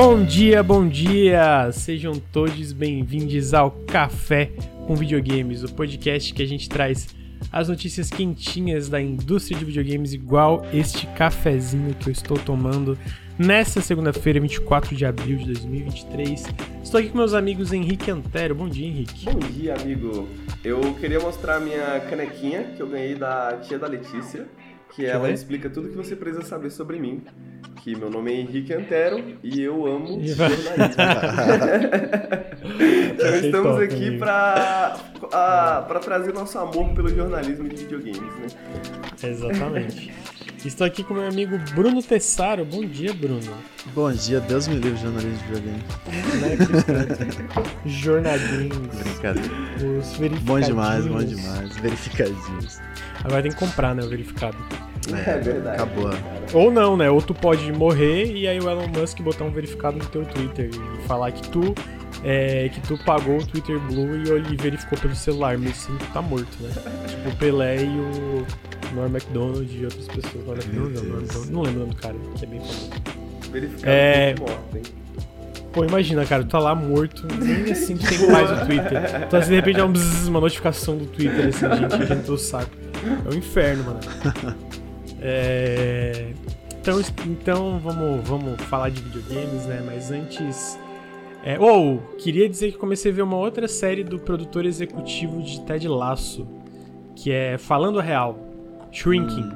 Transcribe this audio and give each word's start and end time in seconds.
Bom 0.00 0.22
dia, 0.22 0.62
bom 0.62 0.88
dia! 0.88 1.72
Sejam 1.72 2.12
todos 2.32 2.70
bem-vindos 2.70 3.52
ao 3.52 3.72
Café 3.72 4.52
com 4.86 4.94
Videogames, 4.94 5.64
o 5.64 5.74
podcast 5.74 6.32
que 6.32 6.40
a 6.40 6.46
gente 6.46 6.68
traz 6.68 7.08
as 7.50 7.68
notícias 7.68 8.08
quentinhas 8.08 8.88
da 8.88 9.00
indústria 9.02 9.58
de 9.58 9.64
videogames, 9.64 10.12
igual 10.12 10.64
este 10.72 11.04
cafezinho 11.08 11.96
que 11.96 12.10
eu 12.10 12.12
estou 12.12 12.38
tomando 12.38 12.96
nesta 13.36 13.80
segunda-feira, 13.80 14.38
24 14.38 14.94
de 14.94 15.04
abril 15.04 15.36
de 15.38 15.46
2023. 15.46 16.46
Estou 16.80 17.00
aqui 17.00 17.08
com 17.08 17.18
meus 17.18 17.34
amigos 17.34 17.72
Henrique 17.72 18.08
Antero. 18.08 18.54
Bom 18.54 18.68
dia, 18.68 18.86
Henrique. 18.86 19.24
Bom 19.24 19.40
dia, 19.40 19.74
amigo. 19.74 20.28
Eu 20.62 20.80
queria 20.94 21.18
mostrar 21.18 21.58
minha 21.58 21.98
canequinha 22.08 22.72
que 22.76 22.80
eu 22.80 22.86
ganhei 22.86 23.16
da 23.16 23.58
tia 23.62 23.80
da 23.80 23.88
Letícia, 23.88 24.46
que 24.94 25.06
ela 25.06 25.28
ver. 25.28 25.34
explica 25.34 25.70
tudo 25.70 25.88
que 25.88 25.96
você 25.96 26.16
precisa 26.16 26.44
saber 26.44 26.70
sobre 26.70 26.98
mim. 26.98 27.22
Que 27.76 27.94
meu 27.96 28.10
nome 28.10 28.32
é 28.32 28.40
Henrique 28.40 28.74
Antero 28.74 29.22
e 29.42 29.60
eu 29.60 29.86
amo 29.86 30.20
jornalismo. 30.26 31.02
então 33.12 33.34
estamos 33.36 33.72
top, 33.72 33.84
aqui 33.84 34.18
para 34.18 34.96
para 35.88 36.00
trazer 36.00 36.34
nosso 36.34 36.58
amor 36.58 36.92
pelo 36.94 37.08
jornalismo 37.08 37.68
de 37.68 37.76
videogames, 37.76 38.20
né? 38.20 38.46
Exatamente. 39.22 40.12
Estou 40.64 40.86
aqui 40.86 41.04
com 41.04 41.14
meu 41.14 41.28
amigo 41.28 41.56
Bruno 41.72 42.02
Tessaro. 42.02 42.64
Bom 42.64 42.84
dia, 42.84 43.14
Bruno. 43.14 43.54
Bom 43.94 44.10
dia, 44.10 44.40
Deus 44.40 44.66
me 44.66 44.74
livre, 44.74 45.00
jornalismo 45.00 45.38
de 45.38 45.44
videogame. 45.44 45.84
Né, 46.40 46.56
que 47.84 47.88
Jornadinhos. 47.88 48.88
Brincadeira. 48.88 49.54
Os 50.00 50.16
verificadinhos. 50.16 50.42
Bom 50.42 50.58
demais, 50.60 51.06
bom 51.06 51.22
demais. 51.22 51.76
Verificadinhos. 51.76 52.80
Agora 53.24 53.42
tem 53.42 53.50
que 53.50 53.58
comprar, 53.58 53.94
né, 53.94 54.02
o 54.02 54.08
verificado. 54.08 54.56
É, 55.12 55.38
verdade. 55.38 55.82
Acabou. 55.82 56.10
Ou 56.52 56.70
não, 56.70 56.96
né? 56.96 57.10
Ou 57.10 57.20
tu 57.22 57.34
pode 57.34 57.70
morrer 57.72 58.26
e 58.32 58.46
aí 58.46 58.58
o 58.60 58.68
Elon 58.68 58.88
Musk 58.88 59.20
botar 59.20 59.44
um 59.44 59.50
verificado 59.50 59.98
no 59.98 60.04
teu 60.06 60.24
Twitter 60.24 60.70
e 60.72 61.06
falar 61.06 61.32
que 61.32 61.48
tu 61.48 61.74
é, 62.24 62.68
que 62.68 62.80
tu 62.80 62.98
pagou 63.04 63.38
o 63.38 63.46
Twitter 63.46 63.78
Blue 63.80 64.16
e 64.16 64.28
ele 64.30 64.56
verificou 64.56 64.98
pelo 64.98 65.14
celular, 65.14 65.56
mesmo 65.56 65.70
assim 65.74 65.96
tu 65.96 66.12
tá 66.12 66.20
morto, 66.20 66.48
né? 66.60 66.70
tipo 67.06 67.28
o 67.30 67.36
Pelé 67.36 67.76
e 67.84 67.86
o 67.86 68.46
Norm 68.94 69.10
MacDonald 69.12 69.68
e 69.70 69.84
outras 69.84 70.06
pessoas. 70.08 70.44
Norm 70.44 70.56
MacDonald, 70.58 70.94
não, 70.94 71.04
MacDonald, 71.20 71.50
não 71.52 71.62
lembro 71.62 71.76
o 71.76 71.80
nome 71.84 71.94
do 71.94 72.00
cara, 72.00 72.14
que 72.36 72.44
é 72.44 72.48
bem 72.48 72.60
famoso. 72.60 72.90
Verificado 73.52 73.90
É. 73.90 74.26
muito 74.26 74.40
morto, 74.42 74.76
hein? 74.76 74.82
Pô, 75.72 75.84
imagina, 75.84 76.24
cara, 76.26 76.42
tu 76.42 76.48
tá 76.48 76.58
lá 76.58 76.74
morto, 76.74 77.26
nem 77.40 77.70
assim 77.70 77.96
tu 77.96 78.06
tem 78.08 78.18
paz 78.30 78.50
no 78.50 78.66
Twitter. 78.66 79.22
Então 79.26 79.38
assim, 79.38 79.50
de 79.50 79.56
repente 79.56 79.78
é 79.80 79.84
um 79.84 79.92
bzzz, 79.92 80.26
uma 80.28 80.40
notificação 80.40 80.96
do 80.96 81.06
Twitter, 81.06 81.48
assim, 81.48 81.66
gente, 81.76 81.98
dentro 81.98 82.16
do 82.16 82.22
teu 82.24 82.38
saco. 82.38 82.70
É 83.26 83.34
um 83.34 83.38
inferno, 83.38 83.84
mano. 83.84 84.00
É... 85.20 86.30
Então, 86.80 87.00
então 87.26 87.78
vamos, 87.80 88.26
vamos 88.28 88.62
falar 88.62 88.88
de 88.90 89.02
videogames, 89.02 89.66
né? 89.66 89.82
Mas 89.84 90.10
antes. 90.12 90.78
É... 91.42 91.58
Ou, 91.58 91.98
queria 92.18 92.48
dizer 92.48 92.72
que 92.72 92.78
comecei 92.78 93.10
a 93.10 93.14
ver 93.14 93.22
uma 93.22 93.36
outra 93.36 93.66
série 93.66 94.04
do 94.04 94.18
produtor 94.18 94.64
executivo 94.64 95.42
de 95.42 95.60
Ted 95.62 95.88
Lasso, 95.88 96.46
que 97.16 97.32
é 97.32 97.58
Falando 97.58 97.98
a 97.98 98.02
Real, 98.02 98.38
Shrinking, 98.92 99.50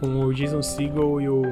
com 0.00 0.24
o 0.24 0.32
Jason 0.32 0.62
Segel 0.62 1.20
e 1.20 1.28
o 1.28 1.42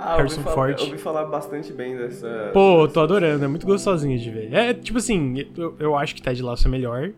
Ah, 0.00 0.16
eu 0.16 0.22
ouvi, 0.24 0.34
Harrison 0.34 0.42
falar, 0.42 0.54
Ford. 0.54 0.78
eu 0.80 0.86
ouvi 0.86 0.98
falar 0.98 1.24
bastante 1.26 1.72
bem 1.72 1.96
dessa. 1.96 2.50
Pô, 2.52 2.82
eu 2.82 2.88
tô 2.88 3.00
adorando, 3.00 3.44
é 3.44 3.48
muito 3.48 3.66
gostosinho 3.66 4.18
de 4.18 4.30
ver. 4.30 4.52
É, 4.52 4.74
tipo 4.74 4.98
assim, 4.98 5.46
eu, 5.56 5.76
eu 5.78 5.96
acho 5.96 6.14
que 6.14 6.20
Ted 6.22 6.42
Lasso 6.42 6.66
é 6.66 6.70
melhor. 6.70 7.12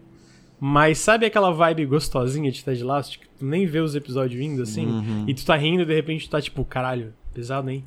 Mas 0.61 0.99
sabe 0.99 1.25
aquela 1.25 1.51
vibe 1.51 1.87
gostosinha 1.87 2.51
de 2.53 2.63
Ted 2.63 2.85
Lasso? 2.85 3.13
Tipo, 3.13 3.25
tu 3.39 3.45
nem 3.47 3.65
vê 3.67 3.81
os 3.81 3.95
episódios 3.95 4.39
vindo, 4.39 4.63
assim, 4.63 4.87
Uhum. 4.89 5.25
e 5.27 5.33
tu 5.33 5.45
tá 5.47 5.57
rindo 5.57 5.83
e 5.83 5.87
de 5.87 5.95
repente 5.95 6.29
tu 6.29 6.31
tá 6.31 6.41
tipo, 6.41 6.63
caralho, 6.65 7.15
pesado, 7.33 7.71
hein? 7.71 7.83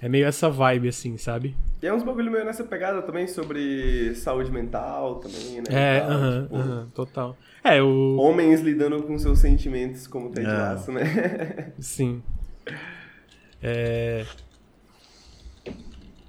É 0.00 0.08
meio 0.08 0.26
essa 0.26 0.48
vibe, 0.48 0.88
assim, 0.88 1.16
sabe? 1.16 1.54
E 1.82 1.86
é 1.86 1.92
uns 1.94 2.02
bagulho 2.02 2.30
meio 2.30 2.44
nessa 2.44 2.62
pegada 2.64 3.02
também 3.02 3.26
sobre 3.26 4.14
saúde 4.14 4.50
mental 4.52 5.16
também, 5.16 5.60
né? 5.60 5.64
É, 5.68 5.96
e 5.96 6.00
tal, 6.00 6.10
aham, 6.10 6.42
tipo, 6.42 6.56
aham, 6.56 6.88
total. 6.94 7.36
É, 7.64 7.82
o. 7.82 8.16
Homens 8.18 8.60
lidando 8.60 9.02
com 9.02 9.16
seus 9.18 9.38
sentimentos 9.40 10.06
como 10.06 10.30
Ted 10.30 10.46
É. 10.48 10.52
Lasso, 10.52 10.92
né? 10.92 11.72
Sim. 11.78 12.22
É. 13.62 14.24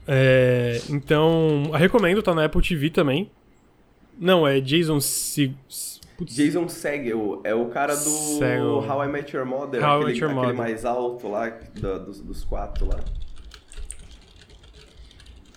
É, 0.08 0.80
então, 0.90 1.64
eu 1.68 1.72
recomendo, 1.72 2.22
tá 2.22 2.34
na 2.36 2.46
Apple 2.46 2.62
TV 2.62 2.90
também. 2.90 3.32
Não, 4.20 4.48
é 4.48 4.60
Jason 4.62 5.00
Se... 5.00 5.56
Putz, 6.18 6.36
Jason 6.36 6.68
Segel 6.70 7.42
é 7.44 7.56
o 7.56 7.66
cara 7.70 7.96
do 7.96 8.00
Segel. 8.38 8.80
How 8.88 9.04
I 9.04 9.08
Met 9.08 9.36
Your 9.36 9.46
Mother, 9.48 9.82
How 9.84 9.96
aquele, 9.96 10.06
Met 10.12 10.20
Your 10.22 10.30
aquele 10.32 10.46
Mother. 10.46 10.56
mais 10.58 10.86
alto 10.86 11.28
lá, 11.28 11.50
da- 11.82 11.98
dos, 11.98 12.22
dos 12.22 12.44
quatro 12.44 12.86
lá. 12.88 13.00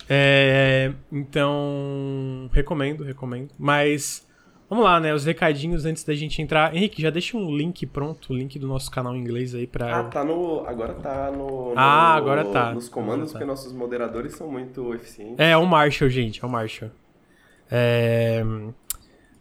É, 0.09 0.93
então, 1.11 2.49
recomendo, 2.53 3.03
recomendo. 3.03 3.49
Mas, 3.59 4.25
vamos 4.69 4.85
lá, 4.85 4.99
né? 4.99 5.13
Os 5.13 5.25
recadinhos 5.25 5.85
antes 5.85 6.03
da 6.03 6.13
gente 6.13 6.41
entrar. 6.41 6.73
Henrique, 6.75 7.01
já 7.01 7.09
deixa 7.09 7.35
um 7.37 7.55
link 7.55 7.85
pronto, 7.85 8.31
o 8.31 8.35
link 8.37 8.57
do 8.57 8.67
nosso 8.67 8.89
canal 8.89 9.15
em 9.15 9.19
inglês 9.19 9.53
aí 9.53 9.67
pra. 9.67 9.99
Ah, 9.99 10.03
tá 10.05 10.23
no. 10.23 10.65
Agora 10.65 10.93
tá 10.95 11.29
no. 11.31 11.71
no- 11.71 11.73
Ah, 11.75 12.15
agora 12.15 12.45
tá. 12.45 12.73
Nos 12.73 12.87
comandos, 12.89 13.31
tá. 13.31 13.37
porque 13.39 13.45
nossos 13.45 13.73
moderadores 13.73 14.33
são 14.35 14.49
muito 14.49 14.93
eficientes. 14.93 15.39
É, 15.39 15.51
é 15.51 15.57
o 15.57 15.65
Marshall, 15.65 16.09
gente, 16.09 16.43
é 16.43 16.47
o 16.47 16.49
Marshall. 16.49 16.89
É, 17.69 18.43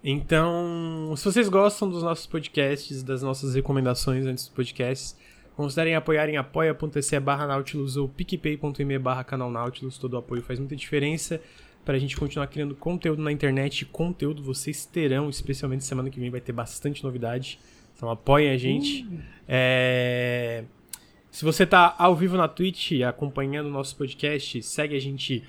Então, 0.09 1.12
se 1.16 1.25
vocês 1.25 1.48
gostam 1.48 1.91
dos 1.91 2.03
nossos 2.03 2.26
podcasts, 2.26 3.03
das 3.03 3.22
nossas 3.22 3.56
recomendações 3.56 4.25
antes 4.25 4.44
dos 4.44 4.54
podcasts, 4.54 5.16
considerem 5.56 5.97
apoiar 5.97 6.28
em 6.28 6.36
apoia.se 6.36 7.19
barra 7.19 7.47
Nautilus 7.47 7.97
ou 7.97 8.09
picpay.me 8.09 8.98
barra 9.00 9.25
canal 9.25 9.50
Nautilus. 9.50 9.98
Todo 9.98 10.15
o 10.15 10.19
apoio 10.19 10.42
faz 10.42 10.60
muita 10.60 10.76
diferença 10.76 11.41
para 11.84 11.97
a 11.97 11.98
gente 11.98 12.16
continuar 12.16 12.47
criando 12.47 12.75
conteúdo 12.76 13.20
na 13.20 13.32
internet. 13.32 13.84
Conteúdo 13.86 14.42
vocês 14.42 14.84
terão, 14.86 15.28
especialmente 15.28 15.84
semana 15.84 16.10
que 16.10 16.20
vem 16.20 16.31
vai 16.31 16.41
ter 16.41 16.53
bastante 16.53 17.03
novidade. 17.03 17.59
Então 17.97 18.10
apoiem 18.10 18.50
a 18.50 18.56
gente. 18.56 19.09
É... 19.48 20.65
Se 21.31 21.44
você 21.44 21.66
tá 21.66 21.94
ao 21.98 22.15
vivo 22.15 22.36
na 22.36 22.47
Twitch 22.47 23.00
acompanhando 23.03 23.66
o 23.66 23.70
nosso 23.70 23.97
podcast, 23.97 24.62
segue 24.62 24.94
a 24.94 25.00
gente 25.00 25.42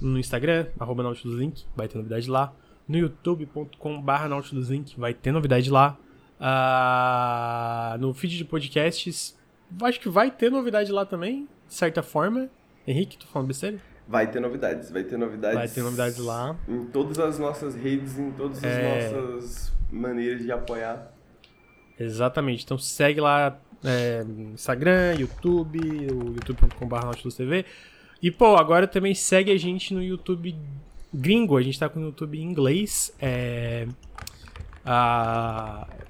no 0.00 0.18
Instagram, 0.18 0.66
arroba 0.78 1.02
NautilusLink, 1.02 1.64
vai 1.76 1.88
ter 1.88 1.98
novidade 1.98 2.28
lá. 2.30 2.52
No 2.88 2.98
youtube.com.br 2.98 4.28
NautilusLink, 4.28 4.98
vai 4.98 5.14
ter 5.14 5.32
novidade 5.32 5.70
lá. 5.70 5.96
Ah, 6.40 7.96
no 8.00 8.12
feed 8.12 8.36
de 8.36 8.44
podcasts, 8.44 9.36
acho 9.82 10.00
que 10.00 10.08
vai 10.08 10.30
ter 10.30 10.50
novidade 10.50 10.90
lá 10.90 11.06
também, 11.06 11.48
de 11.68 11.74
certa 11.74 12.02
forma. 12.02 12.48
Henrique, 12.86 13.16
tô 13.16 13.26
falando 13.26 13.48
besteira? 13.48 13.78
Vai 14.08 14.28
ter 14.30 14.40
novidades, 14.40 14.90
vai 14.90 15.04
ter 15.04 15.16
novidades. 15.16 15.56
Vai 15.56 15.68
ter 15.68 15.82
novidades 15.82 16.18
lá. 16.18 16.56
Em 16.68 16.84
todas 16.86 17.18
as 17.18 17.38
nossas 17.38 17.74
redes, 17.74 18.18
em 18.18 18.32
todas 18.32 18.58
as 18.58 18.64
É. 18.64 19.10
nossas 19.10 19.72
maneiras 19.90 20.42
de 20.42 20.50
apoiar. 20.50 21.12
Exatamente. 21.98 22.64
Então 22.64 22.76
segue 22.76 23.20
lá 23.20 23.56
é, 23.84 24.24
Instagram, 24.52 25.14
YouTube, 25.18 25.78
o 25.78 26.32
youtube.com.br 26.34 26.96
TV. 27.36 27.64
E, 28.22 28.30
pô, 28.30 28.56
agora 28.56 28.86
também 28.86 29.14
segue 29.14 29.50
a 29.50 29.56
gente 29.58 29.92
no 29.92 30.02
YouTube 30.02 30.54
gringo. 31.12 31.56
A 31.56 31.62
gente 31.62 31.78
tá 31.78 31.88
com 31.88 31.98
o 31.98 32.04
YouTube 32.04 32.38
em 32.38 32.44
inglês. 32.44 33.12
É, 33.20 33.88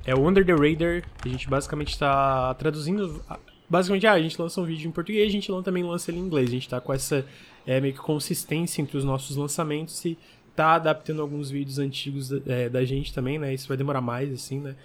é 0.04 0.14
o 0.14 0.28
Under 0.28 0.44
the 0.44 0.52
Radar. 0.52 1.02
A 1.24 1.28
gente 1.28 1.48
basicamente 1.48 1.98
tá 1.98 2.52
traduzindo. 2.54 3.24
Basicamente, 3.68 4.06
ah, 4.06 4.12
a 4.12 4.20
gente 4.20 4.40
lança 4.40 4.60
um 4.60 4.64
vídeo 4.64 4.86
em 4.86 4.92
português, 4.92 5.26
a 5.26 5.32
gente 5.32 5.50
também 5.64 5.82
lança 5.82 6.10
ele 6.10 6.18
em 6.18 6.22
inglês. 6.22 6.50
A 6.50 6.52
gente 6.52 6.68
tá 6.68 6.78
com 6.78 6.92
essa 6.92 7.24
é, 7.66 7.80
meio 7.80 7.94
que 7.94 8.00
consistência 8.00 8.82
entre 8.82 8.98
os 8.98 9.04
nossos 9.04 9.34
lançamentos 9.34 10.04
e 10.04 10.18
tá 10.54 10.74
adaptando 10.74 11.22
alguns 11.22 11.50
vídeos 11.50 11.78
antigos 11.78 12.30
é, 12.46 12.68
da 12.68 12.84
gente 12.84 13.14
também, 13.14 13.38
né? 13.38 13.54
Isso 13.54 13.66
vai 13.66 13.76
demorar 13.76 14.02
mais, 14.02 14.30
assim, 14.30 14.60
né? 14.60 14.76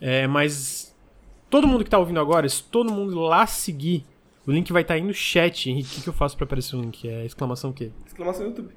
É, 0.00 0.28
mas 0.28 0.94
todo 1.50 1.66
mundo 1.66 1.82
que 1.82 1.90
tá 1.90 1.98
ouvindo 1.98 2.20
agora, 2.20 2.48
se 2.48 2.62
todo 2.62 2.92
mundo 2.92 3.18
lá 3.18 3.44
seguir, 3.48 4.04
o 4.46 4.52
link 4.52 4.72
vai 4.72 4.82
estar 4.82 4.94
aí 4.94 5.02
no 5.02 5.12
chat. 5.12 5.68
Henrique, 5.68 5.88
o 5.88 5.94
que, 5.96 6.02
que 6.02 6.08
eu 6.08 6.12
faço 6.12 6.36
pra 6.36 6.44
aparecer 6.44 6.76
o 6.76 6.80
link? 6.80 7.08
É 7.08 7.24
exclamação 7.24 7.70
o 7.70 7.72
quê? 7.72 7.90
Exclamação 8.06 8.46
YouTube. 8.46 8.70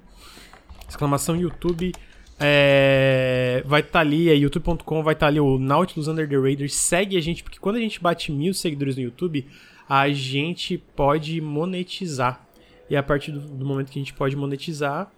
Exclamação 0.87 1.35
YouTube. 1.35 1.91
É, 2.39 3.61
vai 3.65 3.81
estar 3.81 3.99
ali, 3.99 4.29
é 4.29 4.35
youtube.com, 4.35 5.03
vai 5.03 5.13
estar 5.13 5.27
ali 5.27 5.39
o 5.39 5.59
Nautilus 5.59 6.07
Under 6.07 6.27
the 6.27 6.37
Radar. 6.37 6.69
Segue 6.69 7.17
a 7.17 7.21
gente, 7.21 7.43
porque 7.43 7.59
quando 7.59 7.75
a 7.75 7.79
gente 7.79 8.01
bate 8.01 8.31
mil 8.31 8.53
seguidores 8.53 8.95
no 8.95 9.03
YouTube, 9.03 9.45
a 9.87 10.09
gente 10.09 10.77
pode 10.77 11.39
monetizar. 11.41 12.47
E 12.89 12.95
a 12.95 13.03
partir 13.03 13.31
do, 13.31 13.39
do 13.41 13.65
momento 13.65 13.91
que 13.91 13.99
a 13.99 14.01
gente 14.01 14.13
pode 14.13 14.35
monetizar, 14.35 15.11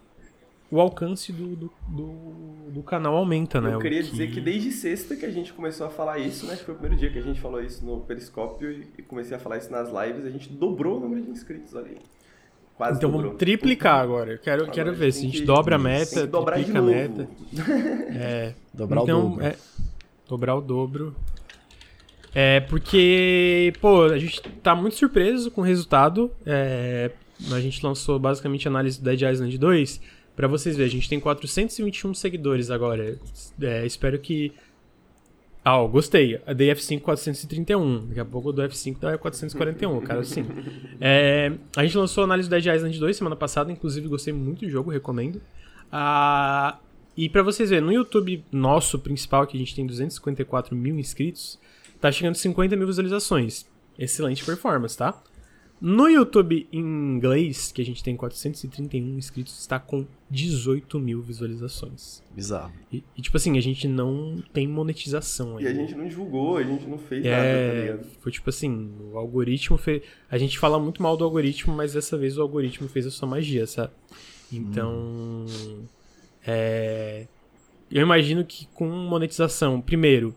o 0.72 0.80
alcance 0.80 1.30
do, 1.32 1.54
do, 1.54 1.72
do- 1.86 2.70
do 2.72 2.82
canal 2.82 3.14
aumenta, 3.16 3.60
né? 3.60 3.74
Eu 3.74 3.78
queria 3.78 4.02
dizer 4.02 4.30
que 4.30 4.40
desde 4.40 4.72
sexta 4.72 5.14
que 5.14 5.26
a 5.26 5.30
gente 5.30 5.52
começou 5.52 5.86
a 5.86 5.90
falar 5.90 6.18
isso, 6.18 6.46
né? 6.46 6.56
Que 6.56 6.64
foi 6.64 6.74
o 6.74 6.78
primeiro 6.78 6.98
dia 6.98 7.10
que 7.12 7.18
a 7.18 7.22
gente 7.22 7.38
falou 7.40 7.62
isso 7.62 7.84
no 7.84 8.00
Periscópio 8.00 8.72
e 8.98 9.02
comecei 9.02 9.36
a 9.36 9.40
falar 9.40 9.58
isso 9.58 9.70
nas 9.70 9.88
lives, 9.90 10.24
a 10.24 10.30
gente 10.30 10.48
dobrou 10.48 10.96
o 10.96 11.00
número 11.00 11.20
de 11.22 11.30
inscritos 11.30 11.76
ali. 11.76 11.98
Quase 12.74 12.96
Então 12.96 13.10
dobrou. 13.10 13.26
vamos 13.26 13.38
triplicar 13.38 14.00
agora. 14.00 14.32
Eu 14.32 14.38
quero, 14.38 14.62
Agora 14.62 14.74
quero 14.74 14.94
ver 14.94 15.12
se 15.12 15.18
a 15.20 15.22
gente 15.24 15.40
que- 15.40 15.44
dobra 15.44 15.76
a 15.76 15.78
Tem 15.78 15.84
meta, 15.88 16.20
que 16.22 16.26
dobrar 16.26 16.56
de 16.58 16.64
triplica 16.64 16.78
a 16.78 16.82
novo. 16.82 17.18
meta. 17.18 17.28
É, 18.18 18.54
Dobrar 18.72 19.02
então, 19.02 19.18
o 19.26 19.28
dobro. 19.30 19.44
É, 19.44 19.56
dobrar 20.26 20.56
o 20.56 20.60
dobro. 20.62 21.14
É, 22.34 22.60
porque, 22.60 23.74
pô, 23.80 24.04
a 24.04 24.18
gente 24.18 24.40
tá 24.62 24.74
muito 24.74 24.96
surpreso 24.96 25.50
com 25.50 25.60
o 25.60 25.64
resultado. 25.64 26.30
É, 26.46 27.10
a 27.52 27.60
gente 27.60 27.84
lançou 27.84 28.18
basicamente 28.18 28.66
a 28.66 28.70
análise 28.70 28.98
do 28.98 29.04
Dead 29.04 29.20
Island 29.30 29.58
2. 29.58 30.00
Pra 30.34 30.48
vocês 30.48 30.76
verem, 30.76 30.88
a 30.88 30.92
gente 30.92 31.08
tem 31.08 31.20
421 31.20 32.14
seguidores 32.14 32.70
agora. 32.70 33.18
É, 33.60 33.86
espero 33.86 34.18
que. 34.18 34.52
Ah, 35.64 35.82
gostei. 35.86 36.40
A 36.46 36.52
da 36.52 36.64
F5 36.64 37.00
431. 37.00 38.06
Daqui 38.08 38.20
a 38.20 38.24
pouco 38.24 38.52
do 38.52 38.62
F5 38.62 38.98
dá 38.98 39.18
441, 39.18 40.00
cara, 40.00 40.20
assim. 40.20 40.44
É, 41.00 41.52
a 41.76 41.84
gente 41.84 41.96
lançou 41.96 42.22
a 42.22 42.24
análise 42.24 42.48
do 42.48 42.52
Dead 42.52 42.74
Island 42.74 42.98
2 42.98 43.16
semana 43.16 43.36
passada, 43.36 43.70
inclusive 43.70 44.08
gostei 44.08 44.32
muito 44.32 44.64
do 44.64 44.70
jogo, 44.70 44.90
recomendo. 44.90 45.40
Ah, 45.90 46.78
e 47.16 47.28
pra 47.28 47.42
vocês 47.42 47.68
verem, 47.68 47.84
no 47.84 47.92
YouTube 47.92 48.42
nosso 48.50 48.98
principal, 48.98 49.46
que 49.46 49.56
a 49.56 49.60
gente 49.60 49.74
tem 49.74 49.86
254 49.86 50.74
mil 50.74 50.98
inscritos, 50.98 51.58
tá 52.00 52.10
chegando 52.10 52.32
a 52.32 52.38
50 52.38 52.74
mil 52.74 52.86
visualizações. 52.86 53.66
Excelente 53.98 54.42
performance, 54.44 54.96
tá? 54.96 55.22
No 55.84 56.06
YouTube 56.08 56.68
em 56.72 56.78
inglês, 56.78 57.72
que 57.72 57.82
a 57.82 57.84
gente 57.84 58.04
tem 58.04 58.16
431 58.16 59.18
inscritos, 59.18 59.58
está 59.58 59.80
com 59.80 60.06
18 60.30 61.00
mil 61.00 61.20
visualizações. 61.20 62.22
Bizarro. 62.32 62.72
E, 62.92 63.02
e, 63.16 63.20
tipo 63.20 63.36
assim, 63.36 63.58
a 63.58 63.60
gente 63.60 63.88
não 63.88 64.40
tem 64.52 64.68
monetização 64.68 65.60
E 65.60 65.66
ainda. 65.66 65.70
a 65.70 65.82
gente 65.82 65.96
não 65.96 66.06
divulgou, 66.06 66.56
a 66.58 66.62
gente 66.62 66.86
não 66.86 66.98
fez 66.98 67.24
nada, 67.24 67.36
tá 67.36 67.42
É, 67.42 67.80
ligado? 67.80 68.06
foi 68.20 68.30
tipo 68.30 68.48
assim, 68.48 68.92
o 69.12 69.18
algoritmo 69.18 69.76
fez. 69.76 70.02
A 70.30 70.38
gente 70.38 70.56
fala 70.56 70.78
muito 70.78 71.02
mal 71.02 71.16
do 71.16 71.24
algoritmo, 71.24 71.74
mas 71.74 71.94
dessa 71.94 72.16
vez 72.16 72.38
o 72.38 72.42
algoritmo 72.42 72.88
fez 72.88 73.04
a 73.04 73.10
sua 73.10 73.26
magia, 73.26 73.66
sabe? 73.66 73.90
Então. 74.52 75.44
É. 76.46 77.26
Eu 77.90 78.02
imagino 78.02 78.44
que 78.44 78.66
com 78.72 78.86
monetização, 78.88 79.80
primeiro, 79.80 80.34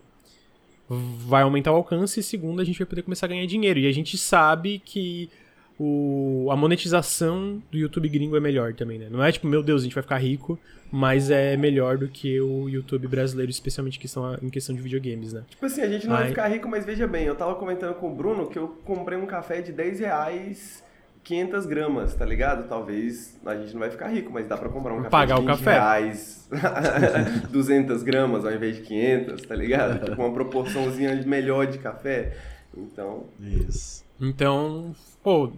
vai 0.88 1.42
aumentar 1.42 1.72
o 1.72 1.76
alcance, 1.76 2.20
e 2.20 2.22
segundo, 2.22 2.60
a 2.60 2.64
gente 2.64 2.78
vai 2.78 2.86
poder 2.86 3.02
começar 3.02 3.26
a 3.26 3.28
ganhar 3.28 3.46
dinheiro. 3.46 3.78
E 3.80 3.86
a 3.86 3.92
gente 3.92 4.16
sabe 4.16 4.80
que 4.84 5.28
o, 5.78 6.48
a 6.50 6.56
monetização 6.56 7.62
do 7.70 7.76
YouTube 7.76 8.08
gringo 8.08 8.36
é 8.36 8.40
melhor 8.40 8.72
também, 8.74 8.98
né? 8.98 9.08
Não 9.10 9.22
é 9.22 9.30
tipo, 9.30 9.46
meu 9.46 9.62
Deus, 9.62 9.82
a 9.82 9.84
gente 9.84 9.94
vai 9.94 10.02
ficar 10.02 10.18
rico, 10.18 10.58
mas 10.90 11.30
é 11.30 11.56
melhor 11.56 11.98
do 11.98 12.08
que 12.08 12.40
o 12.40 12.68
YouTube 12.68 13.06
brasileiro, 13.08 13.50
especialmente 13.50 13.98
questão, 13.98 14.38
em 14.40 14.48
questão 14.48 14.74
de 14.74 14.80
videogames, 14.80 15.32
né? 15.32 15.44
Tipo 15.48 15.66
assim, 15.66 15.82
a 15.82 15.88
gente 15.88 16.06
não 16.06 16.14
vai 16.14 16.24
Ai. 16.24 16.28
ficar 16.30 16.48
rico, 16.48 16.68
mas 16.68 16.84
veja 16.84 17.06
bem, 17.06 17.24
eu 17.24 17.34
tava 17.34 17.54
comentando 17.56 17.94
com 17.94 18.10
o 18.10 18.14
Bruno 18.14 18.46
que 18.46 18.58
eu 18.58 18.68
comprei 18.84 19.18
um 19.18 19.26
café 19.26 19.60
de 19.60 19.72
10 19.72 20.00
reais, 20.00 20.84
500 21.26 21.66
gramas, 21.66 22.14
tá 22.14 22.24
ligado? 22.24 22.68
Talvez 22.68 23.36
a 23.44 23.56
gente 23.56 23.72
não 23.72 23.80
vai 23.80 23.90
ficar 23.90 24.06
rico, 24.06 24.30
mas 24.32 24.46
dá 24.46 24.56
pra 24.56 24.68
comprar 24.68 24.92
um 24.94 24.98
café 24.98 25.10
Pagar 25.10 25.34
de 25.34 25.40
o 25.40 25.44
20 25.46 25.48
café. 25.48 25.72
reais, 25.72 26.48
200 27.50 28.02
gramas 28.04 28.44
ao 28.44 28.52
invés 28.52 28.76
de 28.76 28.82
500, 28.82 29.42
tá 29.42 29.54
ligado? 29.56 30.04
Tipo, 30.04 30.22
uma 30.22 30.32
proporçãozinha 30.32 31.14
melhor 31.26 31.66
de 31.66 31.78
café. 31.78 32.36
Então, 32.76 33.24
Isso. 33.40 34.04
Então, 34.20 34.94
pô, 35.20 35.52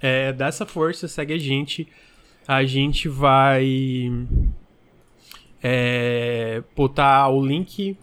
é, 0.00 0.32
dá 0.32 0.48
essa 0.48 0.66
força, 0.66 1.06
segue 1.06 1.34
a 1.34 1.38
gente. 1.38 1.86
A 2.48 2.64
gente 2.64 3.08
vai 3.08 4.10
é, 5.62 6.64
botar 6.74 7.28
o 7.28 7.44
link 7.46 7.96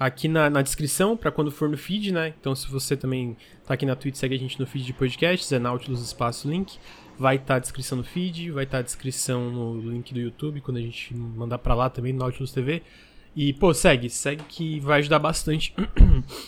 aqui 0.00 0.28
na, 0.28 0.48
na 0.48 0.62
descrição 0.62 1.14
para 1.14 1.30
quando 1.30 1.50
for 1.50 1.68
no 1.68 1.76
feed, 1.76 2.10
né? 2.10 2.32
Então, 2.40 2.54
se 2.54 2.66
você 2.70 2.96
também 2.96 3.36
tá 3.66 3.74
aqui 3.74 3.84
na 3.84 3.94
Twitch, 3.94 4.16
segue 4.16 4.34
a 4.34 4.38
gente 4.38 4.58
no 4.58 4.66
feed 4.66 4.86
de 4.86 4.94
podcasts, 4.94 5.52
é 5.52 5.58
Nautilus 5.58 6.00
Espaço 6.00 6.48
Link. 6.48 6.78
Vai 7.18 7.36
estar 7.36 7.56
a 7.56 7.58
descrição 7.58 7.98
no 7.98 8.04
feed, 8.04 8.50
vai 8.50 8.64
estar 8.64 8.78
a 8.78 8.82
descrição 8.82 9.50
no 9.50 9.90
link 9.90 10.14
do 10.14 10.18
YouTube, 10.18 10.62
quando 10.62 10.78
a 10.78 10.80
gente 10.80 11.14
mandar 11.14 11.58
pra 11.58 11.74
lá 11.74 11.90
também, 11.90 12.14
Nautilus 12.14 12.50
TV. 12.50 12.82
E, 13.36 13.52
pô, 13.52 13.74
segue, 13.74 14.08
segue 14.08 14.42
que 14.44 14.80
vai 14.80 15.00
ajudar 15.00 15.18
bastante. 15.18 15.74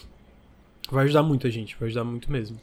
vai 0.91 1.05
ajudar 1.05 1.23
muito 1.23 1.47
a 1.47 1.51
gente, 1.51 1.77
vai 1.79 1.89
ajudar 1.89 2.05
muito 2.05 2.33
mesmo. 2.33 2.59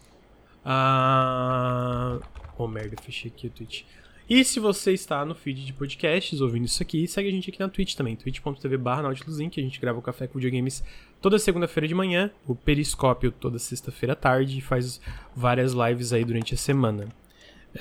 Ah. 0.65 2.19
Oh 2.57 2.67
merda, 2.67 2.97
fechei 3.01 3.31
aqui 3.31 3.45
o 3.47 3.51
Twitch. 3.51 3.83
E 4.29 4.43
se 4.43 4.59
você 4.59 4.93
está 4.93 5.25
no 5.25 5.33
feed 5.33 5.65
de 5.65 5.73
podcasts 5.73 6.39
ouvindo 6.39 6.65
isso 6.65 6.83
aqui, 6.83 7.07
segue 7.07 7.27
a 7.27 7.31
gente 7.31 7.49
aqui 7.49 7.59
na 7.59 7.67
Twitch 7.67 7.95
também, 7.95 8.15
twitch.tv 8.15 8.77
barra 8.77 9.11
que 9.15 9.59
a 9.59 9.63
gente 9.63 9.81
grava 9.81 9.97
o 9.97 10.03
Café 10.03 10.27
com 10.27 10.37
Videogames 10.37 10.83
toda 11.19 11.39
segunda-feira 11.39 11.87
de 11.87 11.95
manhã, 11.95 12.29
o 12.47 12.53
Periscópio 12.53 13.31
toda 13.31 13.57
sexta-feira 13.57 14.13
à 14.13 14.15
tarde 14.15 14.59
e 14.59 14.61
faz 14.61 15.01
várias 15.35 15.73
lives 15.73 16.13
aí 16.13 16.23
durante 16.23 16.53
a 16.53 16.57
semana. 16.57 17.07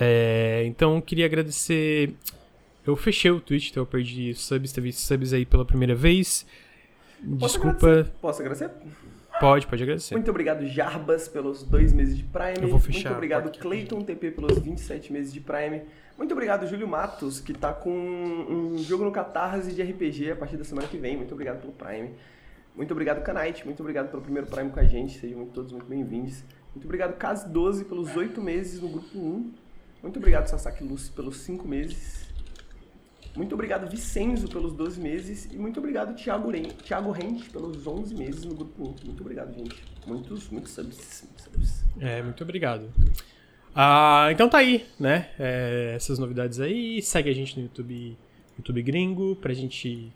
É, 0.01 0.65
então, 0.67 1.01
queria 1.03 1.27
agradecer... 1.27 2.15
Eu 2.87 2.97
fechei 2.97 3.31
o 3.31 3.41
Twitch, 3.41 3.69
então 3.69 3.83
eu 3.83 3.87
perdi 3.87 4.35
subs, 4.35 4.73
teve 4.73 4.91
subs 4.91 5.35
aí 5.35 5.45
pela 5.45 5.67
primeira 5.67 5.95
vez. 5.95 6.47
Posso 7.39 7.59
Desculpa, 7.59 7.87
agradecer? 7.87 8.13
Posso 8.23 8.41
agradecer? 8.41 8.71
Pode, 9.41 9.67
pode 9.67 9.83
agradecer. 9.83 10.15
Muito 10.15 10.31
obrigado, 10.31 10.67
Jarbas, 10.67 11.29
pelos 11.29 11.63
dois 11.63 11.93
meses 11.93 12.17
de 12.17 12.25
Prime. 12.25 12.63
Eu 12.63 12.69
vou 12.69 12.79
fechar 12.79 13.11
Muito 13.11 13.17
obrigado. 13.17 13.59
Clayton 13.59 14.03
TP, 14.03 14.31
pelos 14.31 14.59
27 14.59 15.13
meses 15.13 15.33
de 15.33 15.41
Prime. 15.41 15.83
Muito 16.17 16.33
obrigado, 16.33 16.67
Júlio 16.67 16.89
Matos, 16.89 17.41
que 17.41 17.53
tá 17.53 17.73
com 17.73 17.91
um 17.91 18.79
jogo 18.79 19.05
no 19.05 19.13
Catarse 19.13 19.73
de 19.73 19.83
RPG 19.83 20.33
a 20.33 20.37
partir 20.37 20.57
da 20.57 20.65
semana 20.65 20.89
que 20.89 20.97
vem. 20.97 21.17
Muito 21.17 21.33
obrigado 21.33 21.61
pelo 21.61 21.73
Prime. 21.73 22.11
Muito 22.75 22.93
obrigado, 22.93 23.23
Kanite. 23.23 23.65
Muito 23.65 23.81
obrigado 23.81 24.11
pelo 24.11 24.23
primeiro 24.23 24.47
Prime 24.47 24.71
com 24.71 24.81
a 24.81 24.85
gente. 24.85 25.19
Sejam 25.19 25.47
todos 25.47 25.73
muito 25.73 25.87
bem-vindos. 25.87 26.45
Muito 26.75 26.85
obrigado, 26.85 27.19
Cas12, 27.19 27.85
pelos 27.85 28.17
8 28.17 28.41
meses 28.41 28.81
no 28.81 28.89
grupo 28.89 29.19
1. 29.19 29.53
Muito 30.03 30.17
obrigado, 30.19 30.47
Sasaki 30.47 30.85
Lucy, 30.85 31.11
pelos 31.11 31.39
5 31.39 31.67
meses. 31.67 32.28
Muito 33.39 33.55
obrigado, 33.55 33.89
Vicenzo, 33.89 34.49
pelos 34.49 34.73
12 34.73 35.01
meses. 35.01 35.49
E 35.53 35.57
muito 35.57 35.79
obrigado, 35.79 36.13
Thiago, 36.17 36.51
Ren 36.51 36.65
Thiago 36.85 37.13
Rente, 37.13 37.49
pelos 37.51 37.87
11 37.87 38.13
meses 38.17 38.45
no 38.45 38.53
grupo 38.53 38.83
1. 38.83 39.07
Muito 39.07 39.21
obrigado, 39.21 39.55
gente. 39.55 39.77
Muitos, 40.05 40.49
muitos 40.51 40.73
subs. 40.73 41.23
Muitos 41.23 41.45
subs. 41.45 41.85
É, 42.01 42.21
muito 42.21 42.43
obrigado. 42.43 42.91
Ah, 43.73 44.27
então 44.33 44.49
tá 44.49 44.59
aí, 44.59 44.85
né? 44.99 45.31
É, 45.39 45.93
essas 45.95 46.19
novidades 46.19 46.59
aí. 46.59 47.01
Segue 47.01 47.31
a 47.31 47.33
gente 47.33 47.57
no 47.57 47.63
YouTube, 47.63 48.19
YouTube 48.59 48.83
gringo, 48.83 49.37
pra 49.37 49.55
gente 49.55 50.13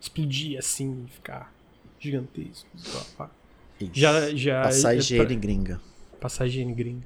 explodir 0.00 0.58
assim, 0.58 1.06
ficar 1.08 1.54
gigantesco. 2.00 2.68
Já, 3.92 4.34
já. 4.34 4.62
Passar 4.64 4.94
é 4.94 4.98
higiene 4.98 5.24
pra- 5.26 5.34
gringa. 5.36 5.80
Passar 6.20 6.46
higiene 6.48 6.74
gringa. 6.74 7.04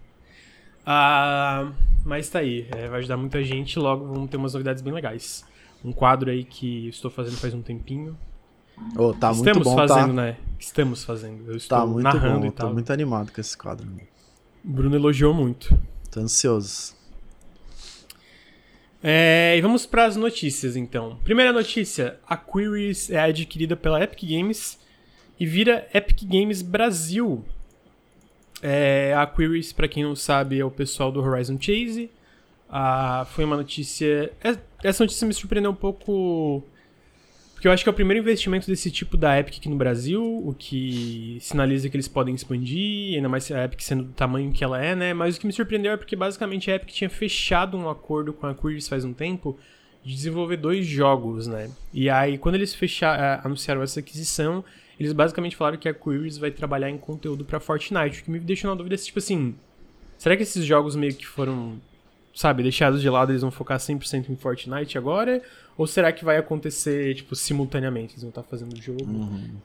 Ah, 0.86 1.70
mas 2.04 2.28
tá 2.28 2.40
aí, 2.40 2.66
é, 2.70 2.88
vai 2.88 2.98
ajudar 3.00 3.16
muita 3.16 3.42
gente. 3.42 3.78
Logo 3.78 4.06
vamos 4.06 4.30
ter 4.30 4.36
umas 4.36 4.52
novidades 4.52 4.82
bem 4.82 4.92
legais. 4.92 5.44
Um 5.84 5.92
quadro 5.92 6.30
aí 6.30 6.44
que 6.44 6.88
estou 6.88 7.10
fazendo 7.10 7.36
faz 7.36 7.54
um 7.54 7.62
tempinho. 7.62 8.16
Ô, 8.96 9.12
tá 9.12 9.28
muito 9.32 9.46
Estamos 9.46 9.64
bom, 9.68 9.74
fazendo, 9.76 10.08
tá? 10.08 10.12
né? 10.12 10.36
Estamos 10.58 11.04
fazendo. 11.04 11.50
Eu 11.50 11.56
estou 11.56 11.78
Tá 11.78 11.86
muito 11.86 12.02
narrando 12.04 12.40
bom, 12.40 12.46
e 12.46 12.50
tô 12.50 12.56
tal. 12.64 12.72
muito 12.72 12.92
animado 12.92 13.32
com 13.32 13.40
esse 13.40 13.56
quadro. 13.56 13.86
O 14.64 14.68
Bruno 14.68 14.96
elogiou 14.96 15.32
muito. 15.32 15.78
Tô 16.10 16.20
ansioso. 16.20 16.94
É, 19.02 19.54
e 19.56 19.60
vamos 19.60 19.84
para 19.84 20.06
as 20.06 20.16
notícias 20.16 20.76
então. 20.76 21.18
Primeira 21.22 21.52
notícia: 21.52 22.18
a 22.26 22.36
Queries 22.36 23.10
é 23.10 23.20
adquirida 23.20 23.76
pela 23.76 24.02
Epic 24.02 24.22
Games 24.28 24.78
e 25.38 25.44
vira 25.46 25.86
Epic 25.92 26.22
Games 26.24 26.62
Brasil. 26.62 27.44
É, 28.66 29.12
a 29.14 29.26
Queries, 29.26 29.74
para 29.74 29.86
quem 29.86 30.02
não 30.02 30.16
sabe, 30.16 30.58
é 30.58 30.64
o 30.64 30.70
pessoal 30.70 31.12
do 31.12 31.20
Horizon 31.20 31.58
Chase. 31.60 32.10
Ah, 32.68 33.26
foi 33.30 33.44
uma 33.44 33.56
notícia. 33.58 34.32
é- 34.42 34.56
Essa 34.82 35.04
notícia 35.04 35.26
me 35.28 35.34
surpreendeu 35.34 35.70
um 35.70 35.74
pouco. 35.74 36.64
Porque 37.52 37.68
eu 37.68 37.72
acho 37.72 37.82
que 37.84 37.88
é 37.90 37.92
o 37.92 37.94
primeiro 37.94 38.22
investimento 38.22 38.66
desse 38.66 38.90
tipo 38.90 39.18
da 39.18 39.38
Epic 39.38 39.58
aqui 39.58 39.68
no 39.68 39.76
Brasil, 39.76 40.22
o 40.22 40.54
que 40.58 41.36
sinaliza 41.40 41.88
que 41.90 41.96
eles 41.96 42.08
podem 42.08 42.34
expandir, 42.34 43.16
ainda 43.16 43.28
mais 43.28 43.50
a 43.50 43.64
Epic 43.64 43.80
sendo 43.82 44.04
do 44.04 44.12
tamanho 44.12 44.50
que 44.50 44.64
ela 44.64 44.82
é, 44.82 44.94
né? 44.94 45.12
Mas 45.14 45.36
o 45.36 45.40
que 45.40 45.46
me 45.46 45.52
surpreendeu 45.52 45.92
é 45.92 45.96
porque 45.98 46.16
basicamente 46.16 46.70
a 46.70 46.76
Epic 46.76 46.90
tinha 46.90 47.10
fechado 47.10 47.76
um 47.76 47.88
acordo 47.88 48.32
com 48.32 48.46
a 48.46 48.54
Queries 48.54 48.88
faz 48.88 49.04
um 49.04 49.12
tempo 49.12 49.58
de 50.02 50.14
desenvolver 50.14 50.56
dois 50.56 50.86
jogos, 50.86 51.46
né? 51.46 51.70
E 51.92 52.08
aí, 52.10 52.36
quando 52.38 52.54
eles 52.56 52.74
fecharam, 52.74 53.40
anunciaram 53.44 53.82
essa 53.82 54.00
aquisição, 54.00 54.64
eles 54.98 55.12
basicamente 55.12 55.56
falaram 55.56 55.78
que 55.78 55.88
a 55.88 55.94
Queries 55.94 56.38
vai 56.38 56.50
trabalhar 56.50 56.90
em 56.90 56.98
conteúdo 56.98 57.44
pra 57.44 57.60
Fortnite, 57.60 58.20
o 58.20 58.24
que 58.24 58.30
me 58.30 58.38
deixou 58.38 58.70
na 58.70 58.76
dúvida 58.76 58.96
se, 58.96 59.06
tipo 59.06 59.18
assim, 59.18 59.54
será 60.16 60.36
que 60.36 60.42
esses 60.42 60.64
jogos 60.64 60.94
meio 60.96 61.14
que 61.14 61.26
foram, 61.26 61.80
sabe, 62.34 62.62
deixados 62.62 63.00
de 63.00 63.08
lado, 63.08 63.32
eles 63.32 63.42
vão 63.42 63.50
focar 63.50 63.78
100% 63.78 64.28
em 64.30 64.36
Fortnite 64.36 64.96
agora? 64.96 65.42
Ou 65.76 65.86
será 65.86 66.12
que 66.12 66.24
vai 66.24 66.36
acontecer, 66.36 67.14
tipo, 67.16 67.34
simultaneamente? 67.34 68.12
Eles 68.12 68.22
vão 68.22 68.28
estar 68.28 68.44
fazendo 68.44 68.72
o 68.72 68.80
jogo, 68.80 69.04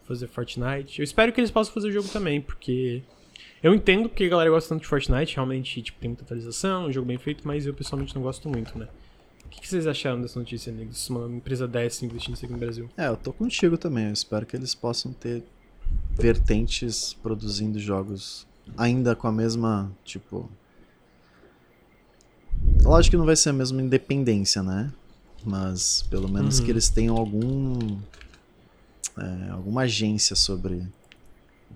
fazer 0.08 0.28
Fortnite. 0.28 1.00
Eu 1.00 1.04
espero 1.04 1.32
que 1.32 1.40
eles 1.40 1.52
possam 1.52 1.74
fazer 1.74 1.90
o 1.90 1.92
jogo 1.92 2.08
também, 2.10 2.42
porque 2.42 3.04
eu 3.62 3.76
entendo 3.76 4.10
porque 4.10 4.24
a 4.24 4.30
galera 4.30 4.50
gosta 4.50 4.70
tanto 4.70 4.82
de 4.82 4.88
Fortnite, 4.88 5.36
realmente, 5.36 5.82
tipo, 5.82 6.00
tem 6.00 6.10
muita 6.10 6.24
atualização, 6.24 6.88
um 6.88 6.92
jogo 6.92 7.06
bem 7.06 7.18
feito, 7.18 7.48
mas 7.48 7.66
eu 7.66 7.74
pessoalmente 7.74 8.16
não 8.16 8.24
gosto 8.24 8.50
muito, 8.50 8.78
né? 8.78 8.88
O 9.50 9.52
que, 9.52 9.62
que 9.62 9.68
vocês 9.68 9.88
acharam 9.88 10.22
dessa 10.22 10.38
notícia, 10.40 10.72
negros? 10.72 11.10
Uma 11.10 11.28
empresa 11.28 11.68
dessa 11.68 12.06
investindo 12.06 12.36
isso 12.36 12.46
aqui 12.46 12.54
no 12.54 12.60
Brasil. 12.60 12.88
É, 12.96 13.08
eu 13.08 13.18
tô 13.18 13.34
contigo 13.34 13.78
também. 13.78 14.06
Eu 14.06 14.14
espero 14.14 14.46
que 14.46 14.56
eles 14.56 14.76
possam 14.76 15.12
ter 15.12 15.44
vertentes 16.12 17.14
produzindo 17.14 17.80
jogos 17.80 18.48
ainda 18.78 19.16
com 19.16 19.28
a 19.28 19.32
mesma, 19.32 19.92
tipo. 20.06 20.50
Lógico 22.84 23.12
que 23.14 23.18
não 23.18 23.26
vai 23.26 23.36
ser 23.36 23.50
a 23.50 23.54
mesma 23.54 23.82
independência, 23.82 24.62
né? 24.62 24.92
Mas 25.44 26.04
pelo 26.04 26.30
menos 26.30 26.60
Uhum. 26.60 26.66
que 26.66 26.72
eles 26.72 26.90
tenham 26.90 27.18
algum. 27.18 27.98
é, 29.18 29.50
alguma 29.50 29.82
agência 29.82 30.36
sobre 30.36 30.82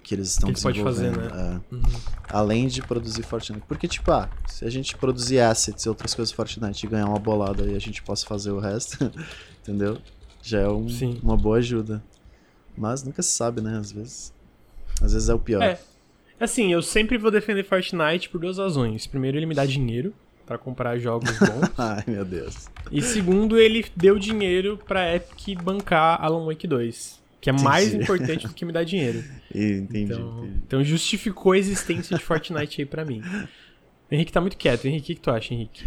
que 0.03 0.13
eles 0.13 0.29
estão 0.31 0.47
Que 0.47 0.51
eles 0.53 0.63
podem 0.63 0.83
fazer, 0.83 1.09
desenvolvendo. 1.11 1.35
né? 1.35 1.61
é. 1.71 1.75
Uhum. 1.75 1.81
Além 2.29 2.67
de 2.67 2.81
produzir 2.81 3.23
Fortnite. 3.23 3.63
Porque, 3.67 3.87
tipo, 3.87 4.11
ah, 4.11 4.29
se 4.47 4.65
a 4.65 4.69
gente 4.69 4.95
produzir 4.97 5.39
assets 5.39 5.85
e 5.85 5.89
outras 5.89 6.13
coisas 6.13 6.31
Fortnite 6.33 6.85
e 6.85 6.89
ganhar 6.89 7.07
uma 7.07 7.19
bolada 7.19 7.63
e 7.65 7.75
a 7.75 7.79
gente 7.79 8.03
possa 8.03 8.25
fazer 8.25 8.51
o 8.51 8.59
resto, 8.59 8.97
entendeu? 9.63 9.97
Já 10.41 10.59
é 10.59 10.67
um- 10.69 10.87
uma 11.23 11.37
boa 11.37 11.57
ajuda. 11.57 12.03
Mas 12.77 13.03
nunca 13.03 13.21
se 13.21 13.29
sabe, 13.29 13.61
né? 13.61 13.77
Às 13.77 13.91
vezes. 13.91 14.33
Às 15.01 15.13
vezes 15.13 15.29
é 15.29 15.33
o 15.33 15.39
pior. 15.39 15.61
É. 15.63 15.79
Assim, 16.39 16.73
eu 16.73 16.81
sempre 16.81 17.17
vou 17.17 17.31
defender 17.31 17.63
Fortnite 17.63 18.27
por 18.29 18.41
duas 18.41 18.57
razões. 18.57 19.07
Primeiro, 19.07 19.37
ele 19.37 19.45
me 19.45 19.55
dá 19.55 19.65
dinheiro 19.65 20.13
pra 20.45 20.57
comprar 20.57 20.97
jogos 20.97 21.29
bons. 21.39 21.69
Ai, 21.77 22.03
meu 22.07 22.25
Deus. 22.25 22.67
e 22.91 23.01
segundo, 23.01 23.57
ele 23.57 23.85
deu 23.95 24.19
dinheiro 24.19 24.77
pra 24.85 25.15
Epic 25.15 25.61
bancar 25.63 26.21
Alan 26.21 26.45
Wake 26.45 26.67
2. 26.67 27.22
Que 27.43 27.49
é 27.49 27.53
mais 27.53 27.89
Entendi. 27.89 28.03
importante 28.03 28.47
do 28.47 28.53
que 28.53 28.63
me 28.63 28.71
dar 28.71 28.85
dinheiro. 28.85 29.21
Entendi, 29.53 30.13
Então, 30.13 30.37
entendi. 30.39 30.61
então 30.65 30.83
justificou 30.83 31.51
a 31.51 31.57
existência 31.57 32.17
de 32.17 32.23
Fortnite 32.23 32.81
aí 32.81 32.85
pra 32.85 33.03
mim. 33.03 33.21
O 34.09 34.15
Henrique 34.15 34.31
tá 34.31 34.39
muito 34.39 34.55
quieto. 34.55 34.85
Henrique, 34.87 35.11
o 35.11 35.15
que, 35.15 35.21
tu 35.21 35.29
acha, 35.29 35.53
Henrique? 35.53 35.83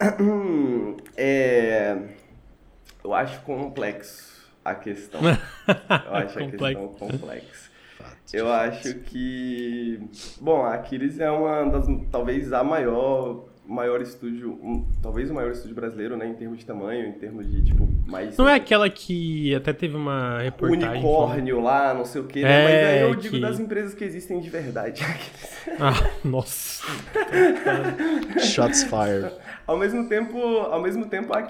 É... 1.16 1.96
Eu 3.04 3.14
acho 3.14 3.40
complexo 3.42 4.50
a 4.64 4.74
questão. 4.74 5.20
Eu 5.22 6.14
acho 6.14 6.38
a 6.38 6.42
Complexo. 6.42 6.58
questão 6.58 6.88
complexa. 6.88 7.70
Eu 8.32 8.52
acho 8.52 8.94
que. 9.00 10.00
Bom, 10.40 10.62
a 10.64 10.74
Aquiles 10.74 11.18
é 11.20 11.30
uma 11.30 11.64
das. 11.70 11.86
Talvez 12.10 12.52
a 12.52 12.62
maior. 12.64 13.46
Maior 13.72 14.02
estúdio. 14.02 14.58
um- 14.62 14.84
talvez 15.00 15.30
o 15.30 15.34
maior 15.34 15.52
estúdio 15.52 15.74
brasileiro, 15.76 16.16
né? 16.16 16.26
Em 16.26 16.34
termos 16.34 16.58
de 16.58 16.66
tamanho, 16.66 17.06
em 17.06 17.12
termos 17.12 17.48
de, 17.50 17.62
tipo, 17.64 17.88
mais. 18.06 18.36
Não 18.36 18.48
é 18.48 18.54
aquela 18.56 18.90
que 18.90 19.54
até 19.54 19.72
teve 19.72 19.94
uma 19.96 20.40
reportagem. 20.42 20.88
unicórnio 20.88 21.60
lá, 21.60 21.94
não 21.94 22.04
sei 22.04 22.20
o 22.20 22.24
que, 22.24 22.42
né? 22.42 22.50
É, 22.50 22.64
Mas 22.64 22.94
aí 22.94 23.10
eu 23.10 23.14
digo 23.14 23.34
que- 23.36 23.40
das 23.40 23.60
empresas 23.60 23.94
que 23.94 24.02
existem 24.04 24.40
de 24.40 24.50
verdade. 24.50 25.02
Ah, 25.78 25.92
nossa. 26.24 26.82
Shots 28.40 28.82
fired. 28.84 29.30
Ao 29.66 29.76
mesmo 29.78 30.08
tempo, 30.08 30.38
ao 30.38 30.80
mesmo 30.82 31.06
tempo 31.06 31.32
a 31.34 31.42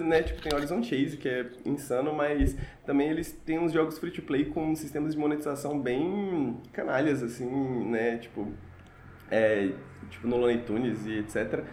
né, 0.00 0.22
tipo, 0.22 0.42
tem 0.42 0.52
Horizon 0.54 0.82
Chase, 0.82 1.16
que 1.16 1.28
é 1.28 1.46
insano, 1.64 2.12
mas 2.12 2.56
também 2.84 3.08
eles 3.10 3.32
têm 3.44 3.58
uns 3.58 3.72
jogos 3.72 3.98
free 3.98 4.10
to 4.10 4.22
play 4.22 4.44
com 4.46 4.74
sistemas 4.74 5.14
de 5.14 5.20
monetização 5.20 5.78
bem 5.80 6.56
canalhas, 6.72 7.22
assim, 7.22 7.46
né, 7.90 8.18
tipo, 8.18 8.48
é, 9.30 9.68
tipo 10.08 10.26
no 10.26 10.36
Looney 10.36 10.58
Tunes 10.62 11.06
e 11.06 11.18
etc. 11.18 11.64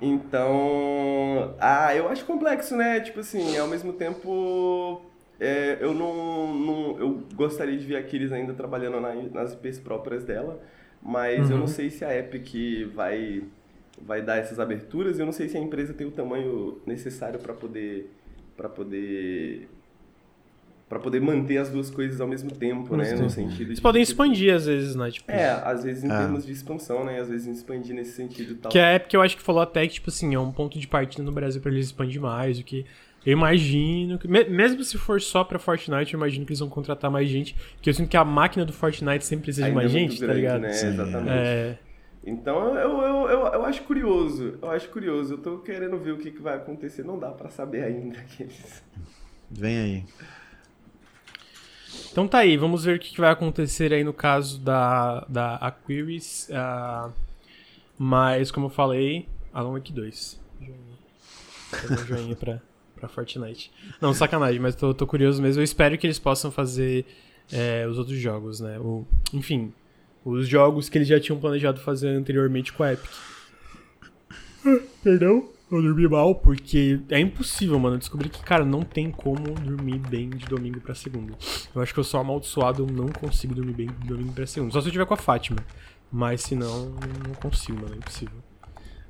Então, 0.00 1.54
ah, 1.60 1.94
eu 1.94 2.08
acho 2.08 2.24
complexo, 2.24 2.76
né, 2.76 3.00
tipo 3.00 3.20
assim, 3.20 3.56
ao 3.56 3.66
mesmo 3.68 3.92
tempo, 3.92 5.02
é, 5.40 5.78
eu 5.80 5.94
não, 5.94 6.52
não, 6.54 6.98
eu 6.98 7.22
gostaria 7.34 7.76
de 7.78 7.86
ver 7.86 7.96
a 7.96 8.02
ainda 8.36 8.52
trabalhando 8.54 9.00
na- 9.00 9.14
nas 9.14 9.52
IPs 9.54 9.78
próprias 9.80 10.24
dela, 10.24 10.60
mas 11.02 11.48
eu 11.50 11.56
Uhum. 11.56 11.60
não 11.60 11.66
sei 11.66 11.90
se 11.90 12.04
a 12.04 12.16
Epic 12.16 12.86
vai 12.94 13.42
vai 14.02 14.20
dar 14.20 14.38
essas 14.38 14.58
aberturas. 14.58 15.18
Eu 15.20 15.24
não 15.26 15.32
sei 15.32 15.48
se 15.48 15.56
a 15.56 15.60
empresa 15.60 15.94
tem 15.94 16.06
o 16.06 16.10
tamanho 16.10 16.80
necessário 16.84 17.38
para 17.38 17.54
poder 17.54 18.10
para 18.56 18.68
poder 18.68 19.68
para 20.94 21.02
poder 21.02 21.20
manter 21.20 21.58
as 21.58 21.68
duas 21.68 21.90
coisas 21.90 22.20
ao 22.20 22.28
mesmo 22.28 22.50
tempo, 22.52 22.96
né? 22.96 23.12
No 23.14 23.28
sentido 23.28 23.56
de 23.56 23.62
Eles 23.64 23.80
podem 23.80 24.02
que- 24.04 24.08
expandir 24.10 24.54
às 24.54 24.66
vezes, 24.66 24.94
né? 24.94 25.10
Tipo, 25.10 25.30
É, 25.30 25.50
às 25.64 25.82
vezes 25.82 26.04
em 26.04 26.10
Ah. 26.10 26.18
termos 26.20 26.46
de 26.46 26.52
expansão, 26.52 27.04
né? 27.04 27.18
Às 27.18 27.28
vezes 27.28 27.56
expandir 27.56 27.94
nesse 27.96 28.12
sentido 28.12 28.52
e 28.52 28.54
tal. 28.54 28.70
Que 28.70 28.78
é 28.78 28.98
porque 29.00 29.16
eu 29.16 29.20
acho 29.22 29.36
que 29.36 29.42
falou 29.42 29.60
até 29.60 29.84
que, 29.88 29.94
tipo 29.94 30.08
assim, 30.10 30.34
é 30.34 30.38
um 30.38 30.52
ponto 30.52 30.78
de 30.78 30.86
partida 30.86 31.22
no 31.24 31.32
Brasil 31.32 31.60
pra 31.60 31.72
eles 31.72 31.86
expandir 31.86 32.20
mais, 32.20 32.60
o 32.60 32.62
que 32.64 32.86
eu 33.26 33.32
imagino. 33.32 34.18
Que, 34.18 34.28
me- 34.28 34.44
mesmo 34.44 34.84
se 34.84 34.96
for 34.96 35.20
só 35.20 35.42
pra 35.42 35.58
Fortnite, 35.58 36.14
eu 36.14 36.18
imagino 36.18 36.46
que 36.46 36.52
eles 36.52 36.60
vão 36.60 36.68
contratar 36.68 37.10
mais 37.10 37.28
gente. 37.28 37.56
Porque 37.74 37.90
eu 37.90 37.94
sinto 37.94 38.08
que 38.08 38.16
a 38.16 38.24
máquina 38.24 38.64
do 38.64 38.72
Fortnite 38.72 39.24
sempre 39.24 39.44
precisa 39.46 39.62
de 39.66 39.70
Ainda 39.70 39.80
mais 39.80 39.90
é 39.90 39.98
gente, 39.98 40.20
tá 40.20 40.26
grande, 40.26 40.40
ligado? 40.40 40.60
Né? 40.60 40.72
Sim. 40.72 40.86
Exatamente. 40.88 41.30
É, 41.30 41.78
Então 42.26 42.74
eu, 42.78 43.00
eu, 43.02 43.28
eu, 43.28 43.46
eu 43.52 43.64
acho 43.66 43.82
curioso. 43.82 44.54
Eu 44.62 44.70
acho 44.70 44.88
curioso. 44.90 45.34
Eu 45.34 45.38
tô 45.38 45.58
querendo 45.58 45.98
ver 45.98 46.12
o 46.12 46.18
que, 46.18 46.30
que 46.30 46.40
vai 46.40 46.54
acontecer. 46.54 47.02
Não 47.04 47.18
dá 47.18 47.30
pra 47.30 47.50
saber 47.50 47.82
ainda. 47.82 48.16
aqueles- 48.20 48.82
Vem 49.50 49.78
aí. 49.78 50.04
Então 52.12 52.28
tá 52.28 52.38
aí, 52.38 52.56
vamos 52.56 52.84
ver 52.84 52.96
o 52.96 52.98
que 52.98 53.20
vai 53.20 53.30
acontecer 53.30 53.92
aí 53.92 54.04
no 54.04 54.12
caso 54.12 54.60
da, 54.60 55.24
da 55.28 55.56
Aquarius. 55.56 56.48
ah, 56.52 57.10
mas, 57.98 58.50
como 58.50 58.66
eu 58.66 58.70
falei, 58.70 59.28
Alan 59.52 59.72
Wake 59.72 59.92
2. 59.92 60.40
Joinha. 60.60 60.78
Fazer 61.70 62.02
um 62.02 62.06
joinha 62.06 62.36
pra, 62.36 62.60
pra 62.96 63.08
Fortnite. 63.08 63.70
Não, 64.00 64.12
sacanagem, 64.12 64.60
mas 64.60 64.74
tô, 64.74 64.92
tô 64.92 65.06
curioso 65.06 65.40
mesmo. 65.40 65.60
Eu 65.60 65.64
espero 65.64 65.96
que 65.96 66.06
eles 66.06 66.18
possam 66.18 66.50
fazer 66.50 67.06
é, 67.52 67.86
os 67.86 67.98
outros 67.98 68.18
jogos, 68.18 68.60
né? 68.60 68.78
O, 68.78 69.06
enfim, 69.32 69.72
os 70.24 70.48
jogos 70.48 70.88
que 70.88 70.98
eles 70.98 71.08
já 71.08 71.20
tinham 71.20 71.38
planejado 71.38 71.80
fazer 71.80 72.08
anteriormente 72.08 72.72
com 72.72 72.82
a 72.82 72.92
Epic. 72.92 73.10
Perdão, 75.02 75.48
eu 75.70 75.82
dormi 75.82 76.08
mal, 76.08 76.34
porque 76.34 77.00
é 77.08 77.18
impossível, 77.18 77.78
mano. 77.78 77.96
Eu 77.96 77.98
descobri 77.98 78.28
que, 78.28 78.42
cara, 78.42 78.64
não 78.64 78.82
tem 78.82 79.10
como 79.10 79.54
dormir 79.54 79.98
bem 79.98 80.30
de 80.30 80.46
domingo 80.46 80.80
pra 80.80 80.94
segunda. 80.94 81.34
Eu 81.74 81.82
acho 81.82 81.92
que 81.92 82.00
eu 82.00 82.04
sou 82.04 82.20
amaldiçoado, 82.20 82.82
eu 82.82 82.86
não 82.86 83.08
consigo 83.08 83.54
dormir 83.54 83.72
bem 83.72 83.86
de 83.86 84.06
domingo 84.06 84.32
pra 84.32 84.46
segunda. 84.46 84.72
Só 84.72 84.80
se 84.80 84.88
eu 84.88 84.92
tiver 84.92 85.06
com 85.06 85.14
a 85.14 85.18
Fátima. 85.18 85.58
Mas 86.12 86.42
se 86.42 86.54
não, 86.54 86.90
não 87.26 87.34
consigo, 87.40 87.80
mano. 87.80 87.94
É 87.94 87.96
impossível. 87.96 88.38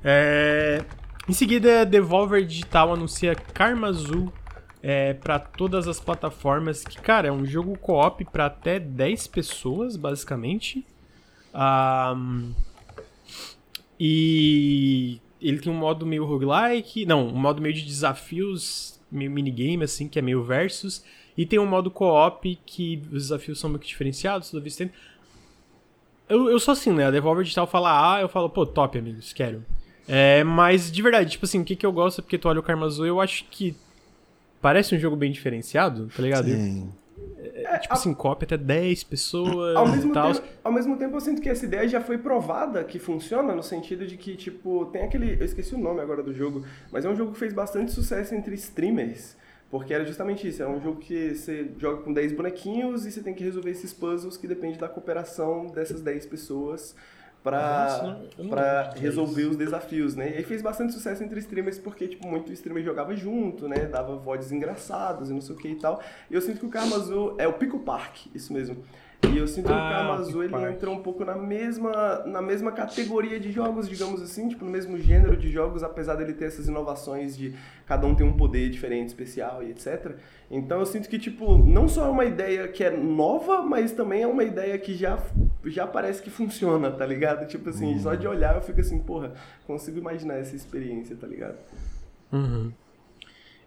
É... 0.02 0.84
Em 1.28 1.32
seguida, 1.32 1.84
Devolver 1.84 2.44
Digital 2.44 2.92
anuncia 2.92 3.34
Karma 3.34 3.88
Azul 3.88 4.32
é, 4.82 5.14
para 5.14 5.38
todas 5.38 5.88
as 5.88 5.98
plataformas. 5.98 6.84
Que, 6.84 7.00
cara, 7.00 7.28
é 7.28 7.32
um 7.32 7.44
jogo 7.46 7.76
co-op 7.78 8.24
pra 8.26 8.46
até 8.46 8.78
10 8.78 9.26
pessoas, 9.28 9.96
basicamente. 9.96 10.86
Ah, 11.52 12.14
e 13.98 15.20
ele 15.40 15.58
tem 15.58 15.72
um 15.72 15.76
modo 15.76 16.06
meio 16.06 16.24
roguelike. 16.24 17.04
Não, 17.06 17.28
um 17.28 17.38
modo 17.38 17.60
meio 17.60 17.74
de 17.74 17.84
desafios, 17.84 19.00
meio 19.10 19.30
minigame, 19.30 19.84
assim, 19.84 20.08
que 20.08 20.18
é 20.18 20.22
meio 20.22 20.42
versus. 20.42 21.04
E 21.36 21.44
tem 21.44 21.58
um 21.58 21.66
modo 21.66 21.90
co-op 21.90 22.58
que 22.64 23.02
os 23.12 23.24
desafios 23.24 23.58
são 23.58 23.68
meio 23.70 23.80
que 23.80 23.88
diferenciados, 23.88 24.50
toda 24.50 24.62
vez 24.62 24.76
tem. 24.76 24.90
Eu, 26.28 26.48
eu 26.48 26.58
sou 26.58 26.72
assim, 26.72 26.92
né? 26.92 27.06
A 27.06 27.10
Devolver 27.10 27.42
Digital 27.42 27.66
fala 27.66 28.16
A, 28.16 28.20
eu 28.20 28.28
falo, 28.28 28.48
pô, 28.48 28.64
top, 28.64 28.98
amigos, 28.98 29.32
quero. 29.32 29.64
É, 30.06 30.44
mas 30.44 30.90
de 30.90 31.02
verdade, 31.02 31.30
tipo 31.30 31.44
assim, 31.44 31.60
o 31.60 31.64
que, 31.64 31.76
que 31.76 31.84
eu 31.84 31.92
gosto 31.92 32.20
é 32.20 32.22
porque 32.22 32.38
tu 32.38 32.48
olha 32.48 32.60
o 32.60 32.62
Karma 32.62 32.86
Azul, 32.86 33.06
eu 33.06 33.20
acho 33.20 33.44
que 33.50 33.74
parece 34.60 34.94
um 34.94 34.98
jogo 34.98 35.16
bem 35.16 35.32
diferenciado, 35.32 36.08
tá 36.14 36.22
ligado? 36.22 36.46
Sim. 36.46 36.90
É, 37.36 37.78
tipo 37.78 37.94
assim, 37.94 38.12
copy 38.14 38.44
até 38.44 38.56
10 38.56 39.04
pessoas 39.04 39.76
Ao 39.76 39.86
e 39.86 39.90
mesmo, 39.92 40.12
tal. 40.12 40.32
tempo, 40.32 40.46
ao 40.62 40.72
mesmo 40.72 40.96
tempo, 40.96 41.16
eu 41.16 41.20
sinto 41.20 41.40
que 41.40 41.48
essa 41.48 41.64
ideia 41.64 41.86
já 41.88 42.00
foi 42.00 42.18
provada 42.18 42.82
que 42.84 42.98
funciona, 42.98 43.54
no 43.54 43.62
sentido 43.62 44.06
de 44.06 44.16
que, 44.16 44.36
tipo, 44.36 44.86
tem 44.86 45.02
aquele. 45.02 45.34
Eu 45.38 45.44
esqueci 45.44 45.74
o 45.74 45.78
nome 45.78 46.00
agora 46.00 46.22
do 46.22 46.34
jogo, 46.34 46.64
mas 46.90 47.04
é 47.04 47.08
um 47.08 47.16
jogo 47.16 47.32
que 47.32 47.38
fez 47.38 47.52
bastante 47.52 47.92
sucesso 47.92 48.34
entre 48.34 48.54
streamers. 48.54 49.36
Porque 49.70 49.92
era 49.92 50.04
justamente 50.04 50.46
isso, 50.46 50.62
é 50.62 50.68
um 50.68 50.80
jogo 50.80 51.00
que 51.00 51.34
você 51.34 51.68
joga 51.78 52.02
com 52.02 52.12
10 52.12 52.32
bonequinhos 52.32 53.06
e 53.06 53.10
você 53.10 53.20
tem 53.20 53.34
que 53.34 53.42
resolver 53.42 53.70
esses 53.70 53.92
puzzles 53.92 54.36
que 54.36 54.46
depende 54.46 54.78
da 54.78 54.88
cooperação 54.88 55.66
dessas 55.66 56.00
10 56.00 56.26
pessoas 56.26 56.94
De 58.94 59.00
resolver 59.00 59.42
isso. 59.42 59.50
os 59.50 59.56
desafios, 59.56 60.16
né? 60.16 60.40
E 60.40 60.42
fez 60.42 60.62
bastante 60.62 60.94
sucesso 60.94 61.22
entre 61.22 61.38
streamers 61.40 61.78
porque, 61.78 62.08
tipo, 62.08 62.26
muito 62.26 62.50
streamer 62.52 62.82
jogava 62.82 63.14
junto, 63.14 63.68
né? 63.68 63.84
Dava 63.84 64.16
vozes 64.16 64.50
engraçadas 64.50 65.28
e 65.28 65.32
não 65.34 65.42
sei 65.42 65.54
o 65.54 65.58
que 65.58 65.68
e 65.68 65.76
tal. 65.76 66.00
E 66.30 66.34
eu 66.34 66.40
sinto 66.40 66.60
que 66.60 66.66
o 66.66 66.70
Karma 66.70 66.96
Azul 66.96 67.34
é 67.38 67.46
o 67.46 67.52
Pico 67.52 67.78
Park, 67.80 68.26
isso 68.34 68.52
mesmo. 68.52 68.82
E 69.32 69.38
eu 69.38 69.46
sinto 69.46 69.66
que 69.66 69.72
o 69.72 69.74
Ah, 69.74 69.90
Karma 69.90 70.10
o 70.10 70.14
Azul 70.14 70.42
Pico 70.42 70.56
ele 70.56 70.70
entra 70.70 70.90
um 70.90 71.02
pouco 71.02 71.24
na 71.24 71.36
mesma, 71.36 72.22
na 72.26 72.42
mesma 72.42 72.72
categoria 72.72 73.38
de 73.38 73.50
jogos, 73.52 73.88
digamos 73.88 74.20
assim, 74.22 74.48
tipo, 74.48 74.64
no 74.64 74.70
mesmo 74.70 74.98
gênero 74.98 75.36
de 75.36 75.50
jogos, 75.50 75.82
apesar 75.82 76.14
dele 76.16 76.32
ter 76.32 76.46
essas 76.46 76.68
inovações 76.68 77.36
de 77.36 77.54
cada 77.86 78.06
um 78.06 78.14
ter 78.14 78.24
um 78.24 78.32
poder 78.32 78.68
diferente, 78.70 79.08
especial 79.08 79.62
e 79.62 79.70
etc. 79.70 80.16
Então 80.50 80.80
eu 80.80 80.86
sinto 80.86 81.08
que, 81.08 81.18
tipo, 81.18 81.58
não 81.58 81.88
só 81.88 82.06
é 82.06 82.10
uma 82.10 82.24
ideia 82.24 82.68
que 82.68 82.84
é 82.84 82.90
nova, 82.90 83.62
mas 83.62 83.92
também 83.92 84.22
é 84.22 84.26
uma 84.26 84.44
ideia 84.44 84.78
que 84.78 84.94
já, 84.94 85.18
já 85.64 85.86
parece 85.86 86.22
que 86.22 86.30
funciona, 86.30 86.90
tá 86.90 87.06
ligado? 87.06 87.46
Tipo 87.46 87.70
assim, 87.70 87.98
só 87.98 88.14
de 88.14 88.26
olhar 88.26 88.54
eu 88.56 88.62
fico 88.62 88.80
assim, 88.80 88.98
porra, 88.98 89.32
consigo 89.66 89.98
imaginar 89.98 90.34
essa 90.34 90.54
experiência, 90.54 91.16
tá 91.16 91.26
ligado? 91.26 91.56
Uhum. 92.32 92.72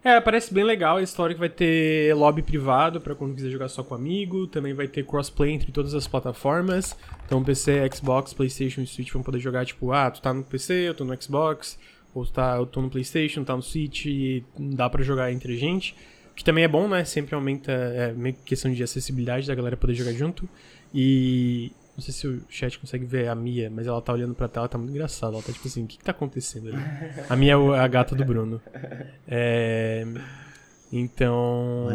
É, 0.08 0.18
parece 0.22 0.54
bem 0.54 0.64
legal 0.64 0.96
a 0.96 1.02
história 1.02 1.34
que 1.34 1.38
vai 1.38 1.50
ter 1.50 2.14
lobby 2.14 2.40
privado 2.40 2.98
pra 2.98 3.14
quando 3.14 3.34
quiser 3.34 3.50
jogar 3.50 3.68
só 3.68 3.82
com 3.84 3.94
amigo, 3.94 4.46
também 4.46 4.72
vai 4.72 4.88
ter 4.88 5.04
crossplay 5.04 5.52
entre 5.52 5.70
todas 5.70 5.92
as 5.92 6.08
plataformas. 6.08 6.96
Então 7.26 7.44
PC, 7.44 7.86
Xbox, 7.94 8.32
PlayStation 8.32 8.80
e 8.80 8.86
Switch 8.86 9.12
vão 9.12 9.22
poder 9.22 9.38
jogar 9.38 9.66
tipo, 9.66 9.92
ah, 9.92 10.10
tu 10.10 10.22
tá 10.22 10.32
no 10.32 10.42
PC, 10.42 10.88
eu 10.88 10.94
tô 10.94 11.04
no 11.04 11.22
Xbox, 11.22 11.78
ou 12.14 12.24
tá, 12.24 12.56
eu 12.56 12.64
tô 12.64 12.80
no 12.80 12.88
PlayStation, 12.88 13.44
tá 13.44 13.54
no 13.54 13.60
Switch 13.60 14.06
e 14.06 14.42
dá 14.58 14.88
pra 14.88 15.02
jogar 15.02 15.30
entre 15.30 15.58
gente. 15.58 15.94
Que 16.34 16.42
também 16.42 16.64
é 16.64 16.68
bom, 16.68 16.88
né? 16.88 17.04
Sempre 17.04 17.34
aumenta, 17.34 17.70
é 17.70 18.10
meio 18.14 18.34
que 18.34 18.44
questão 18.44 18.72
de 18.72 18.82
acessibilidade 18.82 19.46
da 19.46 19.54
galera 19.54 19.76
poder 19.76 19.92
jogar 19.92 20.12
junto. 20.12 20.48
E 20.94 21.70
não 21.98 22.02
sei 22.02 22.14
se 22.14 22.28
o 22.28 22.40
chat 22.48 22.78
consegue 22.78 23.04
ver 23.04 23.26
a 23.28 23.34
Mia, 23.34 23.68
mas 23.68 23.88
ela 23.88 24.00
tá 24.00 24.12
olhando 24.12 24.32
pra 24.32 24.46
tela, 24.46 24.68
tá 24.68 24.78
muito 24.78 24.90
engraçada. 24.92 25.34
Ela 25.34 25.42
tá 25.42 25.52
tipo 25.52 25.66
assim, 25.66 25.82
o 25.82 25.86
que, 25.88 25.98
que 25.98 26.04
tá 26.04 26.12
acontecendo 26.12 26.68
ali? 26.68 26.78
A 27.28 27.34
Mia 27.34 27.54
é 27.54 27.56
o- 27.56 27.72
a 27.74 27.88
gata 27.88 28.14
do 28.14 28.24
Bruno. 28.24 28.62
É, 29.26 30.06
Então. 30.92 31.88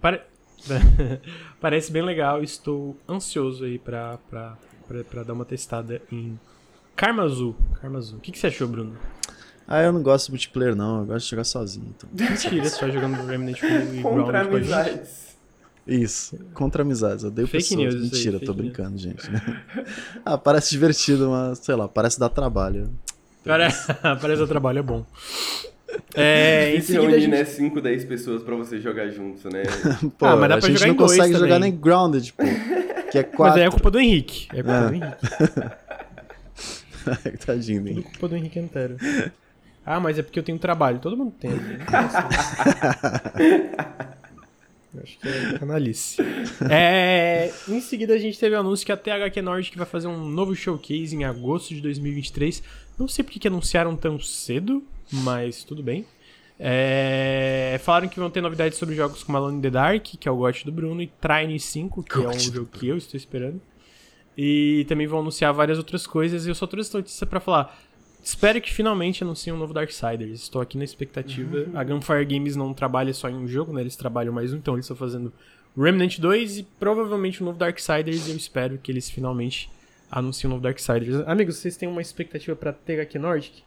Pare- 0.00 0.22
Parece 1.60 1.92
bem 1.92 2.02
legal. 2.02 2.42
Estou 2.42 2.96
ansioso 3.08 3.64
aí 3.64 3.78
pra, 3.78 4.18
pra, 4.28 4.56
pra, 4.88 5.04
pra 5.04 5.22
dar 5.22 5.32
uma 5.32 5.44
testada 5.44 6.02
em 6.10 6.38
Karma 6.96 7.22
Azul. 7.22 7.54
Karma 7.80 7.98
Azul. 7.98 8.18
O 8.18 8.20
que, 8.20 8.32
que 8.32 8.38
você 8.38 8.48
achou, 8.48 8.66
Bruno? 8.68 8.96
Ah, 9.68 9.80
eu 9.82 9.92
não 9.92 10.02
gosto 10.02 10.26
de 10.26 10.32
multiplayer, 10.32 10.74
não. 10.74 11.00
Eu 11.00 11.06
gosto 11.06 11.24
de 11.26 11.30
jogar 11.30 11.44
sozinho. 11.44 11.94
Então. 11.96 12.10
Mentira, 12.12 12.64
você 12.68 12.80
tá 12.80 12.88
jogando 12.90 13.24
Remnant 13.26 13.58
e 13.62 14.02
Contra 14.02 14.40
amizades. 14.42 15.33
Isso, 15.86 16.38
contra 16.54 16.82
amizades. 16.82 17.24
Eu 17.24 17.30
odeio 17.30 17.46
Fake 17.46 17.64
pessoas. 17.68 17.80
news 17.80 17.94
aí, 17.94 18.00
Mentira, 18.02 18.32
fake 18.38 18.46
tô 18.46 18.52
news. 18.52 18.62
brincando, 18.64 18.96
gente. 18.98 19.22
ah, 20.24 20.38
parece 20.38 20.70
divertido, 20.70 21.28
mas 21.30 21.58
sei 21.58 21.74
lá, 21.74 21.86
parece 21.88 22.18
dar 22.18 22.28
trabalho. 22.30 22.90
Parece, 23.44 23.92
parece 24.22 24.40
o 24.40 24.46
trabalho, 24.48 24.78
é 24.78 24.82
bom. 24.82 25.04
É, 26.14 26.74
em 26.74 26.80
Se 26.80 26.86
seguida 26.86 27.02
a 27.04 27.10
reunir, 27.10 27.20
gente... 27.26 27.30
né, 27.32 27.44
5, 27.44 27.78
10 27.78 28.04
pessoas 28.06 28.42
pra 28.42 28.56
você 28.56 28.80
jogar 28.80 29.08
junto, 29.10 29.50
né? 29.52 29.64
Pô, 30.18 30.24
Ah, 30.26 30.34
mas 30.34 30.48
dá 30.48 30.54
a 30.54 30.58
pra 30.58 30.68
gente 30.70 30.78
jogar 30.78 30.86
não 30.88 30.96
consegue 30.96 31.34
jogar 31.34 31.54
também. 31.56 31.70
nem 31.72 31.78
Grounded, 31.78 32.32
pô. 32.32 32.42
Que 33.12 33.18
é 33.18 33.22
Mas 33.22 33.34
quatro. 33.36 33.60
aí 33.60 33.66
é 33.66 33.70
culpa 33.70 33.90
do 33.90 34.00
Henrique. 34.00 34.48
É 34.50 34.62
culpa 34.62 34.72
Ah. 34.78 34.86
do 34.88 34.94
Henrique. 34.94 35.16
Tadinho, 37.44 37.80
Tudo 37.84 37.88
hein? 37.90 38.02
culpa 38.02 38.28
do 38.28 38.36
Henrique 38.36 38.58
inteiro. 38.58 38.96
Ah, 39.84 40.00
mas 40.00 40.18
é 40.18 40.22
porque 40.22 40.38
eu 40.38 40.42
tenho 40.42 40.58
trabalho. 40.58 40.98
Todo 40.98 41.14
mundo 41.14 41.34
tem. 41.38 41.50
Acho 45.02 45.18
que 45.18 45.28
é 45.28 45.58
canalice. 45.58 46.22
É, 46.70 47.52
em 47.68 47.80
seguida 47.80 48.14
a 48.14 48.18
gente 48.18 48.38
teve 48.38 48.54
o 48.54 48.60
anúncio 48.60 48.86
que 48.86 48.92
a 48.92 48.96
THQ 48.96 49.42
Nordic 49.42 49.76
vai 49.76 49.86
fazer 49.86 50.06
um 50.06 50.28
novo 50.28 50.54
showcase 50.54 51.14
em 51.14 51.24
agosto 51.24 51.74
de 51.74 51.80
2023. 51.80 52.62
Não 52.98 53.08
sei 53.08 53.24
porque 53.24 53.38
que 53.38 53.48
anunciaram 53.48 53.96
tão 53.96 54.18
cedo, 54.20 54.82
mas 55.10 55.64
tudo 55.64 55.82
bem. 55.82 56.06
É, 56.58 57.80
falaram 57.82 58.08
que 58.08 58.18
vão 58.18 58.30
ter 58.30 58.40
novidades 58.40 58.78
sobre 58.78 58.94
jogos 58.94 59.24
como 59.24 59.36
Alone 59.36 59.58
in 59.58 59.60
the 59.60 59.70
Dark, 59.70 60.04
que 60.04 60.28
é 60.28 60.30
o 60.30 60.36
GOT 60.36 60.64
do 60.64 60.72
Bruno, 60.72 61.02
e 61.02 61.06
Trine 61.06 61.58
5, 61.58 62.02
que 62.02 62.16
é 62.16 62.28
um 62.28 62.38
jogo 62.38 62.66
que 62.66 62.88
eu 62.88 62.96
estou 62.96 63.18
esperando. 63.18 63.60
E 64.36 64.84
também 64.88 65.06
vão 65.06 65.20
anunciar 65.20 65.52
várias 65.52 65.78
outras 65.78 66.06
coisas. 66.06 66.46
E 66.46 66.50
eu 66.50 66.54
só 66.54 66.66
trouxe 66.66 66.90
essa 66.90 66.98
notícia 66.98 67.26
pra 67.26 67.40
falar. 67.40 67.78
Espero 68.24 68.58
que 68.58 68.72
finalmente 68.72 69.22
anunciem 69.22 69.54
um 69.54 69.58
novo 69.58 69.74
Darksiders. 69.74 70.40
Estou 70.40 70.62
aqui 70.62 70.78
na 70.78 70.84
expectativa. 70.84 71.66
A 71.74 71.84
Gunfire 71.84 72.24
Games 72.24 72.56
não 72.56 72.72
trabalha 72.72 73.12
só 73.12 73.28
em 73.28 73.34
um 73.34 73.46
jogo, 73.46 73.70
né? 73.70 73.82
Eles 73.82 73.96
trabalham 73.96 74.32
mais 74.32 74.54
um, 74.54 74.56
então 74.56 74.74
eles 74.74 74.86
estão 74.86 74.96
fazendo 74.96 75.30
Remnant 75.76 76.18
2 76.18 76.58
e 76.58 76.62
provavelmente 76.62 77.42
um 77.42 77.46
novo 77.46 77.58
Darksiders. 77.58 78.26
E 78.26 78.30
eu 78.30 78.36
espero 78.36 78.78
que 78.78 78.90
eles 78.90 79.10
finalmente 79.10 79.70
anunciem 80.10 80.48
um 80.48 80.54
novo 80.54 80.62
Darksiders. 80.62 81.22
Amigos, 81.26 81.56
vocês 81.56 81.76
têm 81.76 81.86
uma 81.86 82.00
expectativa 82.00 82.56
pra 82.56 82.72
THQ 82.72 83.18
Nordic? 83.18 83.62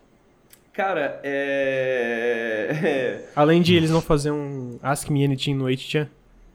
Cara, 0.74 1.22
é... 1.24 3.26
Além 3.36 3.62
de 3.62 3.76
eles 3.76 3.92
não 3.92 4.02
fazer 4.02 4.32
um 4.32 4.80
Ask 4.82 5.08
Me 5.10 5.24
Anything 5.24 5.54
no 5.54 5.66
8chan. 5.66 6.08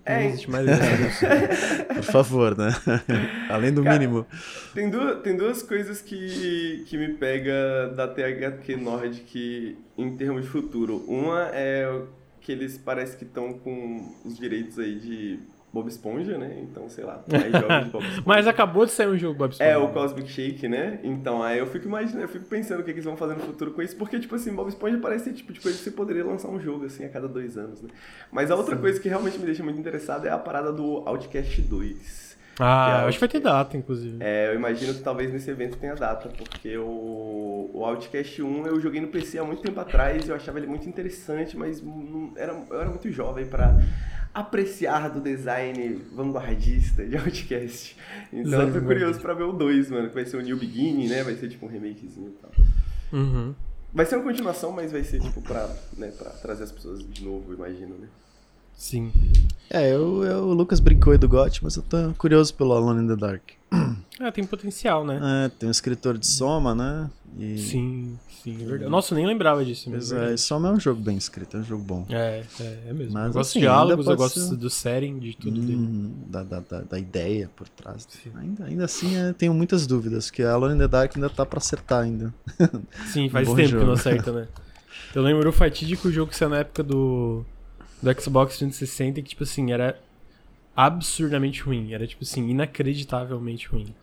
Não 0.07 0.15
É. 0.15 0.27
existe 0.27 0.51
mais. 0.51 0.67
Por 1.95 2.03
favor, 2.03 2.57
né? 2.59 2.71
Além 3.49 3.73
do 3.73 3.83
Cara, 3.85 3.99
mínimo. 3.99 4.27
Tem 4.75 4.91
duas, 4.91 5.21
tem 5.23 5.37
duas 5.37 5.63
coisas 5.63 6.01
que, 6.01 6.85
que 6.87 6.97
me 6.99 7.15
pega 7.15 7.89
da 7.97 8.09
THQ 8.09 8.77
Nordic 8.77 9.77
em 9.97 10.17
termos 10.17 10.43
de 10.43 10.49
futuro. 10.49 11.05
Uma 11.07 11.51
é 11.53 11.89
que 12.41 12.51
eles 12.51 12.77
parecem 12.77 13.17
que 13.19 13.25
estão 13.25 13.53
com 13.53 14.13
os 14.25 14.37
direitos 14.37 14.77
aí 14.79 14.99
de 14.99 15.39
Bob 15.73 15.89
Esponja, 15.89 16.37
né? 16.37 16.59
Então, 16.63 16.89
sei 16.89 17.03
lá, 17.03 17.23
de 17.27 17.39
Bob 17.39 17.87
Esponja. 17.87 18.23
Mas 18.27 18.47
acabou 18.47 18.85
de 18.85 18.93
sair 18.93 19.09
um 19.09 19.17
jogo 19.17 19.39
Bob 19.39 19.53
Esponja. 19.53 19.71
É, 19.71 19.77
o 19.79 19.89
Cosmic 19.89 20.29
Shake, 20.31 20.69
né? 20.69 21.01
Então, 21.03 21.43
aí 21.43 21.59
eu 21.59 21.67
fico 21.67 21.87
imaginando, 21.87 22.23
eu 22.25 22.29
fico 22.29 22.45
pensando 22.45 22.81
o 22.81 22.83
que 22.83 22.93
que 22.93 22.99
eles 22.99 23.05
vão 23.05 23.17
fazer 23.17 23.35
no 23.35 23.41
futuro 23.41 23.71
com 23.73 23.81
isso, 23.83 23.97
porque, 23.97 24.19
tipo 24.21 24.35
assim, 24.35 24.53
Bob 24.55 24.69
Esponja 24.69 24.99
parece 24.99 25.25
ser 25.25 25.33
tipo 25.33 25.53
de 25.53 25.61
coisa 25.61 25.79
que 25.79 25.85
você 25.85 25.91
poderia 25.91 26.25
lançar 26.25 26.49
um 26.49 26.61
jogo, 26.61 26.85
assim, 26.85 27.05
a 27.05 27.09
cada 27.09 27.27
dois 27.27 27.57
anos, 27.57 27.81
né? 27.81 27.89
Mas 28.31 28.51
a 28.51 28.55
outra 28.57 28.77
coisa 28.77 29.01
que 29.01 29.09
realmente 29.09 29.39
me 29.39 29.47
deixa 29.47 29.63
muito 29.63 29.79
interessado 29.81 30.27
é 30.27 30.31
a 30.31 30.39
parada 30.39 30.73
do 30.73 31.03
Outcast 31.07 31.61
2. 31.63 32.33
Ah, 32.61 33.05
é 33.05 33.09
acho 33.09 33.17
que 33.17 33.21
vai 33.21 33.29
ter 33.31 33.41
data, 33.41 33.77
inclusive. 33.79 34.19
É, 34.21 34.49
eu 34.51 34.55
imagino 34.55 34.93
que 34.93 35.01
talvez 35.01 35.33
nesse 35.33 35.51
evento 35.51 35.79
tenha 35.79 35.95
data, 35.95 36.29
porque 36.29 36.77
o, 36.77 37.71
o 37.73 37.83
Outcast 37.83 38.43
1 38.43 38.67
eu 38.67 38.79
joguei 38.79 39.01
no 39.01 39.09
PC 39.09 39.39
há 39.39 39.45
muito 39.45 39.63
tempo 39.63 39.81
atrás, 39.81 40.29
eu 40.29 40.35
achava 40.35 40.59
ele 40.59 40.67
muito 40.67 40.87
interessante, 40.87 41.57
mas 41.57 41.81
não- 41.83 42.33
era, 42.37 42.53
eu 42.71 42.79
era 42.81 42.91
muito 42.91 43.11
jovem 43.11 43.47
pra 43.47 43.75
apreciar 44.35 45.09
do 45.11 45.21
design 45.21 46.03
vanguardista 46.15 47.05
de 47.05 47.17
Outcast. 47.19 47.97
Então 48.33 48.63
eu 48.63 48.73
tô 48.73 48.81
curioso 48.87 49.21
pra 49.21 49.35
ver 49.35 49.45
o 49.45 49.53
2, 49.53 49.91
mano, 49.91 50.09
que 50.09 50.15
vai 50.15 50.25
ser 50.25 50.37
o 50.37 50.41
New 50.43 50.57
Beginning, 50.57 51.09
né? 51.09 51.23
Vai 51.23 51.35
ser 51.37 51.49
tipo 51.49 51.67
um 51.67 51.69
remakezinho 51.69 52.29
e 52.29 52.43
tal. 52.43 52.51
Uhum. 53.13 53.55
Vai 53.93 54.07
ser 54.07 54.17
uma 54.17 54.25
continuação, 54.25 54.73
mas 54.73 54.91
vai 54.91 55.05
ser 55.05 55.21
tipo 55.21 55.43
pra, 55.43 55.69
né, 55.99 56.09
pra 56.17 56.31
trazer 56.31 56.65
as 56.65 56.73
pessoas 56.73 57.05
de 57.07 57.25
novo, 57.25 57.53
imagino, 57.53 57.95
né? 57.99 58.09
Sim. 58.75 59.13
É, 59.69 59.95
eu, 59.95 60.25
eu- 60.25 60.45
o 60.45 60.55
Lucas 60.55 60.81
brincou 60.81 61.13
aí 61.13 61.19
do 61.19 61.29
GOT, 61.29 61.63
mas 61.63 61.77
eu 61.77 61.83
tô 61.83 61.97
curioso 62.17 62.55
pelo 62.55 62.73
Alone 62.73 63.05
in 63.05 63.09
the 63.09 63.17
Dark. 63.17 63.43
Ah, 64.19 64.33
tem 64.33 64.45
potencial, 64.45 65.05
né? 65.05 65.21
É, 65.23 65.49
tem 65.51 65.69
um 65.69 65.73
escritor 65.73 66.17
de 66.17 66.27
Soma, 66.27 66.75
né? 66.75 67.11
E, 67.39 67.59
Sim, 67.59 68.19
sim, 68.43 68.55
é 68.63 68.65
verdade. 68.67 68.91
Nossa, 68.91 69.13
eu 69.15 69.17
nem 69.17 69.27
lembrava 69.27 69.65
disso. 69.65 69.91
Mas 69.91 70.13
Mas 70.13 70.31
é 70.31 70.35
é. 70.35 70.37
Soma 70.37 70.69
é 70.69 70.73
um 70.73 70.81
jogo 70.81 71.01
bem 71.01 71.17
escrito, 71.17 71.57
é 71.57 71.61
um 71.61 71.65
jogo 71.65 71.83
bom. 71.83 72.07
É, 72.09 72.43
é, 72.61 72.79
é 72.89 72.93
mesmo. 72.93 73.13
Mas, 73.15 73.27
eu 73.29 73.33
gosto 73.33 73.51
assim, 73.51 73.59
de 73.61 73.65
diálogos, 73.67 74.07
eu 74.07 74.17
gosto 74.17 74.41
ser- 74.41 74.57
do 74.57 74.71
setting, 74.71 75.19
de 75.19 75.37
tudo 75.37 75.61
dele. 75.61 75.77
Hum, 75.77 76.13
da, 76.27 76.43
da, 76.43 76.61
da, 76.61 76.81
da 76.83 76.99
ideia 76.99 77.51
por 77.57 77.69
trás. 77.69 78.07
Sim. 78.09 78.31
Ainda, 78.37 78.65
ainda 78.65 78.85
assim, 78.85 79.17
é, 79.17 79.33
tenho 79.33 79.55
muitas 79.55 79.87
dúvidas, 79.87 80.31
que 80.31 80.43
a 80.43 80.53
Alone 80.53 80.75
in 80.75 80.79
the 80.79 80.89
Dark 80.89 81.13
ainda 81.15 81.31
tá 81.31 81.45
pra 81.47 81.59
acertar 81.59 82.03
ainda. 82.05 82.33
Sim, 83.13 83.29
faz 83.29 83.47
Bom 83.49 83.55
tempo 83.55 83.69
que 83.69 83.73
jogo. 83.75 83.87
não 83.87 83.93
acerta, 83.95 84.33
né? 84.33 84.49
Eu 85.15 85.23
lembro 85.23 85.49
o 85.49 85.53
fatídico 85.53 86.11
jogo 86.11 86.31
que 86.31 86.37
saiu 86.37 86.49
na 86.51 86.59
época 86.59 86.83
do, 86.83 87.45
do 88.03 88.21
Xbox 88.23 88.57
360 88.59 89.21
que, 89.23 89.29
tipo 89.31 89.43
assim, 89.43 89.71
era 89.73 89.99
absurdamente 90.75 91.61
ruim. 91.63 91.93
Era, 91.93 92.07
tipo 92.07 92.25
assim, 92.25 92.49
inacreditavelmente 92.49 93.69
ruim. 93.69 93.95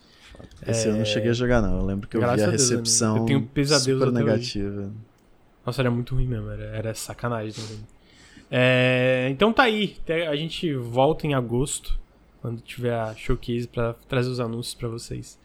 Esse 0.68 0.88
eu 0.88 0.96
não 0.96 1.06
cheguei 1.06 1.30
a 1.30 1.34
jogar, 1.34 1.62
não. 1.62 1.80
Eu 1.80 1.86
lembro 1.86 2.08
que 2.08 2.18
eu 2.18 2.22
É. 2.22 2.26
Graças 2.26 2.40
vi 2.42 2.46
a 2.46 2.48
a 2.48 2.52
Deus, 2.52 2.70
recepção 2.70 3.18
Eu 3.18 3.26
tenho 3.26 3.42
pesadelos 3.42 4.04
super 4.04 4.14
até 4.14 4.24
hoje. 4.24 4.26
negativa. 4.60 4.92
Nossa, 5.66 5.82
era 5.82 5.92
muito 5.92 6.16
ruim 6.16 6.28
mesmo, 6.28 6.50
era, 6.50 6.64
era 6.64 6.94
sacanagem 6.96 7.52
também. 7.54 7.80
É, 8.52 9.28
então 9.32 9.54
tá 9.54 9.64
aí, 9.64 9.96
a 10.28 10.36
gente 10.36 10.74
volta 10.74 11.28
em 11.28 11.34
agosto, 11.36 12.00
quando 12.42 12.62
tiver 12.62 12.94
a 12.94 13.14
showcase 13.16 13.68
pra 13.68 13.94
trazer 14.08 14.30
os 14.30 14.40
anúncios 14.40 14.74
pra 14.74 14.88
vocês. 14.88 15.38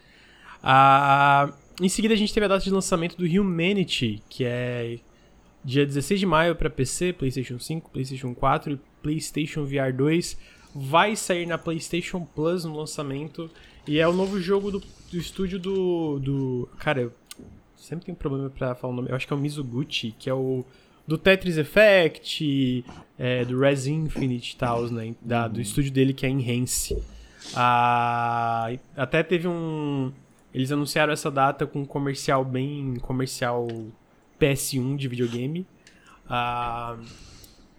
Ah, 0.63 1.53
em 1.81 1.89
seguida 1.89 2.15
a 2.15 2.17
gente 2.17 2.33
teve 2.33 2.47
a 2.47 2.49
data 2.49 2.65
de 2.65 2.71
lançamento 2.71 3.17
do 3.17 3.25
Humanity, 3.25 4.23
que 4.29 4.45
é 4.45 4.99
dia 5.63 5.85
16 5.85 6.21
de 6.21 6.27
maio 6.27 6.55
pra 6.57 6.71
PC, 6.71 7.13
PlayStation 7.13 7.59
5, 7.59 7.91
PlayStation 7.91 8.35
4 8.35 8.73
e 8.73 8.81
PlayStation 9.03 9.65
VR 9.65 9.93
2. 9.95 10.39
Vai 10.75 11.15
sair 11.15 11.47
na 11.47 11.59
PlayStation 11.59 12.25
Plus 12.25 12.65
no 12.65 12.77
lançamento 12.77 13.51
e 13.87 13.99
é 13.99 14.09
o 14.09 14.13
novo 14.13 14.41
jogo 14.41 14.71
do, 14.71 14.81
do 14.81 15.17
estúdio 15.17 15.59
do, 15.59 16.19
do. 16.19 16.69
Cara, 16.79 17.03
eu 17.03 17.13
sempre 17.77 18.07
tenho 18.07 18.17
problema 18.17 18.51
pra 18.51 18.75
falar 18.75 18.93
o 18.93 18.97
nome. 18.97 19.11
Eu 19.11 19.17
acho 19.17 19.27
que 19.27 19.33
é 19.33 19.37
o 19.37 19.39
Mizuguchi, 19.39 20.15
que 20.19 20.31
é 20.31 20.35
o 20.35 20.65
do 21.07 21.19
Tetris 21.19 21.59
Effect, 21.59 22.85
é, 23.19 23.45
do 23.45 23.59
Res 23.59 23.87
Infinite 23.87 24.53
e 24.53 24.57
tal, 24.57 24.85
né? 24.89 25.15
Da, 25.21 25.49
do 25.49 25.61
estúdio 25.61 25.93
dele 25.93 26.15
que 26.15 26.25
é 26.25 26.29
Enhance. 26.31 26.97
Ah, 27.55 28.71
até 28.97 29.23
teve 29.23 29.47
um. 29.47 30.13
Eles 30.53 30.71
anunciaram 30.73 31.13
essa 31.13 31.31
data 31.31 31.67
com 31.67 31.81
um 31.81 31.85
comercial 31.85 32.45
bem 32.45 32.95
comercial 33.03 33.67
PS1 34.41 34.97
de 34.97 35.09
videogame. 35.09 35.67
Ah, 36.29 36.97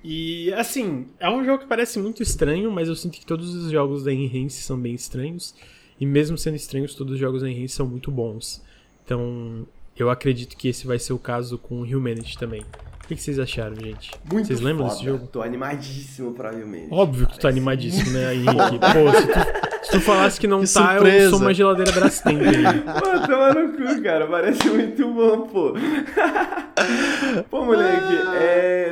e 0.04 0.54
assim, 0.54 1.08
é 1.20 1.28
um 1.28 1.44
jogo 1.44 1.64
que 1.64 1.68
parece 1.68 1.98
muito 1.98 2.22
estranho, 2.22 2.72
mas 2.72 2.88
eu 2.88 2.96
sinto 2.96 3.18
que 3.18 3.26
todos 3.26 3.56
os 3.56 3.72
jogos 3.72 4.04
da 4.04 4.14
Enhance 4.14 4.62
são 4.62 4.80
bem 4.80 4.94
estranhos. 4.94 5.56
E 6.00 6.06
mesmo 6.06 6.38
sendo 6.38 6.56
estranhos, 6.56 6.96
todos 6.96 7.14
os 7.14 7.20
jogos 7.20 7.42
da 7.42 7.50
Enhance 7.50 7.76
são 7.76 7.88
muito 7.88 8.12
bons. 8.12 8.62
Então, 9.04 9.66
eu 9.98 10.10
acredito 10.10 10.58
que 10.58 10.68
esse 10.68 10.86
vai 10.86 11.00
ser 11.00 11.14
o 11.14 11.20
caso 11.20 11.58
com 11.58 11.82
o 11.82 11.84
Humanity 11.84 12.38
também. 12.38 12.66
O 13.06 13.08
que 13.08 13.16
que 13.16 13.22
vocês 13.22 13.38
acharam, 13.38 13.76
gente? 13.76 14.12
Muito 14.32 14.48
Vocês 14.48 14.62
lembram 14.62 14.86
foda. 14.88 14.96
desse 14.96 15.06
jogo? 15.06 15.28
Tô 15.28 15.44
animadíssimo 15.44 16.32
pra 16.34 16.50
Humanity. 16.52 16.88
Óbvio 16.90 17.28
que 17.28 17.34
tu 17.34 17.40
tá 17.40 17.50
animadíssimo, 17.50 18.10
né, 18.12 18.34
Henrique? 18.36 18.80
Pô, 18.80 19.12
se 19.14 19.28
tu, 19.28 19.86
se 19.86 19.92
tu 19.92 20.00
falasse 20.02 20.40
que 20.40 20.48
não 20.48 20.62
Que 20.64 20.74
tá, 20.74 20.96
eu 20.96 21.02
surpresa. 21.02 21.30
sou 21.30 21.40
uma 21.40 21.54
geladeira 21.54 21.92
Brastemp 21.92 22.42
aí. 22.42 22.82
Pô, 22.82 23.28
toma 23.28 23.54
no 23.54 23.74
cu, 23.74 24.02
cara. 24.02 24.26
Parece 24.26 24.68
muito 24.70 25.08
bom, 25.14 25.42
pô. 25.42 25.74
pô, 27.52 27.64
moleque, 27.66 28.14
é. 28.42 28.92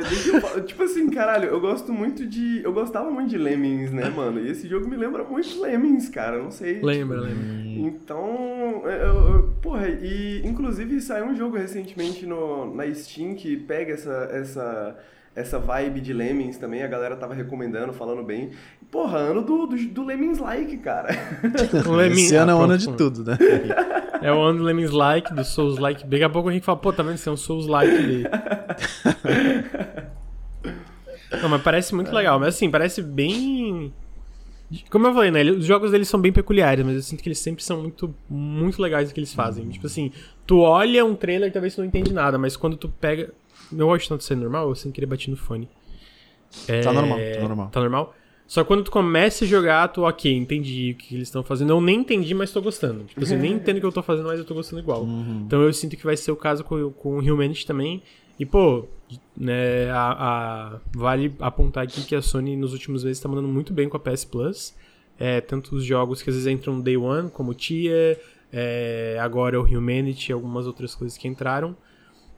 eu 0.54 0.64
tipo 0.64 0.84
assim, 0.84 1.10
caralho, 1.10 1.48
eu 1.48 1.60
gosto 1.60 1.92
muito 1.92 2.24
de. 2.24 2.60
Eu 2.62 2.72
gostava 2.72 3.10
muito 3.10 3.30
de 3.30 3.38
Lemmings, 3.38 3.90
né, 3.92 4.08
mano? 4.10 4.38
E 4.40 4.48
esse 4.50 4.68
jogo 4.68 4.88
me 4.88 4.96
lembra 4.96 5.24
muito 5.24 5.60
Lemmings, 5.60 6.08
cara. 6.08 6.36
Eu 6.36 6.44
não 6.44 6.50
sei. 6.52 6.80
Lembra, 6.80 7.20
lembra. 7.20 7.64
Então, 7.76 8.82
eu, 8.84 8.90
eu- 8.90 9.54
porra, 9.60 9.88
e 9.88 10.40
inclusive 10.44 11.00
saiu 11.00 11.26
um 11.26 11.34
jogo 11.36 11.56
recentemente 11.56 12.24
no, 12.24 12.72
na 12.74 12.84
Steam 12.94 13.34
que 13.34 13.56
pega 13.56 13.96
essa, 14.08 14.28
essa, 14.32 14.96
essa 15.34 15.58
vibe 15.58 16.00
de 16.00 16.12
Lemmings 16.12 16.58
também, 16.58 16.82
a 16.82 16.86
galera 16.86 17.16
tava 17.16 17.34
recomendando, 17.34 17.92
falando 17.92 18.22
bem. 18.22 18.50
Porra, 18.90 19.18
ano 19.18 19.42
do, 19.42 19.66
do, 19.66 19.76
do 19.88 20.04
Lemmings 20.04 20.38
Like, 20.38 20.76
cara. 20.78 21.08
O 21.88 21.92
Lemming- 21.92 22.22
Esse 22.24 22.36
ano 22.36 22.52
é 22.52 22.54
o 22.54 22.58
ano 22.62 22.78
de 22.78 22.90
tudo, 22.92 23.24
né? 23.24 23.36
É 24.22 24.32
o 24.32 24.40
ano 24.40 24.58
do 24.58 24.64
Lemmings 24.64 24.92
Like, 24.92 25.34
do 25.34 25.44
Souls 25.44 25.78
Like. 25.78 26.06
Daqui 26.06 26.22
a 26.24 26.30
pouco 26.30 26.48
o 26.48 26.50
Henrique 26.50 26.64
fala, 26.66 26.78
pô, 26.78 26.92
tá 26.92 27.02
vendo? 27.02 27.16
Isso 27.16 27.28
é 27.28 27.32
um 27.32 27.36
Souls 27.36 27.66
Like 27.66 27.90
dele. 27.90 28.24
Não, 31.42 31.48
mas 31.48 31.62
parece 31.62 31.94
muito 31.94 32.12
legal. 32.14 32.38
Mas 32.38 32.54
assim, 32.54 32.70
parece 32.70 33.02
bem. 33.02 33.92
Como 34.90 35.06
eu 35.06 35.14
falei, 35.14 35.30
né? 35.30 35.42
Os 35.50 35.64
jogos 35.66 35.90
deles 35.90 36.08
são 36.08 36.20
bem 36.20 36.32
peculiares, 36.32 36.84
mas 36.84 36.94
eu 36.96 37.02
sinto 37.02 37.22
que 37.22 37.28
eles 37.28 37.38
sempre 37.38 37.62
são 37.62 37.82
muito, 37.82 38.14
muito 38.30 38.80
legais 38.80 39.10
o 39.10 39.14
que 39.14 39.20
eles 39.20 39.34
fazem. 39.34 39.68
Tipo 39.68 39.86
assim, 39.86 40.10
tu 40.46 40.60
olha 40.60 41.04
um 41.04 41.14
trailer 41.14 41.52
talvez 41.52 41.74
tu 41.74 41.80
não 41.80 41.86
entende 41.88 42.12
nada, 42.12 42.38
mas 42.38 42.56
quando 42.56 42.76
tu 42.76 42.88
pega. 42.88 43.30
Meu 43.72 43.90
áudio 43.90 44.08
tá 44.08 44.18
sendo 44.20 44.40
normal 44.42 44.68
ou 44.68 44.74
sem 44.74 44.90
querer 44.92 45.06
bater 45.06 45.30
no 45.30 45.36
fone? 45.36 45.68
É... 46.68 46.80
Tá 46.80 46.92
normal, 46.92 47.18
tá 47.18 47.40
normal. 47.40 47.68
Tá 47.70 47.80
normal? 47.80 48.14
Só 48.46 48.62
que 48.62 48.68
quando 48.68 48.84
tu 48.84 48.90
começa 48.90 49.44
a 49.44 49.48
jogar, 49.48 49.88
tu, 49.88 50.02
ok, 50.02 50.30
entendi 50.32 50.92
o 50.92 51.02
que 51.02 51.14
eles 51.14 51.28
estão 51.28 51.42
fazendo. 51.42 51.70
Eu 51.72 51.80
nem 51.80 52.00
entendi, 52.00 52.34
mas 52.34 52.52
tô 52.52 52.60
gostando. 52.60 53.04
Tipo 53.04 53.22
assim, 53.22 53.34
eu 53.34 53.40
nem 53.40 53.52
entendo 53.56 53.78
o 53.78 53.80
que 53.80 53.86
eu 53.86 53.92
tô 53.92 54.02
fazendo, 54.02 54.26
mas 54.26 54.38
eu 54.38 54.44
tô 54.44 54.52
gostando 54.54 54.82
igual. 54.82 55.02
Uhum. 55.02 55.44
Então 55.46 55.62
eu 55.62 55.72
sinto 55.72 55.96
que 55.96 56.04
vai 56.04 56.16
ser 56.16 56.30
o 56.30 56.36
caso 56.36 56.62
com, 56.62 56.90
com 56.90 57.16
o 57.16 57.20
Humanity 57.20 57.66
também. 57.66 58.02
E, 58.38 58.44
pô, 58.44 58.86
né, 59.36 59.90
a, 59.90 60.12
a- 60.74 60.80
vale 60.94 61.34
apontar 61.40 61.84
aqui 61.84 62.02
que 62.02 62.14
a 62.14 62.20
Sony 62.20 62.54
nos 62.56 62.72
últimos 62.72 63.02
meses 63.04 63.20
tá 63.20 63.28
mandando 63.28 63.48
muito 63.48 63.72
bem 63.72 63.88
com 63.88 63.96
a 63.96 64.00
PS 64.00 64.24
Plus. 64.26 64.74
É, 65.18 65.40
tanto 65.40 65.74
os 65.76 65.84
jogos 65.84 66.20
que 66.20 66.28
às 66.28 66.36
vezes 66.36 66.52
entram 66.52 66.80
Day 66.80 66.96
One, 66.96 67.30
como 67.30 67.54
Tia, 67.54 68.20
é, 68.52 69.16
agora 69.20 69.58
o 69.60 69.64
Humanity 69.64 70.30
e 70.30 70.32
algumas 70.32 70.66
outras 70.66 70.94
coisas 70.94 71.16
que 71.16 71.26
entraram. 71.26 71.74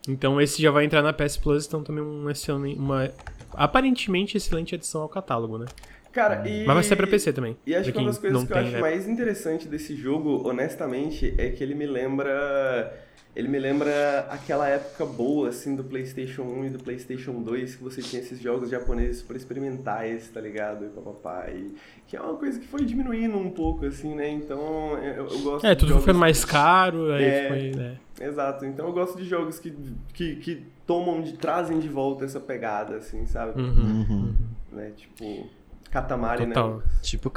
Então 0.07 0.39
esse 0.41 0.61
já 0.61 0.71
vai 0.71 0.85
entrar 0.85 1.01
na 1.01 1.13
PS 1.13 1.37
Plus, 1.37 1.65
então 1.67 1.83
também 1.83 2.03
um 2.03 2.29
excelente, 2.29 2.79
uma 2.79 3.09
aparentemente 3.53 4.37
excelente 4.37 4.75
adição 4.75 5.01
ao 5.01 5.09
catálogo, 5.09 5.57
né? 5.57 5.65
Cara, 6.11 6.47
e... 6.47 6.65
Mas 6.65 6.73
vai 6.73 6.83
ser 6.83 6.95
pra 6.95 7.05
PC 7.05 7.31
também. 7.31 7.55
E 7.65 7.75
acho 7.75 7.91
que 7.91 7.97
uma 7.97 8.07
das 8.07 8.17
coisas 8.17 8.43
que 8.43 8.51
eu 8.51 8.57
acho 8.57 8.71
né? 8.71 8.79
mais 8.79 9.07
interessante 9.07 9.67
desse 9.67 9.95
jogo, 9.95 10.47
honestamente, 10.49 11.33
é 11.37 11.49
que 11.51 11.63
ele 11.63 11.75
me 11.75 11.85
lembra. 11.85 13.05
Ele 13.35 13.47
me 13.47 13.59
lembra 13.59 14.21
aquela 14.31 14.67
época 14.67 15.05
boa, 15.05 15.49
assim, 15.49 15.75
do 15.75 15.83
PlayStation 15.83 16.41
1 16.41 16.65
e 16.65 16.69
do 16.71 16.79
PlayStation 16.79 17.33
2, 17.33 17.75
que 17.75 17.83
você 17.83 18.01
tinha 18.01 18.19
esses 18.19 18.41
jogos 18.41 18.71
japoneses 18.71 19.17
super 19.17 19.37
experimentais, 19.37 20.27
tá 20.29 20.41
ligado? 20.41 20.85
E 20.85 20.89
papapá. 20.89 21.47
E 21.51 21.75
que 22.07 22.17
é 22.17 22.21
uma 22.21 22.33
coisa 22.33 22.59
que 22.59 22.65
foi 22.65 22.83
diminuindo 22.83 23.37
um 23.37 23.51
pouco, 23.51 23.85
assim, 23.85 24.15
né? 24.15 24.27
Então, 24.27 24.97
eu, 25.03 25.27
eu 25.27 25.39
gosto 25.41 25.67
É, 25.67 25.75
de 25.75 25.85
tudo 25.85 25.99
ficando 25.99 26.17
mais 26.17 26.43
caro, 26.43 27.11
aí 27.11 27.23
É. 27.23 27.47
foi, 27.47 27.71
né? 27.75 27.97
Exato, 28.19 28.65
então 28.65 28.87
eu 28.87 28.93
gosto 28.93 29.17
de 29.17 29.25
jogos 29.25 29.59
que, 29.59 29.75
que, 30.13 30.35
que 30.37 30.65
tomam, 30.85 31.21
de, 31.21 31.33
trazem 31.33 31.79
de 31.79 31.87
volta 31.87 32.25
essa 32.25 32.39
pegada, 32.39 32.97
assim, 32.97 33.25
sabe? 33.25 33.61
Uhum. 33.61 34.05
Uhum. 34.09 34.35
Né? 34.71 34.91
Tipo, 34.95 35.47
Katamari, 36.01 36.45
Total. 36.47 36.77
né? 36.77 36.83
Tipo 37.01 37.29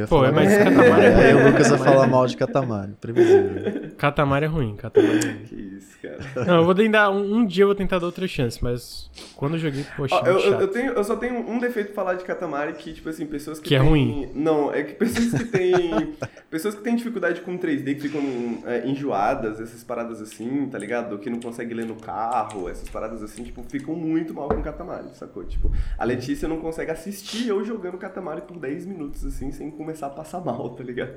ia 0.00 0.06
Pô, 0.06 0.24
é, 0.24 0.30
mas. 0.32 0.56
Katamari 0.56 1.04
é 1.06 1.14
Aí 1.14 1.32
ruim. 1.32 1.42
o 1.42 1.46
Lucas 1.50 1.68
vai 1.70 1.78
falar 1.78 2.06
mal 2.06 2.26
de 2.26 2.36
Katamari. 2.36 2.92
Previsível. 3.00 3.90
Katamari 3.96 4.44
é 4.44 4.48
ruim, 4.48 4.76
Katamari 4.76 5.18
é 5.18 5.20
ruim. 5.30 5.44
Que 5.44 5.54
isso, 5.54 5.98
cara. 6.02 6.44
Não, 6.46 6.56
eu 6.58 6.64
vou 6.64 6.74
tentar. 6.74 7.10
Um, 7.10 7.34
um 7.36 7.46
dia 7.46 7.64
eu 7.64 7.68
vou 7.68 7.74
tentar 7.76 7.98
dar 7.98 8.06
outra 8.06 8.26
chance, 8.26 8.62
mas 8.62 9.10
quando 9.36 9.54
eu 9.54 9.58
joguei, 9.60 9.84
poxa, 9.96 10.14
Ó, 10.16 10.26
eu, 10.26 10.34
muito 10.34 10.46
eu, 10.46 10.60
eu 10.60 10.68
tenho, 10.68 10.92
eu 10.92 11.04
só 11.04 11.16
tenho 11.16 11.48
um 11.48 11.58
defeito 11.58 11.92
pra 11.92 12.04
falar 12.04 12.14
de 12.14 12.24
Katamari 12.24 12.72
que, 12.74 12.92
tipo 12.92 13.08
assim, 13.08 13.26
pessoas 13.26 13.58
que 13.58 13.68
Que 13.68 13.74
é 13.76 13.80
têm- 13.80 13.88
ruim. 13.88 14.30
Não, 14.34 14.72
é 14.72 14.82
que 14.82 14.94
pessoas 14.94 15.32
que 15.32 15.44
têm... 15.46 16.14
pessoas 16.50 16.74
que 16.74 16.82
têm 16.82 16.96
dificuldade 16.96 17.40
com 17.42 17.56
3D, 17.58 17.94
que 17.94 18.00
ficam 18.08 18.22
é, 18.66 18.86
enjoadas, 18.88 19.60
essas 19.60 19.84
paradas 19.84 20.20
assim, 20.22 20.66
tá 20.70 20.78
ligado? 20.78 21.18
Que 21.18 21.28
não 21.30 21.40
consegue 21.40 21.74
ler 21.74 21.86
no 21.86 21.94
carro, 21.96 22.68
essas 22.68 22.88
paradas 22.88 23.22
assim, 23.22 23.42
tipo, 23.44 23.62
ficam 23.68 23.94
muito 23.94 24.32
mal 24.34 24.48
com 24.48 24.62
Katamari, 24.62 25.08
sacou? 25.14 25.44
Tipo, 25.44 25.70
a 25.96 26.04
Letícia 26.04 26.48
não 26.48 26.58
consegue 26.58 26.90
assistir 26.90 27.48
eu 27.48 27.64
jogando 27.64 27.98
Katamari 28.08 28.42
por 28.42 28.58
10 28.58 28.86
minutos, 28.86 29.24
assim, 29.24 29.50
sem 29.52 29.70
começar 29.70 30.06
a 30.06 30.10
passar 30.10 30.40
mal, 30.40 30.70
tá 30.70 30.82
ligado? 30.84 31.10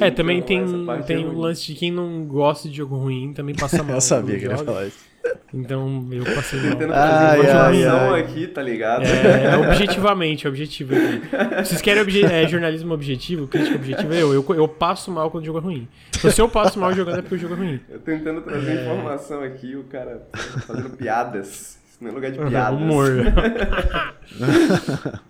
É, 0.00 0.10
também 0.10 0.38
Então, 0.38 0.46
tem, 0.48 0.86
parte 0.86 1.06
tem 1.06 1.22
é 1.22 1.26
o 1.26 1.38
lance 1.38 1.66
de 1.66 1.74
quem 1.74 1.90
não 1.92 2.24
gosta 2.24 2.68
de 2.68 2.76
jogo 2.76 2.96
ruim 2.96 3.32
também 3.32 3.54
passa 3.54 3.80
mal. 3.84 3.96
Eu 3.96 4.00
sabia 4.00 4.38
que 4.38 4.44
ele 4.44 4.52
ia 4.54 4.58
falar 4.58 4.86
isso. 4.86 5.10
Então 5.52 6.08
eu 6.10 6.24
passei 6.24 6.58
mal. 6.60 6.70
Tentando 6.70 6.92
fazer 6.94 7.24
ai, 7.24 7.40
informação 7.40 8.14
ai. 8.14 8.20
aqui, 8.22 8.46
tá 8.46 8.62
ligado? 8.62 9.04
É, 9.04 9.44
é 9.52 9.56
objetivamente, 9.58 10.46
é 10.46 10.48
objetivo 10.48 10.94
aqui. 10.94 11.20
Vocês 11.62 11.82
querem 11.82 12.00
obje- 12.02 12.24
é, 12.24 12.48
jornalismo 12.48 12.94
objetivo, 12.94 13.46
crítica 13.46 13.76
objetiva? 13.76 14.14
Eu, 14.14 14.32
eu, 14.32 14.42
eu 14.54 14.66
passo 14.66 15.10
mal 15.10 15.30
quando 15.30 15.42
o 15.42 15.46
jogo 15.46 15.58
é 15.58 15.62
ruim. 15.62 15.88
Então, 16.16 16.30
se 16.30 16.40
eu 16.40 16.48
passo 16.48 16.80
mal 16.80 16.94
jogando 16.94 17.18
é 17.18 17.22
porque 17.22 17.34
o 17.34 17.38
jogo 17.38 17.52
é 17.52 17.56
ruim. 17.58 17.80
Eu 17.90 17.98
tentando 18.00 18.40
trazer 18.40 18.78
É. 18.78 18.82
informação 18.82 19.42
aqui, 19.42 19.76
o 19.76 19.84
cara 19.84 20.26
fazendo 20.66 20.88
piadas. 20.96 21.78
Isso 21.90 21.98
não 22.00 22.10
é 22.10 22.14
lugar 22.14 22.30
de 22.30 22.38
piadas. 22.38 22.80
Humor. 22.80 23.10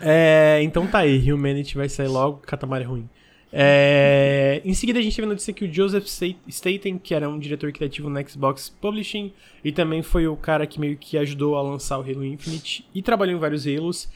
É, 0.00 0.60
então 0.62 0.86
tá 0.86 0.98
aí, 1.00 1.30
Humanity 1.32 1.76
vai 1.76 1.88
sair 1.88 2.08
logo, 2.08 2.38
Katamari 2.38 2.84
é 2.84 2.86
ruim. 2.86 3.08
É, 3.52 4.60
em 4.64 4.74
seguida 4.74 4.98
a 4.98 5.02
gente 5.02 5.14
teve 5.16 5.26
a 5.26 5.28
notícia 5.30 5.52
que 5.52 5.64
o 5.64 5.72
Joseph 5.72 6.04
Sta- 6.06 6.36
Staten, 6.48 6.98
que 6.98 7.14
era 7.14 7.28
um 7.28 7.38
diretor 7.38 7.72
criativo 7.72 8.10
no 8.10 8.28
Xbox 8.28 8.68
Publishing 8.68 9.32
e 9.64 9.72
também 9.72 10.02
foi 10.02 10.26
o 10.26 10.36
cara 10.36 10.66
que 10.66 10.78
meio 10.80 10.96
que 10.96 11.16
ajudou 11.16 11.56
a 11.56 11.62
lançar 11.62 11.98
o 11.98 12.02
Halo 12.02 12.24
Infinite 12.24 12.86
e 12.94 13.00
trabalhou 13.00 13.36
em 13.36 13.40
vários 13.40 13.66
Halos, 13.66 14.08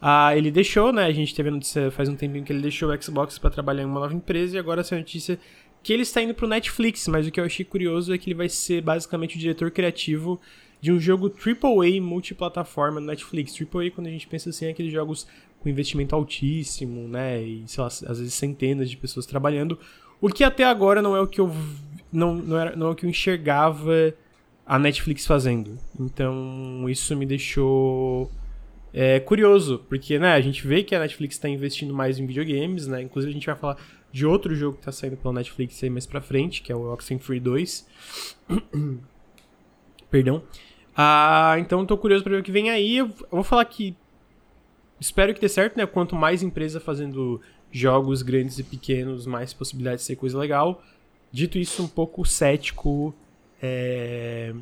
ah, 0.00 0.36
ele 0.36 0.50
deixou, 0.50 0.92
né? 0.92 1.04
A 1.04 1.12
gente 1.12 1.34
teve 1.34 1.48
a 1.48 1.52
notícia 1.52 1.90
faz 1.90 2.08
um 2.08 2.16
tempinho 2.16 2.44
que 2.44 2.52
ele 2.52 2.62
deixou 2.62 2.90
o 2.90 3.02
Xbox 3.02 3.38
pra 3.38 3.50
trabalhar 3.50 3.82
em 3.82 3.86
uma 3.86 4.00
nova 4.00 4.14
empresa 4.14 4.56
e 4.56 4.58
agora 4.58 4.80
essa 4.80 4.96
notícia 4.96 5.38
que 5.82 5.92
ele 5.92 6.02
está 6.02 6.22
indo 6.22 6.34
pro 6.34 6.48
Netflix, 6.48 7.06
mas 7.08 7.26
o 7.26 7.30
que 7.30 7.38
eu 7.38 7.44
achei 7.44 7.64
curioso 7.64 8.12
é 8.12 8.18
que 8.18 8.28
ele 8.28 8.34
vai 8.34 8.48
ser 8.48 8.80
basicamente 8.82 9.36
o 9.36 9.38
diretor 9.38 9.70
criativo 9.70 10.40
de 10.80 10.92
um 10.92 11.00
jogo 11.00 11.28
AAA 11.28 12.00
multiplataforma 12.00 13.00
no 13.00 13.06
Netflix. 13.06 13.54
AAA, 13.54 13.90
quando 13.90 14.06
a 14.06 14.10
gente 14.10 14.26
pensa 14.26 14.50
assim, 14.50 14.66
é 14.66 14.70
aqueles 14.70 14.92
jogos 14.92 15.26
com 15.60 15.68
investimento 15.68 16.14
altíssimo, 16.14 17.08
né? 17.08 17.42
E, 17.42 17.64
sei 17.66 17.82
lá, 17.82 17.88
às 17.88 18.18
vezes 18.18 18.34
centenas 18.34 18.88
de 18.90 18.96
pessoas 18.96 19.26
trabalhando. 19.26 19.78
O 20.20 20.28
que 20.28 20.44
até 20.44 20.64
agora 20.64 21.02
não 21.02 21.16
é 21.16 21.20
o 21.20 21.26
que 21.26 21.40
eu 21.40 21.52
não, 22.12 22.34
não, 22.34 22.58
era, 22.58 22.76
não 22.76 22.88
é 22.88 22.90
o 22.90 22.94
que 22.94 23.04
eu 23.04 23.10
enxergava 23.10 24.14
a 24.66 24.78
Netflix 24.78 25.26
fazendo. 25.26 25.78
Então, 25.98 26.84
isso 26.88 27.16
me 27.16 27.26
deixou 27.26 28.30
é, 28.92 29.20
curioso, 29.20 29.84
porque 29.88 30.18
né, 30.18 30.32
a 30.32 30.40
gente 30.40 30.66
vê 30.66 30.82
que 30.82 30.94
a 30.94 31.00
Netflix 31.00 31.36
está 31.36 31.48
investindo 31.48 31.94
mais 31.94 32.18
em 32.18 32.26
videogames, 32.26 32.86
né? 32.86 33.02
Inclusive 33.02 33.30
a 33.30 33.34
gente 33.34 33.46
vai 33.46 33.56
falar 33.56 33.76
de 34.10 34.26
outro 34.26 34.54
jogo 34.54 34.74
que 34.74 34.80
está 34.80 34.92
saindo 34.92 35.16
pela 35.16 35.34
Netflix 35.34 35.82
aí 35.82 35.90
mais 35.90 36.06
pra 36.06 36.20
frente, 36.20 36.62
que 36.62 36.72
é 36.72 36.76
o 36.76 36.92
Oxenfree 36.92 37.40
2. 37.40 37.86
Perdão. 40.10 40.42
Ah, 41.00 41.54
então 41.60 41.86
tô 41.86 41.96
curioso 41.96 42.24
pra 42.24 42.32
ver 42.34 42.40
o 42.40 42.42
que 42.42 42.50
vem 42.50 42.70
aí. 42.70 42.96
Eu 42.96 43.08
vou 43.30 43.44
falar 43.44 43.64
que 43.66 43.94
espero 45.00 45.32
que 45.32 45.40
dê 45.40 45.48
certo, 45.48 45.76
né? 45.76 45.86
Quanto 45.86 46.16
mais 46.16 46.42
empresa 46.42 46.80
fazendo 46.80 47.40
jogos 47.70 48.20
grandes 48.22 48.58
e 48.58 48.64
pequenos, 48.64 49.24
mais 49.24 49.52
possibilidade 49.54 49.98
de 49.98 50.02
ser 50.02 50.16
coisa 50.16 50.36
legal. 50.36 50.82
Dito 51.30 51.56
isso, 51.56 51.84
um 51.84 51.88
pouco 51.88 52.24
cético 52.24 53.14
é, 53.62 54.52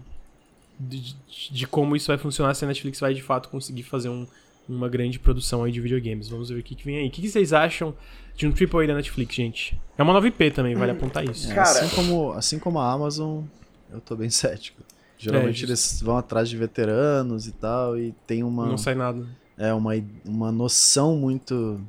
de, 0.78 1.14
de- 1.50 1.66
como 1.66 1.96
isso 1.96 2.08
vai 2.08 2.18
funcionar 2.18 2.52
se 2.54 2.64
a 2.64 2.68
Netflix 2.68 3.00
vai 3.00 3.14
de 3.14 3.22
fato 3.22 3.48
conseguir 3.48 3.84
fazer 3.84 4.08
um- 4.10 4.26
uma 4.68 4.88
grande 4.88 5.18
produção 5.18 5.62
aí 5.64 5.72
de 5.72 5.80
videogames. 5.80 6.28
Vamos 6.28 6.50
ver 6.50 6.58
o 6.58 6.62
que, 6.62 6.74
que 6.74 6.84
vem 6.84 6.98
aí. 6.98 7.06
O 7.08 7.10
que, 7.10 7.22
que 7.22 7.28
vocês 7.28 7.52
acham 7.54 7.94
de 8.36 8.46
um 8.46 8.52
AAA 8.52 8.88
da 8.88 8.94
Netflix, 8.94 9.34
gente? 9.34 9.78
É 9.96 10.02
uma 10.02 10.12
nova 10.12 10.26
IP 10.26 10.50
também, 10.50 10.74
vale 10.74 10.90
apontar 10.92 11.24
isso. 11.24 11.50
É, 11.50 11.54
Cara- 11.54 11.70
assim, 11.80 11.94
como, 11.94 12.32
assim 12.32 12.58
como 12.58 12.78
a 12.80 12.92
Amazon, 12.92 13.44
eu 13.90 14.00
tô 14.00 14.16
bem 14.16 14.28
cético. 14.28 14.82
Geralmente 15.18 15.60
justo. 15.60 15.70
eles 15.70 16.02
vão 16.02 16.16
atrás 16.18 16.48
de 16.48 16.56
veteranos 16.56 17.46
e 17.46 17.52
tal, 17.52 17.96
e 17.98 18.12
tem 18.26 18.42
uma, 18.44 18.66
Não 18.68 18.78
sai 18.78 18.94
nada. 18.94 19.26
é, 19.56 19.72
uma, 19.72 19.92
uma 20.24 20.52
noção 20.52 21.16
muito 21.16 21.80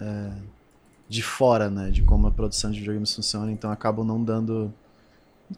é, 0.00 0.30
de 1.08 1.22
fora, 1.22 1.70
né? 1.70 1.90
De 1.90 2.02
como 2.02 2.26
a 2.26 2.30
produção 2.30 2.70
de 2.70 2.78
videogames 2.80 3.14
funciona, 3.14 3.50
então 3.50 3.70
acabam 3.70 4.04
não 4.06 4.22
dando 4.22 4.72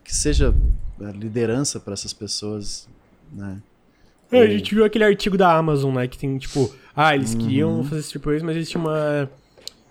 que 0.04 0.14
seja 0.14 0.54
é, 1.00 1.10
liderança 1.12 1.80
para 1.80 1.92
essas 1.94 2.12
pessoas, 2.12 2.88
né? 3.32 3.60
É, 4.30 4.40
a 4.42 4.48
gente 4.48 4.74
viu 4.74 4.84
aquele 4.84 5.04
artigo 5.04 5.36
da 5.38 5.56
Amazon, 5.56 5.94
né? 5.94 6.06
Que 6.08 6.18
tem, 6.18 6.36
tipo, 6.38 6.74
ah, 6.94 7.14
eles 7.14 7.32
Uhum. 7.34 7.38
queriam 7.40 7.84
fazer 7.84 8.00
esses 8.00 8.12
AAAs, 8.16 8.42
mas 8.42 8.56
eles 8.56 8.68
tinham 8.68 8.84
uma, 8.84 9.30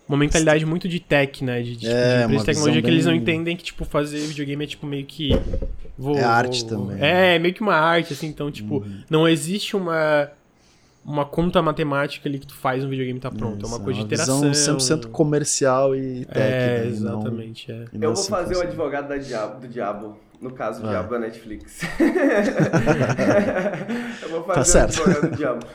uma 0.09 0.17
mentalidade 0.17 0.65
muito 0.65 0.89
de 0.89 0.99
tech, 0.99 1.41
né? 1.43 1.61
De, 1.61 1.75
de, 1.77 1.87
É, 1.87 2.21
tipo, 2.27 2.37
de 2.37 2.45
tecnologia 2.45 2.81
que 2.81 2.87
eles 2.89 3.05
não 3.05 3.13
bem- 3.13 3.21
entendem 3.21 3.55
que, 3.57 3.63
tipo, 3.63 3.85
fazer 3.85 4.19
videogame 4.27 4.63
é, 4.65 4.67
tipo, 4.67 4.85
meio 4.85 5.05
que... 5.05 5.29
Vou, 5.97 6.17
É 6.17 6.23
arte 6.23 6.65
vou- 6.65 6.87
também. 6.87 6.97
É, 7.03 7.37
meio 7.39 7.53
que 7.53 7.61
uma 7.61 7.75
arte, 7.75 8.13
assim. 8.13 8.27
Então, 8.27 8.49
tipo, 8.51 8.77
Uhum. 8.79 9.01
não 9.09 9.27
existe 9.27 9.75
uma... 9.75 10.29
Uma 11.07 11.23
conta 11.23 11.61
matemática 11.61 12.27
ali 12.27 12.39
que 12.39 12.47
tu 12.47 12.55
faz 12.55 12.83
um 12.83 12.89
videogame 12.89 13.19
e 13.19 13.21
tá 13.21 13.29
pronto. 13.29 13.63
é 13.63 13.67
uma 13.67 13.75
Isso, 13.75 13.83
coisa 13.85 13.99
de 13.99 14.05
interação. 14.07 14.41
visão 14.41 14.77
100% 14.79 15.07
comercial 15.11 15.95
e 15.95 16.25
técnica. 16.25 16.39
É, 16.39 16.79
não- 16.83 16.89
exatamente, 16.89 17.71
é. 17.71 17.85
e 17.93 17.97
não 17.99 18.09
Eu 18.09 18.13
vou 18.15 18.23
assim 18.23 18.29
fazer 18.31 18.55
o 18.57 18.61
advogado 18.61 19.07
da 19.07 19.17
diabo, 19.17 19.61
do 19.61 19.67
diabo. 19.67 20.17
No 20.41 20.49
caso, 20.51 20.79
o 20.79 20.81
Vai. 20.81 20.91
diabo 20.93 21.11
da 21.11 21.19
Netflix. 21.19 21.81
eu 24.23 24.29
vou 24.29 24.43
fazer 24.43 24.53
Tá 24.55 24.61
o 24.61 24.65
certo. 24.65 25.01
advogado 25.01 25.29
do 25.31 25.37
diabo. 25.37 25.65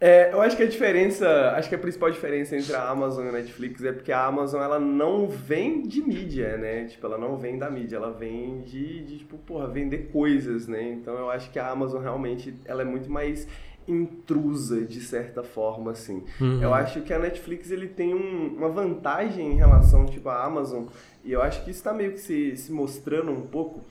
É, 0.00 0.32
eu 0.32 0.40
acho 0.42 0.56
que 0.56 0.62
a 0.62 0.66
diferença, 0.66 1.52
acho 1.56 1.68
que 1.68 1.74
a 1.74 1.78
principal 1.78 2.10
diferença 2.10 2.54
entre 2.56 2.74
a 2.74 2.88
Amazon 2.90 3.24
e 3.24 3.28
a 3.28 3.32
Netflix 3.32 3.82
é 3.84 3.92
porque 3.92 4.12
a 4.12 4.26
Amazon 4.26 4.60
ela 4.60 4.78
não 4.78 5.26
vem 5.28 5.82
de 5.82 6.02
mídia, 6.02 6.58
né? 6.58 6.84
Tipo, 6.86 7.06
ela 7.06 7.16
não 7.16 7.36
vem 7.38 7.56
da 7.58 7.70
mídia, 7.70 7.96
ela 7.96 8.10
vem 8.12 8.60
de, 8.62 9.02
de 9.04 9.18
tipo, 9.18 9.38
porra, 9.38 9.66
vender 9.68 10.10
coisas, 10.12 10.66
né? 10.66 10.82
Então 10.92 11.14
eu 11.16 11.30
acho 11.30 11.50
que 11.50 11.58
a 11.58 11.70
Amazon 11.70 12.02
realmente 12.02 12.54
ela 12.66 12.82
é 12.82 12.84
muito 12.84 13.10
mais 13.10 13.46
intrusa 13.86 14.84
de 14.84 15.00
certa 15.00 15.42
forma, 15.42 15.92
assim. 15.92 16.24
Uhum. 16.40 16.60
Eu 16.62 16.74
acho 16.74 17.00
que 17.02 17.12
a 17.12 17.18
Netflix 17.18 17.70
ele 17.70 17.86
tem 17.88 18.14
um- 18.14 18.54
uma 18.56 18.68
vantagem 18.68 19.52
em 19.52 19.56
relação 19.56 20.06
tipo 20.06 20.28
à 20.28 20.44
Amazon 20.44 20.84
e 21.24 21.32
eu 21.32 21.40
acho 21.42 21.62
que 21.64 21.70
isso 21.70 21.80
está 21.80 21.92
meio 21.94 22.12
que 22.12 22.18
se, 22.20 22.56
se 22.56 22.72
mostrando 22.72 23.30
um 23.30 23.42
pouco 23.42 23.82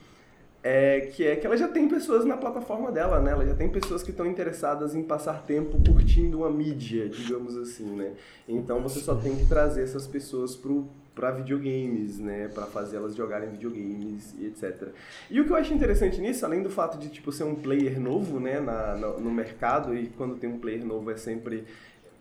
é, 0.66 1.02
que 1.12 1.26
é 1.26 1.36
que 1.36 1.46
ela 1.46 1.58
já 1.58 1.68
tem 1.68 1.86
pessoas 1.86 2.24
na 2.24 2.38
plataforma 2.38 2.90
dela, 2.90 3.20
né? 3.20 3.32
Ela 3.32 3.44
já 3.46 3.54
tem 3.54 3.68
pessoas 3.68 4.02
que 4.02 4.10
estão 4.10 4.24
interessadas 4.24 4.94
em 4.94 5.02
passar 5.02 5.42
tempo 5.42 5.78
curtindo 5.84 6.38
uma 6.38 6.50
mídia, 6.50 7.06
digamos 7.06 7.54
assim, 7.54 7.94
né? 7.94 8.12
Então 8.48 8.80
você 8.80 9.00
só 9.00 9.14
tem 9.14 9.36
que 9.36 9.44
trazer 9.44 9.82
essas 9.82 10.06
pessoas 10.06 10.56
pro 10.56 10.88
para 11.14 11.30
videogames, 11.30 12.18
né, 12.18 12.48
para 12.52 12.66
fazer 12.66 12.96
elas 12.96 13.14
jogarem 13.14 13.48
videogames 13.48 14.34
e 14.36 14.46
etc. 14.46 14.88
E 15.30 15.40
o 15.40 15.44
que 15.44 15.52
eu 15.52 15.56
acho 15.56 15.72
interessante 15.72 16.20
nisso, 16.20 16.44
além 16.44 16.60
do 16.60 16.68
fato 16.68 16.98
de 16.98 17.08
tipo 17.08 17.30
ser 17.30 17.44
um 17.44 17.54
player 17.54 18.00
novo, 18.00 18.40
né, 18.40 18.58
na, 18.58 18.96
no, 18.96 19.20
no 19.20 19.30
mercado 19.30 19.96
e 19.96 20.08
quando 20.08 20.34
tem 20.34 20.50
um 20.50 20.58
player 20.58 20.84
novo 20.84 21.12
é 21.12 21.16
sempre 21.16 21.66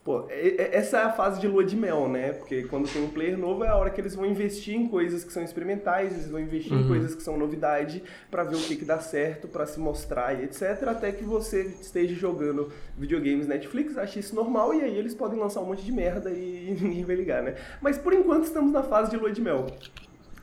Pô, 0.04 0.26
essa 0.30 0.98
é 0.98 1.04
a 1.04 1.13
fase 1.13 1.39
de 1.39 1.48
lua 1.48 1.63
de 1.63 1.78
mel, 1.78 2.10
né? 2.10 2.34
Porque 2.34 2.63
quando 2.63 2.92
tem 2.92 3.02
um 3.02 3.10
player 3.10 3.38
novo 3.38 3.63
é 3.63 3.70
a 3.70 3.76
hora 3.78 3.89
que 3.89 4.02
eles 4.02 4.13
vão 4.13 4.26
investir 4.26 4.76
em 4.76 4.86
coisas 4.86 5.24
que 5.24 5.32
são 5.32 5.42
experimentais, 5.42 6.12
eles 6.12 6.30
vão 6.30 6.42
investir 6.42 6.74
uhum. 6.74 6.82
em 6.82 6.88
coisas 6.89 7.16
que 7.16 7.24
são 7.24 7.38
novidade 7.38 8.04
para 8.30 8.44
ver 8.44 8.58
o 8.58 8.60
que, 8.60 8.76
que 8.76 8.84
dá 8.84 9.00
certo, 9.00 9.48
para 9.48 9.66
se 9.66 9.80
mostrar 9.80 10.38
e 10.38 10.44
etc. 10.44 10.89
Até 10.89 11.13
que 11.13 11.24
você 11.24 11.74
esteja 11.80 12.13
jogando 12.16 12.70
videogames 12.98 13.48
Netflix, 13.48 13.98
ache 13.98 14.20
isso 14.20 14.36
normal 14.36 14.74
e 14.74 14.82
aí 14.82 14.98
eles 14.98 15.16
podem 15.16 15.39
lançar 15.39 15.62
um 15.62 15.68
monte 15.68 15.86
de 15.86 15.92
merda 15.94 16.30
e 16.32 16.76
ninguém 16.82 17.06
vai 17.06 17.16
ligar, 17.16 17.42
né? 17.42 17.56
Mas 17.82 17.98
por 17.98 18.12
enquanto 18.12 18.44
estamos 18.44 18.74
na 18.74 18.84
fase 18.84 19.10
de 19.10 19.16
lua 19.16 19.32
de 19.32 19.39
mel. 19.39 19.68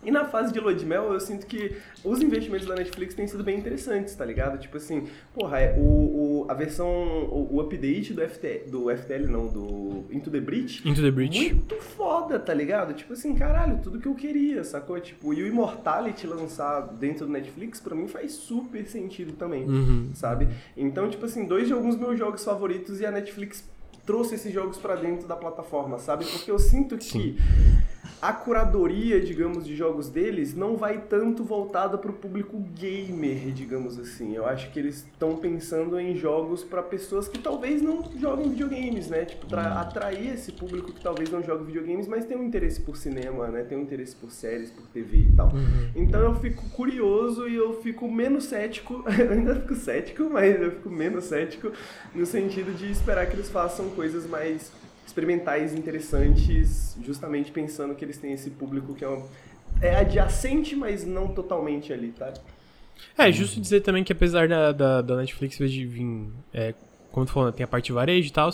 E 0.03 0.11
na 0.11 0.25
fase 0.25 0.53
de 0.53 0.59
lua 0.59 0.75
de 0.75 0.87
mel, 0.87 1.13
eu 1.13 1.21
sinto 1.21 1.47
que 1.47 1.77
os 2.03 2.23
investimentos 2.23 2.67
da 2.67 2.75
Netflix 2.75 3.15
têm 3.15 3.27
sido 3.27 3.45
bem 3.45 3.59
interessantes, 3.59 4.15
tá 4.15 4.25
ligado? 4.25 4.59
Tipo 4.59 4.79
assim, 4.79 5.07
porra, 5.35 5.61
é, 5.61 5.79
o, 5.79 5.83
o, 5.83 6.47
a 6.49 6.55
versão, 6.55 6.89
o, 6.89 7.57
o 7.57 7.61
update 7.61 8.15
do 8.15 8.27
FTL, 8.27 8.71
do 8.71 8.97
FTL 8.97 9.27
não, 9.29 9.47
do 9.47 10.07
Into 10.11 10.31
the 10.31 10.41
Breach. 10.41 10.89
Into 10.89 11.03
the 11.03 11.11
Breach. 11.11 11.55
Muito 11.55 11.77
foda, 11.77 12.39
tá 12.39 12.55
ligado? 12.55 12.95
Tipo 12.95 13.13
assim, 13.13 13.35
caralho, 13.35 13.79
tudo 13.83 13.99
que 13.99 14.09
eu 14.09 14.15
queria, 14.15 14.65
sacou? 14.65 14.99
Tipo, 14.99 15.35
e 15.35 15.43
o 15.43 15.47
Immortality 15.47 16.27
lançar 16.27 16.81
dentro 16.95 17.27
do 17.27 17.33
Netflix, 17.33 17.79
pra 17.79 17.95
mim 17.95 18.09
faz 18.09 18.33
super 18.33 18.87
sentido 18.87 19.33
também, 19.33 19.65
uhum. 19.65 20.11
sabe? 20.15 20.49
Então, 20.77 21.11
tipo 21.11 21.27
assim, 21.27 21.45
dois 21.45 21.67
de 21.67 21.75
alguns 21.75 21.97
meus 21.97 22.19
jogos 22.19 22.43
favoritos 22.43 23.01
e 23.01 23.07
a 23.07 23.11
Netflix 23.11 23.69
trouxe 24.07 24.35
esses 24.35 24.53
jogos 24.53 24.79
para 24.79 24.97
dentro 24.97 25.29
da 25.29 25.37
plataforma, 25.37 25.99
sabe? 25.99 26.25
Porque 26.25 26.51
eu 26.51 26.59
sinto 26.59 26.97
que 26.97 27.05
Sim 27.05 27.37
a 28.21 28.33
curadoria, 28.33 29.19
digamos, 29.21 29.65
de 29.65 29.75
jogos 29.75 30.09
deles 30.09 30.55
não 30.55 30.77
vai 30.77 30.99
tanto 30.99 31.43
voltada 31.43 31.97
para 31.97 32.11
o 32.11 32.15
público 32.15 32.59
gamer, 32.75 33.51
digamos 33.53 33.99
assim. 33.99 34.37
Eu 34.37 34.45
acho 34.47 34.71
que 34.71 34.79
eles 34.79 34.97
estão 34.97 35.37
pensando 35.37 35.99
em 35.99 36.15
jogos 36.15 36.63
para 36.63 36.83
pessoas 36.83 37.29
que 37.29 37.39
talvez 37.39 37.81
não 37.81 38.05
joguem 38.19 38.51
videogames, 38.51 39.09
né? 39.09 39.25
Tipo, 39.25 39.47
para 39.47 39.63
hum. 39.63 39.79
atrair 39.79 40.35
esse 40.35 40.53
público 40.53 40.93
que 40.93 41.01
talvez 41.01 41.31
não 41.31 41.43
jogue 41.43 41.65
videogames, 41.65 42.07
mas 42.07 42.27
tem 42.27 42.37
um 42.37 42.45
interesse 42.45 42.81
por 42.81 42.97
cinema, 42.97 43.49
né? 43.49 43.63
Tem 43.63 43.79
um 43.79 43.83
interesse 43.83 44.15
por 44.15 44.31
séries, 44.31 44.71
por 44.71 44.87
TV 44.89 45.17
e 45.17 45.33
tal. 45.33 45.49
Uhum. 45.49 45.91
Então 45.97 46.21
eu 46.21 46.35
fico 46.35 46.69
curioso 46.71 47.49
e 47.49 47.55
eu 47.55 47.81
fico 47.81 48.11
menos 48.11 48.45
cético. 48.45 49.03
eu 49.19 49.31
ainda 49.31 49.55
fico 49.55 49.75
cético, 49.75 50.25
mas 50.25 50.61
eu 50.61 50.73
fico 50.73 50.91
menos 50.91 51.25
cético 51.25 51.73
no 52.15 52.27
sentido 52.27 52.77
de 52.77 52.91
esperar 52.91 53.27
que 53.27 53.35
eles 53.35 53.49
façam 53.49 53.89
coisas 53.91 54.27
mais 54.27 54.71
experimentais 55.11 55.75
interessantes, 55.75 56.97
justamente 57.05 57.51
pensando 57.51 57.95
que 57.95 58.05
eles 58.05 58.17
têm 58.17 58.33
esse 58.33 58.51
público 58.51 58.95
que 58.95 59.05
é, 59.05 59.23
é 59.83 59.97
adjacente, 59.97 60.75
mas 60.75 61.05
não 61.05 61.29
totalmente 61.29 61.93
ali, 61.93 62.13
tá? 62.13 62.33
É, 63.17 63.31
justo 63.33 63.61
dizer 63.61 63.81
também 63.81 64.05
que 64.05 64.13
apesar 64.13 64.49
da, 64.49 64.73
da, 64.73 65.03
da 65.03 65.17
Netflix 65.17 65.57
de 65.57 65.87
vir, 65.87 66.29
é, 66.53 66.75
como 67.11 67.27
tu 67.27 67.33
falou, 67.33 67.53
tem 67.53 67.65
a 67.65 67.69
parte 67.69 67.93
varejo 67.93 68.29
e 68.29 68.33
tal, 68.33 68.51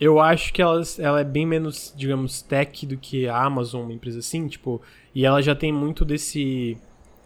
eu 0.00 0.18
acho 0.18 0.52
que 0.52 0.62
elas, 0.62 0.98
ela 0.98 1.20
é 1.20 1.24
bem 1.24 1.46
menos, 1.46 1.92
digamos, 1.96 2.42
tech 2.42 2.86
do 2.86 2.96
que 2.96 3.28
a 3.28 3.44
Amazon, 3.44 3.82
uma 3.82 3.92
empresa 3.92 4.18
assim, 4.18 4.48
tipo, 4.48 4.80
e 5.14 5.24
ela 5.24 5.42
já 5.42 5.54
tem 5.54 5.72
muito 5.72 6.04
desse, 6.04 6.76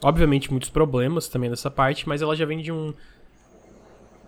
obviamente 0.03 0.51
muitos 0.51 0.69
problemas 0.69 1.29
também 1.29 1.49
nessa 1.49 1.71
parte, 1.71 2.09
mas 2.09 2.21
ela 2.21 2.35
já 2.35 2.45
vem 2.45 2.61
de 2.61 2.73
um, 2.73 2.93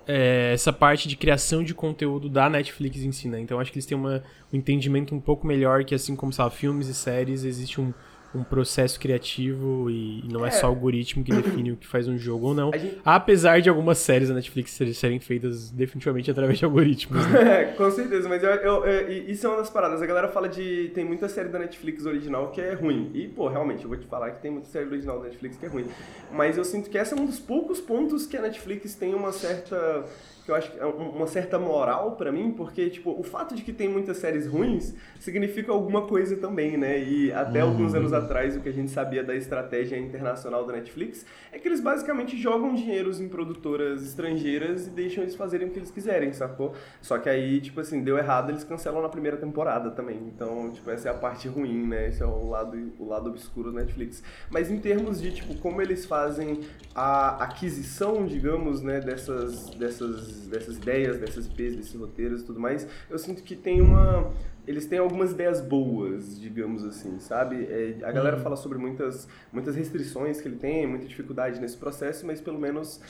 é, 0.09 0.53
essa 0.55 0.73
parte 0.73 1.07
de 1.07 1.17
criação 1.17 1.63
de 1.63 1.75
conteúdo 1.75 2.31
da 2.31 2.49
Netflix 2.49 3.01
em 3.01 3.13
si, 3.13 3.29
né? 3.29 3.39
Então 3.39 3.61
acho 3.61 3.71
que 3.71 3.77
eles 3.77 3.85
têm 3.85 3.97
uma, 3.97 4.23
um 4.51 4.57
entendimento 4.57 5.15
um 5.15 5.21
pouco 5.21 5.47
melhor 5.47 5.85
que, 5.85 5.95
assim 5.95 6.17
como, 6.17 6.33
sabe, 6.33 6.55
filmes 6.55 6.89
e 6.89 6.95
séries, 6.95 7.45
existe 7.45 7.79
um, 7.79 7.93
um 8.35 8.45
processo 8.45 9.01
criativo 9.01 9.91
e 9.91 10.23
não 10.31 10.45
é, 10.45 10.49
é, 10.49 10.51
só 10.51 10.67
algoritmo 10.67 11.25
que 11.25 11.33
define 11.33 11.73
o 11.73 11.77
que 11.77 11.87
faz 11.87 12.07
um 12.07 12.19
jogo 12.19 12.49
ou 12.49 12.55
não. 12.55 12.71
Gente... 12.73 12.99
Apesar 13.05 13.61
de 13.61 13.69
algumas 13.69 13.99
séries 13.99 14.29
da 14.29 14.35
Netflix 14.35 14.79
serem 14.95 15.19
feitas 15.19 15.71
definitivamente 15.71 16.31
através 16.31 16.59
de 16.59 16.65
algoritmos. 16.65 17.27
Né? 17.27 17.63
É, 17.63 17.65
com 17.77 17.91
certeza, 17.91 18.29
mas 18.29 18.43
eu, 18.43 18.51
eu, 18.51 18.85
eu, 18.85 19.31
isso 19.31 19.47
é 19.47 19.51
uma 19.51 19.59
das 19.59 19.71
paradas. 19.71 20.03
A 20.03 20.07
galera 20.07 20.29
fala 20.29 20.49
de. 20.49 20.91
Tem 20.95 21.05
muita 21.05 21.29
série 21.29 21.49
da 21.49 21.59
Netflix 21.59 22.05
original 22.05 22.51
que 22.51 22.61
é 22.61 22.75
ruim. 22.75 23.11
E, 23.15 23.29
pô, 23.29 23.49
realmente, 23.49 23.83
eu 23.83 23.89
vou 23.89 23.99
te 23.99 24.07
falar 24.07 24.33
que 24.33 24.43
tem 24.43 24.51
muita 24.51 24.69
série 24.69 24.87
original 24.87 25.19
da 25.19 25.25
Netflix 25.25 25.57
que 25.57 25.67
é 25.67 25.69
ruim. 25.69 25.87
Mas 26.31 26.59
eu 26.59 26.65
sinto 26.65 26.91
que 26.91 26.99
esse 26.99 27.15
é 27.15 27.17
um 27.17 27.25
dos 27.25 27.39
poucos 27.39 27.81
pontos 27.81 28.27
que 28.27 28.37
a 28.37 28.43
Netflix 28.43 28.95
tem 28.95 29.15
uma 29.15 29.33
certa 29.33 30.05
eu 30.51 30.57
acho 30.57 30.73
que 30.73 30.79
é 30.79 30.85
uma 30.85 31.27
certa 31.27 31.59
moral 31.59 32.13
para 32.17 32.33
mim, 32.33 32.53
porque, 32.53 32.89
tipo, 32.91 33.11
o 33.19 33.23
fato 33.23 33.55
de 33.55 33.63
que 33.63 33.73
tem 33.73 33.89
muitas 33.89 34.19
séries 34.19 34.47
ruins 34.47 34.95
significa 35.19 35.73
alguma 35.73 36.03
coisa 36.07 36.37
também, 36.37 36.77
né? 36.77 36.99
E 37.03 37.33
até 37.33 37.63
uhum. 37.63 37.71
alguns 37.71 37.95
anos 37.95 38.13
atrás, 38.13 38.57
o 38.57 38.61
que 38.61 38.69
a 38.69 38.73
gente 38.73 38.91
sabia 38.91 39.23
da 39.23 39.35
estratégia 39.35 39.99
internacional 39.99 40.65
da 40.65 40.73
Netflix 40.73 41.25
é 41.53 41.59
que 41.59 41.69
eles 41.69 41.81
basicamente 41.81 42.37
jogam 42.37 42.75
dinheiros 42.75 43.21
em 43.21 43.29
produtoras 43.29 44.03
estrangeiras 44.03 44.87
e 44.87 44.91
deixam 44.91 45.23
eles 45.23 45.35
fazerem 45.35 45.69
o 45.69 45.71
que 45.71 45.79
eles 45.79 45.91
quiserem, 45.91 46.33
sacou? 46.33 46.75
Só 47.01 47.19
que 47.19 47.29
aí, 47.29 47.61
tipo 47.61 47.81
assim, 47.81 48.03
deu 48.03 48.17
errado, 48.17 48.51
eles 48.51 48.65
cancelam 48.65 49.03
na 49.03 49.09
primeira 49.09 49.37
temporada 49.37 49.91
também. 49.91 50.19
Então, 50.35 50.71
tipo, 50.73 50.91
essa 50.91 51.09
é 51.09 51.11
a 51.11 51.15
parte 51.15 51.49
ruim, 51.49 51.87
né? 51.87 52.09
Esse 52.09 52.23
é 52.23 52.27
o 52.27 52.49
lado, 52.49 52.93
o 52.99 53.09
lado 53.09 53.31
obscuro 53.31 53.73
da 53.73 53.81
Netflix. 53.81 54.23
Mas 54.51 54.71
em 54.71 54.79
termos 54.79 55.21
de, 55.21 55.33
tipo, 55.33 55.57
como 55.59 55.83
eles 55.83 56.07
fazem 56.07 56.61
a 56.95 57.45
aquisição, 57.45 58.27
digamos, 58.27 58.83
né, 58.83 59.01
dessas, 59.01 59.71
dessas 59.71 60.38
dessas, 60.47 60.77
ideias, 60.77 61.19
dessas 61.19 61.47
IPs, 61.47 61.77
desses 61.77 61.95
roteiros 61.95 62.43
e 62.43 62.45
tudo 62.45 62.61
mais, 62.61 62.87
eu 63.11 63.19
sinto 63.19 63.43
que 63.43 63.57
tem 63.57 63.81
uma. 63.81 64.33
Eles 64.67 64.87
têm 64.87 64.99
algumas 64.99 65.33
ideias 65.33 65.61
boas, 65.61 66.39
digamos 66.39 66.85
assim, 66.85 67.19
sabe? 67.19 67.65
É, 67.65 67.97
a 68.05 68.13
galera 68.13 68.37
uhum. 68.37 68.43
fala 68.43 68.57
sobre 68.57 68.77
muitas, 68.77 69.27
muitas 69.51 69.75
restrições 69.75 70.41
que 70.41 70.49
ele 70.49 70.57
tem, 70.57 70.87
muita 70.87 71.07
dificuldade 71.07 71.59
nesse 71.61 71.77
processo, 71.77 72.27
mas 72.27 72.41
pelo 72.41 72.59
menos. 72.59 73.01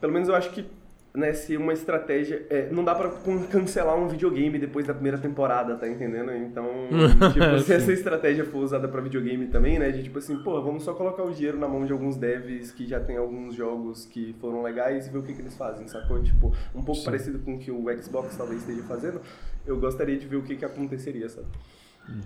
Pelo 0.00 0.12
menos 0.12 0.28
eu 0.28 0.34
acho 0.34 0.50
que 0.50 0.66
né, 1.14 1.32
se 1.34 1.56
uma 1.56 1.72
estratégia. 1.72 2.46
É, 2.48 2.70
não 2.70 2.84
dá 2.84 2.94
pra 2.94 3.10
cancelar 3.50 3.96
um 3.96 4.08
videogame 4.08 4.58
depois 4.58 4.86
da 4.86 4.94
primeira 4.94 5.18
temporada, 5.18 5.76
tá 5.76 5.88
entendendo? 5.88 6.32
Então, 6.32 6.64
tipo, 7.32 7.58
se 7.60 7.72
essa 7.72 7.92
estratégia 7.92 8.44
for 8.44 8.58
usada 8.58 8.88
pra 8.88 9.00
videogame 9.00 9.46
também, 9.48 9.78
né? 9.78 9.90
De 9.90 10.02
tipo 10.02 10.18
assim, 10.18 10.36
pô, 10.42 10.60
vamos 10.62 10.84
só 10.84 10.94
colocar 10.94 11.22
o 11.22 11.32
dinheiro 11.32 11.58
na 11.58 11.68
mão 11.68 11.84
de 11.84 11.92
alguns 11.92 12.16
devs 12.16 12.72
que 12.72 12.86
já 12.86 12.98
tem 12.98 13.16
alguns 13.16 13.54
jogos 13.54 14.06
que 14.06 14.34
foram 14.40 14.62
legais 14.62 15.06
e 15.06 15.10
ver 15.10 15.18
o 15.18 15.22
que, 15.22 15.34
que 15.34 15.42
eles 15.42 15.56
fazem, 15.56 15.86
sacou? 15.86 16.22
Tipo, 16.22 16.54
um 16.74 16.82
pouco 16.82 17.00
Sim. 17.00 17.04
parecido 17.04 17.38
com 17.40 17.56
o 17.56 17.58
que 17.58 17.70
o 17.70 17.84
Xbox 18.02 18.36
talvez 18.36 18.60
esteja 18.60 18.82
fazendo. 18.84 19.20
Eu 19.66 19.78
gostaria 19.78 20.16
de 20.16 20.26
ver 20.26 20.36
o 20.36 20.42
que, 20.42 20.56
que 20.56 20.64
aconteceria, 20.64 21.28
sabe? 21.28 21.46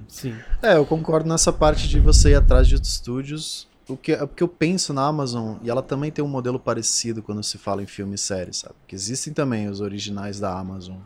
Sim. 0.09 0.35
É, 0.62 0.77
eu 0.77 0.87
concordo 0.87 1.29
nessa 1.29 1.53
parte 1.53 1.88
de 1.88 2.01
você 2.01 2.31
ir 2.31 2.35
atrás 2.35 2.66
de 2.66 2.75
outros 2.75 2.92
estúdios 2.92 3.68
o 3.88 3.96
que, 3.96 4.12
o 4.14 4.27
que 4.27 4.42
eu 4.42 4.49
penso 4.49 4.92
na 4.92 5.07
Amazon, 5.07 5.57
e 5.62 5.70
ela 5.70 5.83
também 5.83 6.11
tem 6.11 6.25
um 6.25 6.29
modelo 6.29 6.59
parecido 6.59 7.22
quando 7.22 7.42
se 7.42 7.57
fala 7.57 7.83
em 7.83 7.87
filme 7.87 8.16
e 8.16 8.18
série, 8.18 8.53
sabe? 8.53 8.75
Porque 8.81 8.94
existem 8.94 9.33
também 9.33 9.68
os 9.68 9.81
originais 9.81 10.40
da 10.40 10.59
Amazon. 10.59 10.96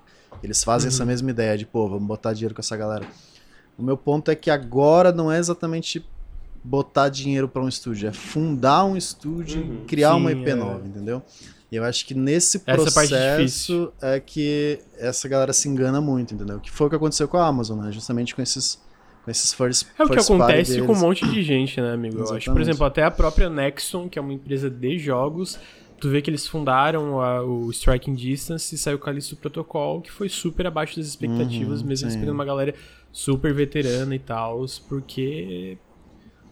Eles 0.42 0.64
fazem 0.64 0.88
uhum. 0.88 0.94
essa 0.94 1.04
mesma 1.04 1.30
ideia 1.30 1.58
de, 1.58 1.66
pô, 1.66 1.88
vamos 1.88 2.06
botar 2.06 2.32
dinheiro 2.32 2.54
com 2.54 2.60
essa 2.60 2.76
galera. 2.76 3.06
O 3.76 3.82
meu 3.82 3.96
ponto 3.96 4.30
é 4.30 4.34
que 4.34 4.50
agora 4.50 5.12
não 5.12 5.30
é 5.30 5.38
exatamente 5.38 6.04
botar 6.64 7.08
dinheiro 7.08 7.48
para 7.48 7.62
um 7.62 7.68
estúdio, 7.68 8.08
é 8.08 8.12
fundar 8.12 8.84
um 8.84 8.96
estúdio, 8.96 9.62
uhum. 9.62 9.84
criar 9.86 10.14
Sim, 10.14 10.20
uma 10.20 10.32
IP 10.32 10.50
é. 10.50 10.54
nova, 10.54 10.86
entendeu? 10.86 11.22
E 11.70 11.76
eu 11.76 11.84
acho 11.84 12.04
que 12.04 12.14
nesse 12.14 12.60
processo 12.60 13.92
é 14.02 14.18
que 14.18 14.80
essa 14.98 15.28
galera 15.28 15.52
se 15.52 15.68
engana 15.68 16.00
muito, 16.00 16.34
entendeu? 16.34 16.58
Que 16.58 16.70
foi 16.70 16.86
o 16.86 16.90
que 16.90 16.96
aconteceu 16.96 17.28
com 17.28 17.36
a 17.36 17.46
Amazon, 17.46 17.78
né? 17.78 17.92
Justamente 17.92 18.34
com 18.34 18.42
esses 18.42 18.80
esses 19.26 19.52
first 19.52 19.86
É 19.98 20.04
o 20.04 20.08
que 20.08 20.18
acontece 20.18 20.82
com 20.82 20.92
um 20.92 20.98
monte 20.98 21.26
de 21.28 21.42
gente, 21.42 21.80
né, 21.80 21.92
amigo? 21.92 22.18
Eu 22.18 22.34
acho, 22.34 22.50
por 22.52 22.60
exemplo, 22.60 22.84
até 22.84 23.02
a 23.02 23.10
própria 23.10 23.48
Nexon, 23.48 24.08
que 24.08 24.18
é 24.18 24.22
uma 24.22 24.32
empresa 24.32 24.70
de 24.70 24.98
jogos, 24.98 25.58
tu 26.00 26.08
vê 26.08 26.22
que 26.22 26.30
eles 26.30 26.46
fundaram 26.46 27.20
a, 27.20 27.42
o 27.42 27.70
Striking 27.70 28.14
Distance 28.14 28.74
e 28.74 28.78
saiu 28.78 28.96
o 28.96 29.00
Callisto 29.00 29.36
Protocol, 29.36 30.00
que 30.00 30.10
foi 30.10 30.28
super 30.28 30.66
abaixo 30.66 30.96
das 30.96 31.06
expectativas, 31.06 31.82
uhum, 31.82 31.88
mesmo 31.88 32.06
eles 32.06 32.16
pegando 32.16 32.34
uma 32.34 32.44
galera 32.44 32.74
super 33.12 33.52
veterana 33.52 34.14
e 34.14 34.18
tal, 34.18 34.64
porque 34.88 35.76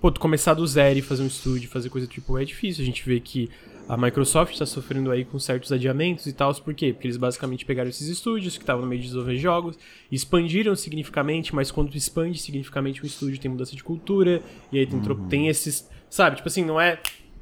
pô, 0.01 0.11
tu 0.11 0.21
começar 0.21 0.55
do 0.55 0.67
zero 0.67 0.99
e 0.99 1.03
fazer 1.03 1.23
um 1.23 1.27
estúdio, 1.27 1.69
fazer 1.69 1.89
coisa 1.89 2.07
tipo, 2.07 2.39
é 2.39 2.45
difícil. 2.45 2.83
A 2.83 2.87
gente 2.87 3.05
vê 3.05 3.21
que 3.21 3.49
a 3.89 3.97
Microsoft 3.97 4.53
está 4.53 4.67
sofrendo 4.67 5.11
aí 5.11 5.25
com 5.25 5.39
certos 5.39 5.73
adiamentos 5.73 6.27
e 6.27 6.33
tal, 6.33 6.55
por 6.57 6.75
quê? 6.75 6.93
Porque 6.93 7.07
eles 7.07 7.17
basicamente 7.17 7.65
pegaram 7.65 7.89
esses 7.89 8.07
estúdios 8.07 8.59
que 8.59 8.63
estavam 8.63 8.83
no 8.83 8.89
meio 8.89 9.01
de 9.01 9.07
desenvolver 9.07 9.39
jogos, 9.39 9.79
expandiram 10.13 10.77
significativamente, 10.77 11.55
mas 11.55 11.71
quando 11.71 11.95
expande 11.97 12.39
significativamente 12.39 13.03
um 13.03 13.07
estúdio 13.07 13.41
tem 13.41 13.51
mudança 13.51 13.75
de 13.75 13.83
cultura, 13.83 14.43
e 14.71 14.79
aí 14.79 14.87
tem, 14.87 14.99
uhum. 14.99 15.29
tem 15.29 15.49
esses. 15.49 15.89
Sabe, 16.11 16.37
tipo 16.37 16.49
assim, 16.49 16.65
não 16.65 16.79
é. 16.79 17.01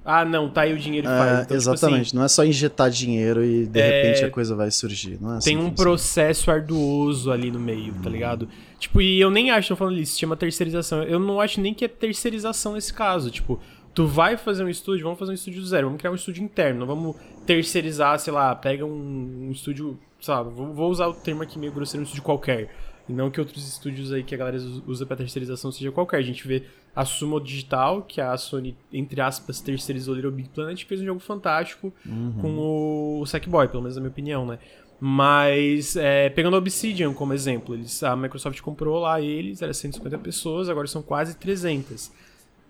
Ah, 0.09 0.25
não, 0.25 0.49
tá 0.49 0.61
aí 0.61 0.73
o 0.73 0.79
dinheiro 0.79 1.09
e 1.09 1.11
é, 1.11 1.19
faz. 1.19 1.43
Então, 1.43 1.57
exatamente, 1.57 1.83
tipo 1.83 2.03
assim, 2.07 2.17
não 2.17 2.25
é 2.25 2.29
só 2.29 2.45
injetar 2.45 2.89
dinheiro 2.89 3.45
e 3.45 3.67
de 3.67 3.81
é, 3.81 4.03
repente 4.03 4.25
a 4.25 4.31
coisa 4.31 4.55
vai 4.55 4.71
surgir. 4.71 5.19
Não 5.21 5.35
é 5.35 5.39
assim 5.39 5.51
tem 5.51 5.59
um 5.59 5.69
processo 5.69 6.49
arduoso 6.49 7.33
ali 7.33 7.51
no 7.51 7.59
meio, 7.59 7.93
tá 7.95 8.09
ligado? 8.09 8.49
Tipo, 8.79 9.03
e 9.03 9.21
eu 9.21 9.31
nem 9.33 9.51
acho, 9.51 9.71
tô 9.71 9.77
falando 9.77 9.99
isso, 9.99 10.13
se 10.13 10.21
chama 10.21 10.37
terceirização. 10.37 11.03
Eu 11.03 11.19
não 11.19 11.41
acho 11.41 11.61
nem 11.61 11.75
que 11.75 11.85
é 11.85 11.89
terceirização 11.89 12.75
nesse 12.75 12.95
caso. 12.95 13.33
Tipo, 13.33 13.59
tu 13.93 14.07
vai 14.07 14.37
fazer 14.37 14.63
um 14.63 14.69
estúdio, 14.69 15.03
vamos 15.03 15.19
fazer 15.19 15.33
um 15.33 15.35
estúdio 15.35 15.61
do 15.61 15.67
zero, 15.67 15.89
vamos 15.89 15.99
criar 15.99 16.13
um 16.13 16.15
estúdio 16.15 16.45
interno, 16.45 16.81
não 16.81 16.87
vamos 16.87 17.17
terceirizar, 17.45 18.17
sei 18.21 18.33
lá, 18.33 18.55
pega 18.55 18.85
um, 18.87 19.49
um 19.49 19.51
estúdio, 19.51 19.99
sabe, 20.21 20.51
vou, 20.51 20.73
vou 20.73 20.89
usar 20.89 21.09
o 21.09 21.15
termo 21.15 21.43
aqui 21.43 21.59
meio 21.59 21.73
grosseiro, 21.73 22.03
um 22.03 22.05
estúdio 22.05 22.23
qualquer. 22.23 22.71
E 23.09 23.13
não 23.13 23.31
que 23.31 23.41
outros 23.41 23.67
estúdios 23.69 24.13
aí 24.13 24.23
que 24.23 24.35
a 24.35 24.39
galera 24.39 24.59
usa 24.87 25.05
pra 25.05 25.17
terceirização 25.17 25.73
seja 25.73 25.91
qualquer. 25.91 26.19
A 26.19 26.23
gente 26.23 26.47
vê 26.47 26.65
a 26.97 27.05
Sumo 27.05 27.39
Digital, 27.39 28.03
que 28.03 28.21
a 28.23 28.35
Sony, 28.39 28.75
entre 28.93 29.21
aspas, 29.21 29.61
terceirizou 29.61 30.15
Little 30.15 30.33
Big 30.33 30.49
Planet, 30.49 30.83
fez 30.87 31.01
um 31.03 31.05
jogo 31.05 31.21
fantástico 31.21 31.93
Uhum. 32.07 32.33
com 32.41 33.21
o 33.21 33.27
Sackboy, 33.27 33.69
pelo 33.69 33.83
menos 33.83 33.97
na 33.97 34.01
minha 34.01 34.11
opinião, 34.11 34.47
né? 34.47 34.59
Mas, 34.99 35.95
é, 35.95 36.31
pegando 36.31 36.57
a 36.57 36.59
Obsidian 36.59 37.13
como 37.13 37.35
exemplo, 37.35 37.75
eles, 37.75 38.03
a 38.03 38.17
Microsoft 38.17 38.61
comprou 38.63 38.99
lá 38.99 39.21
eles, 39.21 39.61
era 39.61 39.75
150 39.75 40.17
pessoas, 40.19 40.69
agora 40.71 40.87
são 40.87 41.03
quase 41.03 41.37
300. 41.37 42.11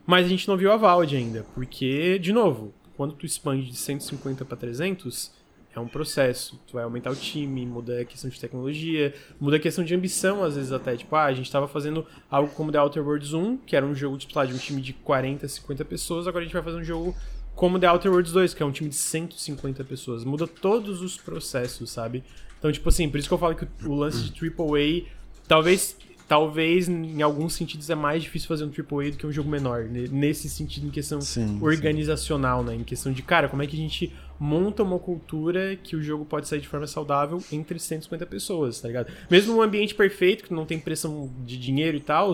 Mas 0.04 0.26
a 0.26 0.28
gente 0.28 0.46
não 0.48 0.56
viu 0.56 0.72
a 0.72 0.76
Valve 0.76 1.16
ainda, 1.16 1.46
porque, 1.54 2.18
de 2.18 2.32
novo, 2.32 2.74
quando 2.96 3.14
tu 3.14 3.24
expande 3.24 3.66
de 3.70 3.76
150 3.76 4.44
para 4.44 4.56
300, 4.56 5.32
é 5.78 5.80
um 5.80 5.88
processo. 5.88 6.58
Tu 6.66 6.72
vai 6.74 6.84
aumentar 6.84 7.10
o 7.10 7.16
time, 7.16 7.64
muda 7.66 8.00
a 8.00 8.04
questão 8.04 8.30
de 8.30 8.40
tecnologia, 8.40 9.14
muda 9.40 9.56
a 9.56 9.60
questão 9.60 9.84
de 9.84 9.94
ambição, 9.94 10.42
às 10.42 10.56
vezes 10.56 10.72
até. 10.72 10.96
Tipo, 10.96 11.14
ah, 11.16 11.24
a 11.24 11.32
gente 11.34 11.50
tava 11.50 11.68
fazendo 11.68 12.06
algo 12.30 12.50
como 12.54 12.72
The 12.72 12.80
Outer 12.80 13.02
Worlds 13.06 13.32
1, 13.34 13.58
que 13.58 13.76
era 13.76 13.84
um 13.84 13.94
jogo 13.94 14.16
tipo, 14.16 14.36
lá, 14.38 14.44
de 14.46 14.54
um 14.54 14.58
time 14.58 14.80
de 14.80 14.92
40, 14.92 15.46
50 15.46 15.84
pessoas, 15.84 16.26
agora 16.26 16.42
a 16.42 16.46
gente 16.46 16.54
vai 16.54 16.62
fazer 16.62 16.78
um 16.78 16.84
jogo 16.84 17.14
como 17.54 17.78
The 17.78 17.90
Outer 17.90 18.10
Worlds 18.10 18.32
2, 18.32 18.54
que 18.54 18.62
é 18.62 18.66
um 18.66 18.72
time 18.72 18.88
de 18.90 18.96
150 18.96 19.82
pessoas. 19.84 20.24
Muda 20.24 20.46
todos 20.46 21.00
os 21.02 21.16
processos, 21.16 21.90
sabe? 21.90 22.22
Então, 22.58 22.70
tipo 22.72 22.88
assim, 22.88 23.08
por 23.08 23.18
isso 23.18 23.28
que 23.28 23.34
eu 23.34 23.38
falo 23.38 23.54
que 23.54 23.66
o 23.86 23.94
lance 23.94 24.24
de 24.30 24.32
AAA, 24.46 25.06
talvez, 25.46 25.96
talvez 26.28 26.88
em 26.88 27.22
alguns 27.22 27.52
sentidos 27.54 27.88
é 27.88 27.94
mais 27.94 28.22
difícil 28.22 28.48
fazer 28.48 28.64
um 28.64 28.70
AAA 28.70 29.10
do 29.12 29.16
que 29.16 29.26
um 29.26 29.32
jogo 29.32 29.48
menor. 29.48 29.84
ne- 29.84 30.08
Nesse 30.08 30.48
sentido, 30.50 30.86
em 30.86 30.90
questão 30.90 31.20
Sim, 31.20 31.58
organizacional, 31.62 32.62
né? 32.64 32.74
Em 32.74 32.84
questão 32.84 33.12
de, 33.12 33.22
cara, 33.22 33.48
como 33.48 33.62
é 33.62 33.66
que 33.66 33.74
a 33.76 33.78
gente 33.78 34.12
monta 34.38 34.82
uma 34.82 34.98
cultura 34.98 35.76
que 35.76 35.96
o 35.96 36.02
jogo 36.02 36.24
pode 36.24 36.48
sair 36.48 36.60
de 36.60 36.68
forma 36.68 36.86
saudável 36.86 37.42
entre 37.50 37.78
150 37.78 38.26
pessoas, 38.26 38.80
tá 38.80 38.88
ligado? 38.88 39.12
Mesmo 39.30 39.54
num 39.54 39.62
ambiente 39.62 39.94
perfeito, 39.94 40.44
que 40.44 40.54
não 40.54 40.66
tem 40.66 40.78
pressão 40.78 41.30
de 41.44 41.56
dinheiro 41.56 41.96
e 41.96 42.00
tal, 42.00 42.32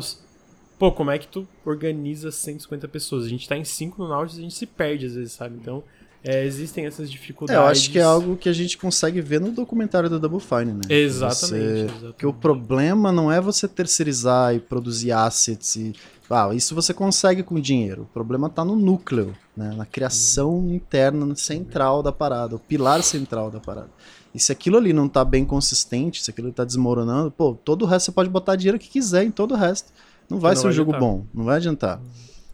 pô, 0.78 0.90
como 0.90 1.10
é 1.10 1.18
que 1.18 1.28
tu 1.28 1.46
organiza 1.64 2.30
150 2.30 2.88
pessoas? 2.88 3.24
A 3.24 3.28
gente 3.28 3.48
tá 3.48 3.56
em 3.56 3.64
5 3.64 4.02
no 4.02 4.08
Nautilus, 4.08 4.38
a 4.38 4.42
gente 4.42 4.54
se 4.54 4.66
perde 4.66 5.06
às 5.06 5.14
vezes, 5.14 5.32
sabe? 5.32 5.56
Então, 5.56 5.84
é, 6.24 6.44
existem 6.44 6.86
essas 6.86 7.08
É, 7.08 7.10
dificuldades. 7.10 7.60
eu 7.60 7.66
acho 7.66 7.90
que 7.90 7.98
é 7.98 8.02
algo 8.02 8.36
que 8.36 8.48
a 8.48 8.52
gente 8.52 8.78
consegue 8.78 9.20
ver 9.20 9.40
no 9.40 9.50
documentário 9.52 10.08
da 10.08 10.18
Double 10.18 10.40
Fine, 10.40 10.72
né? 10.72 10.80
Exatamente. 10.88 11.38
Você- 11.46 11.56
exatamente. 11.84 12.06
Porque 12.12 12.26
o 12.26 12.32
problema 12.32 13.10
não 13.12 13.30
é 13.30 13.40
você 13.40 13.66
terceirizar 13.68 14.54
e 14.54 14.60
produzir 14.60 15.12
assets 15.12 15.76
e. 15.76 15.92
Ah, 16.30 16.54
isso 16.54 16.74
você 16.74 16.94
consegue 16.94 17.42
com 17.42 17.60
dinheiro. 17.60 18.02
O 18.02 18.06
problema 18.06 18.48
tá 18.48 18.64
no 18.64 18.74
núcleo, 18.74 19.34
né? 19.54 19.74
na 19.76 19.84
criação 19.84 20.66
interna 20.70 21.36
central 21.36 22.02
da 22.02 22.10
parada, 22.10 22.56
o 22.56 22.58
pilar 22.58 23.02
central 23.02 23.50
da 23.50 23.60
parada. 23.60 23.90
E 24.34 24.40
se 24.40 24.50
aquilo 24.50 24.78
ali 24.78 24.94
não 24.94 25.10
tá 25.10 25.26
bem 25.26 25.44
consistente, 25.44 26.22
se 26.22 26.30
aquilo 26.30 26.50
tá 26.50 26.64
desmoronando, 26.64 27.30
pô, 27.30 27.52
todo 27.62 27.82
o 27.82 27.86
resto 27.86 28.06
você 28.06 28.12
pode 28.12 28.30
botar 28.30 28.56
dinheiro 28.56 28.78
que 28.78 28.88
quiser 28.88 29.24
em 29.24 29.30
todo 29.30 29.52
o 29.52 29.56
resto. 29.58 29.92
Não 30.30 30.38
vai 30.40 30.54
Não 30.54 30.56
ser 30.56 30.66
um 30.68 30.70
vai 30.70 30.72
jogo 30.72 30.90
adiantar. 30.92 31.10
bom, 31.10 31.26
não 31.34 31.44
vai 31.44 31.56
adiantar. 31.56 32.00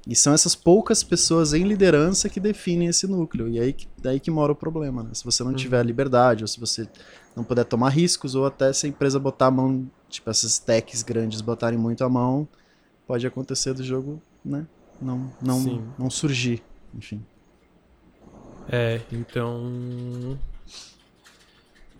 E 0.08 0.16
são 0.16 0.32
essas 0.32 0.54
poucas 0.54 1.02
pessoas 1.04 1.52
em 1.52 1.64
liderança 1.64 2.30
que 2.30 2.40
definem 2.40 2.88
esse 2.88 3.06
núcleo. 3.06 3.46
E 3.46 3.60
aí 3.60 3.74
que, 3.74 3.86
daí 3.98 4.18
que 4.18 4.30
mora 4.30 4.52
o 4.52 4.56
problema, 4.56 5.02
né? 5.02 5.10
Se 5.12 5.22
você 5.22 5.44
não 5.44 5.52
tiver 5.52 5.84
liberdade, 5.84 6.42
ou 6.42 6.48
se 6.48 6.58
você 6.58 6.88
não 7.36 7.44
puder 7.44 7.64
tomar 7.66 7.90
riscos, 7.90 8.34
ou 8.34 8.46
até 8.46 8.72
se 8.72 8.86
a 8.86 8.88
empresa 8.88 9.20
botar 9.20 9.48
a 9.48 9.50
mão, 9.50 9.86
tipo, 10.08 10.30
essas 10.30 10.58
techs 10.58 11.02
grandes 11.02 11.42
botarem 11.42 11.78
muito 11.78 12.02
a 12.04 12.08
mão, 12.08 12.48
pode 13.06 13.26
acontecer 13.26 13.74
do 13.74 13.84
jogo, 13.84 14.18
né? 14.42 14.66
Não, 15.00 15.30
não, 15.42 15.60
Sim. 15.60 15.84
não 15.98 16.08
surgir, 16.08 16.62
enfim. 16.94 17.22
É, 18.66 19.02
então. 19.12 20.38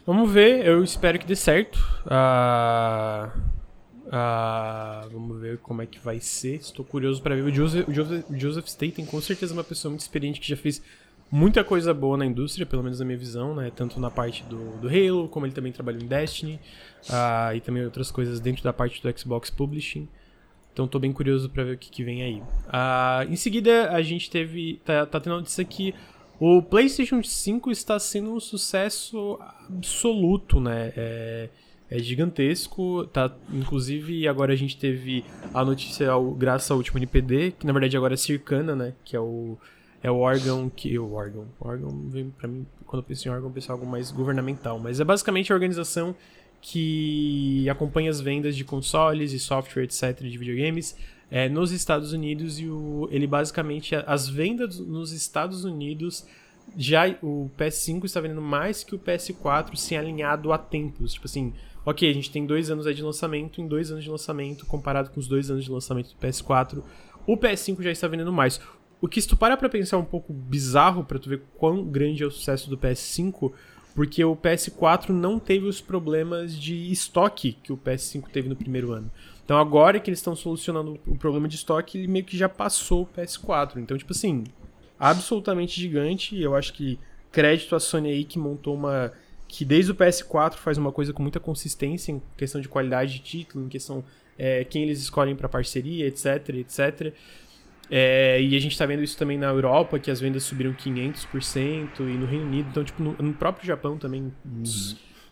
Vamos 0.06 0.32
ver, 0.32 0.66
eu 0.66 0.82
espero 0.82 1.18
que 1.18 1.26
dê 1.26 1.36
certo. 1.36 1.78
Ah, 2.06 3.30
ah, 4.10 5.06
vamos 5.12 5.40
ver 5.40 5.58
como 5.58 5.82
é 5.82 5.86
que 5.86 5.98
vai 5.98 6.20
ser. 6.20 6.56
Estou 6.56 6.84
curioso 6.84 7.22
para 7.22 7.34
ver. 7.34 7.42
O 7.42 7.54
Joseph, 7.54 7.88
o 7.88 7.92
Joseph, 7.92 8.30
o 8.30 8.38
Joseph 8.38 8.66
Staten, 8.66 9.04
com 9.06 9.20
certeza, 9.20 9.52
é 9.52 9.56
uma 9.56 9.64
pessoa 9.64 9.90
muito 9.90 10.00
experiente 10.00 10.40
que 10.40 10.48
já 10.48 10.56
fez 10.56 10.82
muita 11.30 11.62
coisa 11.62 11.92
boa 11.92 12.16
na 12.16 12.24
indústria, 12.24 12.64
pelo 12.64 12.82
menos 12.82 13.00
na 13.00 13.04
minha 13.04 13.18
visão, 13.18 13.54
né? 13.54 13.70
Tanto 13.74 14.00
na 14.00 14.10
parte 14.10 14.42
do, 14.44 14.78
do 14.78 14.88
Halo, 14.88 15.28
como 15.28 15.44
ele 15.46 15.52
também 15.52 15.72
trabalhou 15.72 16.02
em 16.02 16.06
Destiny, 16.06 16.58
ah, 17.10 17.54
e 17.54 17.60
também 17.60 17.84
outras 17.84 18.10
coisas 18.10 18.40
dentro 18.40 18.62
da 18.64 18.72
parte 18.72 19.02
do 19.02 19.18
Xbox 19.18 19.50
Publishing. 19.50 20.08
Então 20.72 20.86
tô 20.86 20.98
bem 20.98 21.12
curioso 21.12 21.50
pra 21.50 21.64
ver 21.64 21.74
o 21.74 21.78
que, 21.78 21.90
que 21.90 22.04
vem 22.04 22.22
aí. 22.22 22.42
Ah, 22.68 23.26
em 23.28 23.36
seguida, 23.36 23.90
a 23.90 24.00
gente 24.00 24.30
teve. 24.30 24.80
Tá, 24.84 25.04
tá 25.04 25.20
tendo 25.20 25.36
notícia 25.36 25.64
que 25.64 25.94
o 26.40 26.62
PlayStation 26.62 27.22
5 27.22 27.70
está 27.70 27.98
sendo 27.98 28.32
um 28.32 28.40
sucesso 28.40 29.38
absoluto, 29.68 30.60
né? 30.60 30.92
É, 30.96 31.48
é 31.90 31.98
gigantesco. 31.98 33.06
Tá, 33.06 33.34
inclusive, 33.52 34.26
agora 34.28 34.52
a 34.52 34.56
gente 34.56 34.76
teve 34.76 35.24
a 35.52 35.64
notícia, 35.64 36.10
ao- 36.10 36.32
graças 36.32 36.70
ao 36.70 36.76
último 36.76 36.98
NPD, 36.98 37.52
que 37.58 37.66
na 37.66 37.72
verdade 37.72 37.96
agora 37.96 38.14
é 38.14 38.16
Circana, 38.16 38.74
né? 38.76 38.94
Que 39.04 39.16
é 39.16 39.20
o, 39.20 39.56
é 40.02 40.10
o 40.10 40.16
órgão 40.18 40.70
que. 40.74 40.98
O 40.98 41.12
órgão. 41.12 41.46
O 41.58 41.68
órgão 41.68 41.90
vem 42.08 42.30
pra 42.30 42.46
mim, 42.48 42.66
quando 42.86 43.02
eu 43.02 43.06
penso 43.06 43.28
em 43.28 43.30
órgão, 43.30 43.48
eu 43.48 43.52
penso 43.54 43.68
em 43.70 43.72
algo 43.72 43.86
mais 43.86 44.10
governamental. 44.10 44.78
Mas 44.78 45.00
é 45.00 45.04
basicamente 45.04 45.52
a 45.52 45.54
organização 45.54 46.14
que 46.60 47.68
acompanha 47.68 48.10
as 48.10 48.20
vendas 48.20 48.56
de 48.56 48.64
consoles 48.64 49.32
e 49.32 49.38
software, 49.38 49.84
etc., 49.84 50.20
de 50.20 50.36
videogames 50.36 50.96
é, 51.30 51.48
nos 51.48 51.72
Estados 51.72 52.12
Unidos 52.12 52.58
e 52.58 52.66
o, 52.68 53.08
ele 53.10 53.26
basicamente 53.26 53.94
as 53.94 54.28
vendas 54.28 54.78
nos 54.78 55.12
Estados 55.12 55.64
Unidos 55.64 56.26
já 56.76 57.04
o 57.22 57.50
PS5 57.58 58.04
está 58.04 58.20
vendendo 58.20 58.42
mais 58.42 58.82
que 58.84 58.94
o 58.94 58.98
PS4 58.98 59.76
se 59.76 59.96
alinhado 59.96 60.52
a 60.52 60.58
tempos 60.58 61.14
tipo 61.14 61.26
assim 61.26 61.52
ok 61.90 62.10
a 62.10 62.14
gente 62.14 62.30
tem 62.30 62.46
dois 62.46 62.70
anos 62.70 62.86
aí 62.86 62.94
de 62.94 63.02
lançamento 63.02 63.60
em 63.60 63.66
dois 63.66 63.90
anos 63.90 64.04
de 64.04 64.10
lançamento 64.10 64.66
comparado 64.66 65.10
com 65.10 65.20
os 65.20 65.28
dois 65.28 65.50
anos 65.50 65.64
de 65.64 65.70
lançamento 65.70 66.10
do 66.10 66.26
PS4 66.26 66.82
o 67.26 67.36
PS5 67.36 67.82
já 67.82 67.90
está 67.90 68.08
vendendo 68.08 68.32
mais 68.32 68.60
o 69.00 69.06
que 69.06 69.20
se 69.20 69.28
tu 69.28 69.36
parar 69.36 69.56
pra 69.56 69.68
pensar 69.68 69.98
um 69.98 70.04
pouco 70.04 70.32
bizarro 70.32 71.04
pra 71.04 71.18
tu 71.18 71.28
ver 71.28 71.42
quão 71.56 71.84
grande 71.84 72.22
é 72.22 72.26
o 72.26 72.30
sucesso 72.30 72.68
do 72.68 72.76
PS5 72.76 73.52
porque 73.94 74.24
o 74.24 74.36
PS4 74.36 75.08
não 75.08 75.40
teve 75.40 75.66
os 75.66 75.80
problemas 75.80 76.56
de 76.56 76.92
estoque 76.92 77.58
que 77.62 77.72
o 77.72 77.76
PS5 77.76 78.28
teve 78.32 78.48
no 78.48 78.54
primeiro 78.54 78.92
ano. 78.92 79.10
Então 79.44 79.58
agora 79.58 79.98
que 79.98 80.08
eles 80.08 80.20
estão 80.20 80.36
solucionando 80.36 81.00
o 81.04 81.16
problema 81.16 81.48
de 81.48 81.56
estoque, 81.56 81.98
ele 81.98 82.06
meio 82.06 82.24
que 82.24 82.36
já 82.36 82.48
passou 82.48 83.02
o 83.02 83.06
PS4. 83.06 83.78
Então, 83.78 83.98
tipo 83.98 84.12
assim, 84.12 84.44
absolutamente 85.00 85.80
gigante. 85.80 86.40
Eu 86.40 86.54
acho 86.54 86.74
que 86.74 86.96
crédito 87.32 87.74
à 87.74 87.80
Sony 87.80 88.10
aí 88.10 88.24
que 88.24 88.38
montou 88.38 88.74
uma. 88.74 89.12
Que 89.48 89.64
desde 89.64 89.90
o 89.90 89.94
PS4 89.94 90.54
faz 90.54 90.76
uma 90.76 90.92
coisa 90.92 91.12
com 91.12 91.22
muita 91.22 91.40
consistência 91.40 92.12
em 92.12 92.22
questão 92.36 92.60
de 92.60 92.68
qualidade 92.68 93.14
de 93.14 93.18
título, 93.20 93.64
em 93.64 93.68
questão 93.68 94.04
é, 94.38 94.62
quem 94.62 94.82
eles 94.82 95.00
escolhem 95.00 95.34
para 95.34 95.48
parceria, 95.48 96.06
etc, 96.06 96.50
etc. 96.50 97.14
É, 97.90 98.40
e 98.40 98.54
a 98.54 98.60
gente 98.60 98.76
tá 98.76 98.84
vendo 98.84 99.02
isso 99.02 99.16
também 99.16 99.38
na 99.38 99.46
Europa, 99.46 99.98
que 99.98 100.10
as 100.10 100.20
vendas 100.20 100.42
subiram 100.42 100.74
500%, 100.74 102.00
e 102.00 102.02
no 102.02 102.26
Reino 102.26 102.44
Unido, 102.44 102.68
então, 102.70 102.84
tipo, 102.84 103.02
no, 103.02 103.12
no 103.14 103.32
próprio 103.32 103.66
Japão 103.66 103.96
também, 103.96 104.30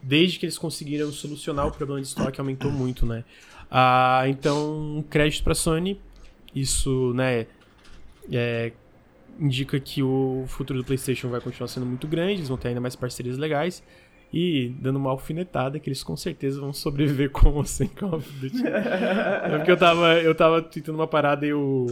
desde 0.02 0.38
que 0.38 0.46
eles 0.46 0.56
conseguiram 0.56 1.12
solucionar 1.12 1.66
o 1.66 1.70
problema 1.70 2.00
de 2.00 2.08
estoque, 2.08 2.40
aumentou 2.40 2.72
muito, 2.72 3.04
né? 3.04 3.22
Ah, 3.70 4.24
então, 4.26 5.04
crédito 5.10 5.44
pra 5.44 5.54
Sony, 5.54 6.00
isso, 6.54 7.12
né, 7.12 7.46
é, 8.32 8.72
indica 9.38 9.78
que 9.78 10.02
o 10.02 10.44
futuro 10.48 10.78
do 10.80 10.84
PlayStation 10.84 11.28
vai 11.28 11.40
continuar 11.40 11.68
sendo 11.68 11.84
muito 11.84 12.06
grande, 12.06 12.34
eles 12.34 12.48
vão 12.48 12.56
ter 12.56 12.68
ainda 12.68 12.80
mais 12.80 12.96
parcerias 12.96 13.36
legais. 13.36 13.82
E 14.32 14.74
dando 14.80 14.96
uma 14.96 15.10
alfinetada 15.10 15.78
que 15.78 15.88
eles 15.88 16.02
com 16.02 16.16
certeza 16.16 16.60
vão 16.60 16.72
sobreviver 16.72 17.30
com 17.30 17.50
ou 17.54 17.64
sem 17.64 17.86
Call 17.88 18.14
of 18.16 18.28
Duty. 18.38 18.66
é 18.66 19.56
porque 19.56 19.70
eu 19.70 19.76
tava, 19.76 20.14
eu 20.20 20.34
tava 20.34 20.60
tweetando 20.60 20.98
uma 20.98 21.06
parada 21.06 21.46
e 21.46 21.52
o, 21.54 21.86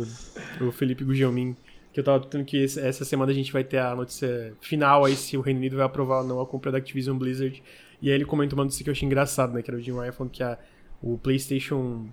o 0.61 0.71
Felipe 0.73 1.05
Gugelmin, 1.05 1.57
que 1.93 2.01
eu 2.01 2.05
tava 2.05 2.19
tweetando 2.21 2.45
que 2.45 2.57
esse- 2.59 2.81
essa 2.81 3.05
semana 3.05 3.31
a 3.31 3.35
gente 3.35 3.53
vai 3.53 3.63
ter 3.65 3.79
a 3.79 3.95
notícia 3.95 4.53
final 4.61 5.05
aí 5.05 5.15
se 5.17 5.37
o 5.37 5.41
Reino 5.41 5.61
Unido 5.61 5.77
vai 5.77 5.87
aprovar 5.87 6.23
ou 6.23 6.29
não 6.29 6.41
a 6.41 6.47
compra 6.47 6.71
da 6.73 6.79
Activision 6.79 7.17
Blizzard. 7.17 7.63
E 8.03 8.09
aí 8.11 8.15
ele 8.15 8.25
comentou 8.25 8.59
uma 8.59 8.65
notícia 8.65 8.83
que 8.85 8.91
eu 8.91 8.93
achei 8.93 9.07
engraçado, 9.07 9.55
né? 9.55 9.63
Que 9.63 9.71
era 9.71 9.79
o 9.79 9.83
Jim 9.83 9.93
Ryan 9.93 10.13
falando 10.13 10.33
que 10.33 10.43
a, 10.43 10.59
o 11.01 11.17
PlayStation 11.17 12.07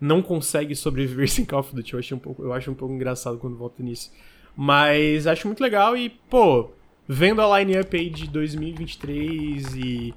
não 0.00 0.20
consegue 0.22 0.74
sobreviver 0.74 1.28
sem 1.30 1.44
Call 1.44 1.60
of 1.60 1.74
Duty. 1.76 1.92
Eu, 1.92 1.98
achei 2.00 2.16
um 2.16 2.20
pouco, 2.20 2.42
eu 2.42 2.52
acho 2.52 2.70
um 2.70 2.74
pouco 2.74 2.92
engraçado 2.94 3.36
quando 3.38 3.56
volta 3.56 3.82
nisso. 3.82 4.10
Mas 4.56 5.26
acho 5.26 5.46
muito 5.46 5.60
legal 5.62 5.96
e, 5.96 6.08
pô, 6.08 6.70
vendo 7.08 7.40
a 7.40 7.58
line-up 7.58 7.96
aí 7.96 8.10
de 8.10 8.26
2023 8.28 9.74
e 9.76 10.14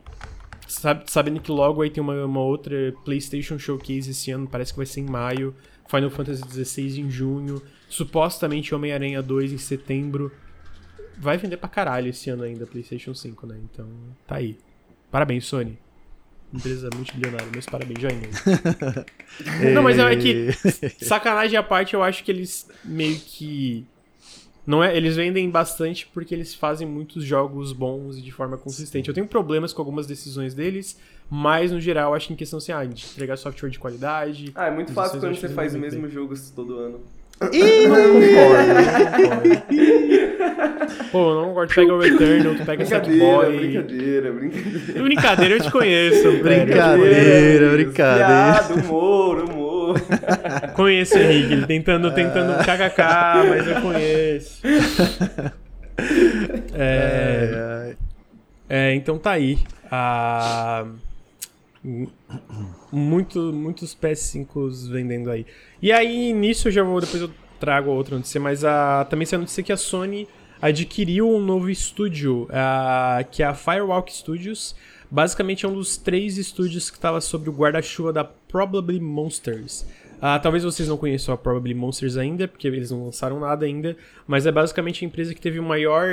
sab- 0.68 1.04
sabendo 1.08 1.40
que 1.40 1.52
logo 1.52 1.82
aí 1.82 1.90
tem 1.90 2.02
uma, 2.02 2.26
uma 2.26 2.42
outra 2.42 2.94
PlayStation 3.06 3.58
Showcase 3.58 4.12
esse 4.12 4.32
ano, 4.32 4.48
parece 4.48 4.72
que 4.72 4.78
vai 4.78 4.86
ser 4.86 5.02
em 5.02 5.06
maio, 5.06 5.56
Final 5.88 6.10
Fantasy 6.10 6.44
XVI 6.50 7.02
em 7.02 7.10
junho, 7.10 7.62
supostamente 7.88 8.74
Homem-Aranha 8.76 9.22
2 9.22 9.54
em 9.54 9.58
setembro. 9.58 10.32
Vai 11.18 11.38
vender 11.38 11.58
pra 11.58 11.68
caralho 11.68 12.10
esse 12.10 12.30
ano 12.30 12.44
ainda 12.44 12.66
PlayStation 12.66 13.14
5, 13.14 13.46
né? 13.48 13.60
Então, 13.64 13.88
tá 14.26 14.36
aí. 14.36 14.58
Parabéns, 15.12 15.46
Sony. 15.46 15.78
Empresa 16.54 16.90
multibilionária, 16.96 17.48
meus 17.52 17.66
parabéns, 17.66 18.00
joinha. 18.00 18.30
Não, 19.74 19.84
mas 19.84 20.00
é 20.00 20.16
que, 20.16 20.52
sacanagem 21.04 21.58
à 21.58 21.62
parte, 21.64 21.94
eu 21.94 22.02
acho 22.02 22.24
que 22.24 22.32
eles 22.32 22.68
meio 22.86 23.18
que 23.20 23.86
Não 24.70 24.84
é, 24.84 24.96
eles 24.96 25.16
vendem 25.16 25.50
bastante 25.50 26.08
porque 26.14 26.36
eles 26.36 26.54
fazem 26.54 26.88
muitos 26.88 27.24
jogos 27.24 27.74
bons 27.74 28.20
e 28.20 28.22
de 28.22 28.32
forma 28.32 28.56
consistente. 28.56 29.08
Eu 29.10 29.16
tenho 29.16 29.26
problemas 29.26 29.74
com 29.74 29.82
algumas 29.82 30.06
decisões 30.06 30.54
deles, 30.54 30.96
mas 31.28 31.72
no 31.72 31.82
geral 31.82 32.14
acho 32.14 32.28
que 32.28 32.34
em 32.34 32.36
questão 32.36 32.58
assim, 32.58 32.72
ah, 32.72 32.86
de 32.86 33.04
entregar 33.04 33.36
software 33.36 33.72
de 33.72 33.80
qualidade. 33.80 34.52
Ah, 34.54 34.68
é 34.68 34.72
muito 34.72 34.94
fácil 34.94 35.20
quando 35.20 35.36
você 35.36 35.50
faz 35.50 35.74
o 35.74 35.80
mesmo 35.80 36.08
jogo 36.08 36.36
todo 36.56 36.78
ano. 36.78 37.02
Ih, 37.52 37.88
não 37.90 38.14
concordo, 38.14 38.74
não 38.76 39.42
concordo. 39.42 41.10
Pô, 41.12 41.34
não 41.34 41.46
concordo. 41.46 41.70
Tu 41.72 41.76
pega 41.76 41.94
o 41.94 42.00
Returnal, 42.00 42.54
tu 42.54 42.66
pega 42.66 42.84
Brincadeira, 42.86 42.86
Sackboy. 42.86 43.58
brincadeira, 43.58 44.32
brincadeira. 44.32 45.04
Brincadeira, 45.04 45.56
eu 45.56 45.62
te 45.62 45.72
conheço. 45.72 46.32
Brincadeira, 46.44 47.72
brincadeira. 47.72 47.94
Piada, 47.96 48.74
humor, 48.76 49.40
humor. 49.46 49.69
Conheço 50.76 51.18
o 51.18 51.22
Henrique, 51.22 51.54
ele 51.54 51.66
tentando, 51.66 52.14
tentando 52.14 52.58
kkk, 52.64 53.50
mas 53.50 53.68
eu 53.68 53.82
conheço. 53.82 54.62
É, 56.74 57.94
é, 58.70 58.96
então 58.96 59.18
tá 59.18 59.32
aí. 59.32 59.60
Ah, 59.92 60.86
muito, 62.92 63.52
muitos 63.54 63.96
PS5 63.96 64.90
vendendo 64.90 65.30
aí. 65.30 65.46
E 65.82 65.92
aí, 65.92 66.34
nisso 66.34 66.68
eu 66.68 66.72
já 66.72 66.84
vou, 66.84 67.02
depois 67.02 67.22
eu 67.22 67.30
trago 67.60 67.92
a 67.92 67.94
outra 67.94 68.16
notícia, 68.16 68.40
mas 68.40 68.64
a, 68.64 69.06
também 69.10 69.26
saiu 69.26 69.40
a 69.40 69.42
notícia 69.42 69.64
que 69.64 69.72
a 69.72 69.78
Sony 69.78 70.28
adquiriu 70.62 71.30
um 71.30 71.40
novo 71.40 71.70
estúdio, 71.70 72.48
ah, 72.52 73.24
que 73.32 73.44
é 73.44 73.46
a 73.46 73.54
Firewalk 73.54 74.12
Studios. 74.14 74.76
Basicamente 75.10 75.66
é 75.66 75.70
um 75.70 75.74
dos 75.74 75.98
três 75.98 76.38
estúdios 76.38 76.90
que 76.90 76.98
estava 76.98 77.20
sob 77.20 77.50
o 77.50 77.54
guarda-chuva 77.54 78.14
da 78.14 78.30
Probably 78.50 79.00
Monsters. 79.00 79.86
Ah, 80.22 80.38
talvez 80.38 80.66
vocês 80.66 80.90
não 80.90 80.98
conheçam 80.98 81.34
a 81.34 81.38
Probably 81.38 81.74
Monsters 81.74 82.18
ainda, 82.18 82.48
porque 82.48 82.68
eles 82.68 82.92
não 82.92 83.06
lançaram 83.06 83.40
nada 83.40 83.66
ainda, 83.66 83.96
mas 84.28 84.46
é 84.46 84.52
basicamente 84.52 85.06
a 85.06 85.08
empresa 85.08 85.34
que 85.34 85.40
teve 85.40 85.60
o 85.60 85.64
maior. 85.64 86.10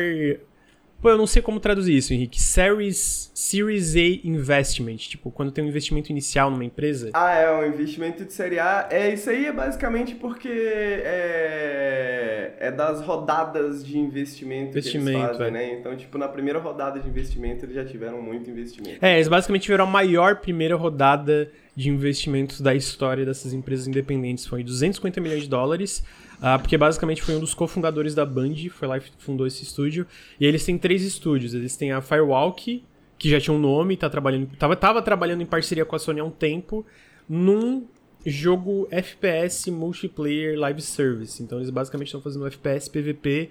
Pô, 1.01 1.11
eu 1.11 1.19
não 1.19 1.27
sei 1.27 1.43
como 1.43 1.61
traduzir 1.61 1.97
isso, 1.97 2.15
Henrique. 2.15 2.41
Series, 2.41 3.31
Series 3.35 3.95
A 3.95 4.27
Investment. 4.27 4.97
Tipo, 4.97 5.31
quando 5.31 5.53
tem 5.53 5.63
um 5.63 5.69
investimento 5.69 6.11
inicial 6.11 6.51
numa 6.51 6.65
empresa. 6.65 7.11
Ah, 7.13 7.35
é, 7.35 7.55
um 7.55 7.67
investimento 7.67 8.25
de 8.25 8.33
série 8.33 8.59
A. 8.59 8.89
É, 8.91 9.13
isso 9.13 9.29
aí 9.29 9.47
é 9.47 9.53
basicamente 9.53 10.15
porque 10.15 10.49
é, 10.49 12.55
é 12.59 12.73
das 12.73 13.03
rodadas 13.03 13.85
de 13.85 13.99
investimento, 13.99 14.73
que 14.73 14.79
Investimento, 14.79 15.19
eles 15.19 15.29
fazem, 15.29 15.47
é. 15.47 15.51
né? 15.51 15.75
Então, 15.75 15.97
tipo, 15.97 16.17
na 16.17 16.29
primeira 16.29 16.59
rodada 16.59 16.99
de 16.99 17.09
investimento 17.09 17.65
eles 17.65 17.75
já 17.75 17.85
tiveram 17.85 18.23
muito 18.23 18.51
investimento. 18.51 19.05
É, 19.05 19.17
eles 19.17 19.29
basicamente 19.29 19.63
tiveram 19.63 19.85
a 19.85 19.89
maior 19.89 20.37
primeira 20.37 20.77
rodada 20.77 21.51
de 21.75 21.91
investimentos 21.91 22.61
da 22.61 22.75
história 22.75 23.25
dessas 23.25 23.53
empresas 23.53 23.87
independentes. 23.87 24.47
Foi 24.47 24.65
250 24.65 25.21
milhões 25.21 25.43
de 25.43 25.49
dólares, 25.49 26.03
ah, 26.41 26.59
porque 26.59 26.77
basicamente 26.77 27.23
foi 27.23 27.35
um 27.37 27.41
dos 27.41 27.55
cofundadores 27.55 28.15
da 28.15 28.25
Band, 28.25 28.55
foi 28.71 28.87
lá 28.89 28.99
e 28.99 29.03
fundou 29.19 29.47
esse 29.47 29.63
estúdio. 29.63 30.07
E 30.39 30.45
eles 30.45 30.65
têm 30.65 30.77
três 30.77 31.03
estúdios. 31.03 31.55
Eles 31.55 31.77
têm 31.77 31.93
a 31.93 32.01
Firewalk, 32.01 32.85
que 33.19 33.31
já 33.31 33.41
tinha 33.41 33.55
um 33.55 33.59
nome, 33.59 33.97
tá 33.97 34.11
trabalhando, 34.11 34.49
tava, 34.57 34.77
tava 34.77 35.03
trabalhando 35.03 35.43
em 35.43 35.47
parceria 35.47 35.85
com 35.85 35.97
a 35.97 35.99
Sony 35.99 36.21
há 36.21 36.25
um 36.25 36.31
tempo, 36.31 36.85
num 37.29 37.87
jogo 38.25 38.89
FPS 38.91 39.71
multiplayer 39.71 40.59
live 40.59 40.83
service. 40.83 41.43
Então 41.43 41.59
eles 41.59 41.71
basicamente 41.71 42.09
estão 42.09 42.21
fazendo 42.21 42.47
FPS 42.47 42.91
PVP 42.91 43.51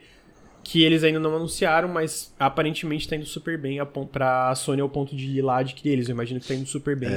que 0.65 0.81
eles 0.83 1.03
ainda 1.03 1.19
não 1.19 1.35
anunciaram, 1.35 1.87
mas 1.87 2.33
aparentemente 2.39 3.07
tá 3.07 3.15
indo 3.15 3.25
super 3.27 3.55
bem 3.55 3.79
a 3.79 3.85
pra 3.85 4.53
Sony 4.55 4.81
ao 4.81 4.89
ponto 4.89 5.15
de 5.15 5.37
ir 5.37 5.41
lá 5.43 5.59
adquirir 5.59 5.93
eles. 5.93 6.09
Eu 6.09 6.13
imagino 6.13 6.39
que 6.39 6.47
tá 6.47 6.55
indo 6.55 6.65
super 6.65 6.95
bem 6.95 7.11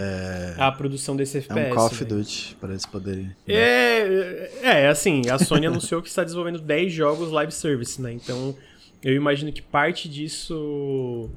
a 0.59 0.71
produção 0.71 1.17
desse 1.17 1.39
É 1.39 1.41
FPS. 1.41 1.73
um 1.73 1.75
Call 1.75 1.87
of 1.87 2.05
né? 2.05 2.11
Duty, 2.11 2.57
para 2.61 2.69
eles 2.69 2.85
poderem. 2.85 3.35
É, 3.49 4.51
é, 4.63 4.89
assim, 4.89 5.23
a 5.31 5.39
Sony 5.39 5.65
anunciou 5.67 6.03
que 6.03 6.11
está 6.11 6.23
desenvolvendo 6.23 6.61
10 6.61 6.93
jogos 6.93 7.31
live 7.31 7.51
service, 7.51 8.01
né? 8.03 8.13
Então, 8.13 8.55
eu 9.03 9.15
imagino 9.15 9.51
que 9.51 9.63
parte 9.63 10.11
disso. 10.11 11.31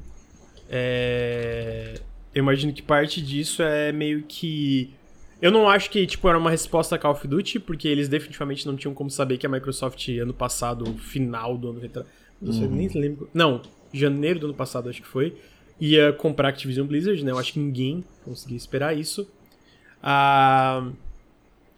É, 0.69 1.93
eu 2.35 2.39
imagino 2.43 2.73
que 2.73 2.81
parte 2.81 3.21
disso 3.21 3.63
é 3.63 3.93
meio 3.93 4.23
que. 4.27 4.93
Eu 5.41 5.51
não 5.51 5.67
acho 5.67 5.89
que, 5.89 6.05
tipo, 6.05 6.29
era 6.29 6.37
uma 6.37 6.51
resposta 6.51 6.95
a 6.95 6.99
Call 6.99 7.13
of 7.13 7.27
Duty, 7.27 7.59
porque 7.59 7.87
eles 7.87 8.07
definitivamente 8.07 8.65
não 8.67 8.75
tinham 8.75 8.93
como 8.93 9.09
saber 9.09 9.37
que 9.37 9.45
a 9.45 9.49
Microsoft, 9.49 10.07
ano 10.09 10.33
passado, 10.33 10.85
final 10.99 11.57
do 11.57 11.71
ano 11.71 11.79
retrasado. 11.79 12.13
Não 12.39 12.53
sei, 12.53 12.67
nem 12.67 12.87
lembro. 12.89 13.29
Não, 13.33 13.61
janeiro 13.91 14.39
do 14.39 14.45
ano 14.47 14.55
passado, 14.55 14.89
acho 14.89 15.01
que 15.01 15.07
foi. 15.07 15.35
Ia 15.79 16.13
comprar 16.13 16.49
Activision 16.49 16.85
Blizzard, 16.85 17.23
né? 17.25 17.31
Eu 17.31 17.39
acho 17.39 17.53
que 17.53 17.59
ninguém 17.59 18.03
conseguia 18.23 18.57
esperar 18.57 18.95
isso. 18.95 19.27
Ah. 20.01 20.87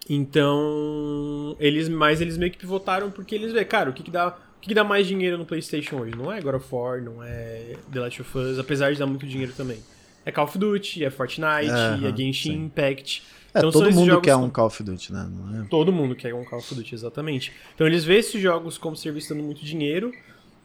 Então, 0.08 1.56
eles, 1.58 1.88
mas 1.88 2.20
eles 2.20 2.36
meio 2.36 2.52
que 2.52 2.58
pivotaram 2.58 3.10
porque 3.10 3.34
eles 3.34 3.52
vê, 3.52 3.64
cara, 3.64 3.88
o 3.90 3.92
que, 3.92 4.02
que 4.02 4.10
dá, 4.10 4.28
o 4.28 4.60
que, 4.60 4.68
que 4.68 4.74
dá 4.74 4.84
mais 4.84 5.06
dinheiro 5.06 5.38
no 5.38 5.46
PlayStation 5.46 5.96
hoje? 5.96 6.14
Não 6.14 6.30
é 6.30 6.40
God 6.40 6.56
of 6.56 6.66
War, 6.70 7.02
não 7.02 7.22
é 7.22 7.76
The 7.90 8.00
Last 8.00 8.20
of 8.20 8.38
Us, 8.38 8.58
apesar 8.58 8.92
de 8.92 8.98
dar 8.98 9.06
muito 9.06 9.26
dinheiro 9.26 9.52
também. 9.56 9.78
É 10.26 10.30
Call 10.30 10.44
of 10.44 10.58
Duty, 10.58 11.04
é 11.04 11.10
Fortnite, 11.10 11.70
Aham, 11.70 12.06
é 12.06 12.16
Genshin 12.16 12.52
sim. 12.52 12.64
Impact. 12.64 13.22
É, 13.54 13.58
Então, 13.58 13.70
todo 13.70 13.92
mundo 13.92 14.20
quer 14.20 14.36
um 14.36 14.50
Call 14.50 14.66
of 14.66 14.82
Duty, 14.82 15.12
né? 15.12 15.28
Não 15.30 15.62
é? 15.62 15.66
Todo 15.68 15.92
mundo 15.92 16.14
quer 16.16 16.34
um 16.34 16.44
Call 16.44 16.58
of 16.58 16.74
Duty, 16.74 16.94
exatamente. 16.94 17.52
Então 17.74 17.86
eles 17.86 18.04
veem 18.04 18.18
esses 18.20 18.40
jogos 18.40 18.76
como 18.76 18.96
serviço 18.96 19.28
dando 19.32 19.44
muito 19.44 19.64
dinheiro. 19.64 20.12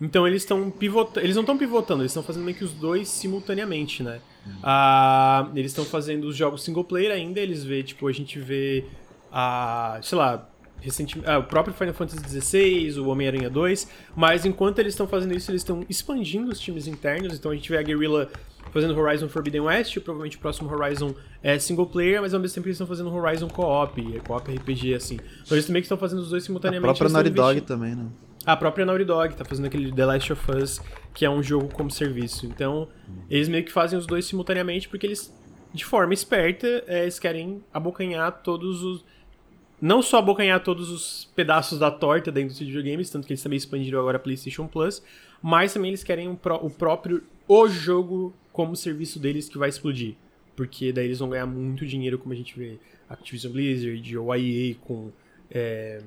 Então 0.02 0.28
eles 0.28 0.42
estão 0.44 0.72
pivotando. 0.72 1.26
Eles 1.26 1.36
não 1.36 1.44
estão 1.44 1.58
pivotando, 1.58 2.02
eles 2.02 2.12
estão 2.12 2.24
fazendo 2.24 2.44
meio 2.46 2.58
que 2.58 2.64
os 2.64 2.72
dois 2.74 3.08
simultaneamente, 3.10 4.02
né? 4.02 4.20
Ah, 4.64 5.50
eles 5.56 5.72
estão 5.72 5.86
fazendo 5.86 6.26
os 6.26 6.36
jogos 6.36 6.64
single 6.64 6.84
player 6.84 7.12
ainda, 7.12 7.40
eles 7.40 7.64
vê, 7.64 7.84
tipo, 7.84 8.08
a 8.08 8.12
gente 8.12 8.40
vê 8.40 8.86
a. 9.32 10.00
sei 10.02 10.18
lá. 10.18 10.48
Recentemente, 10.82 11.30
ah, 11.30 11.40
o 11.40 11.44
próprio 11.44 11.74
Final 11.74 11.94
Fantasy 11.94 12.40
XVI, 12.40 13.00
o 13.02 13.10
Homem-Aranha 13.10 13.50
2, 13.50 13.90
mas 14.16 14.46
enquanto 14.46 14.80
eles 14.80 14.94
estão 14.94 15.06
fazendo 15.06 15.34
isso, 15.36 15.52
eles 15.52 15.60
estão 15.60 15.86
expandindo 15.90 16.50
os 16.50 16.58
times 16.58 16.88
internos. 16.88 17.34
Então 17.38 17.52
a 17.52 17.54
gente 17.54 17.70
vê 17.70 17.78
a 17.78 17.82
Guerrilla 17.82 18.32
fazendo 18.72 18.98
Horizon 19.00 19.28
Forbidden 19.30 19.62
West, 19.62 19.94
provavelmente 20.00 20.38
o 20.38 20.40
próximo 20.40 20.72
Horizon 20.74 21.14
é 21.44 21.58
single 21.60 21.86
player, 21.88 22.22
mas 22.22 22.34
ao 22.34 22.40
mesmo 22.40 22.56
tempo 22.56 22.68
eles 22.68 22.76
estão 22.76 22.88
fazendo 22.88 23.14
Horizon 23.14 23.48
co-op, 23.48 24.16
é 24.16 24.20
co-op 24.20 24.52
RPG, 24.52 24.94
assim. 24.96 25.16
Então 25.44 25.56
eles 25.56 25.66
também 25.66 25.82
que 25.82 25.86
estão 25.86 25.98
fazendo 25.98 26.20
os 26.20 26.30
dois 26.30 26.44
A 26.44 26.46
simultaneamente. 26.46 26.84
própria 26.98 27.04
eles 27.06 27.12
estão 27.12 27.24
Naughty 27.24 27.58
Dog 27.58 27.62
também, 27.68 27.96
né? 27.96 28.06
a 28.46 28.56
própria 28.58 28.86
Naughty 28.86 29.04
Dog 29.06 29.36
tá 29.36 29.44
fazendo 29.46 29.66
aquele 29.66 29.92
The 29.92 30.06
Last 30.06 30.34
of 30.34 30.52
Us, 30.52 30.82
que 31.14 31.26
é 31.26 31.30
um 31.30 31.44
jogo 31.44 31.70
como 31.74 31.92
serviço. 31.92 32.46
Então, 32.46 32.88
eles 33.30 33.48
meio 33.50 33.64
que 33.64 33.72
fazem 33.72 34.00
os 34.00 34.08
dois 34.08 34.26
simultaneamente 34.26 34.88
porque 34.90 35.06
eles, 35.06 35.32
de 35.74 35.84
forma 35.86 36.14
esperta, 36.14 36.66
eh, 36.88 37.02
eles 37.04 37.20
querem 37.20 37.62
abocanhar 37.74 38.42
todos 38.42 38.82
os. 38.84 39.06
Não 39.82 40.02
só 40.02 40.18
abocanhar 40.20 40.62
todos 40.62 40.90
os 40.90 41.30
pedaços 41.36 41.80
da 41.80 41.90
torta 41.92 42.32
da 42.32 42.42
indústria 42.42 42.66
de 42.66 42.72
videogames, 42.74 43.10
tanto 43.10 43.26
que 43.28 43.32
eles 43.34 43.42
também 43.44 43.58
expandiram 43.58 44.00
agora 44.00 44.18
a 44.18 44.20
PlayStation 44.20 44.68
Plus, 44.68 45.02
mas 45.42 45.74
também 45.74 45.90
eles 45.92 46.04
querem 46.04 46.28
um 46.28 46.36
pró- 46.36 46.60
o 46.62 46.70
próprio 46.70 47.24
o 47.50 47.68
jogo 47.68 48.34
como 48.54 48.76
serviço 48.76 49.20
deles 49.20 49.50
que 49.50 49.58
vai 49.58 49.68
explodir. 49.68 50.16
Porque 50.56 50.94
daí 50.94 51.06
eles 51.06 51.20
vão 51.20 51.30
ganhar 51.30 51.48
muito 51.48 51.86
dinheiro, 51.86 52.20
como 52.20 52.32
a 52.32 52.38
gente 52.38 52.58
vê 52.58 52.78
Activision 53.10 53.52
Blizzard 53.52 54.18
ou 54.18 54.36
EA 54.36 54.76
com 54.76 55.12
eh, 55.50 56.02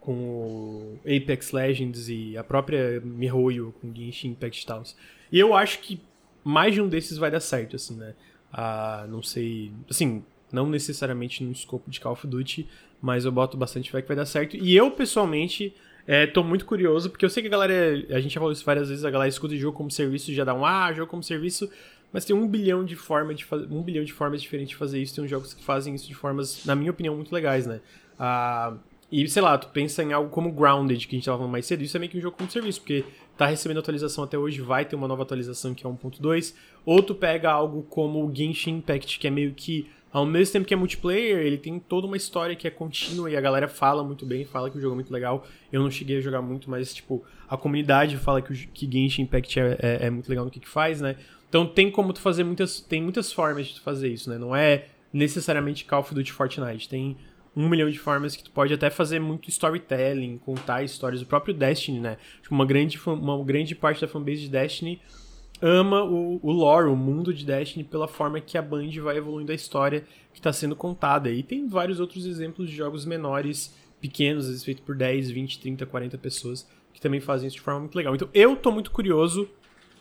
com 0.00 0.14
o 0.14 0.98
Apex 1.00 1.52
Legends 1.52 2.08
e 2.08 2.34
a 2.34 2.42
própria 2.42 2.98
MiHoYo 3.04 3.74
com 3.78 3.94
Genshin 3.94 4.28
Impact 4.28 4.64
tal. 4.64 4.82
E 5.30 5.38
eu 5.38 5.54
acho 5.54 5.80
que 5.80 6.00
mais 6.42 6.72
de 6.72 6.80
um 6.80 6.88
desses 6.88 7.18
vai 7.18 7.30
dar 7.30 7.40
certo, 7.40 7.76
assim, 7.76 7.94
né? 7.94 8.14
Ah, 8.50 9.06
não 9.06 9.22
sei, 9.22 9.70
assim, 9.90 10.24
não 10.50 10.66
necessariamente 10.66 11.44
no 11.44 11.52
escopo 11.52 11.90
de 11.90 12.00
Call 12.00 12.12
of 12.12 12.26
Duty, 12.26 12.66
mas 13.02 13.26
eu 13.26 13.32
boto 13.32 13.58
bastante 13.58 13.90
fé 13.90 14.00
que 14.00 14.08
vai 14.08 14.16
dar 14.16 14.24
certo. 14.24 14.56
E 14.56 14.74
eu, 14.74 14.90
pessoalmente, 14.90 15.74
é, 16.08 16.26
tô 16.26 16.42
muito 16.42 16.64
curioso, 16.64 17.10
porque 17.10 17.24
eu 17.24 17.28
sei 17.28 17.42
que 17.42 17.48
a 17.48 17.50
galera, 17.50 17.74
a 18.10 18.18
gente 18.18 18.32
já 18.32 18.40
falou 18.40 18.50
isso 18.50 18.64
várias 18.64 18.88
vezes, 18.88 19.04
a 19.04 19.10
galera 19.10 19.28
escuta 19.28 19.54
jogo 19.54 19.76
como 19.76 19.90
serviço 19.90 20.30
e 20.30 20.34
já 20.34 20.42
dá 20.42 20.54
um, 20.54 20.64
ah, 20.64 20.90
jogo 20.92 21.08
como 21.08 21.22
serviço, 21.22 21.70
mas 22.10 22.24
tem 22.24 22.34
um 22.34 22.48
bilhão 22.48 22.82
de 22.84 22.96
formas 22.96 23.38
de 23.38 23.46
um 23.70 23.82
bilhão 23.82 24.02
de 24.02 24.12
formas 24.12 24.40
diferentes 24.40 24.70
de 24.70 24.76
fazer 24.76 25.00
isso, 25.00 25.14
tem 25.14 25.22
uns 25.22 25.30
jogos 25.30 25.52
que 25.52 25.62
fazem 25.62 25.94
isso 25.94 26.08
de 26.08 26.14
formas, 26.14 26.64
na 26.64 26.74
minha 26.74 26.90
opinião, 26.90 27.14
muito 27.14 27.32
legais, 27.32 27.66
né? 27.66 27.80
Ah, 28.18 28.74
e, 29.10 29.26
sei 29.28 29.40
lá, 29.40 29.56
tu 29.56 29.68
pensa 29.68 30.02
em 30.02 30.12
algo 30.12 30.28
como 30.30 30.52
Grounded, 30.52 31.06
que 31.06 31.16
a 31.16 31.18
gente 31.18 31.24
tava 31.24 31.38
falando 31.38 31.52
mais 31.52 31.64
cedo, 31.64 31.82
isso 31.82 31.96
é 31.96 32.00
meio 32.00 32.12
que 32.12 32.18
um 32.18 32.20
jogo 32.20 32.36
como 32.36 32.50
serviço, 32.50 32.80
porque 32.80 33.04
tá 33.38 33.46
recebendo 33.46 33.78
atualização 33.78 34.24
até 34.24 34.36
hoje, 34.36 34.60
vai 34.60 34.84
ter 34.84 34.96
uma 34.96 35.08
nova 35.08 35.22
atualização 35.22 35.72
que 35.72 35.86
é 35.86 35.88
1.2. 35.88 36.54
Ou 36.84 37.02
tu 37.02 37.14
pega 37.14 37.50
algo 37.50 37.82
como 37.84 38.26
o 38.26 38.34
Genshin 38.34 38.76
Impact, 38.76 39.18
que 39.18 39.26
é 39.26 39.30
meio 39.30 39.54
que, 39.54 39.88
ao 40.12 40.24
mesmo 40.24 40.52
tempo 40.52 40.66
que 40.66 40.72
é 40.72 40.76
multiplayer, 40.76 41.38
ele 41.38 41.58
tem 41.58 41.78
toda 41.78 42.06
uma 42.06 42.16
história 42.16 42.56
que 42.56 42.66
é 42.66 42.70
contínua 42.70 43.30
e 43.30 43.36
a 43.36 43.40
galera 43.40 43.68
fala 43.68 44.02
muito 44.02 44.24
bem, 44.24 44.44
fala 44.44 44.70
que 44.70 44.78
o 44.78 44.80
jogo 44.80 44.94
é 44.94 44.96
muito 44.96 45.12
legal. 45.12 45.46
Eu 45.70 45.82
não 45.82 45.90
cheguei 45.90 46.16
a 46.16 46.20
jogar 46.20 46.40
muito, 46.40 46.70
mas, 46.70 46.94
tipo, 46.94 47.22
a 47.48 47.56
comunidade 47.56 48.16
fala 48.16 48.40
que, 48.40 48.52
o, 48.52 48.56
que 48.56 48.90
Genshin 48.90 49.22
Impact 49.22 49.60
é, 49.60 49.78
é, 49.80 50.06
é 50.06 50.10
muito 50.10 50.28
legal 50.28 50.44
no 50.44 50.50
que, 50.50 50.60
que 50.60 50.68
faz, 50.68 51.00
né? 51.00 51.16
Então 51.48 51.66
tem 51.66 51.90
como 51.90 52.12
tu 52.12 52.20
fazer 52.20 52.44
muitas. 52.44 52.80
Tem 52.80 53.02
muitas 53.02 53.32
formas 53.32 53.66
de 53.66 53.74
tu 53.74 53.82
fazer 53.82 54.08
isso, 54.08 54.30
né? 54.30 54.38
Não 54.38 54.54
é 54.54 54.86
necessariamente 55.12 55.84
Call 55.84 56.00
of 56.00 56.14
Duty 56.14 56.32
Fortnite. 56.32 56.88
Tem 56.88 57.16
um 57.56 57.68
milhão 57.68 57.90
de 57.90 57.98
formas 57.98 58.36
que 58.36 58.44
tu 58.44 58.50
pode 58.50 58.72
até 58.72 58.88
fazer 58.88 59.18
muito 59.18 59.48
storytelling, 59.48 60.38
contar 60.38 60.82
histórias. 60.82 61.22
O 61.22 61.26
próprio 61.26 61.54
Destiny, 61.54 62.00
né? 62.00 62.16
Tipo, 62.42 62.54
uma 62.54 62.66
grande, 62.66 62.98
uma 63.06 63.44
grande 63.44 63.74
parte 63.74 64.00
da 64.00 64.08
fanbase 64.08 64.42
de 64.42 64.48
Destiny 64.48 65.00
ama 65.60 66.04
o, 66.04 66.38
o 66.42 66.52
lore, 66.52 66.88
o 66.88 66.96
mundo 66.96 67.32
de 67.32 67.44
Destiny, 67.44 67.84
pela 67.84 68.08
forma 68.08 68.40
que 68.40 68.56
a 68.56 68.62
Band 68.62 68.90
vai 69.02 69.16
evoluindo 69.16 69.52
a 69.52 69.54
história 69.54 70.04
que 70.32 70.38
está 70.38 70.52
sendo 70.52 70.76
contada. 70.76 71.30
E 71.30 71.42
tem 71.42 71.66
vários 71.66 72.00
outros 72.00 72.26
exemplos 72.26 72.70
de 72.70 72.76
jogos 72.76 73.04
menores, 73.04 73.74
pequenos, 74.00 74.44
às 74.44 74.50
vezes 74.50 74.64
feitos 74.64 74.84
por 74.84 74.96
10, 74.96 75.30
20, 75.30 75.60
30, 75.60 75.86
40 75.86 76.18
pessoas, 76.18 76.68
que 76.92 77.00
também 77.00 77.20
fazem 77.20 77.48
isso 77.48 77.56
de 77.56 77.62
forma 77.62 77.80
muito 77.80 77.96
legal. 77.96 78.14
Então 78.14 78.28
eu 78.32 78.56
tô 78.56 78.70
muito 78.70 78.90
curioso 78.90 79.48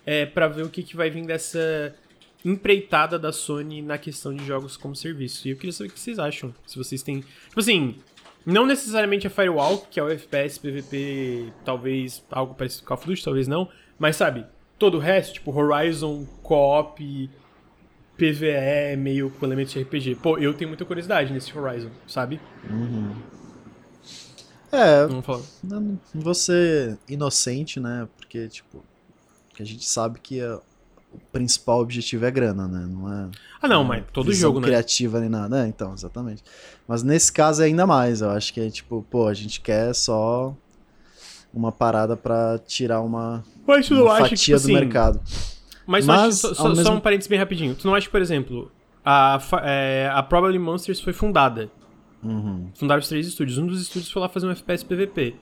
é, 0.05 0.25
para 0.25 0.47
ver 0.47 0.63
o 0.63 0.69
que, 0.69 0.83
que 0.83 0.95
vai 0.95 1.09
vir 1.09 1.25
dessa 1.25 1.95
empreitada 2.45 3.17
da 3.17 3.31
Sony 3.31 3.81
na 3.81 3.97
questão 3.97 4.33
de 4.33 4.45
jogos 4.45 4.77
como 4.77 4.95
serviço. 4.95 5.47
E 5.47 5.51
eu 5.51 5.57
queria 5.57 5.73
saber 5.73 5.89
o 5.89 5.93
que 5.93 5.99
vocês 5.99 6.19
acham. 6.19 6.53
Se 6.65 6.77
vocês 6.77 7.03
têm. 7.03 7.21
Tipo 7.21 7.59
assim, 7.59 7.95
não 8.45 8.65
necessariamente 8.65 9.27
a 9.27 9.29
Firewall, 9.29 9.79
que 9.91 9.99
é 9.99 10.03
o 10.03 10.09
FPS, 10.09 10.59
PVP, 10.59 11.51
talvez 11.65 12.23
algo 12.31 12.53
parecido 12.53 12.83
com 12.83 12.87
Call 12.87 12.97
of 12.97 13.07
Duty, 13.07 13.23
talvez 13.23 13.47
não. 13.47 13.69
Mas 13.99 14.15
sabe, 14.15 14.45
todo 14.77 14.97
o 14.97 14.99
resto, 14.99 15.33
tipo 15.35 15.51
Horizon, 15.51 16.25
Co-op, 16.43 17.29
PVE, 18.17 18.97
meio 18.97 19.29
com 19.31 19.45
elementos 19.45 19.73
de 19.73 19.79
RPG. 19.81 20.15
Pô, 20.15 20.37
eu 20.37 20.53
tenho 20.53 20.69
muita 20.69 20.85
curiosidade 20.85 21.31
nesse 21.31 21.55
Horizon, 21.57 21.89
sabe? 22.07 22.39
Uhum. 22.69 23.13
É, 24.71 25.05
Vamos 25.07 25.25
falar. 25.25 25.41
não 25.63 25.97
vou 26.13 26.33
ser 26.33 26.97
inocente, 27.07 27.79
né? 27.79 28.07
Porque, 28.17 28.47
tipo, 28.49 28.83
que 29.55 29.63
a 29.63 29.65
gente 29.65 29.85
sabe 29.85 30.19
que 30.19 30.41
a- 30.41 30.59
o 31.13 31.19
principal 31.31 31.79
objetivo 31.79 32.25
é 32.25 32.31
grana, 32.31 32.67
né? 32.67 32.85
Não 32.85 33.11
é 33.11 33.29
Ah, 33.61 33.67
não, 33.67 33.83
mas 33.83 34.03
todo 34.11 34.31
jogo, 34.33 34.59
né? 34.59 34.67
criativa 34.67 35.19
nem 35.21 35.29
nada. 35.29 35.63
É, 35.63 35.67
então, 35.67 35.93
exatamente. 35.93 36.43
Mas 36.87 37.01
nesse 37.01 37.31
caso 37.31 37.61
é 37.63 37.65
ainda 37.65 37.87
mais. 37.87 38.21
Eu 38.21 38.29
acho 38.29 38.53
que 38.53 38.59
é 38.59 38.69
tipo, 38.69 39.05
pô, 39.09 39.27
a 39.27 39.33
gente 39.33 39.61
quer 39.61 39.95
só 39.95 40.53
uma 41.57 41.71
parada 41.71 42.15
pra 42.15 42.59
tirar 42.65 43.01
uma, 43.01 43.43
Mas 43.65 43.87
tu 43.87 43.95
uma 44.01 44.17
fatia 44.17 44.37
tipo 44.37 44.51
do 44.51 44.55
assim, 44.63 44.73
mercado. 44.73 45.19
Mas, 45.85 46.05
Mas, 46.05 46.43
acha, 46.45 46.53
só, 46.55 46.67
ao 46.67 46.75
só- 46.75 46.81
mesmo- 46.81 46.95
um 46.95 46.99
parênteses 46.99 47.27
bem 47.29 47.39
rapidinho. 47.39 47.73
Tu 47.75 47.87
não 47.87 47.95
acha 47.95 48.09
por 48.09 48.21
exemplo, 48.21 48.71
a, 49.05 49.39
é, 49.63 50.11
a 50.13 50.21
Probably 50.21 50.59
Monsters 50.59 50.99
foi 51.01 51.13
fundada. 51.13 51.69
Uhum. 52.23 52.69
Fundaram 52.75 52.99
os 52.99 53.07
três 53.07 53.25
estúdios. 53.27 53.57
Um 53.57 53.67
dos 53.67 53.81
estúdios 53.81 54.11
foi 54.11 54.21
lá 54.21 54.27
fazer 54.27 54.47
um 54.47 54.51
FPS 54.51 54.83
PVP. 54.83 55.35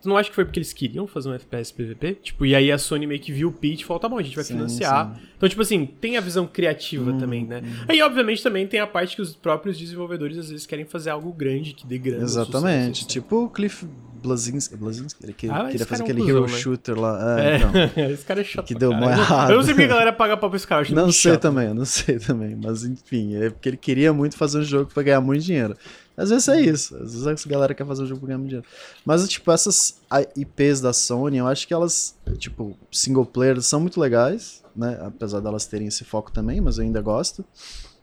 Tu 0.00 0.08
não 0.08 0.16
acha 0.16 0.28
que 0.30 0.34
foi 0.36 0.44
porque 0.44 0.60
eles 0.60 0.72
queriam 0.72 1.08
fazer 1.08 1.28
um 1.28 1.32
FPS 1.34 1.72
PVP? 1.72 2.14
Tipo, 2.22 2.46
e 2.46 2.54
aí 2.54 2.70
a 2.70 2.78
Sony 2.78 3.04
meio 3.04 3.20
que 3.20 3.32
viu 3.32 3.48
o 3.48 3.52
pitch 3.52 3.80
e 3.80 3.84
falou, 3.84 3.98
tá 3.98 4.08
bom, 4.08 4.16
a 4.16 4.22
gente 4.22 4.36
vai 4.36 4.44
Sim, 4.44 4.54
financiar. 4.54 5.12
sim. 5.16 5.22
Então, 5.36 5.48
tipo 5.48 5.60
assim, 5.60 5.84
tem 5.84 6.16
a 6.16 6.20
visão 6.20 6.46
criativa 6.46 7.12
também, 7.14 7.44
né? 7.44 7.62
Aí, 7.88 8.00
obviamente, 8.00 8.40
também 8.40 8.64
tem 8.68 8.78
a 8.78 8.86
parte 8.86 9.16
que 9.16 9.22
os 9.22 9.34
próprios 9.34 9.76
desenvolvedores 9.76 10.38
às 10.38 10.50
vezes 10.50 10.64
querem 10.66 10.84
fazer 10.84 11.10
algo 11.10 11.32
grande, 11.32 11.72
que 11.72 11.84
dê 11.84 11.98
grana. 11.98 12.22
Exatamente. 12.22 12.98
sucesso, 12.98 13.08
Tipo 13.08 13.46
o 13.46 13.50
Cliff 13.50 13.84
Blazinski. 14.22 14.76
Blazinski 14.76 15.24
ele 15.24 15.32
que- 15.32 15.48
Ah, 15.48 15.64
queria 15.70 15.86
cara 15.86 15.86
fazer 15.86 16.02
é 16.02 16.04
um 16.04 16.08
aquele 16.08 16.20
cuzão, 16.20 16.36
hero 16.44 16.52
né? 16.52 16.58
shooter 16.58 17.00
lá. 17.00 17.40
É, 17.40 17.50
É, 17.50 17.56
então. 17.56 18.04
esse 18.10 18.24
cara 18.24 18.40
é 18.40 18.44
chato. 18.44 18.66
Que 18.66 18.74
deu 18.74 18.90
caralho. 18.90 19.06
mó 19.16 19.20
errado. 19.22 19.50
Eu 19.50 19.56
não 19.56 19.62
sei 19.62 19.74
porque 19.74 19.84
a 19.84 19.88
galera 19.88 20.12
paga 20.12 20.36
pau 20.36 20.50
pra 20.50 20.56
esse 20.56 20.66
cara. 20.66 20.86
Não 20.90 21.10
sei 21.12 21.32
chato. 21.32 21.40
também, 21.42 21.68
eu 21.68 21.74
não 21.74 21.84
sei 21.84 22.18
também. 22.18 22.56
Mas 22.62 22.84
enfim, 22.84 23.36
é 23.36 23.50
porque 23.50 23.68
ele 23.68 23.76
queria 23.76 24.12
muito 24.12 24.36
fazer 24.36 24.58
um 24.58 24.64
jogo 24.64 24.90
pra 24.92 25.02
ganhar 25.02 25.20
muito 25.20 25.42
dinheiro. 25.42 25.76
Às 26.16 26.30
vezes 26.30 26.48
é 26.48 26.60
isso. 26.60 26.94
Às 26.96 27.12
vezes 27.12 27.26
essa 27.26 27.48
galera 27.48 27.72
quer 27.74 27.86
fazer 27.86 28.02
um 28.02 28.06
jogo 28.06 28.20
pra 28.20 28.26
ganhar 28.28 28.38
muito 28.38 28.48
dinheiro. 28.50 28.66
Mas, 29.06 29.28
tipo, 29.28 29.52
essas 29.52 30.00
IPs 30.36 30.80
da 30.80 30.92
Sony, 30.92 31.38
eu 31.38 31.46
acho 31.46 31.66
que 31.68 31.72
elas, 31.72 32.16
tipo, 32.38 32.76
single 32.90 33.24
player 33.24 33.62
são 33.62 33.78
muito 33.78 34.00
legais, 34.00 34.64
né? 34.74 34.98
Apesar 35.00 35.38
delas 35.38 35.64
terem 35.66 35.86
esse 35.86 36.04
foco 36.04 36.32
também, 36.32 36.60
mas 36.60 36.76
eu 36.78 36.82
ainda 36.84 37.00
gosto. 37.00 37.44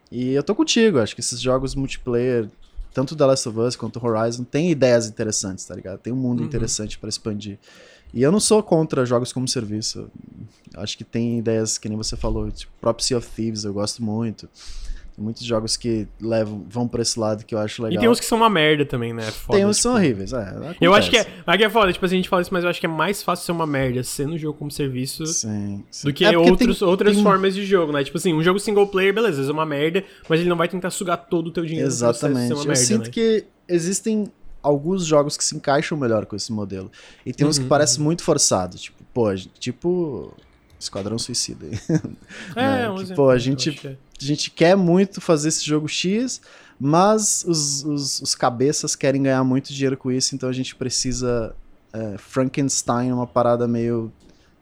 E 0.10 0.32
eu 0.34 0.44
tô 0.44 0.56
contigo, 0.56 1.00
acho 1.00 1.14
que 1.14 1.20
esses 1.20 1.42
jogos 1.42 1.76
multiplayer, 1.76 2.48
tanto 2.96 3.16
The 3.16 3.26
Last 3.26 3.50
of 3.50 3.60
Us 3.60 3.76
quanto 3.76 4.04
Horizon, 4.04 4.44
tem 4.46 4.72
ideias 4.72 5.06
interessantes, 5.08 5.66
tá 5.66 5.76
ligado? 5.76 6.00
Tem 6.00 6.12
um 6.12 6.16
mundo 6.16 6.40
Uhum. 6.40 6.46
interessante 6.46 6.98
pra 6.98 7.10
expandir. 7.10 7.60
E 8.14 8.24
eu 8.24 8.32
não 8.32 8.40
sou 8.40 8.64
contra 8.64 9.06
jogos 9.06 9.34
como 9.34 9.46
serviço. 9.48 10.10
Acho 10.76 10.98
que 10.98 11.04
tem 11.04 11.38
ideias, 11.38 11.78
que 11.78 11.90
nem 11.90 11.98
você 11.98 12.16
falou, 12.16 12.50
tipo, 12.50 12.72
próprio 12.80 13.06
Sea 13.06 13.18
of 13.18 13.30
Thieves, 13.30 13.66
eu 13.66 13.74
gosto 13.74 14.02
muito. 14.02 14.50
Muitos 15.18 15.44
jogos 15.46 15.78
que 15.78 16.08
levam, 16.20 16.66
vão 16.70 16.88
pra 16.90 17.02
esse 17.02 17.18
lado 17.18 17.46
que 17.46 17.56
eu 17.56 17.60
acho 17.60 17.82
legal. 17.82 17.98
E 17.98 18.00
tem 18.02 18.10
uns 18.10 18.20
que 18.20 18.26
são 18.26 18.38
uma 18.38 18.50
merda 18.50 18.86
também, 18.86 19.14
né? 19.14 19.24
Foda, 19.32 19.58
Tem 19.58 19.66
uns 19.66 19.78
que 19.78 19.82
são 19.84 19.94
tipo. 19.94 20.04
horríveis, 20.04 20.34
é. 20.34 20.76
Eu 20.82 20.94
acho 20.94 21.10
que 21.10 21.16
é. 21.16 21.22
acontece. 21.22 21.44
Aqui 21.48 21.64
é 21.64 21.70
foda, 21.70 21.94
tipo, 21.94 22.06
assim, 22.06 22.16
a 22.16 22.18
gente 22.18 22.28
fala 22.30 22.42
isso, 22.42 22.54
mas 22.54 22.64
eu 22.66 22.70
acho 22.70 22.80
que 22.82 22.86
é 22.86 22.90
mais 22.90 23.24
fácil 23.24 23.46
ser 23.46 23.52
uma 23.54 23.66
merda 23.66 24.04
sendo 24.04 24.38
jogo 24.38 24.58
como 24.60 24.70
serviço 24.70 25.26
Sim, 25.26 25.84
sim. 25.90 26.08
do 26.10 26.14
que 26.14 26.26
É 26.26 26.38
outros, 26.38 26.80
tem- 26.80 26.88
outras 26.88 27.16
tem- 27.16 27.24
formas 27.24 27.56
de 27.56 27.66
jogo, 27.66 27.94
né? 27.94 28.04
Tipo 28.04 28.18
assim, 28.18 28.34
um 28.34 28.44
jogo 28.44 28.60
single 28.60 28.88
player, 28.88 29.14
beleza, 29.14 29.42
é 29.50 29.52
uma 29.54 29.66
merda, 29.66 30.04
mas 30.28 30.42
ele 30.42 30.50
não 30.50 30.58
vai 30.58 30.68
tentar 30.68 30.90
sugar 30.90 31.16
todo 31.16 31.48
o 31.48 31.52
teu 31.52 31.64
dinheiro 31.66 31.88
no 31.88 31.94
Exatamente. 31.94 32.52
eu 32.52 32.58
merda, 32.58 32.76
sinto 32.76 33.06
né? 33.06 33.10
que 33.12 33.46
existem 33.70 34.28
alguns 34.62 35.06
jogos 35.06 35.38
que 35.38 35.44
se 35.46 35.56
encaixam 35.56 35.98
melhor 35.98 36.26
com 36.26 36.36
esse 36.36 36.52
modelo. 36.52 36.92
E 37.26 37.32
tem 37.32 37.48
uns 37.48 37.58
Uhum, 37.58 37.64
que 37.64 37.70
parecem 37.70 38.04
muito 38.04 38.22
forçados. 38.22 38.82
Tipo, 38.82 39.02
pô, 39.14 39.34
tipo. 39.60 40.34
Esquadrão 40.78 41.18
Suicida 41.18 41.66
aí. 41.68 41.80
É, 42.56 42.62
né, 42.82 42.90
um 42.90 42.96
que, 42.96 43.14
pô, 43.16 43.30
a 43.30 43.38
gente- 43.38 43.80
é. 43.88 43.96
A 44.20 44.24
gente 44.24 44.50
quer 44.50 44.76
muito 44.76 45.20
fazer 45.20 45.50
esse 45.50 45.66
jogo 45.66 45.88
X, 45.88 46.42
mas 46.80 47.44
os, 47.48 47.84
os, 47.84 48.22
os 48.22 48.36
cabeças 48.36 48.96
querem 48.96 49.24
ganhar 49.24 49.44
muito 49.44 49.74
dinheiro 49.74 49.98
com 49.98 50.12
isso, 50.12 50.36
então 50.36 50.48
a 50.48 50.54
gente 50.54 50.76
precisa 50.76 51.56
é, 51.94 52.18
Frankenstein 52.18 53.12
uma 53.12 53.28
parada 53.28 53.68
meio. 53.68 54.12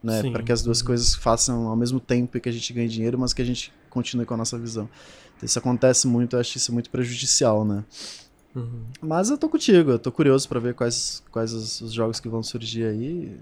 Né, 0.02 0.20
Sim. 0.20 0.32
para 0.32 0.42
que 0.42 0.52
as 0.52 0.62
duas 0.62 0.82
coisas 0.82 1.14
façam 1.14 1.66
ao 1.66 1.74
mesmo 1.74 1.98
tempo 1.98 2.36
e 2.36 2.40
que 2.40 2.46
a 2.46 2.52
gente 2.52 2.70
ganhe 2.74 2.86
dinheiro, 2.86 3.18
mas 3.18 3.32
que 3.32 3.40
a 3.40 3.44
gente 3.44 3.72
continue 3.88 4.26
com 4.26 4.34
a 4.34 4.36
nossa 4.36 4.58
visão. 4.58 4.86
Então, 5.34 5.46
isso 5.46 5.58
acontece 5.58 6.06
muito, 6.06 6.36
eu 6.36 6.40
acho 6.40 6.58
isso 6.58 6.74
muito 6.74 6.90
prejudicial, 6.90 7.64
né? 7.64 7.82
Uhum. 8.54 8.84
Mas 9.00 9.30
eu 9.30 9.38
tô 9.38 9.48
contigo, 9.48 9.92
eu 9.92 9.98
tô 9.98 10.12
curioso 10.12 10.46
pra 10.46 10.60
ver 10.60 10.74
quais, 10.74 11.22
quais 11.30 11.54
os, 11.54 11.80
os 11.80 11.92
jogos 11.94 12.20
que 12.20 12.28
vão 12.28 12.42
surgir 12.42 12.84
aí. 12.84 13.34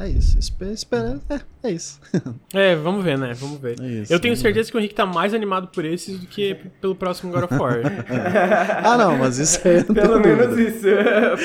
É 0.00 0.08
isso, 0.08 0.38
espera, 0.38 0.72
espera 0.72 1.20
é, 1.28 1.68
é 1.68 1.72
isso. 1.72 2.00
É, 2.54 2.74
vamos 2.74 3.04
ver, 3.04 3.18
né? 3.18 3.34
Vamos 3.34 3.60
ver. 3.60 3.78
É 3.80 3.86
isso 3.86 4.12
Eu 4.12 4.18
tenho 4.18 4.34
certeza 4.34 4.70
que 4.70 4.76
o 4.76 4.80
Henrique 4.80 4.94
tá 4.94 5.04
mais 5.04 5.34
animado 5.34 5.68
por 5.68 5.84
esses 5.84 6.18
do 6.18 6.26
que 6.26 6.54
pelo 6.80 6.94
próximo 6.94 7.30
God 7.30 7.44
of 7.44 7.54
War. 7.54 7.74
ver. 7.74 8.04
Ah, 8.82 8.96
não, 8.96 9.18
mas 9.18 9.38
isso 9.38 9.60
não 9.88 9.94
Pelo 9.94 10.18
menos 10.20 10.48
dúvida. 10.48 10.70
isso. 10.70 10.86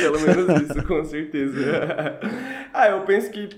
Pelo 0.02 0.20
menos 0.22 0.62
isso, 0.62 0.88
com 0.88 1.04
certeza. 1.04 1.60
ah, 2.74 2.88
eu 2.88 3.02
penso 3.02 3.30
que 3.30 3.50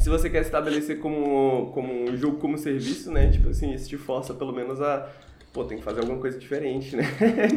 se 0.00 0.08
você 0.08 0.30
quer 0.30 0.40
estabelecer 0.40 0.98
como, 0.98 1.70
como 1.74 2.10
um 2.10 2.16
jogo 2.16 2.38
como 2.38 2.56
serviço, 2.56 3.12
né? 3.12 3.28
Tipo 3.28 3.50
assim, 3.50 3.74
isso 3.74 3.88
te 3.88 3.98
força 3.98 4.32
pelo 4.32 4.52
menos 4.54 4.80
a. 4.80 5.08
Pô, 5.52 5.64
tem 5.64 5.76
que 5.76 5.84
fazer 5.84 6.00
alguma 6.00 6.18
coisa 6.18 6.38
diferente, 6.38 6.96
né? 6.96 7.04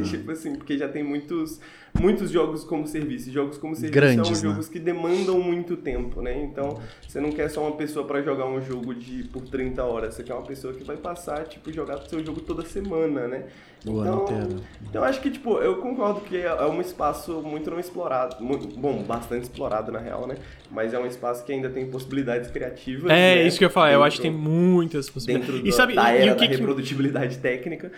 tipo 0.04 0.30
assim, 0.30 0.54
porque 0.56 0.78
já 0.78 0.90
tem 0.90 1.02
muitos, 1.02 1.62
muitos 2.00 2.30
jogos 2.32 2.64
como 2.64 2.88
serviço. 2.88 3.32
Jogos 3.32 3.58
como 3.58 3.76
serviço 3.76 3.94
Grandes, 3.94 4.38
são 4.38 4.48
né? 4.50 4.54
jogos 4.56 4.70
que 4.70 4.80
demandam 4.80 5.40
muito 5.40 5.78
tempo, 5.78 6.22
né? 6.22 6.44
Então, 6.44 6.80
você 7.08 7.20
não 7.20 7.32
quer 7.32 7.50
só 7.50 7.62
uma 7.62 7.76
pessoa 7.76 8.06
pra 8.06 8.22
jogar 8.22 8.46
um 8.48 8.62
jogo 8.62 8.94
de 8.94 9.24
por 9.26 9.44
30 9.44 9.84
horas. 9.84 10.14
Você 10.16 10.24
quer 10.24 10.34
uma 10.34 10.44
pessoa 10.44 10.74
que 10.74 10.84
vai 10.84 10.98
passar, 10.98 11.46
tipo, 11.48 11.72
jogar 11.72 11.98
o 11.98 12.10
seu 12.10 12.24
jogo 12.24 12.42
toda 12.42 12.66
semana, 12.66 13.28
né? 13.28 13.46
O 13.88 14.04
inteiro. 14.04 14.62
Então 14.90 15.04
acho 15.04 15.22
que, 15.22 15.30
tipo, 15.30 15.60
eu 15.60 15.76
concordo 15.78 16.22
que 16.22 16.38
é 16.38 16.46
é 16.46 16.66
um 16.66 16.82
espaço 16.82 17.42
muito 17.44 17.70
não 17.70 17.80
explorado. 17.80 18.44
Muito, 18.44 18.68
bom, 18.80 19.04
bastante 19.04 19.44
explorado 19.44 19.92
na 19.92 20.00
real, 20.00 20.26
né? 20.26 20.36
Mas 20.72 20.94
é 20.94 21.00
um 21.00 21.06
espaço 21.06 21.46
que 21.46 21.52
ainda 21.52 21.70
tem 21.70 21.86
possibilidades 21.86 22.50
criativas. 22.50 23.12
É, 23.12 23.36
né? 23.36 23.44
isso 23.48 23.58
que 23.60 23.64
eu 23.64 23.68
ia 23.68 23.72
falar. 23.74 23.92
Eu 23.92 24.04
acho 24.04 24.18
que 24.18 24.24
tem 24.24 24.32
muitas 24.32 25.10
possibilidades. 25.10 25.54
Dentro 25.54 25.68
E 25.68 25.70
da- 25.70 25.76
sabe, 25.78 25.94
da 25.94 26.16
e, 26.16 26.22
era 26.22 26.34
o 26.34 26.36
que 26.36 26.42
da 26.42 26.48
que, 26.48 26.56
reprodutibilidade 26.58 27.38
técnica. 27.38 27.92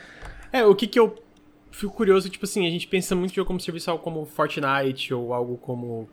É, 0.51 0.65
o 0.65 0.75
que 0.75 0.87
que 0.87 0.99
eu 0.99 1.15
fico 1.72 1.93
curioso, 1.93 2.30
tipo 2.30 2.45
assim, 2.45 2.65
a 2.68 2.70
gente 2.70 2.88
pensa 2.88 3.15
muito 3.15 3.32
em 3.32 3.36
jogo 3.36 3.47
como 3.47 3.59
serviço 3.59 3.89
algo 3.91 4.03
como 4.03 4.26
Fortnite 4.26 5.13
ou 5.13 5.34
algo 5.34 5.57
como 5.57 6.07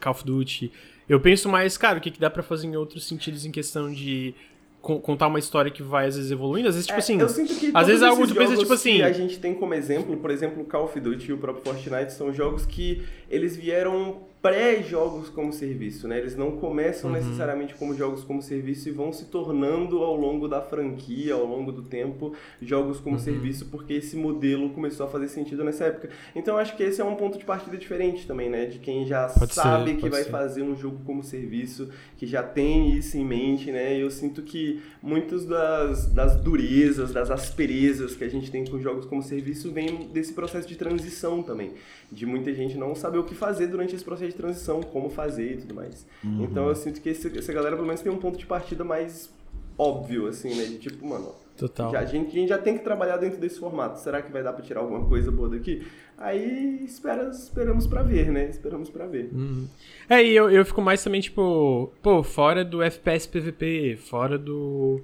Call 0.00 0.12
of 0.12 0.24
Duty. 0.24 0.70
Eu 1.08 1.20
penso 1.20 1.48
mais, 1.48 1.76
cara, 1.76 1.98
o 1.98 2.00
que 2.00 2.10
que 2.10 2.20
dá 2.20 2.30
pra 2.30 2.42
fazer 2.42 2.66
em 2.66 2.76
outros 2.76 3.06
sentidos 3.06 3.44
em 3.44 3.50
questão 3.50 3.92
de 3.92 4.34
co- 4.80 5.00
contar 5.00 5.26
uma 5.26 5.38
história 5.38 5.70
que 5.70 5.82
vai 5.82 6.06
às 6.06 6.16
vezes 6.16 6.30
evoluindo, 6.30 6.68
às 6.68 6.74
vezes 6.74 6.86
tipo 6.86 6.96
É, 6.98 7.00
assim, 7.00 7.20
eu 7.20 7.28
sinto 7.28 7.54
que 7.54 7.70
às 7.74 7.86
vezes 7.86 8.02
é 8.02 8.06
algo 8.06 8.26
tu 8.26 8.34
pensa, 8.34 8.56
tipo 8.56 8.72
assim- 8.72 8.96
que 8.96 9.02
a 9.02 9.12
gente 9.12 9.38
tem 9.38 9.54
como 9.54 9.74
exemplo, 9.74 10.16
por 10.16 10.30
exemplo, 10.30 10.64
Call 10.64 10.84
of 10.84 10.98
Duty 10.98 11.30
e 11.30 11.32
o 11.32 11.38
próprio 11.38 11.64
Fortnite 11.64 12.12
são 12.12 12.32
jogos 12.32 12.64
que 12.64 13.02
eles 13.30 13.56
vieram 13.56 14.22
pré-jogos 14.44 15.30
como 15.30 15.54
serviço, 15.54 16.06
né? 16.06 16.18
Eles 16.18 16.36
não 16.36 16.52
começam 16.58 17.08
Uhum. 17.10 17.16
necessariamente 17.16 17.74
como 17.76 17.94
jogos 17.94 18.22
como 18.24 18.42
serviço 18.42 18.90
e 18.90 18.92
vão 18.92 19.10
se 19.10 19.24
tornando 19.24 20.02
ao 20.02 20.14
longo 20.14 20.46
da 20.46 20.60
franquia, 20.60 21.32
ao 21.32 21.46
longo 21.46 21.72
do 21.72 21.80
tempo, 21.80 22.34
jogos 22.60 23.00
como 23.00 23.16
Uhum. 23.16 23.22
serviço, 23.22 23.66
porque 23.70 23.94
esse 23.94 24.14
modelo 24.16 24.68
começou 24.68 25.06
a 25.06 25.08
fazer 25.08 25.28
sentido 25.28 25.64
nessa 25.64 25.84
época. 25.86 26.10
Então 26.36 26.56
eu 26.56 26.60
acho 26.60 26.76
que 26.76 26.82
esse 26.82 27.00
é 27.00 27.04
um 27.04 27.14
ponto 27.14 27.38
de 27.38 27.44
partida 27.46 27.74
diferente 27.78 28.26
também, 28.26 28.50
né? 28.50 28.66
De 28.66 28.78
quem 28.80 29.06
já 29.06 29.28
Pode 29.28 29.54
ser, 29.54 29.62
sabe 29.62 29.94
que 29.94 30.00
pode 30.02 30.12
vai 30.12 30.24
ser. 30.24 30.30
fazer 30.30 30.62
um 30.62 30.76
jogo 30.76 30.98
como 31.06 31.22
serviço, 31.24 31.88
que 32.18 32.26
já 32.26 32.42
tem 32.42 32.90
isso 32.98 33.16
em 33.16 33.24
mente, 33.24 33.72
né? 33.72 33.96
E 33.96 34.02
eu 34.02 34.10
sinto 34.10 34.42
que 34.42 34.82
muitas 35.02 35.46
das, 35.46 36.12
das 36.12 36.36
durezas, 36.36 37.12
das 37.14 37.30
asperezas 37.30 38.14
que 38.14 38.22
a 38.22 38.28
gente 38.28 38.50
tem 38.50 38.62
com 38.66 38.78
jogos 38.78 39.06
como 39.06 39.22
serviço 39.22 39.72
vem 39.72 40.08
desse 40.12 40.34
processo 40.34 40.68
de 40.68 40.76
transição 40.76 41.42
também. 41.42 41.72
De 42.12 42.26
muita 42.26 42.52
gente 42.52 42.76
não 42.76 42.94
saber 42.94 43.16
o 43.18 43.24
que 43.24 43.34
fazer 43.34 43.68
durante 43.68 43.94
esse 43.94 44.04
processo 44.04 44.33
de 44.34 44.42
transição, 44.42 44.82
como 44.82 45.08
fazer 45.10 45.52
e 45.52 45.56
tudo 45.58 45.74
mais. 45.74 46.06
Uhum. 46.22 46.44
Então 46.44 46.68
eu 46.68 46.74
sinto 46.74 47.00
que 47.00 47.08
esse- 47.08 47.36
essa 47.38 47.52
galera 47.52 47.74
pelo 47.76 47.86
menos 47.86 48.00
tem 48.02 48.12
um 48.12 48.18
ponto 48.18 48.38
de 48.38 48.46
partida 48.46 48.84
mais 48.84 49.32
óbvio, 49.78 50.26
assim, 50.26 50.54
né? 50.54 50.64
De 50.64 50.78
tipo, 50.78 51.06
mano, 51.06 51.32
total. 51.56 51.90
já, 51.92 52.00
a, 52.00 52.04
gente, 52.04 52.28
a 52.28 52.40
gente 52.40 52.48
já 52.48 52.58
tem 52.58 52.76
que 52.78 52.84
trabalhar 52.84 53.16
dentro 53.16 53.40
desse 53.40 53.58
formato. 53.58 53.98
Será 54.00 54.22
que 54.22 54.30
vai 54.30 54.42
dar 54.42 54.52
pra 54.52 54.62
tirar 54.64 54.80
alguma 54.80 55.04
coisa 55.06 55.30
boa 55.30 55.48
daqui? 55.48 55.86
Aí 56.16 56.84
espera, 56.84 57.28
esperamos 57.30 57.86
pra 57.88 58.02
ver, 58.02 58.30
né? 58.30 58.48
Esperamos 58.48 58.88
pra 58.88 59.04
ver. 59.06 59.30
Uhum. 59.32 59.66
É, 60.08 60.22
e 60.22 60.34
eu, 60.36 60.48
eu 60.50 60.64
fico 60.64 60.80
mais 60.80 61.02
também, 61.02 61.20
tipo, 61.20 61.92
pô, 62.00 62.22
fora 62.22 62.64
do 62.64 62.80
FPS 62.82 63.26
PVP, 63.28 63.96
fora 63.96 64.38
do. 64.38 65.00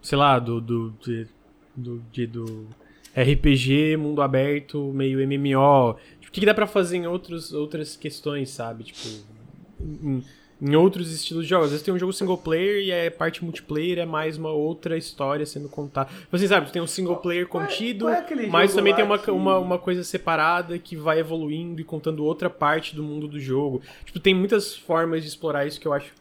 Sei 0.00 0.16
lá, 0.16 0.38
do. 0.38 0.60
do, 0.60 0.90
de- 1.02 1.26
do, 1.76 2.00
de- 2.12 2.26
do 2.28 2.66
RPG, 3.16 3.96
mundo 3.96 4.22
aberto, 4.22 4.92
meio 4.92 5.18
MMO. 5.26 5.96
Tipo, 6.34 6.40
o 6.40 6.40
que, 6.40 6.40
que 6.40 6.46
dá 6.46 6.54
pra 6.54 6.66
fazer 6.66 6.96
em 6.96 7.06
outros, 7.06 7.52
outras 7.52 7.96
questões, 7.96 8.50
sabe? 8.50 8.84
Tipo, 8.84 9.08
em, 9.80 10.24
em 10.60 10.74
outros 10.76 11.12
estilos 11.12 11.44
de 11.44 11.50
jogos. 11.50 11.66
Às 11.66 11.70
vezes 11.72 11.84
tem 11.84 11.92
um 11.94 11.98
jogo 11.98 12.12
single 12.12 12.38
player 12.38 12.82
e 12.84 12.92
a 13.06 13.10
parte 13.10 13.44
multiplayer 13.44 13.98
é 13.98 14.06
mais 14.06 14.36
uma 14.38 14.50
outra 14.50 14.96
história 14.96 15.44
sendo 15.44 15.68
contada. 15.68 16.08
Você 16.30 16.48
sabe, 16.48 16.70
tem 16.72 16.80
um 16.82 16.86
single 16.86 17.16
player 17.16 17.42
é- 17.44 17.46
contido, 17.46 18.08
é 18.08 18.18
aquele 18.18 18.46
mas 18.46 18.74
também 18.74 18.94
tem 18.94 19.04
uma, 19.04 19.18
que- 19.18 19.30
uma, 19.30 19.58
uma 19.58 19.78
coisa 19.78 20.02
separada 20.02 20.78
que 20.78 20.96
vai 20.96 21.18
evoluindo 21.20 21.80
e 21.80 21.84
contando 21.84 22.24
outra 22.24 22.48
parte 22.50 22.94
do 22.96 23.02
mundo 23.02 23.28
do 23.28 23.38
jogo. 23.38 23.82
Tipo, 24.04 24.18
tem 24.20 24.34
muitas 24.34 24.74
formas 24.74 25.22
de 25.22 25.28
explorar 25.28 25.66
isso 25.66 25.80
que 25.80 25.86
eu 25.86 25.92
acho 25.92 26.12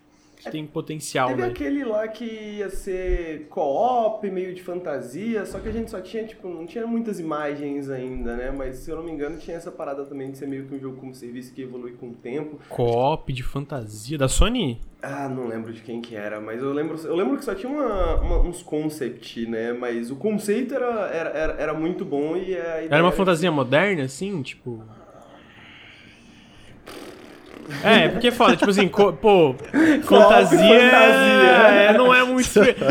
que 0.43 0.51
tem 0.51 0.65
potencial, 0.65 1.29
Teve 1.29 1.41
né? 1.41 1.47
aquele 1.47 1.83
lá 1.85 2.07
que 2.07 2.25
ia 2.25 2.69
ser 2.69 3.47
co-op, 3.49 4.29
meio 4.29 4.53
de 4.53 4.61
fantasia, 4.61 5.45
só 5.45 5.59
que 5.59 5.69
a 5.69 5.71
gente 5.71 5.89
só 5.89 6.01
tinha, 6.01 6.25
tipo, 6.25 6.47
não 6.47 6.65
tinha 6.65 6.85
muitas 6.85 7.19
imagens 7.19 7.89
ainda, 7.89 8.35
né? 8.35 8.51
Mas 8.51 8.77
se 8.77 8.91
eu 8.91 8.97
não 8.97 9.03
me 9.03 9.11
engano, 9.11 9.37
tinha 9.37 9.55
essa 9.55 9.71
parada 9.71 10.05
também 10.05 10.31
de 10.31 10.37
ser 10.37 10.47
meio 10.47 10.65
que 10.65 10.75
um 10.75 10.79
jogo 10.79 10.97
como 10.97 11.13
serviço 11.15 11.53
que 11.53 11.61
evolui 11.61 11.93
com 11.93 12.09
o 12.09 12.13
tempo. 12.13 12.59
Co-op 12.69 13.31
de 13.31 13.43
fantasia 13.43 14.17
da 14.17 14.27
Sony? 14.27 14.81
Ah, 15.01 15.27
não 15.27 15.47
lembro 15.47 15.73
de 15.73 15.81
quem 15.81 16.01
que 16.01 16.15
era, 16.15 16.39
mas 16.39 16.61
eu 16.61 16.71
lembro, 16.71 16.97
eu 17.05 17.15
lembro 17.15 17.37
que 17.37 17.43
só 17.43 17.53
tinha 17.53 17.69
uma- 17.71 18.15
uma- 18.21 18.39
uns 18.39 18.61
concept, 18.61 19.45
né? 19.47 19.73
Mas 19.73 20.09
o 20.09 20.15
conceito 20.15 20.73
era, 20.73 21.07
era, 21.07 21.29
era, 21.29 21.53
era 21.61 21.73
muito 21.73 22.05
bom 22.05 22.37
e 22.37 22.55
a 22.55 22.83
Era 22.83 23.03
uma 23.03 23.11
fantasia 23.11 23.51
moderna, 23.51 24.03
assim, 24.03 24.41
tipo. 24.41 24.81
É, 27.83 28.09
porque 28.09 28.27
é 28.27 28.31
foda, 28.31 28.55
tipo 28.55 28.69
assim, 28.69 28.87
co- 28.87 29.13
pô, 29.13 29.55
fantasia, 30.03 30.57
fantasia. 30.57 31.51
é, 31.89 31.93
não 31.97 32.13
é 32.13 32.23
muito. 32.23 32.49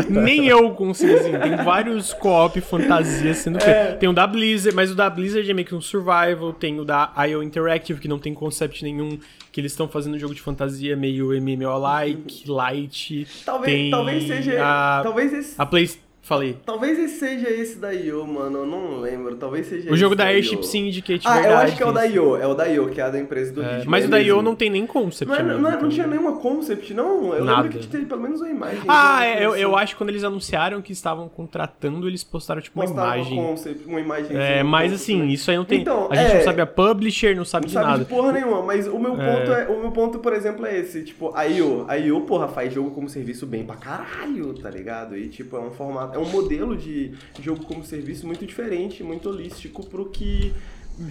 Nem 0.09 0.47
eu 0.47 0.71
consigo, 0.71 1.13
assim. 1.13 1.31
Tem 1.31 1.55
vários 1.63 2.13
co-op 2.13 2.59
fantasia 2.61 3.33
sendo 3.33 3.59
feito. 3.59 3.97
Tem 3.99 4.09
o 4.09 4.13
da 4.13 4.25
Blizzard, 4.27 4.75
mas 4.75 4.91
o 4.91 4.95
da 4.95 5.09
Blizzard 5.09 5.49
é 5.49 5.53
meio 5.53 5.67
que 5.67 5.75
um 5.75 5.81
survival. 5.81 6.53
Tem 6.53 6.79
o 6.79 6.85
da 6.85 7.11
IO 7.29 7.41
Interactive, 7.43 7.99
que 7.99 8.07
não 8.07 8.19
tem 8.19 8.33
concept 8.33 8.83
nenhum, 8.83 9.17
que 9.51 9.59
eles 9.61 9.71
estão 9.71 9.87
fazendo 9.87 10.15
um 10.15 10.19
jogo 10.19 10.33
de 10.33 10.41
fantasia 10.41 10.95
meio 10.95 11.31
MMO-like, 11.33 12.49
light. 12.49 13.27
Talvez, 13.45 13.71
tem 13.73 13.91
talvez 13.91 14.23
seja. 14.27 14.59
a- 14.63 15.01
talvez 15.03 15.33
esse. 15.33 15.55
A 15.57 15.65
Play. 15.65 15.89
Falei. 16.25 16.57
Talvez 16.65 16.97
esse 16.97 17.19
seja 17.19 17.49
esse 17.49 17.77
da 17.77 17.91
IO, 17.93 18.25
mano. 18.25 18.59
Eu 18.59 18.65
não 18.65 19.01
lembro. 19.01 19.35
Talvez 19.35 19.67
seja 19.67 19.91
O 19.91 19.97
jogo 19.97 20.15
da 20.15 20.23
IO. 20.31 20.35
Airship 20.37 20.63
Syndicate, 20.65 21.27
Ah, 21.27 21.33
verdade. 21.33 21.53
eu 21.53 21.57
acho 21.59 21.75
que 21.75 21.83
é 21.83 21.85
o 21.85 21.91
da 21.91 22.05
IO. 22.05 22.37
É 22.37 22.47
o 22.47 22.53
da 22.53 22.65
IO, 22.65 22.89
que 22.89 23.01
é 23.01 23.03
a 23.03 23.09
da 23.09 23.19
empresa 23.19 23.51
do 23.51 23.61
É, 23.61 23.65
Hitman, 23.79 23.85
mas 23.89 24.05
é 24.05 24.07
o 24.07 24.09
da 24.09 24.19
IO 24.19 24.25
mesmo. 24.37 24.41
não 24.41 24.55
tem 24.55 24.69
nem 24.69 24.87
concept. 24.87 25.27
Não, 25.29 25.35
é- 25.37 25.43
mesmo, 25.43 25.59
não, 25.61 25.67
é- 25.67 25.71
não 25.73 25.77
então. 25.79 25.89
tinha 25.89 26.07
nenhuma 26.07 26.37
concept, 26.39 26.93
não. 26.93 27.33
Eu 27.33 27.43
Nada. 27.43 27.63
lembro 27.63 27.77
que 27.77 27.87
teve 27.87 28.05
pelo 28.05 28.21
menos 28.21 28.39
uma 28.39 28.49
imagem. 28.49 28.79
Ah, 28.87 29.25
é, 29.25 29.45
eu, 29.45 29.53
eu 29.57 29.73
assim. 29.75 29.83
acho 29.83 29.93
que 29.93 29.97
quando 29.97 30.09
eles 30.11 30.23
anunciaram 30.23 30.81
que 30.81 30.93
estavam 30.93 31.27
contratando, 31.27 32.07
eles 32.07 32.23
postaram 32.23 32.61
tipo 32.61 32.79
uma 32.79 32.85
Mostrava 32.85 33.17
imagem. 33.17 33.39
Uma, 33.39 33.47
concept, 33.49 33.85
uma 33.85 33.99
imagem 33.99 34.37
É, 34.37 34.63
mas 34.63 34.93
assim, 34.93 35.27
isso 35.27 35.51
aí 35.51 35.57
não 35.57 35.65
tem. 35.65 35.81
Então, 35.81 36.07
a 36.09 36.15
gente 36.15 36.31
é- 36.31 36.35
não 36.37 36.43
sabe 36.45 36.61
a 36.61 36.65
publisher, 36.65 37.35
não 37.35 37.43
sabe 37.43 37.65
Não 37.65 37.67
de 37.67 37.73
sabe 37.73 37.85
nada. 37.85 38.03
de 38.05 38.09
porra 38.09 38.31
nenhuma, 38.31 38.61
mas 38.61 38.87
o 38.87 38.97
meu 38.97 39.19
É. 39.19 39.39
ponto 39.39 39.51
é. 39.51 39.67
o 39.67 39.79
meu 39.81 39.91
ponto, 39.91 40.19
por 40.19 40.31
exemplo, 40.31 40.65
é 40.65 40.79
esse, 40.79 41.03
tipo, 41.03 41.33
a 41.35 41.43
IO, 41.43 41.83
a 41.89 41.97
IO, 41.97 42.21
porra, 42.21 42.47
faz 42.47 42.73
jogo 42.73 42.91
como 42.91 43.09
serviço 43.09 43.45
bem 43.45 43.65
pra 43.65 43.75
caralho, 43.75 44.53
tá 44.53 44.69
ligado? 44.69 45.17
E 45.17 45.27
tipo, 45.27 45.57
é 45.57 45.59
um 45.59 45.69
formato, 45.71 46.12
é 46.13 46.17
um 46.17 46.29
modelo 46.29 46.75
de 46.77 47.11
jogo 47.41 47.65
como 47.65 47.83
serviço 47.83 48.25
muito 48.27 48.45
diferente, 48.45 49.03
muito 49.03 49.29
holístico 49.29 49.85
pro 49.85 50.09
que 50.09 50.53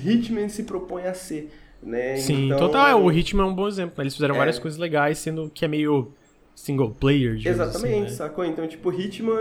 Hitman 0.05 0.48
se 0.48 0.62
propõe 0.64 1.03
a 1.07 1.14
ser, 1.14 1.50
né? 1.82 2.16
Sim, 2.16 2.46
Então, 2.46 2.59
total. 2.59 2.86
é, 2.88 2.94
O 2.94 3.11
Hitman 3.11 3.44
é 3.44 3.46
um 3.46 3.55
bom 3.55 3.68
exemplo. 3.68 3.94
né? 3.98 4.05
Eles 4.05 4.14
fizeram 4.14 4.34
É. 4.34 4.38
várias 4.38 4.59
coisas 4.59 4.78
legais, 4.78 5.18
sendo 5.18 5.50
que 5.53 5.64
é 5.64 5.68
meio 5.68 6.12
single 6.55 6.90
player, 6.90 7.34
digamos 7.34 7.59
Exatamente, 7.61 7.94
assim, 7.94 8.00
né? 8.03 8.09
sacou? 8.11 8.44
Então, 8.44 8.68
tipo, 8.68 8.92
Hitman, 8.92 9.32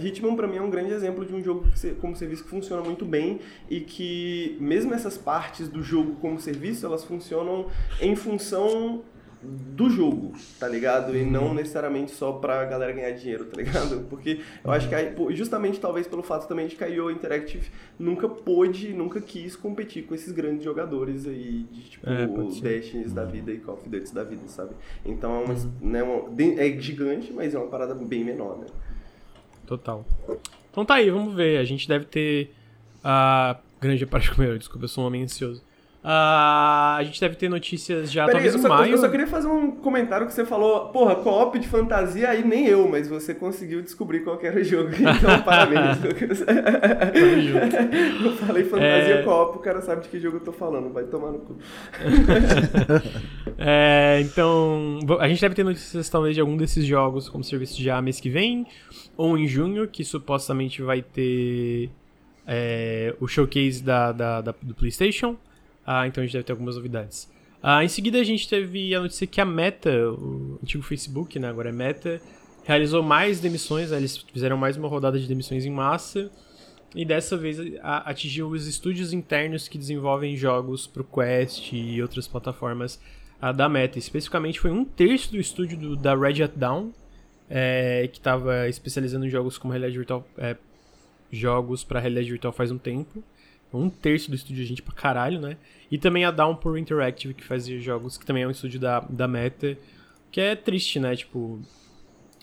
Hitman 0.00 0.36
pra 0.36 0.46
mim 0.46 0.58
é 0.58 0.62
um 0.62 0.70
grande 0.70 0.92
exemplo 0.92 1.24
de 1.24 1.34
um 1.34 1.42
jogo 1.42 1.64
que 1.70 1.90
como 1.92 2.14
serviço 2.14 2.44
que 2.44 2.50
funciona 2.50 2.82
muito 2.82 3.04
bem 3.06 3.40
e 3.70 3.80
que 3.80 4.56
mesmo 4.60 4.92
essas 4.94 5.16
partes 5.16 5.66
do 5.68 5.82
jogo 5.82 6.16
como 6.20 6.38
serviço, 6.38 6.84
elas 6.86 7.02
funcionam 7.04 7.66
em 8.00 8.14
função 8.14 9.02
do 9.42 9.88
jogo, 9.88 10.32
tá 10.58 10.66
ligado? 10.66 11.16
E 11.16 11.24
não 11.24 11.54
necessariamente 11.54 12.10
só 12.10 12.32
pra 12.32 12.64
galera 12.64 12.92
ganhar 12.92 13.12
dinheiro, 13.12 13.44
tá 13.44 13.56
ligado? 13.56 14.00
Porque 14.10 14.40
eu 14.64 14.70
acho 14.72 14.88
que 14.88 15.34
justamente 15.36 15.78
talvez 15.78 16.06
pelo 16.08 16.22
fato 16.24 16.48
também 16.48 16.66
de 16.66 16.74
que 16.74 16.82
a 16.82 16.88
IO 16.88 17.10
Interactive 17.10 17.70
nunca 17.98 18.28
pôde, 18.28 18.92
nunca 18.92 19.20
quis 19.20 19.54
competir 19.54 20.04
com 20.06 20.14
esses 20.14 20.32
grandes 20.32 20.64
jogadores 20.64 21.26
aí 21.26 21.66
de 21.70 21.82
tipo 21.90 22.08
É. 22.08 22.26
Destiny 22.60 23.04
da 23.10 23.24
vida 23.24 23.52
e 23.52 23.58
Call 23.58 23.74
of 23.76 23.88
Duty 23.88 24.12
da 24.12 24.24
vida, 24.24 24.42
sabe? 24.48 24.70
Então 25.06 25.40
é, 25.40 25.44
uma, 25.44 25.54
Uhum. 25.54 25.70
né, 25.82 26.02
uma- 26.02 26.60
é 26.60 26.80
gigante, 26.80 27.32
mas 27.32 27.54
é 27.54 27.58
uma 27.58 27.68
parada 27.68 27.94
bem 27.94 28.24
menor, 28.24 28.58
né? 28.58 28.66
Total. 29.66 30.04
Então 30.70 30.84
tá 30.84 30.94
aí, 30.94 31.10
vamos 31.10 31.34
ver. 31.34 31.58
A 31.58 31.64
gente 31.64 31.86
deve 31.86 32.06
ter 32.06 32.52
a 33.04 33.56
grande 33.80 34.04
parte 34.06 34.34
comer, 34.34 34.58
desculpa, 34.58 34.84
eu 34.84 34.88
sou 34.88 35.04
um 35.04 35.06
homem 35.06 35.22
ansioso. 35.22 35.62
Ah, 36.02 36.94
a 36.96 37.02
gente 37.04 37.20
deve 37.20 37.34
ter 37.34 37.48
notícias 37.48 38.10
já 38.10 38.24
Peraí, 38.24 38.44
talvez 38.44 38.54
eu 38.54 38.60
em 38.60 38.62
só, 38.62 38.68
maio. 38.68 38.92
eu 38.92 38.98
só 38.98 39.08
queria 39.08 39.26
fazer 39.26 39.48
um 39.48 39.72
comentário 39.72 40.26
que 40.28 40.32
você 40.32 40.44
falou, 40.44 40.86
porra, 40.90 41.16
co-op 41.16 41.58
de 41.58 41.66
fantasia, 41.66 42.30
aí 42.30 42.44
nem 42.46 42.66
eu, 42.68 42.88
mas 42.88 43.08
você 43.08 43.34
conseguiu 43.34 43.82
descobrir 43.82 44.20
qual 44.20 44.38
era 44.40 44.58
o 44.60 44.64
jogo, 44.64 44.90
então 44.94 45.42
parabéns. 45.42 45.98
Eu 48.24 48.32
falei 48.36 48.64
fantasia 48.64 49.14
É. 49.16 49.22
co-op, 49.22 49.56
o 49.58 49.60
cara 49.60 49.80
sabe 49.80 50.02
de 50.02 50.08
que 50.08 50.18
jogo 50.20 50.36
eu 50.36 50.40
tô 50.40 50.52
falando, 50.52 50.92
vai 50.92 51.04
tomar 51.04 51.32
no 51.32 51.38
cu. 51.40 51.56
É, 53.60 54.20
então, 54.22 55.00
a 55.18 55.28
gente 55.28 55.40
deve 55.40 55.54
ter 55.56 55.64
notícias 55.64 56.08
talvez 56.08 56.32
de 56.34 56.40
algum 56.40 56.56
desses 56.56 56.84
jogos 56.86 57.28
como 57.28 57.42
serviço 57.42 57.82
já 57.82 58.00
mês 58.00 58.20
que 58.20 58.30
vem, 58.30 58.64
ou 59.16 59.36
em 59.36 59.48
junho, 59.48 59.88
que 59.88 60.04
supostamente 60.04 60.80
vai 60.80 61.02
ter 61.02 61.90
é, 62.46 63.14
o 63.20 63.26
showcase 63.26 63.82
da, 63.82 64.12
da- 64.12 64.40
da- 64.42 64.54
do 64.62 64.74
PlayStation. 64.74 65.36
Ah, 65.90 66.06
então 66.06 66.22
a 66.22 66.26
gente 66.26 66.34
deve 66.34 66.44
ter 66.44 66.52
algumas 66.52 66.76
novidades. 66.76 67.30
Ah, 67.62 67.82
em 67.82 67.88
seguida 67.88 68.18
a 68.20 68.22
gente 68.22 68.46
teve 68.46 68.94
a 68.94 69.00
notícia 69.00 69.26
que 69.26 69.40
a 69.40 69.44
Meta, 69.46 69.90
o 70.12 70.58
antigo 70.62 70.82
Facebook, 70.82 71.38
né, 71.38 71.48
agora 71.48 71.70
é 71.70 71.72
Meta, 71.72 72.20
realizou 72.62 73.02
mais 73.02 73.40
demissões, 73.40 73.90
né, 73.90 73.96
eles 73.96 74.18
fizeram 74.18 74.58
mais 74.58 74.76
uma 74.76 74.86
rodada 74.86 75.18
de 75.18 75.26
demissões 75.26 75.64
em 75.64 75.70
massa. 75.70 76.30
E 76.94 77.06
dessa 77.06 77.38
vez 77.38 77.58
a- 77.82 78.10
atingiu 78.10 78.48
os 78.50 78.66
estúdios 78.66 79.14
internos 79.14 79.66
que 79.66 79.78
desenvolvem 79.78 80.36
jogos 80.36 80.86
pro 80.86 81.02
Quest 81.04 81.72
e 81.72 82.02
outras 82.02 82.28
plataformas 82.28 83.00
ah, 83.40 83.50
da 83.52 83.66
Meta. 83.66 83.98
Especificamente 83.98 84.60
foi 84.60 84.70
um 84.70 84.84
terço 84.84 85.30
do 85.32 85.38
estúdio 85.38 85.78
do- 85.78 85.96
da 85.96 86.14
Red 86.14 86.42
Hat 86.42 86.52
Down, 86.54 86.92
é, 87.48 88.06
que 88.12 88.18
estava 88.18 88.68
especializando 88.68 89.24
em 89.24 89.30
jogos 89.30 89.56
como 89.56 89.72
realidade 89.72 89.96
virtual, 89.96 90.26
é, 90.36 90.54
jogos 91.32 91.82
para 91.82 91.98
realidade 91.98 92.28
virtual 92.30 92.52
faz 92.52 92.70
um 92.70 92.76
tempo. 92.78 93.22
Um 93.72 93.90
terço 93.90 94.30
do 94.30 94.36
estúdio, 94.36 94.64
gente 94.64 94.82
pra 94.82 94.94
caralho, 94.94 95.40
né? 95.40 95.56
E 95.90 95.98
também 95.98 96.24
a 96.24 96.30
Downpour 96.30 96.78
Interactive, 96.78 97.34
que 97.34 97.44
fazia 97.44 97.78
jogos, 97.80 98.16
que 98.16 98.24
também 98.24 98.42
é 98.42 98.46
um 98.46 98.50
estúdio 98.50 98.80
da, 98.80 99.00
da 99.00 99.28
Meta. 99.28 99.76
Que 100.30 100.40
é 100.40 100.56
triste, 100.56 101.00
né? 101.00 101.14
Tipo, 101.16 101.60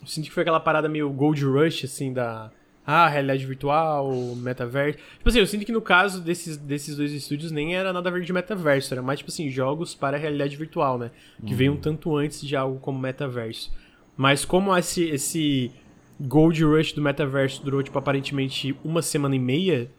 eu 0.00 0.06
sinto 0.06 0.26
que 0.26 0.32
foi 0.32 0.42
aquela 0.42 0.60
parada 0.60 0.88
meio 0.88 1.10
Gold 1.10 1.44
Rush, 1.44 1.84
assim, 1.84 2.12
da. 2.12 2.50
Ah, 2.88 3.08
realidade 3.08 3.44
virtual, 3.44 4.12
metaverso. 4.36 4.96
Tipo 5.18 5.28
assim, 5.28 5.40
eu 5.40 5.46
sinto 5.46 5.66
que 5.66 5.72
no 5.72 5.82
caso 5.82 6.20
desses, 6.20 6.56
desses 6.56 6.96
dois 6.96 7.12
estúdios 7.12 7.50
nem 7.50 7.74
era 7.74 7.92
nada 7.92 8.08
a 8.08 8.12
ver 8.12 8.22
de 8.22 8.32
metaverso, 8.32 8.94
era 8.94 9.02
mais, 9.02 9.18
tipo 9.18 9.30
assim, 9.30 9.50
jogos 9.50 9.92
para 9.92 10.16
realidade 10.16 10.56
virtual, 10.56 10.96
né? 10.96 11.10
Que 11.44 11.52
veio 11.52 11.72
um 11.72 11.76
tanto 11.76 12.16
antes 12.16 12.40
de 12.40 12.54
algo 12.54 12.78
como 12.78 12.96
metaverso. 12.96 13.72
Mas 14.16 14.44
como 14.44 14.76
esse, 14.76 15.02
esse 15.02 15.72
Gold 16.20 16.64
Rush 16.64 16.92
do 16.92 17.02
metaverso 17.02 17.60
durou, 17.64 17.82
tipo, 17.82 17.98
aparentemente 17.98 18.76
uma 18.84 19.02
semana 19.02 19.34
e 19.34 19.40
meia, 19.40 19.90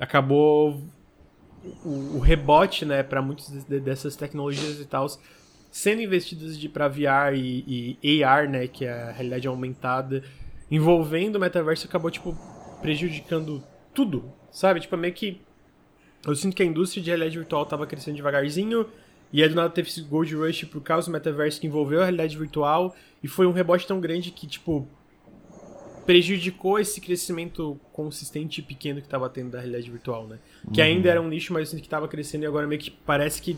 acabou 0.00 0.82
o, 1.84 2.16
o 2.16 2.18
rebote, 2.18 2.84
né, 2.84 3.02
para 3.02 3.20
muitas 3.22 3.64
de- 3.64 3.80
dessas 3.80 4.16
tecnologias 4.16 4.80
e 4.80 4.84
tal 4.86 5.06
sendo 5.70 6.02
investidas 6.02 6.58
de 6.58 6.68
para 6.68 6.88
VR 6.88 7.34
e, 7.34 7.96
e 8.02 8.24
AR, 8.24 8.48
né, 8.48 8.66
que 8.66 8.84
é 8.84 8.92
a 8.92 9.12
realidade 9.12 9.46
aumentada, 9.46 10.22
envolvendo 10.70 11.36
o 11.36 11.40
metaverso, 11.40 11.86
acabou 11.86 12.10
tipo 12.10 12.36
prejudicando 12.80 13.62
tudo, 13.94 14.24
sabe? 14.50 14.80
Tipo, 14.80 14.96
é 14.96 14.98
meio 14.98 15.14
que 15.14 15.40
eu 16.26 16.34
sinto 16.34 16.56
que 16.56 16.62
a 16.62 16.66
indústria 16.66 17.02
de 17.02 17.10
realidade 17.10 17.38
virtual 17.38 17.64
tava 17.64 17.86
crescendo 17.86 18.16
devagarzinho 18.16 18.86
e 19.32 19.42
aí 19.42 19.48
do 19.48 19.54
nada 19.54 19.70
teve 19.70 19.88
esse 19.88 20.02
Gold 20.02 20.34
Rush 20.34 20.64
por 20.64 20.82
causa 20.82 21.06
do 21.06 21.12
metaverso 21.12 21.60
que 21.60 21.66
envolveu 21.66 22.00
a 22.00 22.04
realidade 22.04 22.36
virtual 22.36 22.94
e 23.22 23.28
foi 23.28 23.46
um 23.46 23.52
rebote 23.52 23.86
tão 23.86 24.00
grande 24.00 24.30
que 24.30 24.46
tipo 24.46 24.88
prejudicou 26.06 26.78
esse 26.78 27.00
crescimento 27.00 27.78
consistente 27.92 28.60
e 28.60 28.62
pequeno 28.64 29.00
que 29.00 29.08
tava 29.08 29.28
tendo 29.28 29.50
da 29.50 29.58
realidade 29.58 29.90
virtual, 29.90 30.26
né? 30.26 30.38
Que 30.72 30.80
ainda 30.82 31.08
era 31.10 31.20
um 31.20 31.28
nicho, 31.28 31.52
mas 31.52 31.68
sinto 31.68 31.82
que 31.82 31.88
tava 31.88 32.08
crescendo 32.08 32.44
e 32.44 32.46
agora 32.46 32.66
meio 32.66 32.80
que 32.80 32.90
parece 32.90 33.40
que 33.42 33.56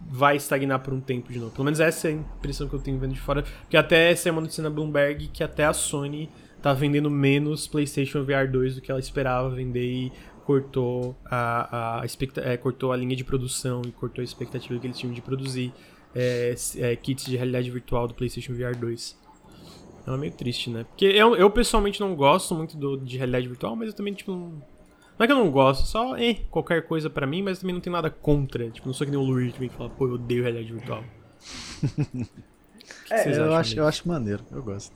vai 0.00 0.36
estagnar 0.36 0.80
por 0.80 0.92
um 0.94 1.00
tempo 1.00 1.32
de 1.32 1.38
novo. 1.38 1.52
Pelo 1.52 1.64
menos 1.64 1.78
essa 1.80 2.08
é 2.08 2.12
a 2.12 2.14
impressão 2.14 2.68
que 2.68 2.74
eu 2.74 2.80
tenho 2.80 2.98
vendo 2.98 3.12
de 3.14 3.20
fora. 3.20 3.42
Porque 3.42 3.76
até 3.76 4.10
essa 4.10 4.28
é 4.28 4.32
uma 4.32 4.40
notícia 4.40 4.62
na 4.62 4.70
Bloomberg 4.70 5.28
que 5.28 5.44
até 5.44 5.64
a 5.64 5.72
Sony 5.72 6.28
tá 6.62 6.72
vendendo 6.72 7.10
menos 7.10 7.66
PlayStation 7.66 8.24
VR 8.24 8.50
2 8.50 8.76
do 8.76 8.80
que 8.80 8.90
ela 8.90 9.00
esperava 9.00 9.50
vender 9.50 9.84
e 9.84 10.12
cortou 10.44 11.16
a, 11.24 12.00
a, 12.00 12.04
expecta- 12.04 12.40
é, 12.40 12.56
cortou 12.56 12.92
a 12.92 12.96
linha 12.96 13.14
de 13.14 13.22
produção 13.24 13.82
e 13.86 13.92
cortou 13.92 14.20
a 14.20 14.24
expectativa 14.24 14.78
que 14.80 14.86
eles 14.86 14.98
tinham 14.98 15.12
de 15.14 15.20
produzir 15.22 15.72
é, 16.14 16.54
é, 16.78 16.96
kits 16.96 17.24
de 17.26 17.36
realidade 17.36 17.70
virtual 17.70 18.08
do 18.08 18.14
PlayStation 18.14 18.52
VR 18.54 18.74
2. 18.76 19.18
É 20.06 20.16
meio 20.16 20.32
triste, 20.32 20.70
né? 20.70 20.84
Porque 20.84 21.04
eu, 21.04 21.36
eu 21.36 21.50
pessoalmente 21.50 22.00
não 22.00 22.14
gosto 22.14 22.54
muito 22.54 22.76
do, 22.76 22.96
de 22.96 23.16
realidade 23.16 23.46
virtual, 23.46 23.76
mas 23.76 23.88
eu 23.88 23.94
também, 23.94 24.14
tipo, 24.14 24.32
não, 24.32 24.62
não 25.18 25.24
é 25.24 25.26
que 25.26 25.32
eu 25.32 25.36
não 25.36 25.50
gosto, 25.50 25.86
só 25.86 26.16
eh, 26.16 26.38
qualquer 26.50 26.86
coisa 26.86 27.10
pra 27.10 27.26
mim, 27.26 27.42
mas 27.42 27.58
também 27.58 27.74
não 27.74 27.80
tem 27.80 27.92
nada 27.92 28.10
contra. 28.10 28.70
Tipo, 28.70 28.86
não 28.86 28.94
sou 28.94 29.06
que 29.06 29.10
nem 29.10 29.20
o 29.20 29.22
Luigi 29.22 29.52
que 29.52 29.68
fala, 29.68 29.90
pô, 29.90 30.06
eu 30.06 30.14
odeio 30.14 30.42
realidade 30.42 30.72
virtual. 30.72 31.04
que 33.06 33.14
É, 33.14 33.18
vocês 33.18 33.36
eu, 33.36 33.44
acham, 33.44 33.56
acho, 33.56 33.78
eu 33.78 33.86
acho 33.86 34.08
maneiro, 34.08 34.42
eu 34.50 34.62
gosto. 34.62 34.94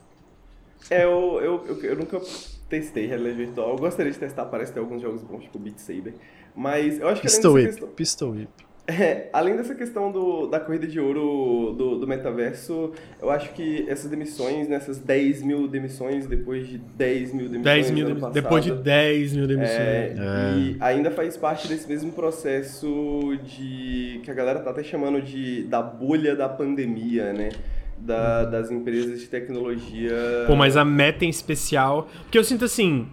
É, 0.89 1.03
eu, 1.03 1.39
eu, 1.41 1.65
eu, 1.67 1.83
eu 1.83 1.95
nunca 1.95 2.19
testei 2.67 3.05
realidade 3.05 3.37
virtual. 3.37 3.69
Eu 3.69 3.77
gostaria 3.77 4.11
de 4.11 4.17
testar, 4.17 4.45
parece 4.45 4.73
ter 4.73 4.79
alguns 4.79 5.01
jogos 5.01 5.21
bons, 5.21 5.43
tipo 5.43 5.59
Beat 5.59 5.77
Saber. 5.77 6.15
Mas 6.55 6.99
eu 6.99 7.07
acho 7.07 7.21
que 7.21 7.27
Pistol 7.27 7.53
Whip, 7.53 7.67
questão... 7.67 7.87
Pistol 7.89 8.31
Whip. 8.31 8.64
É, 8.87 9.29
além 9.33 9.55
dessa 9.57 9.73
questão 9.73 10.11
do, 10.11 10.45
da 10.45 10.59
corrida 10.59 10.85
de 10.85 10.99
ouro 10.99 11.73
do, 11.75 11.97
do 11.97 12.05
metaverso, 12.07 12.91
eu 13.19 13.31
acho 13.31 13.51
que 13.53 13.83
essas 13.89 14.11
demissões, 14.11 14.67
nessas 14.67 14.99
10 14.99 15.41
mil 15.41 15.67
demissões, 15.67 16.27
depois 16.27 16.67
de 16.67 16.77
10 16.77 17.33
mil 17.33 17.45
demissões 17.49 17.63
10 17.63 17.91
mil 17.91 18.05
demissões. 18.05 18.31
passado, 18.33 18.43
Depois 18.43 18.63
de 18.63 18.71
10 18.73 19.33
mil 19.33 19.47
demissões. 19.47 19.79
é, 19.79 20.13
É. 20.19 20.57
E 20.59 20.77
ainda 20.79 21.09
faz 21.09 21.35
parte 21.35 21.67
desse 21.67 21.87
mesmo 21.87 22.11
processo 22.11 23.35
de. 23.43 24.19
que 24.23 24.29
a 24.29 24.33
galera 24.35 24.59
tá 24.59 24.69
até 24.69 24.83
chamando 24.83 25.19
de 25.19 25.63
da 25.63 25.81
bolha 25.81 26.35
da 26.35 26.47
pandemia, 26.47 27.33
né? 27.33 27.49
Da, 27.97 28.43
das 28.45 28.69
empresas 28.69 29.19
de 29.19 29.25
tecnologia. 29.27 30.13
Pô, 30.45 30.55
mas 30.55 30.77
a 30.77 30.85
meta 30.85 31.25
em 31.25 31.29
especial. 31.29 32.07
Porque 32.23 32.37
eu 32.37 32.43
sinto 32.43 32.65
assim. 32.65 33.07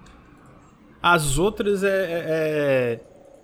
As 1.03 1.39
outras 1.39 1.83
é. 1.83 1.89
é- 1.89 2.25
é- 2.29 3.01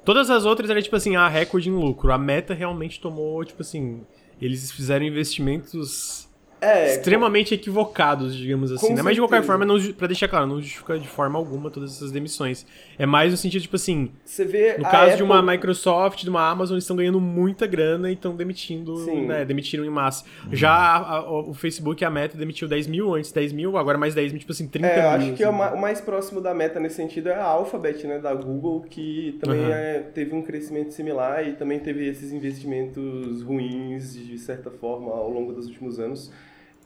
Todas 0.09 0.31
as 0.31 0.47
outras 0.47 0.71
era 0.71 0.81
tipo 0.81 0.97
assim, 0.97 1.17
ah, 1.17 1.29
recorde 1.29 1.69
em 1.69 1.75
lucro. 1.75 2.11
A 2.11 2.17
meta 2.17 2.55
realmente 2.55 2.99
tomou, 2.99 3.45
tipo 3.45 3.61
assim. 3.61 4.07
Eles 4.41 4.73
fizeram 4.73 5.05
investimentos 5.05 6.27
é, 6.61 6.95
extremamente 6.95 7.55
equivocados, 7.55 8.35
digamos 8.37 8.73
assim. 8.73 8.89
Com 8.89 8.95
Né? 8.95 9.03
Mas 9.03 9.15
de 9.15 9.21
qualquer 9.21 9.43
forma, 9.43 9.65
não, 9.65 9.81
pra 9.93 10.07
deixar 10.07 10.29
claro, 10.29 10.47
não 10.47 10.61
justifica 10.61 10.99
de 10.99 11.07
forma 11.09 11.39
alguma 11.39 11.71
todas 11.71 11.95
essas 11.97 12.11
demissões. 12.11 12.67
É 12.99 13.07
mais 13.07 13.31
no 13.31 13.37
sentido, 13.37 13.63
tipo 13.63 13.77
assim, 13.77 14.11
Você 14.25 14.45
vê. 14.45 14.77
no 14.79 14.85
caso 14.85 15.17
de 15.17 15.23
uma 15.23 15.39
Apple- 15.39 15.51
Microsoft, 15.53 16.23
de 16.23 16.31
uma 16.31 16.49
Amazon, 16.49 16.75
eles 16.75 16.85
estão 16.85 16.97
ganhando 16.97 17.21
muita 17.21 17.67
grana 17.67 18.11
e 18.11 18.15
estão 18.15 18.35
demitindo, 18.35 18.97
Sim. 18.99 19.27
né? 19.27 19.45
Demitiram 19.45 19.85
em 19.85 19.91
massa. 19.91 20.25
Já 20.53 20.71
a- 20.73 21.17
a- 21.19 21.31
o 21.31 21.55
Facebook, 21.55 22.05
a 22.05 22.11
Meta, 22.11 22.37
demitiu 22.37 22.67
10 22.69 22.87
mil 22.87 23.15
antes, 23.15 23.31
10 23.33 23.53
mil, 23.53 23.77
agora 23.77 23.97
mais 23.99 24.15
10 24.15 24.33
mil, 24.33 24.41
tipo 24.41 24.53
assim, 24.53 24.67
30 24.67 24.89
É, 24.89 24.95
mil. 24.97 25.03
eu 25.05 25.11
acho 25.11 25.33
que 25.35 25.43
é 25.45 25.49
o 25.49 25.63
assim. 25.63 25.75
o 25.77 25.81
mais 25.81 26.01
próximo 26.01 26.41
da 26.41 26.53
meta 26.55 26.81
nesse 26.81 26.97
sentido 26.97 27.29
é 27.29 27.35
a 27.35 27.45
Alphabet, 27.45 28.07
né, 28.07 28.19
da 28.19 28.35
Google, 28.35 28.81
que 28.89 29.39
também 29.41 29.65
Aham. 29.65 29.73
é, 29.75 29.99
teve 30.15 30.35
um 30.35 30.43
crescimento 30.43 30.93
similar 30.93 31.47
e 31.47 31.53
também 31.53 31.79
teve 31.79 32.07
esses 32.09 32.33
investimentos 32.33 33.43
ruins, 33.43 34.15
de 34.15 34.39
certa 34.39 34.71
forma, 34.71 35.11
ao 35.13 35.31
longo 35.31 35.53
dos 35.53 35.67
últimos 35.67 35.99
anos. 35.99 36.33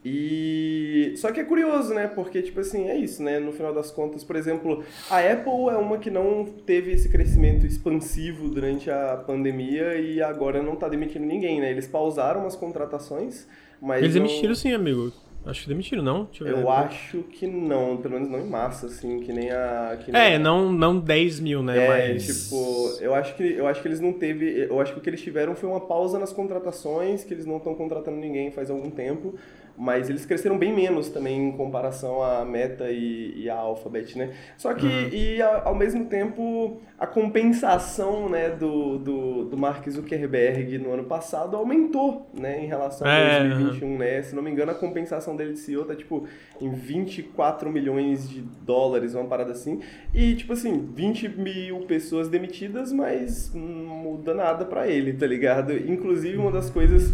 E 0.05 1.13
só 1.17 1.31
que 1.31 1.39
é 1.39 1.43
curioso, 1.43 1.93
né? 1.93 2.07
Porque 2.07 2.41
tipo 2.41 2.59
assim, 2.59 2.89
é 2.89 2.95
isso, 2.95 3.23
né? 3.23 3.39
No 3.39 3.51
final 3.51 3.73
das 3.73 3.89
contas, 3.91 4.23
por 4.23 4.35
exemplo, 4.35 4.83
a 5.09 5.19
Apple 5.19 5.69
é 5.71 5.77
uma 5.77 5.97
que 5.97 6.09
não 6.11 6.45
teve 6.65 6.91
esse 6.91 7.09
crescimento 7.09 7.65
expansivo 7.65 8.49
durante 8.49 8.89
a 8.91 9.15
pandemia 9.25 9.95
e 9.95 10.21
agora 10.21 10.61
não 10.61 10.75
tá 10.75 10.87
demitindo 10.89 11.25
ninguém, 11.25 11.59
né? 11.61 11.71
Eles 11.71 11.87
pausaram 11.87 12.45
as 12.45 12.55
contratações, 12.55 13.47
mas 13.81 14.01
Eles 14.03 14.15
não- 14.15 14.23
demitiram 14.23 14.55
sim, 14.55 14.73
amigo. 14.73 15.11
Acho 15.45 15.63
que 15.63 15.67
demitiram, 15.67 16.01
não? 16.01 16.23
Deixa 16.23 16.45
ver. 16.45 16.51
Eu 16.53 16.69
acho 16.69 17.17
que 17.23 17.45
não, 17.45 17.97
pelo 17.97 18.13
menos 18.13 18.29
não 18.29 18.39
em 18.39 18.47
massa, 18.49 18.85
assim, 18.85 19.19
que 19.19 19.33
nem 19.33 19.51
a. 19.51 19.97
Que 20.01 20.09
nem 20.09 20.21
É, 20.21 20.35
a- 20.35 20.39
não, 20.39 20.71
não 20.71 20.97
10 20.97 21.37
mil, 21.41 21.61
né? 21.61 21.83
É, 21.83 21.87
mas... 22.13 22.45
tipo, 22.45 22.97
eu 23.01 23.13
acho 23.13 23.35
que 23.35 23.43
eu 23.51 23.67
acho 23.67 23.81
que 23.81 23.87
eles 23.89 23.99
não 23.99 24.13
teve, 24.13 24.61
eu 24.69 24.79
acho 24.79 24.93
que 24.93 24.99
o 24.99 25.01
que 25.01 25.09
eles 25.09 25.21
tiveram 25.21 25.53
foi 25.53 25.67
uma 25.69 25.81
pausa 25.81 26.17
nas 26.17 26.31
contratações, 26.31 27.25
que 27.25 27.33
eles 27.33 27.45
não 27.45 27.57
estão 27.57 27.75
contratando 27.75 28.15
ninguém 28.15 28.51
faz 28.51 28.69
algum 28.71 28.89
tempo, 28.89 29.35
mas 29.77 30.09
eles 30.09 30.25
cresceram 30.25 30.57
bem 30.57 30.73
menos 30.73 31.09
também 31.09 31.47
em 31.49 31.51
comparação 31.51 32.21
à 32.23 32.45
Meta 32.45 32.91
e, 32.91 33.33
e 33.35 33.49
à 33.49 33.55
Alphabet, 33.55 34.17
né? 34.17 34.31
Só 34.57 34.73
que 34.73 34.85
Uhum. 34.85 35.09
e 35.11 35.41
a- 35.41 35.63
ao 35.65 35.75
mesmo 35.75 36.05
tempo 36.05 36.79
a 36.99 37.07
compensação, 37.07 38.29
né, 38.29 38.49
do, 38.49 38.97
do, 38.97 39.45
do 39.45 39.57
Mark 39.57 39.87
Zuckerberg 39.89 40.77
no 40.77 40.93
ano 40.93 41.03
passado 41.03 41.55
aumentou, 41.57 42.29
né, 42.33 42.63
em 42.63 42.67
relação 42.67 43.07
a 43.07 43.11
É, 43.13 43.39
2021, 43.49 43.97
né? 43.97 44.21
Se 44.21 44.35
não 44.35 44.41
me 44.43 44.49
engano, 44.51 44.71
a 44.71 44.75
compensação 44.75 45.35
dele 45.35 45.53
de 45.53 45.59
CEO 45.59 45.83
tá 45.85 45.95
tipo 45.95 46.25
em 46.61 46.69
24 46.71 47.69
milhões 47.71 48.29
de 48.29 48.41
dólares, 48.41 49.15
uma 49.15 49.25
parada 49.25 49.51
assim. 49.51 49.81
E, 50.13 50.35
tipo 50.35 50.53
assim, 50.53 50.87
20 50.93 51.27
mil 51.29 51.79
pessoas 51.81 52.29
demitidas, 52.29 52.91
mas 52.93 53.53
não 53.53 53.63
muda 53.95 54.33
nada 54.33 54.63
pra 54.65 54.87
ele, 54.87 55.13
tá 55.13 55.25
ligado? 55.27 55.73
Inclusive, 55.73 56.37
uma 56.37 56.51
das 56.51 56.69
coisas 56.69 57.11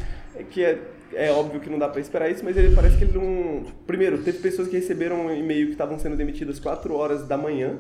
que 0.52 0.64
é, 0.64 0.80
é 1.14 1.32
óbvio 1.32 1.60
que 1.60 1.70
não 1.70 1.80
dá 1.80 1.88
pra 1.88 2.02
esperar 2.02 2.30
isso, 2.30 2.44
mas 2.44 2.56
ele 2.58 2.76
parece 2.76 2.98
que 2.98 3.04
ele 3.04 3.18
não. 3.18 3.64
Primeiro, 3.86 4.22
teve 4.24 4.40
pessoas 4.40 4.68
que 4.68 4.76
receberam 4.76 5.28
um 5.28 5.36
e-mail 5.36 5.68
que 5.68 5.72
estavam 5.74 5.98
sendo 6.00 6.16
demitidas 6.16 6.60
4 6.60 6.94
horas 6.94 7.28
da 7.28 7.38
manhã. 7.38 7.80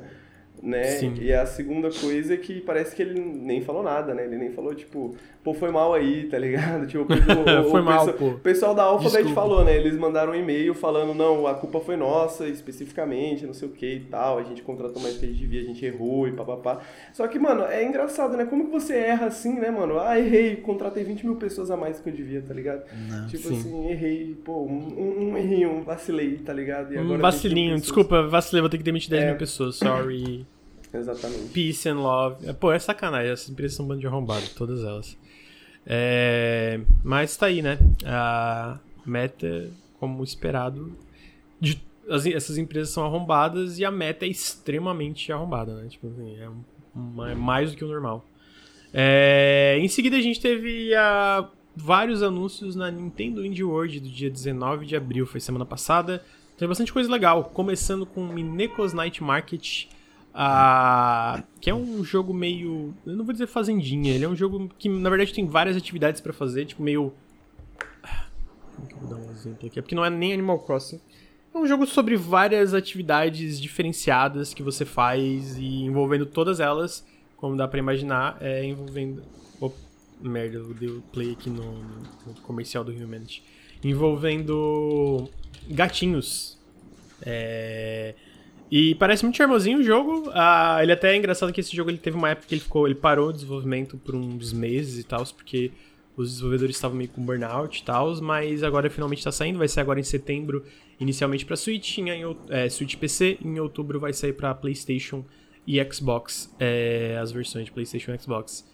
Né? 0.61 0.83
Sim. 0.83 1.13
E 1.21 1.31
a 1.31 1.45
segunda 1.45 1.89
coisa 1.89 2.33
é 2.33 2.37
que 2.37 2.59
parece 2.59 2.93
que 2.93 3.01
ele 3.01 3.17
nem 3.17 3.61
falou 3.61 3.81
nada, 3.81 4.13
né? 4.13 4.25
Ele 4.25 4.35
nem 4.35 4.51
falou, 4.51 4.75
tipo, 4.75 5.15
pô, 5.53 5.59
foi 5.59 5.71
mal 5.71 5.93
aí, 5.93 6.27
tá 6.27 6.37
ligado? 6.37 6.85
Tipo, 6.87 7.03
o, 7.03 7.07
Foi 7.69 7.81
o 7.81 7.83
mal, 7.83 8.05
pessoal- 8.05 8.17
pô. 8.17 8.27
o 8.35 8.39
pessoal 8.39 8.75
da 8.75 8.83
Alphabet 8.83 9.33
falou, 9.33 9.63
né? 9.63 9.75
Eles 9.75 9.97
mandaram 9.97 10.31
um 10.33 10.35
e-mail 10.35 10.73
falando, 10.73 11.13
não, 11.13 11.45
a 11.47 11.53
culpa 11.53 11.79
foi 11.79 11.95
nossa, 11.95 12.47
especificamente, 12.47 13.45
não 13.45 13.53
sei 13.53 13.67
o 13.67 13.71
que 13.71 13.85
e 13.95 13.99
tal, 14.01 14.37
a 14.39 14.43
gente 14.43 14.61
contratou 14.61 15.01
mais 15.01 15.17
que 15.17 15.25
a 15.25 15.27
gente 15.29 15.39
devia, 15.39 15.61
a 15.61 15.65
gente 15.65 15.85
errou 15.85 16.27
e 16.27 16.31
papapá. 16.31 16.81
Só 17.13 17.27
que, 17.27 17.37
mano, 17.39 17.63
é 17.63 17.83
engraçado, 17.85 18.35
né? 18.37 18.45
Como 18.45 18.65
que 18.65 18.71
você 18.71 18.93
erra 18.95 19.27
assim, 19.27 19.59
né, 19.59 19.69
mano? 19.69 19.99
Ah, 19.99 20.17
errei, 20.19 20.55
contratei 20.57 21.03
20 21.03 21.25
mil 21.25 21.35
pessoas 21.35 21.69
a 21.71 21.77
mais 21.77 21.99
que 21.99 22.09
eu 22.09 22.13
devia, 22.13 22.41
tá 22.41 22.53
ligado? 22.53 22.83
Não. 23.09 23.27
Tipo 23.27 23.47
Sim. 23.49 23.57
assim, 23.59 23.87
errei, 23.89 24.35
pô, 24.43 24.63
um, 24.63 24.71
um, 24.97 25.29
um 25.31 25.37
errinho, 25.37 25.71
um 25.71 25.81
vacilei, 25.83 26.37
tá 26.37 26.53
ligado? 26.53 26.93
E 26.93 26.97
Um 26.97 27.01
20 27.01 27.09
mil 27.09 27.17
vacilinho, 27.19 27.75
desculpa, 27.79 28.27
vacilei, 28.27 28.61
vou 28.61 28.69
ter 28.69 28.77
que 28.77 28.83
demitir 28.83 29.09
10 29.09 29.23
É. 29.23 29.27
mil 29.27 29.37
pessoas, 29.37 29.75
sorry. 29.75 30.45
Exatamente. 30.93 31.49
Peace 31.53 31.87
and 31.87 31.99
love. 32.01 32.47
É, 32.47 32.53
Pô, 32.53 32.71
é 32.71 32.79
sacanagem, 32.79 33.31
essas 33.31 33.47
empresas 33.49 33.75
são 33.77 33.85
um 33.85 33.89
bando 33.89 34.01
de 34.01 34.07
arrombado, 34.07 34.43
todas 34.57 34.83
elas. 34.83 35.15
É, 35.91 36.79
mas 37.03 37.35
tá 37.35 37.47
aí, 37.47 37.63
né? 37.63 37.79
A 38.05 38.77
meta, 39.03 39.71
como 39.99 40.23
esperado, 40.23 40.95
de- 41.59 41.81
as- 42.07 42.27
essas 42.27 42.59
empresas 42.59 42.89
são 42.93 43.03
arrombadas 43.03 43.79
e 43.79 43.85
a 43.85 43.89
meta 43.89 44.23
é 44.25 44.29
extremamente 44.29 45.31
arrombada, 45.31 45.73
né? 45.75 45.87
Tipo 45.89 46.07
assim, 46.07 46.37
é, 46.37 47.31
é 47.31 47.35
mais 47.35 47.71
do 47.71 47.77
que 47.77 47.83
o 47.83 47.87
normal. 47.87 48.23
É, 48.93 49.77
em 49.81 49.87
seguida 49.87 50.15
a 50.17 50.21
gente 50.21 50.39
teve 50.39 50.93
a, 50.93 51.47
vários 51.75 52.21
anúncios 52.23 52.75
na 52.75 52.89
Nintendo 52.91 53.43
Indie 53.45 53.63
World 53.63 53.99
do 53.99 54.09
dia 54.09 54.29
19 54.29 54.85
de 54.85 54.95
abril, 54.95 55.25
foi 55.25 55.39
semana 55.39 55.65
passada. 55.65 56.23
Tem 56.57 56.67
bastante 56.67 56.91
coisa 56.93 57.09
legal, 57.11 57.45
começando 57.45 58.05
com 58.05 58.27
Mineco's 58.27 58.93
Night 58.93 59.23
Market, 59.23 59.85
ah, 60.33 61.43
que 61.59 61.69
é 61.69 61.73
um 61.73 62.03
jogo 62.03 62.33
meio. 62.33 62.93
Eu 63.05 63.15
não 63.15 63.25
vou 63.25 63.33
dizer 63.33 63.47
fazendinha, 63.47 64.13
ele 64.13 64.25
é 64.25 64.29
um 64.29 64.35
jogo 64.35 64.69
que 64.77 64.87
na 64.87 65.09
verdade 65.09 65.33
tem 65.33 65.45
várias 65.45 65.75
atividades 65.75 66.21
pra 66.21 66.33
fazer, 66.33 66.65
tipo 66.65 66.81
meio. 66.83 67.13
Como 68.75 68.87
que 68.87 68.93
eu 68.93 68.99
vou 68.99 69.09
dar 69.09 69.15
um 69.17 69.31
exemplo 69.31 69.67
aqui? 69.67 69.79
É 69.79 69.81
porque 69.81 69.95
não 69.95 70.05
é 70.05 70.09
nem 70.09 70.33
Animal 70.33 70.59
Crossing. 70.59 71.01
É 71.53 71.57
um 71.57 71.65
jogo 71.65 71.85
sobre 71.87 72.15
várias 72.15 72.73
atividades 72.73 73.59
diferenciadas 73.59 74.53
que 74.53 74.61
você 74.61 74.85
faz 74.85 75.57
e 75.57 75.83
envolvendo 75.83 76.25
todas 76.25 76.59
elas, 76.59 77.05
como 77.35 77.57
dá 77.57 77.67
pra 77.67 77.79
imaginar, 77.79 78.37
é 78.39 78.63
envolvendo. 78.63 79.23
Opa, 79.59 79.75
merda, 80.21 80.57
eu 80.57 80.73
dei 80.75 80.89
o 80.89 81.01
play 81.11 81.31
aqui 81.31 81.49
no, 81.49 81.79
no 82.25 82.33
comercial 82.43 82.83
do 82.83 82.91
Humanity. 82.91 83.43
Envolvendo 83.83 85.27
gatinhos. 85.69 86.57
É. 87.25 88.13
E 88.71 88.93
parece 88.95 89.23
muito 89.23 89.35
charmosinho 89.37 89.79
o 89.79 89.83
jogo. 89.83 90.29
Ah, 90.33 90.79
ele 90.81 90.91
até 90.91 91.13
é 91.13 91.17
engraçado 91.17 91.51
que 91.51 91.59
esse 91.59 91.75
jogo 91.75 91.89
ele 91.89 91.97
teve 91.97 92.15
uma 92.17 92.29
época 92.29 92.47
que 92.47 92.53
ele 92.55 92.61
ficou, 92.61 92.85
ele 92.87 92.95
parou 92.95 93.29
o 93.29 93.33
desenvolvimento 93.33 93.97
por 93.97 94.15
uns 94.15 94.53
meses 94.53 94.99
e 94.99 95.03
tal, 95.03 95.23
porque 95.35 95.71
os 96.15 96.29
desenvolvedores 96.31 96.75
estavam 96.75 96.97
meio 96.97 97.09
com 97.09 97.21
burnout 97.23 97.79
e 97.79 97.83
tal, 97.83 98.13
mas 98.21 98.61
agora 98.63 98.89
finalmente 98.89 99.23
tá 99.23 99.31
saindo, 99.31 99.57
vai 99.57 99.67
sair 99.67 99.81
agora 99.83 99.99
em 99.99 100.03
setembro, 100.03 100.63
inicialmente 100.99 101.45
pra 101.45 101.55
Switch, 101.55 101.97
em, 101.97 102.23
out- 102.23 102.39
é, 102.49 102.67
Switch 102.69 102.95
PC, 102.97 103.37
em 103.43 103.59
outubro 103.59 103.99
vai 103.99 104.11
sair 104.13 104.33
pra 104.33 104.53
PlayStation 104.53 105.23
e 105.65 105.81
Xbox, 105.91 106.53
é, 106.59 107.17
as 107.21 107.31
versões 107.31 107.65
de 107.65 107.71
PlayStation 107.71 108.13
e 108.13 108.19
Xbox. 108.19 108.67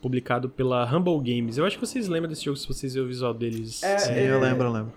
Publicado 0.00 0.48
pela 0.50 0.84
Humble 0.84 1.18
Games. 1.18 1.56
Eu 1.58 1.64
acho 1.64 1.78
que 1.78 1.86
vocês 1.86 2.08
lembram 2.08 2.28
desse 2.28 2.44
jogo 2.44 2.56
se 2.58 2.68
vocês 2.68 2.92
viram 2.92 3.06
o 3.06 3.08
visual 3.08 3.32
deles. 3.34 3.82
É, 3.82 3.98
Sim, 3.98 4.12
é- 4.12 4.30
eu 4.30 4.38
lembro, 4.38 4.66
eu 4.68 4.72
lembro. 4.72 4.92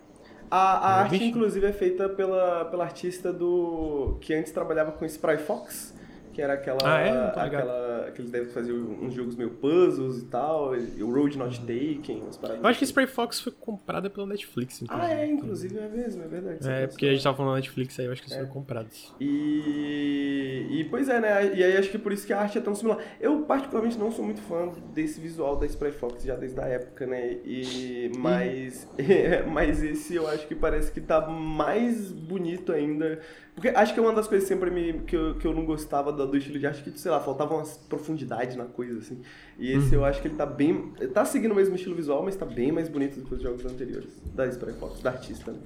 A, 0.49 0.95
a 0.95 0.99
É, 0.99 1.01
arte, 1.01 1.11
vixe. 1.11 1.25
inclusive, 1.25 1.65
é 1.65 1.73
feita 1.73 2.07
pela, 2.09 2.65
pela 2.65 2.83
artista 2.83 3.33
do. 3.33 4.17
que 4.21 4.33
antes 4.33 4.51
trabalhava 4.51 4.91
com 4.93 5.05
Spry 5.05 5.37
Fox, 5.37 5.93
que 6.37 6.41
era 6.43 6.53
aquela. 6.53 6.77
Ah, 6.83 6.99
é? 7.01 7.09
Aquela 7.41 8.11
que 8.13 8.21
eles 8.21 8.29
devem 8.29 8.47
fazer 8.49 8.71
uns 8.71 9.11
jogos 9.11 9.35
meio 9.35 9.49
puzzles 9.49 10.21
e 10.21 10.25
tal, 10.27 10.75
e 10.77 11.01
o 11.01 11.11
Road 11.11 11.35
Not 11.35 11.59
Taken, 11.61 12.21
umas 12.21 12.37
paradas. 12.37 12.61
Eu 12.61 12.69
acho 12.69 12.77
que 12.77 12.85
assim. 12.85 12.91
Spray 12.91 13.07
Fox 13.07 13.39
foi 13.41 13.51
comprada 13.51 14.07
pela 14.07 14.27
Netflix. 14.27 14.83
Ah, 14.87 15.11
é, 15.11 15.25
inclusive, 15.25 15.75
é 15.79 15.87
mesmo, 15.87 16.23
é 16.23 16.27
verdade. 16.27 16.69
É, 16.69 16.85
porque 16.85 17.07
a 17.07 17.11
gente 17.13 17.23
tava 17.23 17.35
falando 17.35 17.53
da 17.53 17.55
Netflix 17.57 17.99
aí, 17.99 18.05
eu 18.05 18.11
acho 18.11 18.21
que 18.21 18.27
eles 18.27 18.37
É. 18.37 18.41
foram 18.41 18.53
comprados. 18.53 19.11
E, 19.19 20.67
e 20.69 20.83
pois 20.91 21.09
é, 21.09 21.19
né? 21.19 21.55
E 21.55 21.63
aí 21.63 21.75
acho 21.75 21.89
que 21.89 21.97
por 21.97 22.13
isso 22.13 22.27
que 22.27 22.33
a 22.33 22.39
arte 22.39 22.59
é 22.59 22.61
tão 22.61 22.75
similar. 22.75 22.99
Eu 23.19 23.41
particularmente 23.41 23.97
não 23.97 24.11
sou 24.11 24.23
muito 24.23 24.41
fã 24.41 24.69
desse 24.93 25.19
visual 25.19 25.55
da 25.55 25.65
Spray 25.67 25.91
Fox 25.91 26.23
já 26.23 26.35
desde 26.35 26.59
a 26.59 26.65
época, 26.65 27.07
né? 27.07 27.37
E 27.43 28.11
mas 28.17 28.87
mas 29.51 29.81
esse 29.81 30.13
eu 30.15 30.27
acho 30.27 30.47
que 30.47 30.53
parece 30.53 30.91
que 30.91 31.01
tá 31.01 31.27
mais 31.27 32.11
bonito 32.11 32.71
ainda 32.71 33.19
Porque 33.57 33.69
acho 33.69 33.91
que 33.91 33.99
é 33.99 34.03
uma 34.03 34.13
das 34.13 34.27
coisas 34.27 34.47
sempre 34.47 34.69
me, 34.69 34.99
que, 34.99 35.15
eu, 35.15 35.33
que 35.33 35.47
eu 35.47 35.51
não 35.51 35.65
gostava 35.65 36.13
do, 36.13 36.27
do 36.27 36.37
estilo 36.37 36.59
de 36.59 36.67
arte, 36.67 36.83
que, 36.83 36.99
sei 36.99 37.09
lá, 37.09 37.19
faltava 37.19 37.55
uma 37.55 37.63
profundidade 37.89 38.55
na 38.55 38.65
coisa, 38.65 38.99
assim. 38.99 39.19
E 39.57 39.71
esse 39.71 39.95
eu 39.95 40.05
acho 40.05 40.21
que 40.21 40.27
ele 40.27 40.35
tá 40.35 40.45
bem. 40.45 40.91
Tá 41.11 41.25
seguindo 41.25 41.53
o 41.53 41.55
mesmo 41.55 41.73
estilo 41.73 41.95
visual, 41.95 42.21
mas 42.23 42.35
tá 42.35 42.45
bem 42.45 42.71
mais 42.71 42.87
bonito 42.87 43.19
do 43.19 43.25
que 43.25 43.33
os 43.33 43.41
jogos 43.41 43.65
anteriores. 43.65 44.09
Da 44.35 44.45
Spray 44.47 44.75
Fox, 44.75 45.01
da 45.01 45.09
artista, 45.09 45.51
né? 45.51 45.57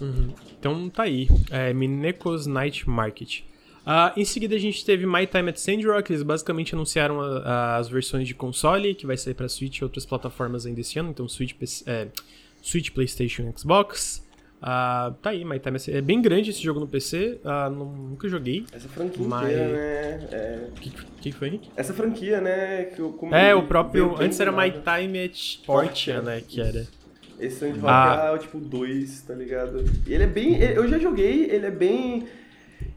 Uhum. 0.00 0.28
Então 0.56 0.88
tá 0.88 1.02
aí. 1.02 1.26
É, 1.50 1.72
Mineco's 1.74 2.46
Night 2.46 2.88
Market. 2.88 3.40
Ah, 3.84 4.12
em 4.16 4.24
seguida 4.24 4.54
a 4.54 4.58
gente 4.58 4.84
teve 4.84 5.04
My 5.04 5.26
Time 5.26 5.48
at 5.48 5.56
Sandrock, 5.56 6.12
eles 6.12 6.22
basicamente 6.22 6.74
anunciaram 6.76 7.20
a- 7.20 7.38
a- 7.40 7.76
as 7.78 7.88
versões 7.88 8.28
de 8.28 8.34
console, 8.34 8.94
que 8.94 9.04
vai 9.04 9.16
sair 9.16 9.34
pra 9.34 9.48
Switch 9.48 9.78
e 9.78 9.84
outras 9.84 10.06
plataformas 10.06 10.64
ainda 10.64 10.80
esse 10.80 10.96
ano, 10.98 11.10
então 11.10 11.28
Switch, 11.28 11.54
é, 11.86 12.06
Switch 12.62 12.90
PlayStation 12.90 13.42
e 13.52 13.58
Xbox. 13.58 14.24
Ah, 14.68 15.14
tá 15.22 15.30
aí, 15.30 15.44
My 15.44 15.60
Time 15.60 15.78
É 15.96 16.00
bem 16.00 16.20
grande 16.20 16.50
esse 16.50 16.60
jogo 16.60 16.80
no 16.80 16.88
PC, 16.88 17.38
ah, 17.44 17.70
não- 17.70 17.86
nunca 17.86 18.28
joguei. 18.28 18.66
Essa 18.72 18.88
franquia 18.88 19.24
Mas- 19.24 19.44
inteira, 19.48 19.68
né? 19.68 20.28
É, 20.32 20.58
que, 20.80 20.90
que 21.20 21.30
foi, 21.32 21.46
Henrique? 21.46 21.70
essa 21.76 21.94
franquia, 21.94 22.40
né? 22.40 22.84
Que 22.86 22.98
eu, 23.00 23.16
É, 23.30 23.54
o 23.54 23.62
próprio. 23.62 24.16
Antes 24.20 24.40
era 24.40 24.50
My. 24.50 24.72
Time 24.72 25.24
at 25.24 25.58
Portia, 25.64 26.20
né? 26.20 26.42
Que 26.46 26.60
era. 26.60 26.84
Esse 27.38 27.58
Sandrock 27.60 27.86
Ah. 27.86 28.24
é 28.26 28.30
o 28.32 28.38
tipo 28.38 28.58
2, 28.58 29.20
tá 29.20 29.34
ligado? 29.34 29.84
E 30.04 30.12
ele 30.12 30.24
é 30.24 30.26
bem. 30.26 30.54
ele- 30.56 30.76
Eu 30.78 30.88
já 30.88 30.98
joguei, 30.98 31.44
ele 31.48 31.66
é 31.66 31.70
bem. 31.70 32.26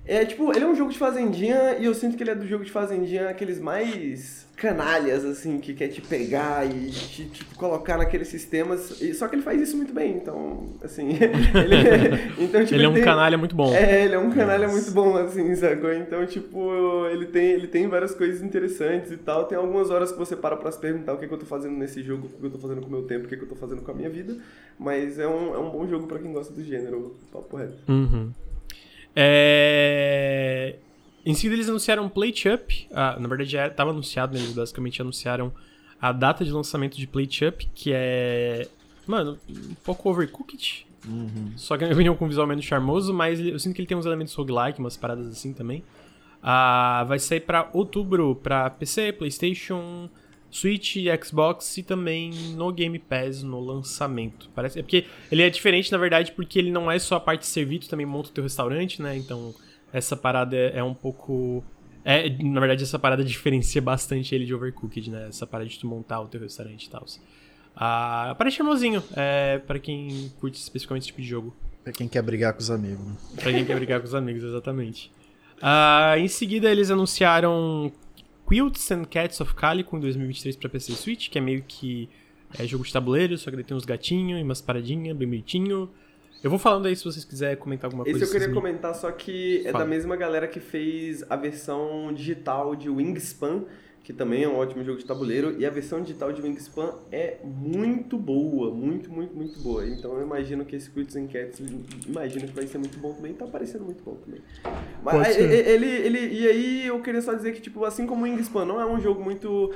É 0.05 0.25
tipo, 0.25 0.51
ele 0.55 0.65
é 0.65 0.67
um 0.67 0.75
jogo 0.75 0.91
de 0.91 0.97
fazendinha 0.97 1.77
e 1.79 1.85
eu 1.85 1.93
sinto 1.93 2.17
que 2.17 2.23
ele 2.23 2.31
é 2.31 2.35
do 2.35 2.47
jogo 2.47 2.65
de 2.65 2.71
fazendinha 2.71 3.29
aqueles 3.29 3.59
mais 3.59 4.47
canalhas, 4.59 5.23
assim, 5.23 5.57
que 5.59 5.73
quer 5.73 5.87
te 5.87 6.01
pegar 6.01 6.65
e 6.65 6.89
te, 6.89 7.25
tipo, 7.25 7.55
colocar 7.55 7.97
naqueles 7.97 8.27
sistemas. 8.27 8.99
E, 8.99 9.13
só 9.13 9.27
que 9.27 9.35
ele 9.35 9.41
faz 9.41 9.61
isso 9.61 9.77
muito 9.77 9.93
bem, 9.93 10.15
então, 10.17 10.65
assim. 10.83 11.09
ele, 11.15 12.33
então, 12.43 12.61
tipo, 12.63 12.75
Ele 12.75 12.83
é 12.85 12.89
um 12.89 12.93
tem- 12.93 13.03
canalha 13.03 13.37
muito 13.37 13.55
bom. 13.55 13.73
É, 13.73 14.03
ele 14.03 14.15
é 14.15 14.19
um 14.19 14.31
canalha 14.31 14.67
muito 14.67 14.91
bom, 14.91 15.15
assim, 15.15 15.55
sacou? 15.55 15.93
Então, 15.93 16.25
tipo, 16.25 17.05
ele 17.09 17.27
tem, 17.27 17.51
ele 17.51 17.67
tem 17.67 17.87
várias 17.87 18.13
coisas 18.13 18.41
interessantes 18.41 19.11
e 19.11 19.17
tal. 19.17 19.45
Tem 19.45 19.57
algumas 19.57 19.89
horas 19.89 20.11
que 20.11 20.17
você 20.17 20.35
para 20.35 20.57
pra 20.57 20.71
se 20.71 20.79
perguntar 20.79 21.13
o 21.13 21.17
que, 21.17 21.27
que 21.27 21.33
eu 21.33 21.37
tô 21.39 21.45
fazendo 21.45 21.77
nesse 21.77 22.03
jogo, 22.03 22.27
o 22.27 22.39
que 22.39 22.45
eu 22.47 22.51
tô 22.51 22.57
fazendo 22.57 22.81
com 22.81 22.87
o 22.87 22.91
meu 22.91 23.03
tempo, 23.03 23.25
o 23.25 23.29
que, 23.29 23.37
que 23.37 23.43
eu 23.43 23.49
tô 23.49 23.55
fazendo 23.55 23.81
com 23.81 23.91
a 23.91 23.95
minha 23.95 24.09
vida. 24.09 24.35
Mas 24.77 25.17
é 25.19 25.27
um, 25.27 25.53
é 25.53 25.57
um 25.59 25.69
bom 25.69 25.87
jogo 25.87 26.05
pra 26.07 26.19
quem 26.19 26.33
gosta 26.33 26.53
do 26.53 26.63
gênero, 26.63 27.15
papo 27.31 27.55
reto. 27.55 27.77
Uhum. 27.87 28.31
É... 29.15 30.75
Em 31.25 31.33
seguida 31.33 31.55
eles 31.55 31.69
anunciaram 31.69 32.07
Plate 32.09 32.49
Up. 32.49 32.87
Ah, 32.91 33.17
na 33.19 33.27
verdade 33.27 33.51
já 33.51 33.67
estava 33.67 33.91
anunciado, 33.91 34.33
né? 34.33 34.39
eles 34.39 34.53
basicamente 34.53 35.01
anunciaram 35.01 35.51
a 36.01 36.11
data 36.11 36.45
de 36.45 36.51
lançamento 36.51 36.97
de 36.97 37.05
Plate 37.05 37.45
Up, 37.45 37.69
que 37.73 37.91
é. 37.93 38.67
Mano, 39.05 39.37
um 39.49 39.75
pouco 39.83 40.09
overcooked. 40.09 40.87
Só 41.55 41.77
que 41.77 41.83
na 41.83 41.87
minha 41.87 41.95
opinião 41.95 42.15
com 42.15 42.25
um 42.25 42.27
visual 42.27 42.45
menos 42.45 42.65
charmoso, 42.65 43.13
mas 43.13 43.39
eu 43.39 43.57
sinto 43.57 43.73
que 43.73 43.81
ele 43.81 43.87
tem 43.87 43.97
uns 43.97 44.05
elementos 44.05 44.33
roguelike, 44.33 44.79
umas 44.79 44.97
paradas 44.97 45.27
assim 45.27 45.53
também. 45.53 45.83
Ah, 46.41 47.03
vai 47.07 47.19
sair 47.19 47.41
pra 47.41 47.69
outubro 47.73 48.35
pra 48.35 48.69
PC, 48.69 49.13
PlayStation, 49.13 50.09
Switch, 50.51 50.95
Xbox 51.23 51.77
e 51.77 51.83
também 51.83 52.31
no 52.55 52.71
Game 52.71 52.97
Pass 52.99 53.43
no 53.43 53.59
lançamento. 53.59 54.49
Parece 54.55 54.79
é 54.79 54.81
porque 54.81 55.05
ele 55.31 55.43
é 55.43 55.49
diferente 55.49 55.91
na 55.91 55.97
verdade 55.97 56.31
porque 56.31 56.57
ele 56.57 56.71
não 56.71 56.91
é 56.91 56.97
só 56.97 57.15
a 57.15 57.19
parte 57.19 57.41
de 57.41 57.47
servir, 57.47 57.79
tu 57.79 57.89
também 57.89 58.05
monta 58.05 58.29
o 58.29 58.31
teu 58.31 58.43
restaurante, 58.43 59.01
né? 59.01 59.15
Então 59.17 59.53
essa 59.93 60.15
parada 60.15 60.55
é, 60.55 60.77
é 60.79 60.83
um 60.83 60.93
pouco 60.93 61.63
é, 62.03 62.29
na 62.29 62.59
verdade 62.59 62.83
essa 62.83 62.97
parada 62.97 63.23
diferencia 63.23 63.81
bastante 63.81 64.33
ele 64.33 64.45
de 64.45 64.53
Overcooked, 64.53 65.09
né? 65.09 65.27
Essa 65.29 65.45
parada 65.45 65.69
de 65.69 65.77
tu 65.77 65.87
montar 65.87 66.21
o 66.21 66.27
teu 66.27 66.41
restaurante 66.41 66.85
e 66.85 66.89
tal. 66.89 67.05
Ah, 67.75 68.35
parece 68.37 68.57
charmosinho, 68.57 69.01
é, 69.15 69.59
para 69.59 69.79
quem 69.79 70.31
curte 70.39 70.59
especificamente 70.59 71.03
esse 71.03 71.07
tipo 71.07 71.21
de 71.21 71.27
jogo. 71.27 71.55
Pra 71.83 71.93
quem 71.93 72.07
quer 72.07 72.21
brigar 72.21 72.53
com 72.53 72.59
os 72.59 72.69
amigos. 72.69 73.05
Pra 73.35 73.51
quem 73.51 73.63
quer 73.63 73.75
brigar 73.75 73.99
com 74.01 74.05
os 74.05 74.13
amigos, 74.13 74.43
exatamente. 74.43 75.11
Ah, 75.61 76.15
em 76.17 76.27
seguida, 76.27 76.69
eles 76.69 76.91
anunciaram 76.91 77.91
Quilts 78.49 78.91
and 78.91 79.05
Cats 79.05 79.39
of 79.41 79.53
Calico 79.53 79.95
em 79.95 79.99
2023 79.99 80.55
pra 80.55 80.69
PC 80.69 80.91
e 80.91 80.95
Switch, 80.95 81.29
que 81.29 81.37
é 81.37 81.41
meio 81.41 81.63
que 81.67 82.09
é 82.57 82.65
jogo 82.65 82.83
de 82.83 82.91
tabuleiro, 82.91 83.37
só 83.37 83.49
que 83.51 83.55
daí 83.55 83.63
tem 83.65 83.77
uns 83.77 83.85
gatinhos 83.85 84.39
e 84.39 84.43
umas 84.43 84.59
paradinhas, 84.59 85.15
bem 85.15 85.27
bonitinho. 85.27 85.89
Eu 86.43 86.49
vou 86.49 86.57
falando 86.57 86.87
aí 86.87 86.95
se 86.95 87.03
vocês 87.03 87.23
quiserem 87.25 87.57
comentar 87.57 87.85
alguma 87.87 88.03
Esse 88.03 88.11
coisa. 88.13 88.25
eu 88.25 88.31
queria 88.31 88.47
me- 88.47 88.53
comentar, 88.53 88.95
só 88.95 89.11
que 89.11 89.59
é 89.67 89.71
Fala. 89.71 89.83
da 89.83 89.89
mesma 89.89 90.15
galera 90.15 90.47
que 90.47 90.59
fez 90.59 91.23
a 91.29 91.35
versão 91.35 92.11
digital 92.13 92.75
de 92.75 92.89
Wingspan, 92.89 93.65
que 94.09 94.13
também 94.13 94.41
é 94.41 94.49
um 94.49 94.57
ótimo 94.57 94.83
jogo 94.83 94.97
de 94.97 95.05
tabuleiro, 95.05 95.55
e 95.59 95.67
a 95.67 95.69
versão 95.69 96.01
digital 96.01 96.33
de 96.33 96.41
Wingspan 96.41 96.95
é 97.11 97.37
muito 97.43 98.17
boa, 98.17 98.71
muito, 98.73 99.07
muito, 99.11 99.35
muito 99.35 99.59
boa. 99.59 99.87
Então 99.87 100.15
eu 100.17 100.23
imagino 100.23 100.65
que 100.65 100.75
esse 100.75 100.89
Quits 100.89 101.15
and 101.15 101.27
Cats, 101.27 101.61
imagino 102.07 102.47
que 102.47 102.53
vai 102.53 102.65
ser 102.65 102.79
muito 102.79 102.97
bom 102.97 103.13
também, 103.13 103.33
tá 103.33 103.45
parecendo 103.45 103.85
muito 103.85 104.03
bom 104.03 104.15
também. 104.15 104.41
Mas 105.03 105.37
é, 105.37 105.43
é, 105.43 105.69
ele, 105.75 105.85
ele, 105.85 106.27
e 106.27 106.47
aí 106.47 106.87
eu 106.87 106.99
queria 107.03 107.21
só 107.21 107.35
dizer 107.35 107.53
que, 107.53 107.61
tipo, 107.61 107.85
assim 107.85 108.07
como 108.07 108.21
o 108.21 108.23
Wingspan 108.23 108.65
não 108.65 108.81
é 108.81 108.85
um 108.87 108.99
jogo 108.99 109.23
muito 109.23 109.71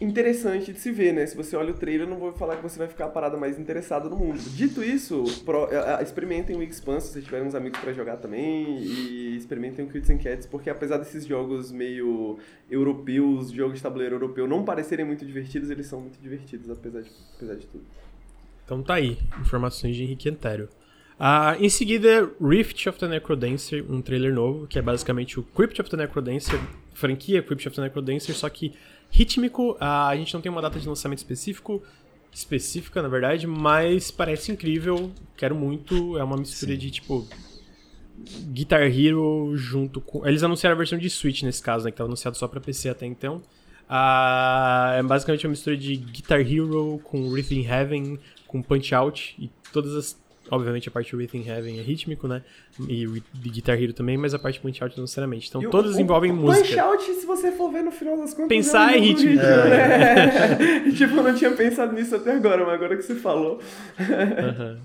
interessante 0.00 0.72
de 0.72 0.78
se 0.80 0.90
ver, 0.90 1.12
né? 1.12 1.26
Se 1.26 1.36
você 1.36 1.56
olha 1.56 1.72
o 1.72 1.76
trailer, 1.76 2.06
não 2.08 2.18
vou 2.18 2.32
falar 2.32 2.56
que 2.56 2.62
você 2.62 2.78
vai 2.78 2.88
ficar 2.88 3.06
a 3.06 3.08
parada 3.08 3.36
mais 3.36 3.58
interessada 3.58 4.08
no 4.08 4.16
mundo. 4.16 4.38
Dito 4.54 4.82
isso, 4.82 5.24
pro- 5.44 5.68
eh, 5.70 5.98
eh, 6.00 6.02
experimentem 6.02 6.56
o 6.56 6.58
Wingspan 6.58 7.00
se 7.00 7.22
tiverem 7.22 7.46
uns 7.46 7.54
amigos 7.54 7.78
pra 7.80 7.92
jogar 7.92 8.16
também 8.16 8.78
e 8.78 9.36
experimentem 9.36 9.84
o 9.84 9.88
Crits 9.88 10.10
and 10.10 10.18
Cats, 10.18 10.46
porque 10.46 10.68
apesar 10.68 10.98
desses 10.98 11.24
jogos 11.26 11.70
meio 11.70 12.38
europeus, 12.70 13.50
jogos 13.50 13.76
de 13.76 13.82
tabuleiro 13.82 14.16
europeu, 14.16 14.46
não 14.48 14.64
parecerem 14.64 15.04
muito 15.04 15.24
divertidos, 15.24 15.70
eles 15.70 15.86
são 15.86 16.00
muito 16.00 16.18
divertidos, 16.20 16.70
apesar 16.70 17.02
de, 17.02 17.10
apesar 17.36 17.54
de 17.54 17.66
tudo. 17.66 17.84
Então 18.64 18.82
tá 18.82 18.94
aí, 18.94 19.18
informações 19.40 19.94
de 19.94 20.02
Henrique 20.02 20.28
Antero. 20.28 20.68
Ah, 21.16 21.56
em 21.60 21.68
seguida, 21.68 22.28
Rift 22.40 22.88
of 22.88 22.98
the 22.98 23.06
Necrodancer, 23.06 23.84
um 23.88 24.02
trailer 24.02 24.34
novo, 24.34 24.66
que 24.66 24.78
é 24.78 24.82
basicamente 24.82 25.38
o 25.38 25.44
Crypt 25.44 25.80
of 25.80 25.88
the 25.88 25.96
Necrodancer, 25.96 26.58
franquia 26.92 27.40
Crypt 27.40 27.68
of 27.68 27.76
the 27.76 27.82
Necrodancer, 27.82 28.34
só 28.34 28.48
que 28.48 28.72
rítmico. 29.14 29.76
Ah, 29.80 30.08
a 30.08 30.16
gente 30.16 30.34
não 30.34 30.40
tem 30.40 30.50
uma 30.50 30.60
data 30.60 30.78
de 30.78 30.88
lançamento 30.88 31.18
específico, 31.18 31.82
específica 32.32 33.00
na 33.00 33.08
verdade, 33.08 33.46
mas 33.46 34.10
parece 34.10 34.50
incrível, 34.50 35.12
quero 35.36 35.54
muito. 35.54 36.18
É 36.18 36.24
uma 36.24 36.36
mistura 36.36 36.76
de 36.76 36.90
tipo. 36.90 37.26
Guitar 38.52 38.82
Hero 38.82 39.52
junto 39.56 40.00
com. 40.00 40.26
Eles 40.26 40.42
anunciaram 40.42 40.74
a 40.74 40.78
versão 40.78 40.98
de 40.98 41.10
Switch 41.10 41.42
nesse 41.42 41.62
caso, 41.62 41.84
né? 41.84 41.90
Que 41.90 41.96
tava 41.96 42.08
anunciado 42.08 42.36
só 42.36 42.46
pra 42.46 42.60
PC 42.60 42.88
até 42.88 43.06
então. 43.06 43.42
Ah, 43.88 44.94
é 44.96 45.02
basicamente 45.02 45.46
uma 45.46 45.50
mistura 45.50 45.76
de 45.76 45.96
Guitar 45.96 46.40
Hero 46.40 47.00
com 47.04 47.28
Rhythm 47.32 47.66
Heaven, 47.68 48.18
com 48.46 48.62
Punch 48.62 48.94
Out 48.94 49.36
e 49.38 49.50
todas 49.72 49.94
as. 49.94 50.23
Obviamente 50.50 50.88
a 50.88 50.92
parte 50.92 51.10
do 51.12 51.18
Rhythm 51.18 51.42
Heaven 51.48 51.78
é 51.78 51.82
rítmico, 51.82 52.28
né? 52.28 52.42
E 52.88 53.06
o 53.06 53.12
de 53.32 53.48
Guitar 53.48 53.80
Hero 53.82 53.92
também, 53.94 54.16
mas 54.18 54.34
a 54.34 54.38
parte 54.38 54.60
Punch 54.60 54.82
Out 54.82 54.96
não 54.96 55.04
necessariamente. 55.04 55.48
Então 55.48 55.62
E 55.62 55.66
o- 55.66 55.70
todas 55.70 55.96
o- 55.96 56.00
envolvem 56.00 56.30
o 56.30 56.34
música. 56.36 56.66
Punch 56.66 56.78
Out, 56.78 57.04
se 57.14 57.24
você 57.26 57.50
for 57.50 57.70
ver 57.72 57.82
no 57.82 57.90
final 57.90 58.16
das 58.18 58.34
contas. 58.34 58.48
Pensar 58.48 58.92
é, 58.92 58.96
é 58.96 59.00
rítmico, 59.00 59.42
né? 59.42 60.90
tipo, 60.96 61.14
eu 61.16 61.22
não 61.22 61.34
tinha 61.34 61.50
pensado 61.52 61.92
nisso 61.94 62.14
até 62.14 62.32
agora, 62.32 62.64
mas 62.64 62.74
agora 62.74 62.96
que 62.96 63.02
você 63.02 63.14
falou. 63.14 63.58
Aham. 63.98 64.78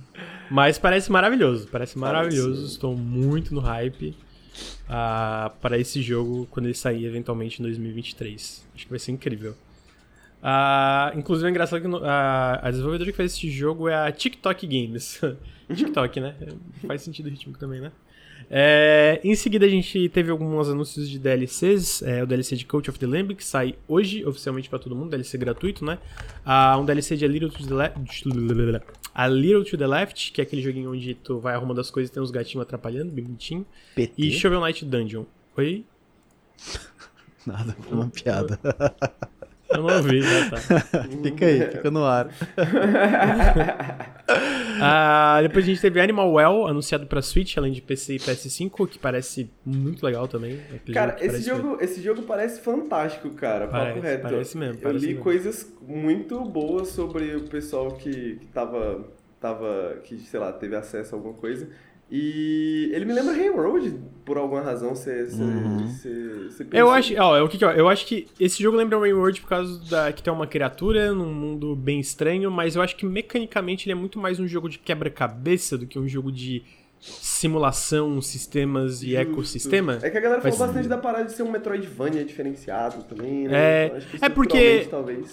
Mas 0.49 0.79
parece 0.79 1.11
maravilhoso, 1.11 1.67
parece 1.71 1.97
maravilhoso. 1.99 2.65
Estou 2.65 2.95
muito 2.95 3.53
no 3.53 3.59
hype 3.59 4.15
ah, 4.87 5.51
para 5.61 5.77
esse 5.77 6.01
jogo 6.01 6.47
quando 6.49 6.65
ele 6.65 6.73
sair 6.73 7.05
eventualmente 7.05 7.61
em 7.61 7.63
2023. 7.63 8.65
Acho 8.73 8.85
que 8.85 8.89
vai 8.89 8.99
ser 8.99 9.11
incrível. 9.11 9.55
Ah, 10.41 11.11
inclusive 11.15 11.47
é 11.47 11.51
engraçado 11.51 11.81
que 11.81 12.05
a, 12.05 12.59
a 12.63 12.71
desenvolvedora 12.71 13.11
que 13.11 13.17
fez 13.17 13.33
esse 13.33 13.49
jogo 13.49 13.89
é 13.89 13.95
a 14.07 14.11
TikTok 14.11 14.65
Games. 14.65 15.19
TikTok, 15.73 16.19
né? 16.19 16.35
Faz 16.87 17.01
sentido 17.01 17.27
o 17.27 17.29
ritmo 17.29 17.57
também, 17.57 17.81
né? 17.81 17.91
É, 18.51 19.19
em 19.23 19.35
seguida 19.35 19.65
a 19.65 19.69
gente 19.69 20.09
teve 20.09 20.31
alguns 20.31 20.67
anúncios 20.69 21.07
de 21.07 21.19
DLCs, 21.19 22.01
é, 22.01 22.23
o 22.23 22.25
DLC 22.25 22.55
de 22.55 22.65
Coach 22.65 22.89
of 22.89 22.97
the 22.97 23.05
Lamb, 23.05 23.35
que 23.35 23.43
sai 23.45 23.75
hoje 23.87 24.25
oficialmente 24.25 24.67
pra 24.69 24.79
todo 24.79 24.95
mundo, 24.95 25.11
DLC 25.11 25.37
gratuito, 25.37 25.85
né? 25.85 25.99
Ah, 26.43 26.75
um 26.79 26.83
DLC 26.85 27.15
de 27.15 27.25
A 27.25 27.27
Little, 27.27 27.49
to 27.51 27.67
the 27.67 27.73
Le- 27.75 28.81
A 29.13 29.27
Little 29.27 29.63
to 29.65 29.77
the 29.77 29.85
Left, 29.85 30.31
que 30.31 30.41
é 30.41 30.43
aquele 30.45 30.63
joguinho 30.63 30.91
onde 30.91 31.13
tu 31.13 31.37
vai 31.39 31.53
arrumando 31.53 31.79
as 31.79 31.91
coisas 31.91 32.09
e 32.09 32.13
tem 32.13 32.23
uns 32.23 32.31
gatinhos 32.31 32.63
atrapalhando, 32.63 33.11
bem 33.11 33.23
bonitinho. 33.25 33.65
PT? 33.93 34.13
E 34.17 34.31
Shovel 34.31 34.61
Knight 34.61 34.83
Dungeon. 34.83 35.25
Oi? 35.55 35.85
Nada, 37.45 37.75
foi 37.79 37.93
uma 37.93 38.09
piada. 38.09 38.59
Eu 39.69 39.83
não 39.83 39.95
ouvi, 39.97 40.21
já 40.21 40.49
tá. 40.49 40.57
fica 41.23 41.45
aí, 41.45 41.61
fica 41.71 41.91
no 41.91 42.03
ar. 42.05 42.29
Ah, 44.81 45.39
depois 45.41 45.65
a 45.65 45.67
gente 45.67 45.81
teve 45.81 45.99
Animal 45.99 46.31
Well, 46.31 46.67
anunciado 46.67 47.05
pra 47.05 47.21
Switch, 47.21 47.57
além 47.57 47.73
de 47.73 47.81
PC 47.81 48.13
e 48.15 48.17
PS5, 48.19 48.87
que 48.87 48.97
parece 48.97 49.49
muito 49.65 50.05
legal 50.05 50.27
também. 50.27 50.53
É 50.71 50.75
aquele 50.75 50.93
Cara, 50.93 51.11
que 51.13 51.25
esse 51.25 51.41
jogo, 51.41 51.77
esse 51.81 52.01
jogo 52.01 52.21
parece 52.21 52.61
fantástico, 52.61 53.29
cara. 53.31 53.67
Parece, 53.67 53.95
papo 53.95 54.05
reto. 54.07 54.21
parece 54.23 54.57
mesmo, 54.57 54.75
Eu 54.75 54.81
parece 54.81 54.99
li 55.05 55.07
mesmo. 55.09 55.23
coisas 55.23 55.73
muito 55.85 56.39
boas 56.45 56.89
sobre 56.89 57.35
o 57.35 57.41
pessoal 57.41 57.91
que, 57.93 58.35
que 58.35 58.45
tava, 58.47 59.05
tava. 59.41 59.97
que, 60.03 60.17
sei 60.19 60.39
lá, 60.39 60.53
teve 60.53 60.75
acesso 60.75 61.13
a 61.13 61.17
alguma 61.17 61.33
coisa. 61.33 61.67
E 62.11 62.89
ele 62.93 63.05
me 63.05 63.13
lembra 63.13 63.33
Railroad, 63.33 63.93
por 64.25 64.37
alguma 64.37 64.61
razão. 64.61 64.95
Você 64.95 65.27
Uhum. 65.39 65.87
Eu 66.73 66.89
acho, 66.89 67.13
ó, 67.19 67.37
é 67.37 67.41
o 67.41 67.47
que 67.47 67.57
que, 67.57 67.65
ó, 67.65 67.71
eu 67.71 67.87
acho 67.87 68.05
que 68.05 68.27
esse 68.39 68.61
jogo 68.63 68.77
lembra 68.77 68.97
Railroad 68.99 69.39
por 69.41 69.47
causa 69.47 69.79
da 69.89 70.11
que 70.11 70.23
tem 70.23 70.31
uma 70.33 70.47
criatura 70.47 71.11
num 71.13 71.31
mundo 71.33 71.75
bem 71.75 71.99
estranho, 71.99 72.49
mas 72.49 72.75
eu 72.75 72.81
acho 72.81 72.95
que 72.95 73.05
mecanicamente 73.05 73.85
ele 73.85 73.91
é 73.93 73.95
muito 73.95 74.17
mais 74.19 74.39
um 74.39 74.47
jogo 74.47 74.67
de 74.69 74.79
quebra-cabeça 74.79 75.77
do 75.77 75.85
que 75.85 75.99
um 75.99 76.07
jogo 76.07 76.31
de 76.31 76.63
simulação, 77.23 78.21
sistemas 78.21 79.01
e 79.01 79.11
Justo. 79.11 79.17
ecossistema. 79.21 79.99
É 80.01 80.09
que 80.09 80.17
a 80.17 80.21
galera 80.21 80.41
falou 80.41 80.57
Mas- 80.57 80.67
bastante 80.67 80.87
da 80.89 80.97
parada 80.97 81.25
de 81.25 81.31
ser 81.31 81.43
um 81.43 81.51
Metroidvania 81.51 82.25
diferenciado 82.25 83.03
também, 83.03 83.47
né? 83.47 83.53
É- 83.53 83.85
Então, 83.85 83.97
acho 83.97 84.07
que 84.07 84.25
é 84.25 84.29
porque- 84.29 84.87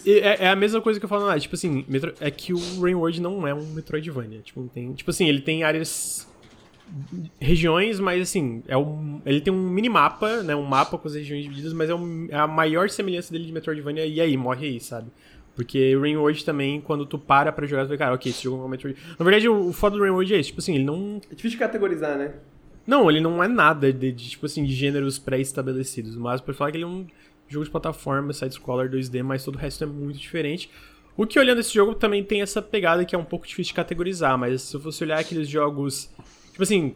É, 0.07 0.45
é 0.45 0.49
a 0.49 0.55
mesma 0.57 0.81
coisa 0.81 1.01
que 1.01 1.05
eu 1.05 1.09
falo 1.09 1.25
lá, 1.27 1.39
tipo 1.41 1.55
assim, 1.57 1.85
Metro- 1.89 2.15
é 2.21 2.31
que 2.31 2.53
o 2.53 2.59
Rain 2.81 2.95
World 2.95 3.21
não 3.21 3.47
é 3.47 3.53
um 3.53 3.65
Metroidvania. 3.73 4.41
Tipo, 4.43 4.71
tem, 4.73 4.93
tipo 4.93 5.11
assim, 5.11 5.29
ele 5.29 5.41
tem 5.41 5.65
áreas. 5.65 6.29
Regiões, 7.41 7.99
mas 8.01 8.23
assim, 8.23 8.63
é 8.69 8.77
um, 8.77 9.21
ele 9.27 9.41
tem 9.41 9.53
um 9.53 9.69
minimapa, 9.71 10.43
né? 10.43 10.55
Um 10.55 10.63
mapa 10.65 10.97
com 10.99 11.09
as 11.09 11.15
regiões 11.15 11.43
divididas, 11.43 11.73
mas 11.73 11.91
é, 11.91 11.95
um- 11.95 12.27
é 12.31 12.37
a 12.37 12.47
maior 12.47 12.89
semelhança 12.89 13.33
dele 13.33 13.45
de 13.47 13.53
Metroidvania, 13.53 14.07
e 14.07 14.21
aí, 14.21 14.37
morre 14.37 14.67
aí, 14.69 14.81
sabe? 14.81 15.11
Porque 15.55 15.97
Rain 15.99 16.17
World 16.17 16.45
também, 16.45 16.81
quando 16.81 17.07
tu 17.07 17.19
para 17.19 17.51
pra 17.51 17.67
jogar, 17.67 17.85
tu 17.85 17.89
vê, 17.89 17.97
cara, 17.97 18.15
ok, 18.15 18.31
esse 18.31 18.45
jogo 18.45 18.63
é 18.63 18.67
um 18.67 18.69
Metroid. 18.69 18.97
Na 19.19 19.25
verdade, 19.25 19.49
o, 19.49 19.69
o 19.69 19.73
foda 19.73 19.97
do 19.97 20.03
Rain 20.03 20.13
World 20.13 20.35
é 20.35 20.39
esse, 20.39 20.49
tipo 20.49 20.61
assim, 20.61 20.75
ele 20.75 20.85
não. 20.85 21.17
É 21.31 21.35
difícil 21.35 21.51
de 21.51 21.57
categorizar, 21.57 22.17
né? 22.19 22.35
Não, 22.87 23.11
ele 23.11 23.21
não 23.21 23.43
é 23.43 23.49
nada 23.49 23.93
de, 23.93 24.13
de, 24.13 24.31
tipo 24.31 24.47
assim, 24.47 24.65
de 24.65 24.73
gêneros 24.75 25.19
pré-estabelecidos. 25.19 26.15
Mas 26.15 26.41
pra 26.41 26.53
falar 26.55 26.71
que 26.71 26.77
ele 26.77 26.85
é 26.85 26.87
um 26.87 27.07
jogo 27.49 27.65
de 27.65 27.71
plataforma, 27.71 28.33
side-scroller 28.33 28.91
2D, 28.91 29.23
mas 29.25 29.45
todo 29.45 29.55
o 29.57 29.59
resto 29.59 29.83
é 29.83 29.87
muito 29.87 30.19
diferente. 30.19 30.71
O 31.17 31.27
que 31.27 31.39
olhando 31.39 31.61
esse 31.61 31.73
jogo 31.73 31.95
também 31.95 32.23
tem 32.23 32.43
essa 32.43 32.61
pegada 32.61 33.05
que 33.05 33.15
é 33.17 33.19
um 33.19 33.25
pouco 33.25 33.47
difícil 33.47 33.71
de 33.71 33.75
categorizar, 33.75 34.37
mas 34.39 34.61
se 34.63 34.77
eu 34.77 34.81
fosse 34.81 35.03
olhar 35.03 35.19
aqueles 35.19 35.49
jogos. 35.49 36.11
Tipo 36.57 36.63
assim. 36.63 36.95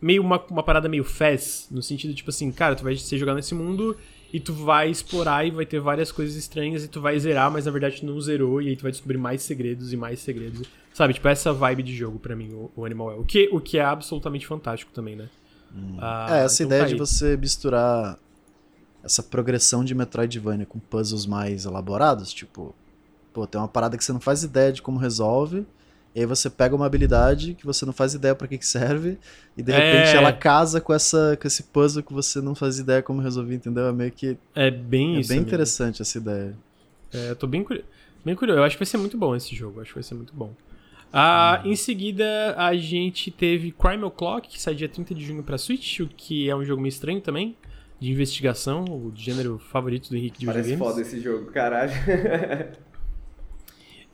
Meio 0.00 0.20
uma, 0.20 0.44
uma 0.50 0.64
parada 0.64 0.88
meio 0.88 1.04
fast, 1.04 1.72
no 1.72 1.80
sentido, 1.80 2.12
tipo 2.12 2.28
assim, 2.28 2.50
cara, 2.50 2.74
tu 2.74 2.82
vai 2.82 2.96
ser 2.96 3.16
jogar 3.18 3.36
nesse 3.36 3.54
mundo 3.54 3.96
e 4.32 4.40
tu 4.40 4.52
vai 4.52 4.90
explorar 4.90 5.46
e 5.46 5.52
vai 5.52 5.64
ter 5.64 5.78
várias 5.78 6.10
coisas 6.10 6.34
estranhas 6.34 6.82
e 6.82 6.88
tu 6.88 7.00
vai 7.00 7.16
zerar, 7.20 7.52
mas 7.52 7.66
na 7.66 7.70
verdade 7.70 8.00
tu 8.00 8.06
não 8.06 8.20
zerou 8.20 8.60
e 8.60 8.70
aí 8.70 8.74
tu 8.74 8.82
vai 8.82 8.90
descobrir 8.90 9.16
mais 9.16 9.42
segredos 9.42 9.92
e 9.92 9.96
mais 9.96 10.18
segredos. 10.18 10.66
Sabe, 10.92 11.14
tipo, 11.14 11.28
essa 11.28 11.52
vibe 11.52 11.84
de 11.84 11.94
jogo 11.94 12.18
pra 12.18 12.34
mim, 12.34 12.52
o, 12.52 12.68
o 12.74 12.84
Animal 12.84 13.12
é. 13.12 13.14
O 13.14 13.24
que, 13.24 13.48
o 13.52 13.60
que 13.60 13.78
é 13.78 13.84
absolutamente 13.84 14.44
fantástico 14.44 14.90
também, 14.92 15.14
né? 15.14 15.28
Ah, 15.98 16.26
é, 16.30 16.44
essa 16.46 16.64
então 16.64 16.76
ideia 16.76 16.82
tá 16.82 16.88
de 16.88 16.96
você 16.96 17.36
misturar 17.36 18.18
essa 19.04 19.22
progressão 19.22 19.84
de 19.84 19.94
Metroidvania 19.94 20.66
com 20.66 20.80
puzzles 20.80 21.26
mais 21.26 21.64
elaborados, 21.64 22.32
tipo, 22.32 22.74
pô, 23.32 23.46
tem 23.46 23.60
uma 23.60 23.68
parada 23.68 23.96
que 23.96 24.04
você 24.04 24.12
não 24.12 24.20
faz 24.20 24.42
ideia 24.42 24.72
de 24.72 24.82
como 24.82 24.98
resolve, 24.98 25.64
e 26.14 26.20
aí 26.20 26.26
você 26.26 26.50
pega 26.50 26.74
uma 26.76 26.84
habilidade 26.86 27.54
que 27.54 27.64
você 27.64 27.86
não 27.86 27.92
faz 27.92 28.14
ideia 28.14 28.34
pra 28.34 28.46
que 28.48 28.58
que 28.58 28.66
serve, 28.66 29.18
e 29.56 29.62
de 29.62 29.72
repente 29.72 30.10
É. 30.10 30.16
ela 30.16 30.32
casa 30.32 30.80
com, 30.80 30.92
essa, 30.92 31.38
com 31.40 31.46
esse 31.46 31.62
puzzle 31.64 32.02
que 32.02 32.12
você 32.12 32.40
não 32.40 32.54
faz 32.54 32.78
ideia 32.78 33.02
como 33.02 33.20
resolver, 33.22 33.54
entendeu? 33.54 33.86
É 33.86 33.92
meio 33.92 34.10
que. 34.12 34.36
É 34.54 34.70
bem 34.70 35.16
É 35.16 35.20
isso. 35.20 35.28
bem 35.28 35.38
mesmo. 35.38 35.48
interessante 35.48 36.02
essa 36.02 36.18
ideia. 36.18 36.54
É, 37.12 37.30
eu 37.30 37.36
tô 37.36 37.46
bem, 37.46 37.62
curi- 37.64 37.84
bem 38.24 38.34
curioso. 38.34 38.60
Eu 38.60 38.64
acho 38.64 38.76
que 38.76 38.80
vai 38.80 38.86
ser 38.86 38.98
muito 38.98 39.16
bom 39.16 39.34
esse 39.36 39.54
jogo. 39.54 39.78
Eu 39.78 39.82
acho 39.82 39.90
que 39.90 39.96
vai 39.96 40.02
ser 40.02 40.14
muito 40.14 40.34
bom. 40.34 40.52
Ah, 41.12 41.60
Em 41.64 41.76
seguida, 41.76 42.54
a 42.56 42.74
gente 42.74 43.30
teve 43.30 43.70
Crime 43.70 44.02
O'Clock, 44.04 44.48
que 44.48 44.60
sai 44.60 44.74
dia 44.74 44.88
30 44.88 45.14
de 45.14 45.22
junho 45.24 45.42
pra 45.42 45.58
Switch, 45.58 46.00
o 46.00 46.08
que 46.08 46.48
é 46.48 46.56
um 46.56 46.64
jogo 46.64 46.80
meio 46.80 46.88
estranho 46.90 47.20
também, 47.20 47.54
de 48.00 48.10
investigação, 48.10 48.84
o 48.84 49.12
gênero 49.14 49.58
favorito 49.70 50.08
do 50.08 50.16
Henrique 50.16 50.40
de 50.40 50.46
Parece 50.46 50.70
videogames. 50.70 50.94
foda 50.94 51.02
esse 51.06 51.20
jogo, 51.20 51.50
caralho. 51.52 51.92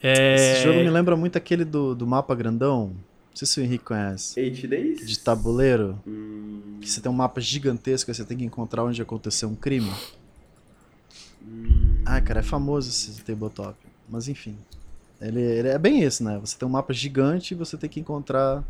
É... 0.02 0.34
Esse 0.54 0.62
jogo 0.64 0.78
me 0.80 0.90
lembra 0.90 1.16
muito 1.16 1.36
aquele 1.36 1.64
do, 1.64 1.94
do 1.94 2.06
mapa 2.06 2.34
grandão. 2.34 2.88
Não 2.88 3.36
sei 3.36 3.46
se 3.46 3.60
o 3.60 3.62
Henrique 3.64 3.84
conhece. 3.84 4.38
Eight 4.40 4.66
Days? 4.66 5.06
De 5.06 5.18
tabuleiro. 5.18 5.98
Hum, 6.06 6.78
Que 6.80 6.90
você 6.90 7.00
tem 7.00 7.10
um 7.10 7.14
mapa 7.14 7.40
gigantesco 7.40 8.10
e 8.10 8.14
você 8.14 8.24
tem 8.24 8.36
que 8.36 8.44
encontrar 8.44 8.84
onde 8.84 9.00
aconteceu 9.00 9.48
um 9.48 9.54
crime. 9.54 9.90
hum. 11.42 12.02
Ah, 12.06 12.20
cara, 12.20 12.40
é 12.40 12.42
famoso 12.42 12.88
esse 12.88 13.22
tabletop. 13.22 13.76
Mas 14.08 14.28
enfim. 14.28 14.56
Ele, 15.20 15.40
ele 15.40 15.68
é 15.68 15.78
bem 15.78 16.02
esse, 16.02 16.22
né? 16.22 16.38
Você 16.40 16.56
tem 16.56 16.66
um 16.66 16.70
mapa 16.70 16.92
gigante 16.92 17.52
e 17.52 17.56
você 17.56 17.76
tem 17.76 17.90
que 17.90 18.00
encontrar 18.00 18.62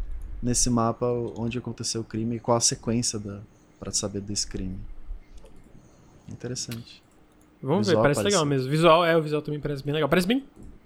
nesse 0.42 0.70
mapa 0.70 1.06
onde 1.36 1.58
aconteceu 1.58 2.00
o 2.00 2.04
crime 2.04 2.36
e 2.36 2.40
qual 2.40 2.56
a 2.56 2.60
sequência 2.60 3.18
da, 3.18 3.40
pra 3.78 3.92
saber 3.92 4.20
desse 4.20 4.46
crime. 4.46 4.76
Interessante. 6.30 7.02
Vamos 7.62 7.88
ver, 7.88 7.94
parece 7.96 8.20
parece- 8.20 8.34
legal 8.34 8.44
mesmo. 8.46 8.70
Visual, 8.70 9.04
é, 9.04 9.16
o 9.16 9.22
visual 9.22 9.42
também 9.42 9.60
parece 9.60 9.82
bem 9.84 9.94
legal. 9.94 10.08
Parece 10.08 10.26
bem. 10.26 10.44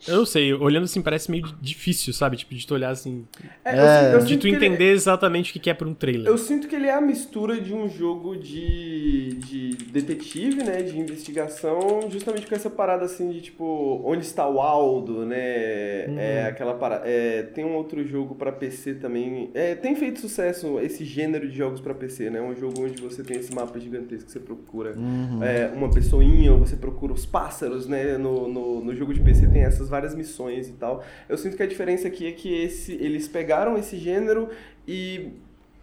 Eu 0.08 0.16
não 0.18 0.26
sei, 0.26 0.52
olhando 0.52 0.84
assim, 0.84 1.00
parece 1.00 1.30
meio 1.30 1.44
difícil, 1.60 2.12
sabe? 2.12 2.36
Tipo, 2.36 2.54
de 2.54 2.66
tu 2.66 2.74
olhar 2.74 2.90
assim. 2.90 3.24
É, 3.64 4.12
eu 4.14 4.18
eu 4.20 4.24
De 4.24 4.36
tu 4.36 4.40
que 4.42 4.48
ele- 4.48 4.56
entender 4.56 4.90
exatamente 4.92 5.56
o 5.56 5.60
que 5.60 5.70
é 5.70 5.74
por 5.74 5.86
um 5.86 5.94
trailer. 5.94 6.26
Eu 6.26 6.36
sinto 6.38 6.66
que 6.68 6.74
ele 6.74 6.86
é 6.86 6.92
a 6.94 7.00
mistura 7.00 7.60
de 7.60 7.72
um 7.72 7.88
jogo 7.88 8.36
de, 8.36 9.34
de 9.34 9.70
detetive, 9.92 10.62
né? 10.62 10.82
De 10.82 10.98
investigação, 10.98 12.08
justamente 12.10 12.46
com 12.46 12.54
essa 12.54 12.68
parada 12.70 13.04
assim 13.04 13.30
de 13.30 13.40
tipo, 13.40 14.00
onde 14.04 14.24
está 14.24 14.48
o 14.48 14.60
Aldo, 14.60 15.24
né? 15.24 16.06
Uhum. 16.08 16.18
É 16.18 16.46
aquela 16.46 16.74
parada. 16.74 17.02
É, 17.06 17.42
tem 17.42 17.64
um 17.64 17.74
outro 17.74 18.04
jogo 18.06 18.34
pra 18.34 18.50
PC 18.52 18.94
também. 18.94 19.50
É, 19.54 19.74
tem 19.74 19.94
feito 19.94 20.20
sucesso 20.20 20.78
esse 20.80 21.04
gênero 21.04 21.48
de 21.48 21.56
jogos 21.56 21.80
pra 21.80 21.94
PC, 21.94 22.30
né? 22.30 22.40
Um 22.40 22.54
jogo 22.56 22.84
onde 22.84 23.00
você 23.00 23.22
tem 23.22 23.38
esse 23.38 23.54
mapa 23.54 23.78
gigantesco 23.78 24.26
que 24.26 24.32
você 24.32 24.40
procura 24.40 24.94
Uhum. 24.96 25.42
é, 25.42 25.70
uma 25.74 25.90
pessoinha, 25.90 26.52
ou 26.52 26.58
você 26.58 26.76
procura 26.76 27.12
os 27.12 27.24
pássaros, 27.24 27.86
né? 27.86 28.16
No, 28.18 28.48
no, 28.48 28.84
no 28.84 28.94
jogo 28.94 29.14
de 29.14 29.20
PC 29.20 29.46
tem 29.48 29.62
essas 29.62 29.88
várias 29.92 30.14
missões 30.14 30.68
e 30.68 30.72
tal. 30.72 31.04
Eu 31.28 31.36
sinto 31.36 31.56
que 31.56 31.62
a 31.62 31.66
diferença 31.66 32.08
aqui 32.08 32.26
é 32.26 32.32
que 32.32 32.52
esse, 32.52 32.92
eles 32.94 33.28
pegaram 33.28 33.76
esse 33.76 33.98
gênero 33.98 34.48
e, 34.88 35.32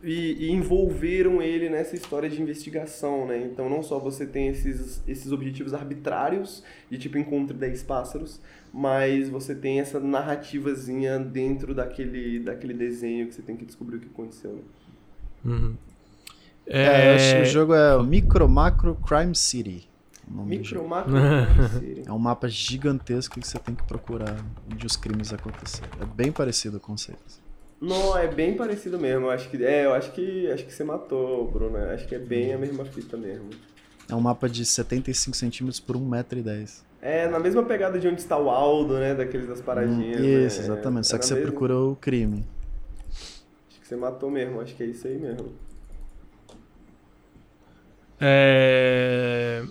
e, 0.04 0.48
e 0.48 0.52
envolveram 0.52 1.42
ele 1.42 1.70
nessa 1.70 1.96
história 1.96 2.28
de 2.28 2.42
investigação, 2.42 3.28
né? 3.28 3.38
Então 3.38 3.70
não 3.70 3.84
só 3.84 4.00
você 4.00 4.26
tem 4.26 4.48
esses, 4.48 5.02
esses 5.08 5.32
objetivos 5.32 5.74
arbitrários, 5.74 6.64
de 6.90 6.98
tipo 6.98 7.20
encontre 7.20 7.56
10 7.56 7.84
pássaros, 7.84 8.42
mas 8.74 9.30
você 9.30 9.54
tem 9.54 9.80
essa 9.80 10.00
narrativazinha 10.00 11.20
dentro 11.20 11.76
daquele, 11.76 12.40
daquele 12.40 12.74
desenho 12.74 13.28
que 13.28 13.36
você 13.36 13.44
tem 13.44 13.56
que 13.56 13.66
descobrir 13.66 13.98
o 13.98 14.00
que 14.00 14.08
aconteceu, 14.08 14.54
né? 14.54 14.62
Uhum. 15.46 15.76
É, 16.66 17.12
eu 17.12 17.16
acho 17.16 17.36
que 17.36 17.42
o 17.42 17.46
jogo 17.46 17.74
é 17.74 17.96
o 17.96 18.04
Micro 18.04 18.48
Macro 18.48 18.96
Crime 18.96 19.36
City. 19.36 19.89
Micro, 20.30 20.88
macro. 20.88 21.14
É 22.06 22.12
um 22.12 22.20
mapa 22.20 22.48
gigantesco 22.48 23.40
que 23.40 23.48
você 23.48 23.58
tem 23.60 23.74
que 23.76 23.84
procurar 23.84 24.36
onde 24.72 24.86
os 24.86 24.96
crimes 24.96 25.34
aconteceram. 25.34 25.90
É 26.02 26.06
bem 26.06 26.32
parecido 26.32 26.78
o 26.78 26.80
conceito. 26.80 27.20
Não, 27.82 28.18
é 28.18 28.28
bem 28.28 28.56
parecido 28.56 29.00
mesmo. 29.00 29.26
Eu 29.28 29.32
acho 29.32 29.50
que 29.50 29.64
é, 29.64 29.86
eu 29.86 29.94
acho 29.94 30.12
que 30.12 30.52
acho 30.52 30.66
que 30.66 30.74
você 30.74 30.84
matou, 30.84 31.50
Bruno. 31.50 31.78
Eu 31.78 31.92
Acho 31.92 32.08
que 32.08 32.14
é 32.16 32.20
bem 32.20 32.54
a 32.54 32.58
mesma 32.58 32.84
fita 32.86 33.16
mesmo. 33.18 33.50
É 34.08 34.16
um 34.16 34.20
mapa 34.22 34.50
de 34.50 34.66
75 34.66 35.36
centímetros 35.38 35.80
por 35.80 35.96
1,10m. 35.96 36.82
É 37.02 37.28
na 37.30 37.40
mesma 37.40 37.64
pegada 37.64 37.98
de 37.98 38.08
onde 38.08 38.20
está 38.20 38.38
o 38.38 38.50
Aldo, 38.50 38.98
né? 39.00 39.16
Daqueles 39.16 39.48
das 39.48 39.62
paradinhas. 39.62 40.20
né? 40.20 40.28
Isso, 40.46 40.60
exatamente. 40.62 41.06
É, 41.06 41.10
Só 41.10 41.16
é 41.16 41.20
que 41.20 41.26
você 41.26 41.34
mesma- 41.36 41.50
procura 41.50 41.78
o 41.78 41.96
crime. 41.96 42.44
Acho 43.10 43.80
que 43.82 43.88
você 43.88 43.96
matou 43.96 44.30
mesmo. 44.30 44.60
Acho 44.60 44.76
que 44.76 44.84
é 44.84 44.86
isso 44.88 45.08
aí 45.08 45.18
mesmo. 45.18 45.54
É... 48.20 49.64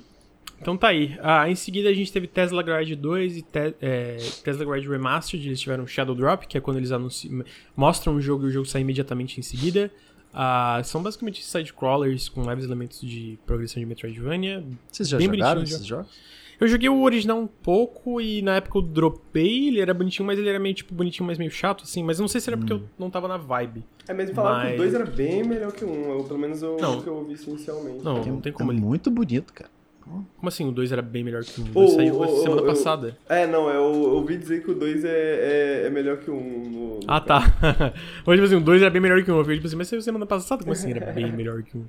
Então 0.61 0.77
tá 0.77 0.89
aí. 0.89 1.17
Ah, 1.23 1.49
em 1.49 1.55
seguida 1.55 1.89
a 1.89 1.95
gente 1.95 2.13
teve 2.13 2.27
Tesla 2.27 2.63
Garage 2.63 2.95
2 2.97 3.37
e 3.39 3.43
Te- 3.43 3.75
é, 3.81 4.17
Tesla 4.43 4.65
Garage 4.65 4.89
Remastered. 4.89 5.47
Eles 5.47 5.61
tiveram 5.61 5.87
Shadow 5.87 6.15
Drop, 6.15 6.47
que 6.47 6.59
é 6.59 6.61
quando 6.61 6.79
eles 6.79 6.91
anunciam, 6.93 7.45
mostram 7.77 8.15
o 8.17 8.21
jogo 8.21 8.45
e 8.45 8.49
o 8.49 8.51
jogo 8.51 8.67
sai 8.67 8.81
imediatamente 8.83 9.39
em 9.39 9.43
seguida. 9.43 9.91
Ah, 10.35 10.81
são 10.85 11.03
basicamente 11.03 11.43
sidecrawlers 11.45 12.29
com 12.29 12.43
leves 12.47 12.65
elementos 12.65 13.01
de 13.01 13.39
progressão 13.47 13.81
de 13.81 13.87
Metroidvania. 13.87 14.63
Vocês 14.91 15.09
já 15.09 15.17
Bem 15.17 15.27
jogaram 15.29 15.55
bonitinho 15.61 15.77
esses 15.77 15.87
jogos? 15.87 16.39
Eu 16.61 16.67
joguei 16.67 16.89
o 16.89 17.03
original 17.03 17.39
um 17.39 17.47
pouco 17.47 18.21
e 18.21 18.43
na 18.43 18.57
época 18.57 18.79
eu 18.79 18.83
dropei. 18.83 19.69
Ele 19.69 19.81
era 19.81 19.95
bonitinho, 19.95 20.27
mas 20.27 20.39
ele 20.41 20.49
era 20.49 20.59
meio 20.59 20.75
tipo 20.75 20.93
bonitinho, 20.93 21.25
mas 21.25 21.39
meio 21.39 21.53
chato, 21.53 21.85
assim. 21.85 22.03
Mas 22.03 22.19
eu 22.19 22.25
não 22.25 22.29
sei 22.29 22.41
se 22.41 22.51
era 22.51 22.57
porque 22.59 22.73
eu 22.73 22.83
não 22.99 23.09
tava 23.11 23.29
na 23.29 23.37
vibe. 23.37 23.85
É 24.09 24.13
mesmo 24.13 24.35
falar 24.35 24.63
que 24.63 24.67
Mas- 24.67 24.75
o 24.75 24.77
2 24.79 24.95
era 24.95 25.07
bem 25.07 25.45
melhor 25.45 25.71
que 25.71 25.85
o 25.85 25.89
1. 25.89 26.19
Um, 26.19 26.25
pelo 26.25 26.39
menos 26.39 26.61
o 26.65 26.75
que 26.77 27.07
eu 27.09 27.15
ouvi 27.15 27.35
isso 27.35 27.49
inicialmente. 27.49 28.03
Não, 28.05 28.21
Que 28.23 28.29
não 28.29 28.41
tem 28.41 28.51
é 28.51 28.53
como 28.53 28.73
ele. 28.73 28.81
muito 28.81 29.09
bonito, 29.09 29.53
cara. 29.53 29.71
Como 30.09 30.49
assim 30.49 30.67
o 30.67 30.73
2 30.73 30.93
era 30.93 31.03
bem 31.03 31.23
melhor 31.25 31.43
que 31.45 31.61
o 31.61 31.65
1? 31.65 31.67
O 31.67 31.71
Ô, 31.71 31.73
2 31.87 31.93
saiu 31.93 32.21
ô, 32.21 32.27
semana 32.43 32.61
eu- 32.63 32.67
passada. 32.67 33.17
É, 33.29 33.47
não, 33.47 33.69
eu, 33.69 33.75
eu 33.93 34.11
ouvi 34.15 34.37
dizer 34.37 34.63
que 34.65 34.71
o 34.71 34.75
2 34.75 35.05
é, 35.05 35.09
é, 35.11 35.87
é 35.87 35.91
melhor 35.91 36.19
que 36.19 36.31
o 36.31 36.35
1. 36.35 36.39
Um 36.39 37.01
Ah, 37.07 37.21
tá. 37.21 37.41
Hoje, 38.27 38.41
tipo 38.43 38.45
assim, 38.47 38.57
o 38.57 38.61
2 38.61 38.83
era 38.83 38.91
bem 38.91 39.01
melhor 39.03 39.23
que 39.23 39.31
o 39.31 39.35
1. 39.35 39.39
Eu 39.39 39.45
fiquei 39.45 39.57
tipo 39.57 39.67
assim, 39.67 39.77
mas 39.77 39.89
saiu 39.89 40.01
semana 40.03 40.27
passada? 40.27 40.63
Como 40.63 40.73
assim 40.73 40.91
era 40.91 41.11
bem 41.13 41.31
melhor 41.33 41.63
que 41.63 41.77
o 41.77 41.81
1? 41.81 41.85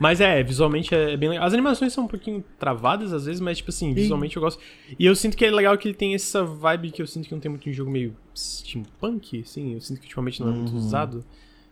Mas 0.00 0.20
é, 0.20 0.42
visualmente 0.42 0.92
é 0.94 1.16
bem 1.16 1.28
legal. 1.28 1.46
As 1.46 1.52
animações 1.52 1.92
são 1.92 2.04
um 2.04 2.08
pouquinho 2.08 2.42
travadas 2.58 3.12
às 3.12 3.26
vezes, 3.26 3.40
mas, 3.40 3.58
tipo 3.58 3.70
assim, 3.70 3.94
visualmente 3.94 4.36
eu 4.36 4.42
gosto. 4.42 4.60
E 4.98 5.06
eu 5.06 5.14
sinto 5.14 5.36
que 5.36 5.44
é 5.44 5.50
legal 5.52 5.78
que 5.78 5.86
ele 5.86 5.94
tem 5.94 6.14
essa 6.16 6.42
vibe 6.44 6.90
que 6.90 7.00
eu 7.00 7.06
sinto 7.06 7.28
que 7.28 7.32
não 7.32 7.38
tem 7.40 7.48
muito 7.50 7.68
em 7.68 7.72
jogo 7.72 7.90
meio 7.92 8.16
steampunk, 8.36 9.40
assim. 9.40 9.74
Eu 9.74 9.80
sinto 9.80 9.98
que 10.00 10.06
ultimamente 10.06 10.40
não 10.40 10.48
é 10.48 10.52
muito 10.52 10.70
Uhum. 10.72 10.78
usado. 10.78 11.24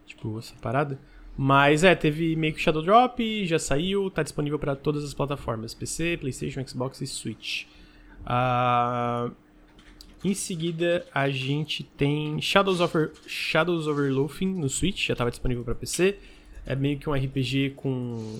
Tipo, 0.07 0.39
essa 0.39 0.55
parada. 0.63 0.99
Mas 1.37 1.83
é, 1.83 1.95
teve 1.95 2.37
meio 2.37 2.53
que 2.53 2.61
Shadow 2.61 2.83
Drop, 2.83 3.47
já 3.47 3.59
saiu, 3.59 4.11
tá 4.11 4.23
disponível 4.23 4.59
pra 4.59 4.77
todas 4.77 5.03
as 5.03 5.15
plataformas: 5.15 5.75
PC, 5.75 6.19
PlayStation, 6.19 6.67
Xbox 6.67 7.01
e 7.01 7.07
Switch. 7.07 7.65
Ah, 8.25 9.31
em 10.25 10.35
seguida, 10.35 11.05
a 11.13 11.29
gente 11.31 11.83
tem 11.83 12.41
Shadows 12.41 12.81
over, 12.81 13.13
Shadows 13.27 13.87
over 13.87 14.13
Loafing 14.13 14.55
no 14.55 14.69
Switch, 14.69 15.09
já 15.09 15.17
tava 15.17 15.31
disponível 15.31 15.65
pra 15.65 15.75
PC. 15.75 16.17
É 16.65 16.77
meio 16.77 16.99
que 16.99 17.09
um 17.09 17.13
RPG 17.13 17.71
com 17.75 18.39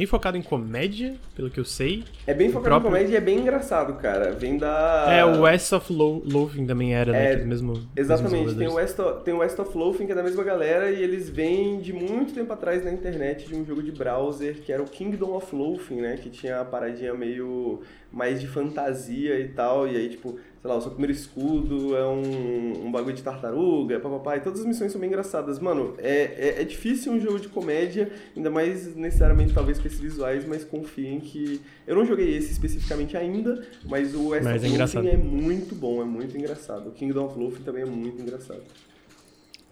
bem 0.00 0.06
focado 0.06 0.38
em 0.38 0.42
comédia, 0.42 1.14
pelo 1.36 1.50
que 1.50 1.60
eu 1.60 1.64
sei. 1.64 2.04
É 2.26 2.32
bem 2.32 2.48
focado 2.48 2.64
próprio- 2.70 2.88
em 2.88 2.92
comédia 2.92 3.14
e 3.14 3.16
é 3.16 3.20
bem 3.20 3.38
engraçado, 3.38 3.92
cara. 4.00 4.32
Vem 4.32 4.56
da. 4.56 5.06
É, 5.10 5.22
o 5.26 5.42
West 5.42 5.70
of 5.72 5.92
Lo 5.92 6.22
também 6.66 6.94
era, 6.94 7.12
né? 7.12 7.26
É, 7.26 7.32
é 7.32 7.36
do 7.36 7.46
mesmo, 7.46 7.82
Exatamente, 7.94 8.54
tem 8.54 8.66
o. 8.66 8.74
West 8.74 8.98
of, 8.98 9.24
tem 9.24 9.34
o 9.34 9.38
West 9.38 9.58
of 9.58 9.76
Loathing, 9.76 10.06
que 10.06 10.12
é 10.12 10.14
da 10.14 10.22
mesma 10.22 10.42
galera, 10.42 10.90
e 10.90 11.02
eles 11.02 11.28
vêm 11.28 11.80
de 11.80 11.92
muito 11.92 12.32
tempo 12.32 12.50
atrás 12.50 12.82
na 12.82 12.90
internet 12.90 13.46
de 13.46 13.54
um 13.54 13.64
jogo 13.64 13.82
de 13.82 13.92
browser 13.92 14.54
que 14.62 14.72
era 14.72 14.82
o 14.82 14.86
Kingdom 14.86 15.36
of 15.36 15.54
Loathing, 15.54 16.00
né? 16.00 16.16
Que 16.16 16.30
tinha 16.30 16.60
a 16.60 16.64
paradinha 16.64 17.12
meio 17.12 17.82
mais 18.10 18.40
de 18.40 18.46
fantasia 18.46 19.38
e 19.38 19.48
tal, 19.48 19.86
e 19.86 19.96
aí, 19.96 20.08
tipo, 20.08 20.38
sei 20.60 20.70
lá, 20.70 20.76
o 20.76 20.80
seu 20.82 20.90
primeiro 20.90 21.12
escudo 21.12 21.96
é 21.96 22.06
um, 22.06 22.86
um 22.86 22.92
bagulho 22.92 23.14
de 23.16 23.22
tartaruga, 23.22 23.98
papapá, 23.98 24.36
e 24.36 24.40
todas 24.40 24.60
as 24.60 24.66
missões 24.66 24.92
são 24.92 25.00
bem 25.00 25.08
engraçadas. 25.08 25.58
Mano, 25.58 25.94
é, 25.98 26.56
é, 26.58 26.62
é 26.62 26.64
difícil 26.64 27.12
um 27.12 27.20
jogo 27.20 27.40
de 27.40 27.48
comédia, 27.48 28.12
ainda 28.36 28.50
mais 28.50 28.94
necessariamente 28.94 29.54
talvez 29.54 29.78
com 29.78 29.86
esses 29.86 29.98
visuais, 30.00 30.44
mas 30.46 30.62
confiem 30.62 31.18
que... 31.18 31.60
Eu 31.86 31.96
não 31.96 32.04
joguei 32.04 32.36
esse 32.36 32.52
especificamente 32.52 33.16
ainda, 33.16 33.66
mas 33.86 34.14
o 34.14 34.28
West 34.28 34.44
Mas 34.44 34.62
é 34.62 35.08
é 35.12 35.16
muito 35.16 35.74
bom, 35.74 36.02
é 36.02 36.04
muito 36.04 36.36
engraçado. 36.36 36.88
O 36.88 36.92
Kingdom 36.92 37.24
of 37.26 37.38
Loathing 37.38 37.62
também 37.62 37.82
é 37.82 37.86
muito 37.86 38.20
engraçado. 38.20 38.60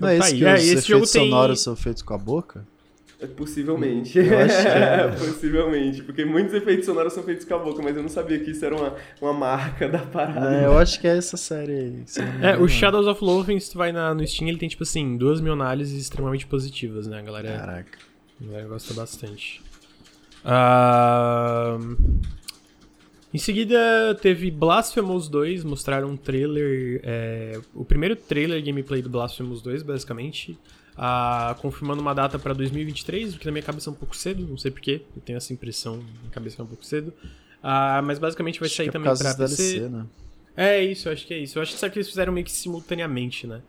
Não 0.01 0.09
é 0.09 0.19
Tá 0.19 0.25
esse 0.27 0.35
aí. 0.35 0.39
que 0.39 0.45
É, 0.47 0.55
os 0.55 0.61
esse 0.61 0.69
efeitos 0.71 0.87
jogo 0.87 1.07
tem- 1.07 1.31
sonoros 1.31 1.61
são 1.61 1.77
feitos 1.77 2.03
com 2.03 2.15
a 2.15 2.19
boca? 2.19 2.67
Possivelmente. 3.37 4.17
Eu 4.17 4.39
acho 4.39 4.63
que 4.63 4.69
é. 4.69 5.09
Possivelmente. 5.09 6.03
Porque 6.03 6.25
muitos 6.25 6.55
efeitos 6.55 6.87
sonoros 6.87 7.13
são 7.13 7.23
feitos 7.25 7.45
com 7.45 7.55
a 7.55 7.59
boca, 7.59 7.83
mas 7.83 7.97
eu 7.97 8.03
não 8.03 8.09
sabia 8.09 8.39
que 8.39 8.53
isso 8.53 8.65
era 8.65 8.77
uma, 8.77 8.95
uma 9.21 9.33
marca 9.33 9.89
da 9.89 9.99
parada. 9.99 10.63
É, 10.63 10.67
eu 10.67 10.79
acho 10.79 11.01
que 11.01 11.09
é 11.09 11.17
essa 11.17 11.37
série 11.37 11.73
aí. 11.73 12.05
É, 12.43 12.57
o 12.57 12.69
Shadows 12.69 13.07
of 13.09 13.23
Loathing, 13.25 13.59
se 13.59 13.73
tu 13.73 13.79
vai 13.79 13.91
na, 13.91 14.15
no 14.15 14.25
Steam, 14.27 14.49
ele 14.49 14.59
tem, 14.59 14.69
tipo 14.69 14.85
assim, 14.85 15.17
duas 15.17 15.41
mil 15.41 15.55
análises 15.55 16.01
extremamente 16.01 16.47
positivas, 16.47 17.09
né? 17.09 17.19
A 17.19 17.23
galera, 17.23 17.59
Caraca. 17.59 17.99
a 18.41 18.45
galera 18.45 18.69
gosta 18.69 18.95
bastante. 18.95 19.61
Ahn, 20.45 21.97
Em 23.35 23.39
seguida, 23.39 24.17
teve 24.23 24.51
Blasphemous 24.51 25.29
2, 25.29 25.65
mostraram 25.65 26.09
um 26.11 26.17
trailer, 26.17 27.01
é, 27.03 27.61
o 27.75 27.85
primeiro 27.85 28.17
trailer 28.17 28.63
gameplay 28.65 29.03
do 29.03 29.11
Blasphemous 29.11 29.61
2, 29.61 29.83
basicamente, 29.83 30.59
ah, 30.99 31.57
confirmando 31.61 32.03
uma 32.03 32.13
data 32.13 32.39
pra 32.41 32.53
2023, 32.53 33.37
o 33.37 33.39
que 33.39 33.47
na 33.47 33.53
minha 33.53 33.63
cabeça 33.63 33.89
é 33.89 33.93
um 33.93 33.97
pouco 33.97 34.17
cedo, 34.17 34.45
não 34.45 34.59
sei 34.59 34.73
porquê, 34.73 35.03
eu 35.15 35.23
tenho 35.23 35.37
essa 35.37 35.53
impressão 35.53 35.99
na 35.99 36.03
minha 36.03 36.31
cabeça 36.33 36.57
que 36.57 36.61
é 36.61 36.65
um 36.65 36.69
pouco 36.69 36.85
cedo. 36.85 37.15
Ah, 37.63 38.03
mas 38.03 38.19
basicamente 38.19 38.59
vai 38.59 38.67
Acho 38.67 38.77
sair 38.77 38.89
é 38.89 38.91
também 38.91 39.09
dos 39.11 39.23
PC. 39.23 39.37
DLC, 39.37 39.89
né? 39.89 40.07
É 40.57 40.83
isso, 40.83 41.09
eu 41.09 41.13
acho 41.13 41.25
que 41.25 41.33
é 41.35 41.39
isso. 41.39 41.57
Eu 41.57 41.63
acho 41.63 41.79
que 41.79 41.91
que 41.91 41.99
eles 41.99 42.09
fizeram 42.09 42.33
meio 42.33 42.45
que 42.45 42.51
simultaneamente, 42.51 43.47
né? 43.47 43.63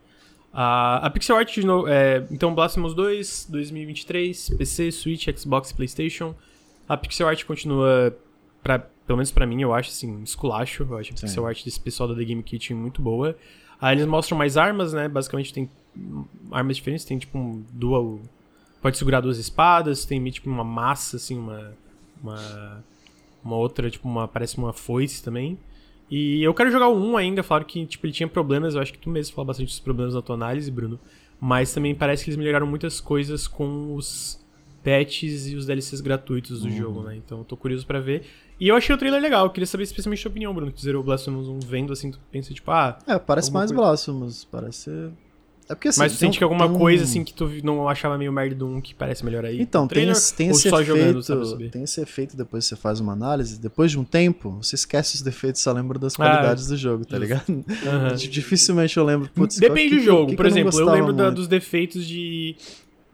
A, 0.52 1.06
a 1.06 1.10
Pixel 1.12 1.38
Art 1.38 1.54
de 1.54 1.64
novo. 1.64 1.88
É, 1.88 2.26
então, 2.32 2.56
Blasphemous 2.56 2.96
2, 2.96 3.48
2023, 3.48 4.56
PC, 4.58 4.92
Switch, 4.92 5.28
Xbox 5.38 5.70
e 5.70 5.76
PlayStation. 5.76 6.34
A 6.88 6.98
Pixel 6.98 7.28
Art 7.28 7.44
continua, 7.46 8.18
pra, 8.64 8.80
pelo 8.80 9.18
menos 9.18 9.30
pra 9.32 9.46
mim, 9.46 9.62
eu 9.62 9.72
acho 9.72 9.90
assim, 9.92 10.24
esculacho. 10.24 10.88
Eu 10.90 10.98
acho 10.98 11.14
a 11.14 11.18
Sim. 11.18 11.28
Pixel 11.28 11.46
Art 11.46 11.64
desse 11.64 11.80
pessoal 11.80 12.10
da 12.10 12.16
The 12.16 12.24
Game 12.24 12.42
Kitchen 12.42 12.76
muito 12.76 13.04
boa. 13.04 13.38
Aí 13.80 13.96
eles 13.96 14.08
mostram 14.08 14.38
mais 14.38 14.58
armas, 14.58 14.92
né? 14.92 15.08
Basicamente 15.08 15.54
tem 15.54 15.70
armas 16.52 16.78
diferentes, 16.78 17.06
tem 17.06 17.18
tipo 17.18 17.38
um 17.38 17.64
dual. 17.72 18.20
Pode 18.82 18.98
segurar 18.98 19.22
duas 19.22 19.38
espadas, 19.38 20.06
tem 20.06 20.20
meio, 20.20 20.34
tipo 20.34 20.50
uma 20.50 20.64
massa, 20.64 21.18
assim, 21.18 21.38
uma. 21.38 21.74
Uma, 22.22 22.84
uma 23.44 23.56
outra, 23.56 23.90
tipo, 23.90 24.08
uma. 24.08 24.28
Parece 24.28 24.58
uma 24.58 24.74
foice 24.74 25.24
também. 25.24 25.58
E 26.12 26.42
eu 26.44 26.54
quero 26.54 26.72
jogar 26.72 26.88
o 26.88 26.98
1 26.98 27.18
ainda, 27.18 27.44
falaram 27.44 27.66
que 27.68 27.86
tipo, 27.86 28.06
ele 28.06 28.14
tinha 28.14 28.28
problemas, 28.28 28.74
eu 28.76 28.82
acho 28.82 28.92
que 28.92 28.98
tu 29.00 29.10
mesmo 29.10 29.34
falou 29.36 29.46
bastante 29.48 29.68
dos 29.68 29.80
problemas 29.80 30.16
na 30.16 30.22
tua 30.22 30.36
análise, 30.36 30.70
Bruno. 30.72 31.00
Mas 31.40 31.72
também 31.74 31.94
parece 31.96 32.24
que 32.24 32.30
eles 32.32 32.38
melhoraram 32.38 32.66
muitas 32.68 33.00
coisas 33.00 33.48
com 33.48 33.94
os 33.96 34.44
patches 34.84 35.48
e 35.48 35.56
os 35.56 35.66
DLCs 35.68 36.02
gratuitos 36.02 36.62
do 36.62 36.68
Uhum. 36.68 36.76
jogo, 36.76 37.04
né? 37.04 37.16
Então 37.16 37.38
eu 37.40 37.44
tô 37.46 37.56
curioso 37.56 37.86
pra 37.86 38.00
ver. 38.00 38.26
E 38.60 38.68
eu 38.68 38.76
achei 38.76 38.94
o 38.94 38.98
trailer 38.98 39.22
legal, 39.22 39.46
eu 39.46 39.50
queria 39.52 39.68
saber 39.68 39.84
especialmente 39.84 40.20
a 40.20 40.24
tua 40.24 40.32
opinião, 40.32 40.54
Bruno, 40.54 40.72
que 40.72 40.82
zerou 40.82 41.02
o 41.02 41.06
Blasphemous 41.06 41.48
1 41.48 41.60
vendo 41.60 41.94
assim, 41.94 42.12
tu 42.12 42.20
pensa 42.32 42.54
tipo, 42.54 42.70
ah, 42.72 42.98
É, 43.08 43.18
parece 43.20 43.52
mais 43.54 43.72
coisa- 43.72 43.82
Blasphemous. 43.82 44.44
Parece. 44.46 44.90
É 45.70 45.76
porque 45.76 45.88
assim. 45.90 46.00
mas 46.00 46.14
tu 46.14 46.18
tem 46.20 46.28
sente 46.30 46.38
um- 46.38 46.40
que 46.40 46.44
alguma 46.44 46.66
tem 46.66 46.76
um- 46.76 46.80
coisa 46.80 47.04
assim 47.04 47.24
que 47.24 47.32
tu 47.32 47.48
não 47.64 47.88
achava 47.88 48.18
meio 48.18 48.34
merda 48.34 48.56
do 48.56 48.66
1 48.68 48.82
que 48.82 48.94
parece 48.96 49.24
melhor 49.24 49.46
aí? 49.46 49.62
Então, 49.62 49.84
tem 49.88 49.96
trailer, 49.98 50.14
esse, 50.14 50.34
tem 50.34 50.48
ou 50.50 50.56
esse 50.56 50.68
efeito. 50.68 50.84
jogando, 50.84 51.70
tem 51.70 51.84
esse 51.84 52.02
efeito 52.02 52.36
depois 52.36 52.66
que 52.66 52.70
você 52.70 52.76
faz 52.76 53.00
uma 53.00 53.14
análise. 53.14 53.60
Depois 53.60 53.92
de 53.92 54.00
um 54.00 54.04
tempo, 54.04 54.58
você 54.62 54.74
esquece 54.74 55.16
os 55.16 55.22
defeitos 55.22 55.62
e 55.62 55.64
só 55.64 55.72
lembra 55.72 56.00
das 56.00 56.16
Ah, 56.16 56.18
qualidades 56.18 56.66
do 56.68 56.76
jogo, 56.76 57.06
tá 57.06 57.20
justo. 57.20 57.22
ligado? 57.52 57.66
Aham. 57.88 58.16
Dificilmente 58.18 58.98
eu 58.98 59.04
lembro. 59.06 59.30
Putz, 59.30 59.58
Depende 59.60 59.92
do 59.96 60.00
que- 60.00 60.06
jogo. 60.06 60.26
que 60.26 60.32
que 60.32 60.38
Por 60.38 60.44
não 60.46 60.50
exemplo, 60.50 60.70
eu 60.70 60.72
gostava 60.86 60.98
lembro 60.98 61.14
da- 61.14 61.30
dos 61.30 61.48
defeitos 61.48 62.04
de 62.08 62.56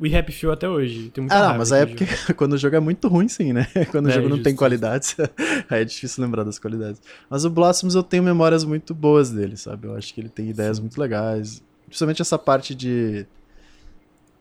We 0.02 0.16
Happy 0.18 0.32
Few 0.32 0.50
até 0.52 0.68
hoje. 0.70 1.10
Tenho 1.14 1.24
muita 1.26 1.36
Ah, 1.38 1.50
não, 1.50 1.58
mas 1.58 1.72
aí 1.74 1.82
é 1.82 1.86
porque 1.86 2.06
quando 2.36 2.54
o 2.54 2.58
jogo 2.58 2.76
é 2.78 2.80
muito 2.80 3.08
ruim, 3.10 3.28
sim, 3.28 3.52
né? 3.54 3.68
Quando 3.92 4.06
o 4.06 4.10
É, 4.10 4.14
jogo 4.14 4.30
não 4.30 4.38
justo, 4.38 4.44
tem 4.46 4.56
qualidades, 4.56 5.16
aí 5.70 5.82
é 5.82 5.86
difícil 5.86 6.24
lembrar 6.24 6.44
das 6.44 6.58
qualidades. 6.58 7.02
Mas 7.30 7.44
o 7.44 7.50
Blossoms 7.50 7.96
eu 7.96 8.04
tenho 8.04 8.24
memórias 8.24 8.64
muito 8.64 8.94
boas 8.94 9.30
dele, 9.30 9.58
sabe? 9.58 9.88
Eu 9.88 9.96
acho 9.96 10.14
que 10.14 10.22
ele 10.22 10.30
tem 10.30 10.50
ideias 10.50 10.80
muito 10.80 10.98
legais. 11.00 11.62
Principalmente 11.96 12.22
essa 12.22 12.38
parte 12.38 12.76
de. 12.76 13.26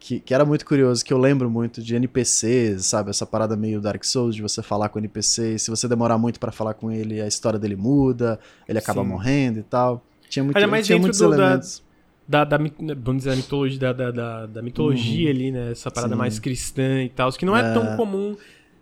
Que, 0.00 0.18
que 0.18 0.34
era 0.34 0.44
muito 0.44 0.66
curioso, 0.66 1.02
que 1.04 1.12
eu 1.14 1.18
lembro 1.18 1.48
muito 1.48 1.80
de 1.80 1.94
NPCs, 1.94 2.84
sabe? 2.84 3.10
Essa 3.10 3.24
parada 3.24 3.56
meio 3.56 3.80
Dark 3.80 4.02
Souls, 4.04 4.34
de 4.34 4.42
você 4.42 4.60
falar 4.60 4.88
com 4.90 4.98
o 4.98 5.00
NPC, 5.00 5.54
e 5.54 5.58
se 5.58 5.70
você 5.70 5.86
demorar 5.88 6.18
muito 6.18 6.38
pra 6.40 6.50
falar 6.52 6.74
com 6.74 6.90
ele, 6.90 7.22
a 7.22 7.26
história 7.28 7.58
dele 7.58 7.76
muda, 7.76 8.38
ele 8.68 8.78
acaba 8.78 9.02
Sim. 9.02 9.08
morrendo 9.08 9.60
e 9.60 9.62
tal. 9.62 10.04
Tinha, 10.28 10.42
muito, 10.44 10.56
Ainda 10.56 10.66
mais 10.68 10.84
tinha 10.84 10.96
dentro 10.96 11.06
muitos 11.06 11.20
do- 11.20 11.30
da- 11.30 11.36
elementos. 11.46 11.82
Da, 12.28 12.44
da, 12.44 12.58
mit- 12.58 12.74
vamos 12.98 13.18
dizer, 13.22 13.30
a 13.32 13.36
mitologia, 13.36 13.78
da, 13.78 13.92
da, 13.92 14.10
da, 14.10 14.46
da 14.46 14.62
mitologia 14.62 15.30
ali, 15.30 15.50
né? 15.52 15.70
Essa 15.70 15.90
parada 15.90 16.12
Uhum. 16.12 16.16
Sim. 16.16 16.18
mais 16.18 16.38
cristã 16.40 17.02
e 17.04 17.08
tal. 17.08 17.30
Que 17.32 17.46
não 17.46 17.56
é, 17.56 17.70
É. 17.70 17.72
tão 17.72 17.96
comum 17.96 18.36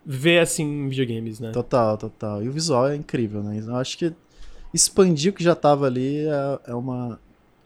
ver 0.05 0.39
assim 0.39 0.63
em 0.63 0.89
videogames, 0.89 1.39
né? 1.39 1.51
Total, 1.51 1.97
total. 1.97 2.43
E 2.43 2.49
o 2.49 2.51
visual 2.51 2.87
é 2.89 2.95
incrível, 2.95 3.41
né? 3.43 3.63
Eu 3.65 3.75
acho 3.77 3.97
que 3.97 4.11
expandir 4.73 5.31
o 5.31 5.35
que 5.35 5.43
já 5.43 5.55
tava 5.55 5.85
ali 5.85 6.25
é, 6.25 6.59
é 6.71 6.73
uma. 6.75 7.17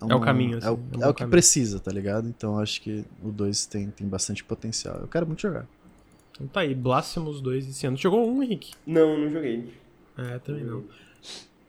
É 0.01 0.13
o 0.13 0.19
caminho, 0.19 0.57
assim, 0.57 0.67
é 0.67 0.71
o, 0.71 0.79
é 1.01 1.03
é 1.03 1.07
o 1.07 1.13
que 1.13 1.25
precisa, 1.25 1.79
tá 1.79 1.91
ligado? 1.91 2.27
Então 2.27 2.59
acho 2.59 2.81
que 2.81 3.03
o 3.23 3.31
2 3.31 3.65
tem, 3.65 3.89
tem 3.89 4.07
bastante 4.07 4.43
potencial. 4.43 4.97
Eu 5.01 5.07
quero 5.07 5.25
muito 5.25 5.41
jogar. 5.41 5.65
Então 6.33 6.45
tá 6.47 6.59
aí, 6.59 6.75
Blasphemous 6.75 7.41
2 7.41 7.67
esse 7.67 7.87
ano. 7.87 7.97
Jogou 7.97 8.29
um, 8.29 8.43
Henrique? 8.43 8.73
Não, 8.85 9.17
não 9.17 9.29
joguei. 9.31 9.73
É, 10.17 10.37
também 10.39 10.63
não. 10.63 10.83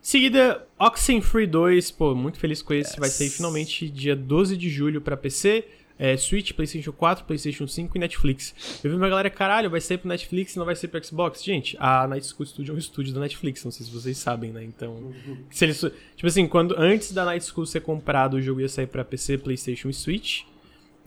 Seguida, 0.00 0.66
Oxenfree 0.78 1.46
2, 1.46 1.90
pô, 1.90 2.14
muito 2.14 2.38
feliz 2.38 2.62
com 2.62 2.72
esse. 2.74 2.98
Vai 2.98 3.08
sair 3.10 3.26
Yes. 3.26 3.36
finalmente 3.36 3.88
dia 3.88 4.16
12 4.16 4.56
de 4.56 4.68
julho 4.70 5.00
pra 5.00 5.16
PC, 5.16 5.66
é, 5.98 6.16
Switch, 6.16 6.52
PlayStation 6.52 6.92
4, 6.92 7.24
PlayStation 7.24 7.66
5 7.66 7.96
e 7.96 8.00
Netflix. 8.00 8.80
Eu 8.84 8.90
vi 8.90 8.96
uma 8.96 9.08
galera, 9.08 9.28
caralho, 9.28 9.68
vai 9.68 9.80
sair 9.80 9.98
pro 9.98 10.08
Netflix 10.08 10.54
e 10.54 10.58
não 10.58 10.64
vai 10.64 10.76
sair 10.76 10.88
pro 10.88 11.04
Xbox. 11.04 11.42
Gente, 11.42 11.76
a 11.80 12.06
Night 12.06 12.26
School 12.26 12.46
Studio 12.46 12.72
é 12.72 12.74
um 12.76 12.78
estúdio 12.78 13.12
da 13.12 13.20
Netflix, 13.20 13.64
não 13.64 13.72
sei 13.72 13.84
se 13.84 13.92
vocês 13.92 14.16
sabem, 14.16 14.52
né? 14.52 14.62
Então, 14.62 15.12
se 15.50 15.64
eles, 15.64 15.80
tipo 15.80 16.26
assim, 16.26 16.46
quando 16.46 16.74
antes 16.78 17.12
da 17.12 17.24
Night 17.24 17.44
School 17.44 17.66
ser 17.66 17.80
comprado, 17.80 18.34
o 18.34 18.42
jogo 18.42 18.60
ia 18.60 18.68
sair 18.68 18.86
pra 18.86 19.04
PC, 19.04 19.38
PlayStation 19.38 19.88
e 19.88 19.94
Switch. 19.94 20.42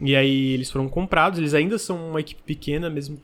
E 0.03 0.15
aí 0.15 0.53
eles 0.53 0.71
foram 0.71 0.89
comprados, 0.89 1.37
eles 1.37 1.53
ainda 1.53 1.77
são 1.77 2.09
uma 2.09 2.19
equipe 2.19 2.41
pequena, 2.43 2.89
mesmo, 2.89 3.19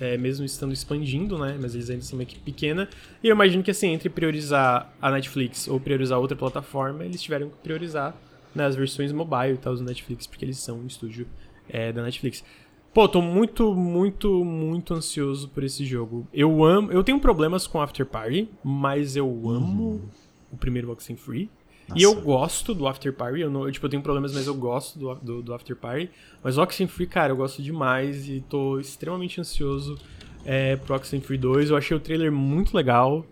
é, 0.00 0.16
mesmo 0.16 0.46
estando 0.46 0.72
expandindo, 0.72 1.36
né? 1.36 1.58
Mas 1.60 1.74
eles 1.74 1.90
ainda 1.90 2.02
são 2.02 2.16
uma 2.16 2.22
equipe 2.22 2.40
pequena. 2.40 2.88
E 3.20 3.26
eu 3.26 3.34
imagino 3.34 3.60
que 3.60 3.72
assim, 3.72 3.88
entre 3.88 4.08
priorizar 4.08 4.94
a 5.02 5.10
Netflix 5.10 5.66
ou 5.66 5.80
priorizar 5.80 6.20
outra 6.20 6.36
plataforma, 6.36 7.04
eles 7.04 7.20
tiveram 7.20 7.48
que 7.48 7.56
priorizar 7.56 8.16
né, 8.54 8.64
as 8.64 8.76
versões 8.76 9.12
mobile 9.12 9.54
e 9.54 9.58
tal 9.58 9.74
do 9.74 9.82
Netflix, 9.82 10.26
porque 10.26 10.44
eles 10.44 10.58
são 10.58 10.78
um 10.78 10.86
estúdio 10.86 11.26
é, 11.68 11.92
da 11.92 12.02
Netflix. 12.02 12.44
Pô, 12.92 13.08
tô 13.08 13.22
muito, 13.22 13.74
muito, 13.74 14.44
muito 14.44 14.92
ansioso 14.92 15.48
por 15.48 15.64
esse 15.64 15.84
jogo. 15.84 16.26
Eu 16.32 16.62
amo. 16.62 16.92
Eu 16.92 17.02
tenho 17.02 17.18
problemas 17.18 17.66
com 17.66 17.80
After 17.80 18.04
Party, 18.04 18.48
mas 18.62 19.16
eu 19.16 19.26
amo 19.48 20.02
o 20.52 20.56
primeiro 20.58 20.90
Oxenfree. 20.90 21.48
E 21.96 22.02
eu 22.02 22.14
Nossa. 22.14 22.24
gosto 22.24 22.74
do 22.74 22.86
After 22.86 23.12
Party, 23.12 23.40
eu, 23.40 23.50
não, 23.50 23.64
eu, 23.66 23.72
tipo, 23.72 23.84
eu 23.86 23.90
tenho 23.90 24.02
problemas, 24.02 24.32
mas 24.34 24.46
eu 24.46 24.54
gosto 24.54 24.98
do, 24.98 25.14
do, 25.16 25.42
do 25.42 25.54
After 25.54 25.74
Party. 25.74 26.10
Mas 26.42 26.58
o 26.58 26.62
Oxenfree, 26.62 27.06
cara, 27.06 27.32
eu 27.32 27.36
gosto 27.36 27.62
demais 27.62 28.28
e 28.28 28.40
tô 28.48 28.78
extremamente 28.78 29.40
ansioso 29.40 29.98
é, 30.44 30.76
pro 30.76 30.94
Oxenfree 30.94 31.38
2. 31.38 31.70
Eu 31.70 31.76
achei 31.76 31.96
o 31.96 32.00
trailer 32.00 32.30
muito 32.30 32.76
legal 32.76 33.24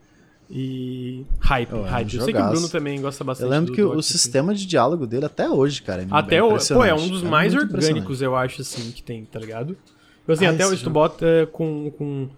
e 0.50 1.24
hype, 1.38 1.68
Oh, 1.72 1.76
é 1.76 1.80
um 1.80 1.82
hype. 1.84 2.16
Eu 2.16 2.24
sei 2.24 2.34
que 2.34 2.40
o. 2.40 2.48
Bruno 2.48 2.68
também 2.68 3.00
gosta 3.00 3.22
bastante 3.22 3.46
Eu 3.46 3.50
lembro 3.50 3.66
do, 3.70 3.76
que 3.76 3.82
do 3.82 3.92
o 3.92 4.02
sistema 4.02 4.54
de 4.54 4.66
diálogo 4.66 5.06
dele 5.06 5.24
até 5.26 5.48
hoje, 5.48 5.80
cara. 5.82 6.02
É 6.02 6.06
Até 6.10 6.42
o. 6.42 6.56
Pô, 6.58 6.84
é 6.84 6.92
um 6.92 7.08
dos 7.08 7.22
É 7.22 7.28
mais 7.28 7.54
orgânicos, 7.54 8.20
eu 8.20 8.34
acho, 8.34 8.62
assim, 8.62 8.90
que 8.90 9.02
tem, 9.02 9.24
tá 9.24 9.38
ligado? 9.38 9.76
Tipo 10.20 10.32
assim, 10.32 10.46
Ah, 10.46 10.50
até 10.50 10.66
hoje 10.66 10.82
tu 10.82 10.90
bota 10.90 11.48
com. 11.52 11.90
com 11.96 12.28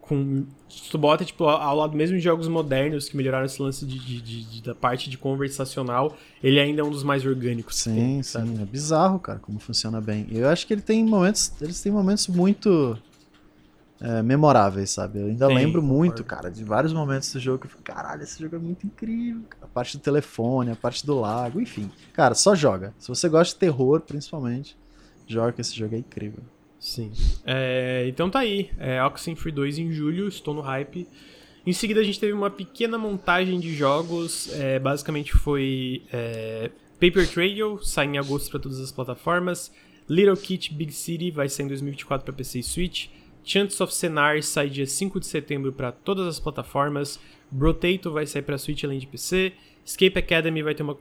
com, 0.00 0.44
se 0.68 0.90
tu 0.90 0.98
bota, 0.98 1.24
tipo, 1.24 1.44
ao 1.44 1.76
lado 1.76 1.96
mesmo 1.96 2.16
de 2.16 2.22
jogos 2.24 2.48
modernos 2.48 3.08
que 3.08 3.16
melhoraram 3.16 3.46
esse 3.46 3.62
lance 3.62 3.86
de, 3.86 3.96
de- 3.96 4.20
de- 4.20 4.44
de- 4.44 4.62
da 4.62 4.74
parte 4.74 5.08
de 5.08 5.16
conversacional, 5.16 6.16
ele 6.42 6.58
ainda 6.58 6.80
é 6.80 6.84
um 6.84 6.90
dos 6.90 7.04
mais 7.04 7.24
orgânicos. 7.24 7.76
Sim, 7.76 7.94
tem, 7.94 8.16
sim. 8.16 8.22
sabe? 8.24 8.60
É 8.60 8.64
bizarro, 8.64 9.20
cara, 9.20 9.38
como 9.38 9.60
funciona 9.60 10.00
bem. 10.00 10.26
Eu 10.32 10.48
acho 10.48 10.66
que 10.66 10.72
ele 10.72 10.80
tem 10.82 11.04
momentos. 11.04 11.52
Eles 11.60 11.80
têm 11.80 11.92
momentos 11.92 12.26
muito 12.26 12.98
é, 14.00 14.22
memoráveis, 14.22 14.90
sabe? 14.90 15.20
Eu 15.20 15.26
ainda 15.26 15.46
Tem, 15.46 15.56
lembro 15.56 15.80
concordo. 15.82 15.98
muito, 15.98 16.24
cara, 16.24 16.50
de 16.50 16.64
vários 16.64 16.92
momentos 16.92 17.32
do 17.32 17.38
jogo 17.38 17.58
que 17.58 17.66
eu 17.66 17.70
fico, 17.70 17.82
caralho, 17.82 18.22
esse 18.22 18.40
jogo 18.42 18.56
é 18.56 18.58
muito 18.58 18.86
incrível. 18.86 19.42
A 19.60 19.66
parte 19.66 19.96
do 19.96 20.02
telefone, 20.02 20.70
a 20.70 20.76
parte 20.76 21.04
do 21.04 21.18
lago, 21.20 21.60
enfim. 21.60 21.90
Cara, 22.12 22.34
só 22.34 22.54
joga. 22.54 22.94
Se 22.98 23.08
você 23.08 23.28
gosta 23.28 23.52
de 23.54 23.60
terror, 23.60 24.00
principalmente, 24.00 24.76
joga 25.26 25.52
que 25.52 25.60
esse 25.60 25.76
jogo 25.76 25.94
é 25.94 25.98
incrível. 25.98 26.42
Sim. 26.78 27.12
É, 27.44 28.06
então 28.08 28.30
tá 28.30 28.38
aí. 28.38 28.70
É, 28.78 29.02
Oxenfree 29.04 29.52
2 29.52 29.78
em 29.78 29.92
julho, 29.92 30.26
estou 30.28 30.54
no 30.54 30.62
hype. 30.62 31.06
Em 31.66 31.72
seguida 31.74 32.00
a 32.00 32.02
gente 32.02 32.18
teve 32.18 32.32
uma 32.32 32.50
pequena 32.50 32.96
montagem 32.96 33.60
de 33.60 33.74
jogos. 33.74 34.48
É, 34.54 34.78
basicamente 34.78 35.32
foi 35.32 36.02
é, 36.10 36.70
Paper 36.98 37.30
Trail, 37.30 37.78
sai 37.82 38.06
em 38.06 38.18
agosto 38.18 38.50
para 38.50 38.60
todas 38.60 38.80
as 38.80 38.90
plataformas. 38.90 39.70
Little 40.08 40.36
Kit 40.36 40.72
Big 40.72 40.90
City 40.90 41.30
vai 41.30 41.50
sair 41.50 41.66
em 41.66 41.68
2024 41.68 42.24
para 42.24 42.34
PC 42.34 42.60
e 42.60 42.62
Switch. 42.62 43.08
Chants 43.50 43.80
of 43.80 43.92
Senar 43.92 44.40
sai 44.44 44.70
dia 44.70 44.86
5 44.86 45.18
de 45.18 45.26
setembro 45.26 45.72
para 45.72 45.90
todas 45.90 46.24
as 46.24 46.38
plataformas. 46.38 47.18
Brotato 47.50 48.12
vai 48.12 48.24
sair 48.24 48.42
para 48.42 48.56
Switch 48.56 48.84
além 48.84 49.00
de 49.00 49.08
PC. 49.08 49.52
Escape 49.84 50.16
Academy 50.16 50.62
vai 50.62 50.72
ter 50.72 50.84
uma 50.84 50.96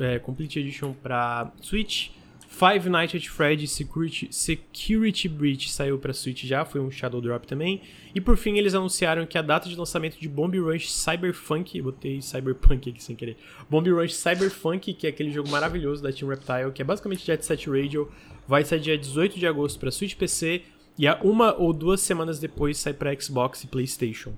é, 0.00 0.18
Complete 0.18 0.58
Edition 0.58 0.92
para 0.92 1.50
Switch. 1.62 2.10
Five 2.46 2.90
Nights 2.90 3.16
at 3.16 3.28
Freddy's 3.28 3.72
Security, 3.72 4.28
Security 4.30 5.28
Breach 5.28 5.72
saiu 5.72 5.98
para 5.98 6.12
Switch 6.12 6.44
já, 6.44 6.64
foi 6.64 6.80
um 6.80 6.90
Shadow 6.90 7.22
Drop 7.22 7.46
também. 7.46 7.80
E 8.14 8.20
por 8.20 8.36
fim 8.36 8.58
eles 8.58 8.74
anunciaram 8.74 9.26
que 9.26 9.38
a 9.38 9.42
data 9.42 9.66
de 9.66 9.74
lançamento 9.74 10.20
de 10.20 10.28
Bomb 10.28 10.54
Rush 10.60 10.92
Cyberpunk, 10.92 11.80
botei 11.80 12.20
Cyberpunk 12.20 12.90
aqui 12.90 13.02
sem 13.02 13.16
querer. 13.16 13.38
Bomb 13.68 13.88
Rush 13.90 14.14
Cyberpunk, 14.14 14.92
que 14.92 15.06
é 15.06 15.10
aquele 15.10 15.30
jogo 15.30 15.48
maravilhoso 15.48 16.02
da 16.02 16.12
Team 16.12 16.28
Reptile, 16.28 16.70
que 16.72 16.82
é 16.82 16.84
basicamente 16.84 17.24
Jet 17.24 17.44
Set 17.44 17.66
Radio, 17.66 18.12
vai 18.46 18.62
sair 18.62 18.80
dia 18.80 18.98
18 18.98 19.38
de 19.38 19.46
agosto 19.46 19.80
para 19.80 19.90
Switch 19.90 20.14
PC 20.14 20.62
e 20.98 21.08
uma 21.22 21.54
ou 21.54 21.72
duas 21.72 22.00
semanas 22.00 22.38
depois 22.38 22.78
sai 22.78 22.92
para 22.92 23.18
Xbox 23.18 23.64
e 23.64 23.66
PlayStation. 23.66 24.32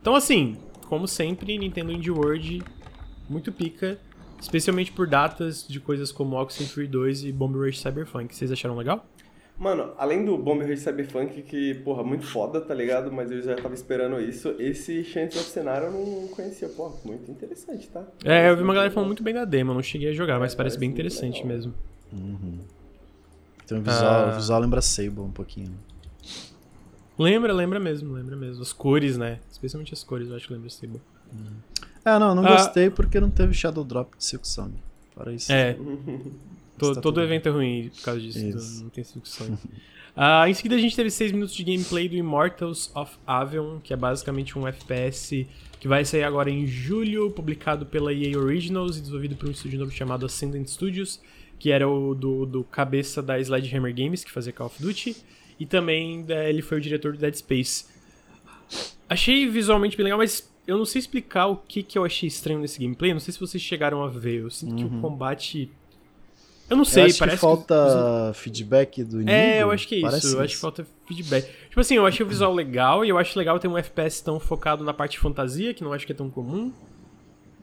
Então 0.00 0.14
assim, 0.14 0.56
como 0.86 1.06
sempre, 1.06 1.58
Nintendo 1.58 1.92
Indie 1.92 2.10
World 2.10 2.62
muito 3.28 3.52
pica. 3.52 3.98
Especialmente 4.40 4.92
por 4.92 5.08
datas 5.08 5.66
de 5.66 5.80
coisas 5.80 6.12
como 6.12 6.36
Oxenfree 6.40 6.86
2 6.86 7.24
e 7.24 7.32
Bomb 7.32 7.56
Rush 7.56 7.80
Cyberpunk. 7.80 8.34
Vocês 8.34 8.52
acharam 8.52 8.76
legal? 8.76 9.04
Mano, 9.58 9.92
além 9.98 10.24
do 10.24 10.38
Bomb 10.38 10.64
Rush 10.64 10.78
Cyberpunk, 10.78 11.42
que, 11.42 11.74
porra, 11.74 12.04
muito 12.04 12.24
foda, 12.24 12.60
tá 12.60 12.72
ligado? 12.72 13.10
Mas 13.10 13.32
eu 13.32 13.42
já 13.42 13.56
tava 13.56 13.74
esperando 13.74 14.20
isso. 14.20 14.54
Esse 14.60 15.02
Chance 15.02 15.36
of 15.36 15.48
Scenario 15.48 15.88
eu 15.88 15.92
não 15.92 16.28
conhecia. 16.28 16.68
Pô, 16.68 16.92
muito 17.04 17.28
interessante, 17.28 17.88
tá? 17.88 18.04
É, 18.24 18.48
eu 18.48 18.56
vi 18.56 18.62
uma 18.62 18.72
galera 18.72 18.92
falando 18.92 19.08
muito 19.08 19.24
bem 19.24 19.34
da 19.34 19.44
demo. 19.44 19.74
não 19.74 19.82
cheguei 19.82 20.10
a 20.10 20.12
jogar, 20.12 20.36
é, 20.36 20.38
mas 20.38 20.54
parece, 20.54 20.76
parece 20.76 20.78
bem 20.78 20.88
interessante 20.88 21.42
legal. 21.42 21.48
mesmo. 21.48 21.74
Uhum. 22.12 22.58
Então 23.64 23.78
o 23.78 23.82
visual, 23.82 24.28
ah. 24.28 24.32
o 24.32 24.34
visual 24.36 24.60
lembra 24.60 24.80
Sable 24.80 25.20
um 25.20 25.32
pouquinho. 25.32 25.74
Lembra, 27.18 27.52
lembra 27.52 27.80
mesmo, 27.80 28.14
lembra 28.14 28.36
mesmo. 28.36 28.62
As 28.62 28.72
cores, 28.72 29.16
né? 29.16 29.40
Especialmente 29.50 29.92
as 29.92 30.04
cores, 30.04 30.28
eu 30.28 30.36
acho 30.36 30.46
que 30.46 30.52
lembra 30.52 30.70
Sable. 30.70 31.00
Uhum. 31.32 31.56
É, 32.04 32.18
não, 32.18 32.34
não 32.34 32.46
ah, 32.46 32.52
gostei 32.52 32.88
porque 32.88 33.20
não 33.20 33.30
teve 33.30 33.52
Shadow 33.52 33.84
Drop 33.84 34.16
de 34.16 34.24
Silk 34.24 34.46
Song. 34.46 34.72
Para 35.14 35.32
isso. 35.32 35.52
É. 35.52 35.76
todo, 36.78 36.94
tá 36.94 37.00
todo 37.00 37.20
evento 37.20 37.48
é 37.48 37.52
ruim 37.52 37.90
por 37.94 38.02
causa 38.02 38.20
disso. 38.20 38.38
Isso. 38.38 38.82
Não 38.84 38.90
tem 38.90 39.02
Silk 39.02 39.28
Song. 39.28 39.52
uh, 39.52 40.46
em 40.48 40.54
seguida 40.54 40.76
a 40.76 40.78
gente 40.78 40.94
teve 40.94 41.10
6 41.10 41.32
minutos 41.32 41.54
de 41.54 41.64
gameplay 41.64 42.08
do 42.08 42.14
Immortals 42.14 42.90
of 42.94 43.16
Avion, 43.26 43.80
que 43.80 43.92
é 43.92 43.96
basicamente 43.96 44.56
um 44.56 44.66
FPS 44.66 45.46
que 45.80 45.88
vai 45.88 46.04
sair 46.04 46.24
agora 46.24 46.50
em 46.50 46.66
julho, 46.66 47.30
publicado 47.30 47.84
pela 47.84 48.12
EA 48.12 48.38
Originals 48.38 48.96
e 48.96 49.00
desenvolvido 49.00 49.36
por 49.36 49.48
um 49.48 49.52
estúdio 49.52 49.78
novo 49.78 49.92
chamado 49.92 50.26
Ascendant 50.26 50.66
Studios, 50.66 51.20
que 51.58 51.70
era 51.70 51.88
o 51.88 52.14
do, 52.14 52.46
do 52.46 52.64
cabeça 52.64 53.22
da 53.22 53.38
Sledgehammer 53.38 53.94
Games, 53.94 54.24
que 54.24 54.30
fazia 54.30 54.52
Call 54.52 54.66
of 54.66 54.82
Duty, 54.82 55.16
e 55.58 55.66
também 55.66 56.24
é, 56.28 56.48
ele 56.48 56.62
foi 56.62 56.78
o 56.78 56.80
diretor 56.80 57.12
do 57.12 57.18
Dead 57.18 57.34
Space. 57.34 57.86
Achei 59.08 59.48
visualmente 59.48 59.96
bem 59.96 60.04
legal, 60.04 60.18
mas 60.18 60.48
eu 60.66 60.76
não 60.76 60.84
sei 60.84 60.98
explicar 60.98 61.46
o 61.46 61.56
que, 61.56 61.82
que 61.82 61.96
eu 61.96 62.04
achei 62.04 62.26
estranho 62.26 62.60
nesse 62.60 62.78
gameplay. 62.78 63.12
Não 63.12 63.20
sei 63.20 63.32
se 63.32 63.40
vocês 63.40 63.62
chegaram 63.62 64.04
a 64.04 64.08
ver. 64.08 64.42
Eu 64.42 64.50
sinto 64.50 64.72
uhum. 64.72 64.76
que 64.76 64.84
o 64.84 64.88
uhum. 64.88 65.00
combate. 65.00 65.72
Eu 66.68 66.76
não 66.76 66.84
sei, 66.84 67.04
eu 67.04 67.06
acho 67.06 67.18
parece 67.18 67.36
que 67.36 67.40
falta 67.40 68.32
que... 68.34 68.40
feedback 68.40 69.02
do 69.02 69.22
inimigo. 69.22 69.30
É, 69.30 69.62
eu 69.62 69.70
acho 69.70 69.88
que 69.88 69.94
é 69.94 70.06
isso. 70.06 70.36
Eu 70.36 70.42
acho 70.42 70.54
que 70.54 70.60
falta 70.60 70.86
feedback. 71.06 71.50
Tipo 71.68 71.80
assim, 71.80 71.94
eu 71.94 72.04
achei 72.04 72.24
o 72.24 72.28
visual 72.28 72.52
legal 72.52 73.02
e 73.02 73.08
eu 73.08 73.16
acho 73.16 73.38
legal 73.38 73.58
ter 73.58 73.66
um 73.66 73.78
FPS 73.78 74.22
tão 74.22 74.38
focado 74.38 74.84
na 74.84 74.92
parte 74.92 75.12
de 75.12 75.20
fantasia, 75.20 75.72
que 75.72 75.82
não 75.82 75.94
acho 75.94 76.04
que 76.04 76.12
é 76.12 76.14
tão 76.14 76.28
comum. 76.28 76.70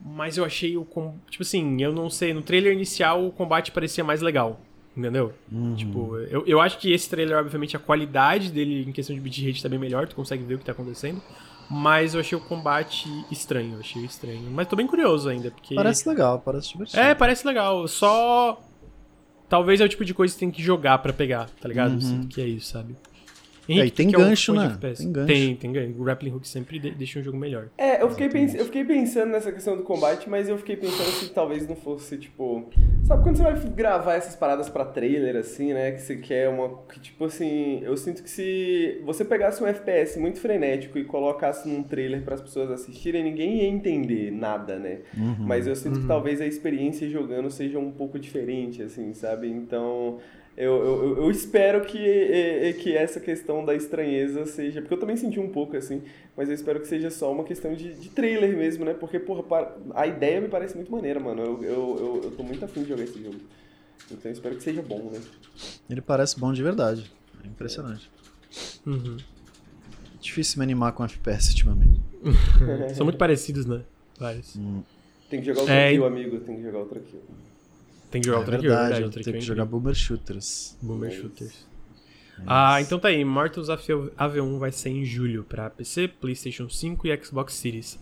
Mas 0.03 0.37
eu 0.37 0.43
achei 0.43 0.75
o. 0.75 0.83
Tipo 1.29 1.43
assim, 1.43 1.79
eu 1.83 1.93
não 1.93 2.09
sei. 2.09 2.33
No 2.33 2.41
trailer 2.41 2.73
inicial 2.73 3.27
o 3.27 3.31
combate 3.31 3.71
parecia 3.71 4.03
mais 4.03 4.21
legal. 4.21 4.59
Entendeu? 4.95 5.33
Uhum. 5.51 5.75
Tipo, 5.75 6.17
eu, 6.29 6.45
eu 6.47 6.61
acho 6.61 6.77
que 6.77 6.91
esse 6.93 7.09
trailer, 7.09 7.37
obviamente, 7.37 7.75
a 7.75 7.79
qualidade 7.79 8.49
dele 8.49 8.85
em 8.87 8.91
questão 8.93 9.13
de 9.15 9.21
bitrate 9.21 9.61
tá 9.61 9.67
bem 9.67 9.79
melhor, 9.79 10.07
tu 10.07 10.15
consegue 10.15 10.43
ver 10.43 10.55
o 10.55 10.57
que 10.57 10.65
tá 10.65 10.71
acontecendo. 10.71 11.21
Mas 11.69 12.13
eu 12.13 12.19
achei 12.19 12.37
o 12.37 12.41
combate 12.41 13.09
estranho, 13.31 13.73
eu 13.73 13.79
achei 13.79 14.03
estranho. 14.05 14.49
Mas 14.51 14.67
tô 14.67 14.75
bem 14.75 14.87
curioso 14.87 15.27
ainda, 15.27 15.51
porque. 15.51 15.75
Parece 15.75 16.07
legal, 16.07 16.39
parece 16.39 16.71
divertido. 16.71 17.01
É, 17.01 17.15
parece 17.15 17.45
legal. 17.45 17.87
Só. 17.87 18.61
Talvez 19.49 19.81
é 19.81 19.85
o 19.85 19.89
tipo 19.89 20.05
de 20.05 20.13
coisa 20.13 20.33
que 20.33 20.39
tem 20.39 20.51
que 20.51 20.61
jogar 20.61 20.99
para 20.99 21.11
pegar, 21.11 21.49
tá 21.61 21.67
ligado? 21.67 22.01
Uhum. 22.01 22.27
Que 22.27 22.41
é 22.41 22.47
isso, 22.47 22.71
sabe? 22.71 22.95
Henrique, 23.67 23.83
é, 23.83 23.85
e 23.87 23.91
tem 23.91 24.11
gancho, 24.11 24.51
é 24.51 24.53
um 24.53 24.57
né? 24.57 24.77
Tem 24.95 25.11
gancho. 25.11 25.27
Tem, 25.27 25.55
tem 25.55 25.71
gancho. 25.71 25.99
O 25.99 26.03
grappling 26.03 26.31
hook 26.31 26.47
sempre 26.47 26.79
deixa 26.79 27.19
um 27.19 27.23
jogo 27.23 27.37
melhor. 27.37 27.69
É, 27.77 28.01
eu 28.01 28.09
fiquei, 28.09 28.29
pens 28.29 28.53
eu 28.53 28.65
fiquei 28.65 28.85
pensando 28.85 29.31
nessa 29.31 29.51
questão 29.51 29.75
do 29.75 29.83
combate, 29.83 30.29
mas 30.29 30.47
eu 30.47 30.57
fiquei 30.57 30.75
pensando 30.75 31.09
se 31.11 31.29
talvez 31.29 31.67
não 31.67 31.75
fosse, 31.75 32.17
tipo... 32.17 32.69
Sabe 33.03 33.23
quando 33.23 33.37
você 33.37 33.43
vai 33.43 33.59
gravar 33.69 34.15
essas 34.15 34.35
paradas 34.35 34.69
pra 34.69 34.85
trailer, 34.85 35.35
assim, 35.35 35.73
né? 35.73 35.91
Que 35.91 36.01
você 36.01 36.15
quer 36.17 36.49
uma... 36.49 36.79
Que, 36.89 36.99
tipo 36.99 37.25
assim, 37.25 37.81
eu 37.83 37.95
sinto 37.97 38.23
que 38.23 38.29
se 38.29 39.01
você 39.03 39.25
pegasse 39.25 39.63
um 39.63 39.67
FPS 39.67 40.19
muito 40.19 40.39
frenético 40.39 40.97
e 40.97 41.03
colocasse 41.03 41.67
num 41.67 41.83
trailer 41.83 42.23
para 42.23 42.35
as 42.35 42.41
pessoas 42.41 42.71
assistirem, 42.71 43.23
ninguém 43.23 43.57
ia 43.57 43.67
entender 43.67 44.31
nada, 44.31 44.77
né? 44.77 44.99
Uhum. 45.17 45.35
Mas 45.39 45.67
eu 45.67 45.75
sinto 45.75 45.95
uhum. 45.95 46.01
que 46.01 46.07
talvez 46.07 46.41
a 46.41 46.45
experiência 46.45 47.09
jogando 47.09 47.49
seja 47.49 47.79
um 47.79 47.91
pouco 47.91 48.19
diferente, 48.19 48.81
assim, 48.81 49.13
sabe? 49.13 49.49
Então... 49.49 50.19
Eu, 50.57 50.73
eu, 50.85 51.17
eu 51.17 51.31
espero 51.31 51.81
que, 51.81 52.73
que 52.81 52.95
essa 52.95 53.19
questão 53.19 53.65
da 53.65 53.75
estranheza 53.75 54.45
seja. 54.45 54.81
Porque 54.81 54.93
eu 54.93 54.99
também 54.99 55.17
senti 55.17 55.37
um 55.37 55.49
pouco 55.49 55.75
assim, 55.75 56.01
mas 56.35 56.47
eu 56.47 56.55
espero 56.55 56.79
que 56.79 56.87
seja 56.87 57.09
só 57.09 57.31
uma 57.31 57.43
questão 57.43 57.73
de, 57.73 57.93
de 57.93 58.09
trailer 58.09 58.55
mesmo, 58.55 58.85
né? 58.85 58.93
Porque, 58.93 59.19
porra, 59.19 59.43
a 59.93 60.07
ideia 60.07 60.39
me 60.39 60.47
parece 60.47 60.75
muito 60.75 60.89
maneira, 60.89 61.19
mano. 61.19 61.41
Eu, 61.41 61.63
eu, 61.63 61.97
eu, 61.99 62.21
eu 62.23 62.31
tô 62.31 62.43
muito 62.43 62.63
afim 62.63 62.83
de 62.83 62.89
jogar 62.89 63.03
esse 63.03 63.21
jogo. 63.21 63.35
Então 64.05 64.19
eu 64.23 64.31
espero 64.31 64.55
que 64.55 64.63
seja 64.63 64.81
bom, 64.81 65.09
né? 65.11 65.19
Ele 65.89 66.01
parece 66.01 66.39
bom 66.39 66.53
de 66.53 66.63
verdade. 66.63 67.11
É 67.43 67.47
impressionante. 67.47 68.09
Uhum. 68.85 69.17
Difícil 70.21 70.59
me 70.59 70.63
animar 70.63 70.93
com 70.93 71.03
FPS 71.03 71.49
ultimamente. 71.49 71.99
São 72.95 73.05
muito 73.05 73.17
parecidos, 73.17 73.65
né? 73.65 73.83
Vários. 74.17 74.55
Hum. 74.55 74.83
Tem 75.29 75.41
que 75.41 75.47
jogar 75.47 75.61
outro 75.61 75.73
é... 75.75 75.91
kill, 75.91 76.05
amigo. 76.05 76.39
Tem 76.39 76.55
que 76.55 76.63
jogar 76.63 76.79
outro 76.79 76.99
kill. 77.01 77.21
Tem 78.15 78.21
que 78.21 78.27
jogar 78.27 78.37
é 78.37 78.39
outra 78.39 78.57
verdade, 78.57 78.93
kill, 78.93 79.01
verdade. 79.01 79.23
Tem 79.25 79.33
que 79.33 79.41
jogar 79.41 79.65
Boomer 79.65 79.93
Shooters. 79.93 80.77
Boomer 80.81 81.11
Shooters. 81.11 81.67
Ah, 82.47 82.81
então 82.81 82.97
tá 82.97 83.09
aí. 83.09 83.25
Mortals 83.25 83.67
AV1 83.67 84.57
vai 84.57 84.71
ser 84.71 84.89
em 84.89 85.03
julho 85.03 85.43
para 85.43 85.69
PC, 85.69 86.07
PlayStation 86.07 86.69
5 86.69 87.07
e 87.07 87.17
Xbox 87.21 87.53
Series. 87.55 87.99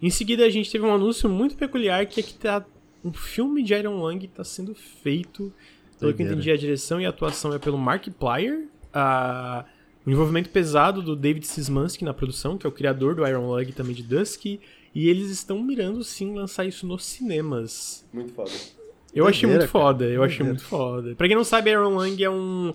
Em 0.00 0.08
seguida, 0.08 0.46
a 0.46 0.48
gente 0.48 0.70
teve 0.70 0.86
um 0.86 0.94
anúncio 0.94 1.28
muito 1.28 1.56
peculiar 1.56 2.06
que 2.06 2.20
é 2.20 2.22
que 2.22 2.32
tá 2.32 2.64
um 3.04 3.12
filme 3.12 3.62
de 3.62 3.74
Iron 3.74 4.02
Lang 4.02 4.26
tá 4.28 4.42
sendo 4.44 4.74
feito. 4.74 5.52
Pelo 5.98 6.14
que 6.14 6.22
eu 6.22 6.26
entendi, 6.26 6.50
a 6.50 6.56
direção 6.56 6.98
e 6.98 7.04
a 7.04 7.10
atuação 7.10 7.52
é 7.52 7.58
pelo 7.58 7.76
Mark 7.76 8.08
Plyer. 8.18 8.66
Ah, 8.94 9.66
o 10.06 10.10
envolvimento 10.10 10.48
pesado 10.48 11.02
do 11.02 11.14
David 11.14 11.46
Szymanski 11.46 12.02
na 12.02 12.14
produção, 12.14 12.56
que 12.56 12.66
é 12.66 12.68
o 12.68 12.72
criador 12.72 13.14
do 13.14 13.28
Iron 13.28 13.46
Lung 13.46 13.68
e 13.68 13.72
também 13.72 13.94
de 13.94 14.02
Dusky. 14.02 14.58
E 14.94 15.06
eles 15.10 15.30
estão 15.30 15.62
mirando 15.62 16.02
sim 16.02 16.34
lançar 16.34 16.64
isso 16.64 16.86
nos 16.86 17.04
cinemas. 17.04 18.08
Muito 18.10 18.32
foda. 18.32 18.79
Eu 19.14 19.26
achei 19.26 19.48
muito 19.48 19.68
foda, 19.68 20.04
eu 20.04 20.22
achei 20.22 20.44
muito 20.44 20.62
foda. 20.62 21.14
Pra 21.14 21.26
quem 21.26 21.36
não 21.36 21.44
sabe, 21.44 21.72
Aaron 21.72 21.96
Lang 21.96 22.22
é 22.22 22.30
um 22.30 22.72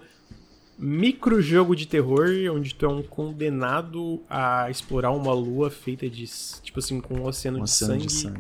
micro 0.78 1.42
jogo 1.42 1.76
de 1.76 1.88
terror 1.88 2.28
onde 2.52 2.76
tu 2.76 2.86
é 2.86 2.90
um 2.90 3.02
condenado 3.02 4.22
a 4.30 4.70
explorar 4.70 5.12
uma 5.12 5.34
lua 5.34 5.70
feita 5.70 6.10
de, 6.10 6.26
tipo 6.62 6.80
assim, 6.80 7.00
com 7.00 7.16
um 7.16 7.26
oceano, 7.26 7.60
um 7.60 7.64
de, 7.64 7.70
oceano 7.70 7.94
sangue, 7.94 8.08
de 8.08 8.14
sangue. 8.14 8.40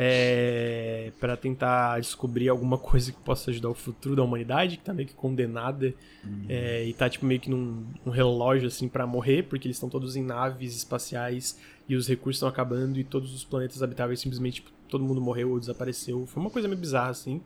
É, 0.00 1.10
para 1.18 1.36
tentar 1.36 1.98
descobrir 1.98 2.48
alguma 2.48 2.78
coisa 2.78 3.10
que 3.10 3.18
possa 3.18 3.50
ajudar 3.50 3.70
o 3.70 3.74
futuro 3.74 4.14
da 4.14 4.22
humanidade, 4.22 4.76
que 4.76 4.84
tá 4.84 4.92
meio 4.92 5.08
que 5.08 5.14
condenada 5.14 5.92
uhum. 6.22 6.44
é, 6.48 6.84
e 6.84 6.92
tá 6.92 7.08
tipo 7.08 7.26
meio 7.26 7.40
que 7.40 7.50
num 7.50 7.84
um 8.06 8.10
relógio 8.10 8.68
assim 8.68 8.86
para 8.86 9.06
morrer, 9.06 9.44
porque 9.44 9.66
eles 9.66 9.76
estão 9.76 9.88
todos 9.88 10.14
em 10.14 10.22
naves 10.22 10.76
espaciais 10.76 11.58
e 11.88 11.96
os 11.96 12.06
recursos 12.06 12.36
estão 12.36 12.48
acabando 12.48 12.98
e 13.00 13.02
todos 13.02 13.34
os 13.34 13.42
planetas 13.42 13.82
habitáveis 13.82 14.20
simplesmente 14.20 14.56
tipo, 14.56 14.70
todo 14.88 15.04
mundo 15.04 15.20
morreu 15.20 15.50
ou 15.50 15.60
desapareceu. 15.60 16.26
Foi 16.26 16.40
uma 16.40 16.50
coisa 16.50 16.68
meio 16.68 16.80
bizarra, 16.80 17.10
assim. 17.10 17.40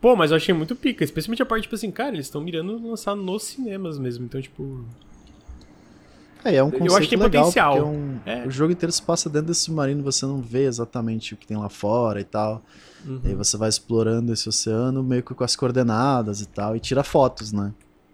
Pô, 0.00 0.14
mas 0.14 0.30
eu 0.30 0.36
achei 0.36 0.54
muito 0.54 0.76
pica, 0.76 1.02
especialmente 1.02 1.42
a 1.42 1.46
parte, 1.46 1.62
tipo 1.62 1.74
assim, 1.74 1.90
cara, 1.90 2.14
eles 2.14 2.26
estão 2.26 2.40
mirando 2.40 2.78
lançar 2.86 3.16
nos 3.16 3.42
cinemas 3.44 3.98
mesmo, 3.98 4.24
então, 4.26 4.40
tipo. 4.40 4.84
É, 6.44 6.56
é 6.56 6.62
um 6.62 6.70
conceito 6.70 6.92
eu 6.92 6.96
acho 6.96 7.08
que 7.08 7.16
tem 7.16 7.24
legal, 7.24 7.44
potencial. 7.44 7.76
É 7.76 7.82
um, 7.82 8.20
é. 8.24 8.46
O 8.46 8.50
jogo 8.50 8.72
inteiro 8.72 8.92
se 8.92 9.02
passa 9.02 9.28
dentro 9.28 9.48
desse 9.48 9.62
submarino, 9.62 10.02
você 10.02 10.24
não 10.26 10.40
vê 10.40 10.64
exatamente 10.64 11.34
o 11.34 11.36
que 11.36 11.46
tem 11.46 11.56
lá 11.56 11.68
fora 11.68 12.20
e 12.20 12.24
tal. 12.24 12.62
Uhum. 13.04 13.20
E 13.24 13.28
aí 13.28 13.34
você 13.34 13.56
vai 13.56 13.68
explorando 13.68 14.32
esse 14.32 14.48
oceano 14.48 15.02
meio 15.02 15.22
que 15.22 15.34
com 15.34 15.42
as 15.42 15.56
coordenadas 15.56 16.40
e 16.40 16.46
tal, 16.46 16.76
e 16.76 16.80
tira 16.80 17.02
fotos, 17.02 17.52
né? 17.52 17.72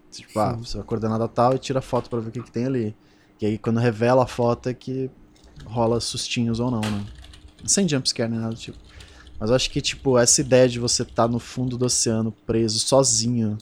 Tipo, 0.09 0.39
ah, 0.39 0.51
Sim. 0.51 0.53
ah, 0.53 0.65
você 0.65 0.77
vai 0.77 0.85
coordenada 0.85 1.27
tal 1.27 1.53
e 1.55 1.59
tira 1.59 1.81
foto 1.81 2.09
para 2.09 2.19
ver 2.19 2.29
o 2.29 2.31
que, 2.31 2.41
que 2.41 2.51
tem 2.51 2.65
ali. 2.65 2.95
E 3.41 3.45
aí 3.45 3.57
quando 3.57 3.79
revela 3.79 4.23
a 4.23 4.27
foto 4.27 4.69
é 4.69 4.73
que 4.73 5.11
rola 5.65 5.99
sustinhos 5.99 6.59
ou 6.59 6.71
não, 6.71 6.81
né? 6.81 7.05
Sem 7.65 7.87
jumpscare 7.87 8.29
nem 8.29 8.39
nada 8.39 8.53
do 8.53 8.59
tipo. 8.59 8.77
Mas 9.39 9.49
eu 9.49 9.55
acho 9.55 9.69
que, 9.69 9.81
tipo, 9.81 10.17
essa 10.17 10.41
ideia 10.41 10.69
de 10.69 10.79
você 10.79 11.03
estar 11.03 11.23
tá 11.23 11.27
no 11.27 11.39
fundo 11.39 11.77
do 11.77 11.85
oceano 11.85 12.31
preso 12.45 12.79
sozinho, 12.79 13.57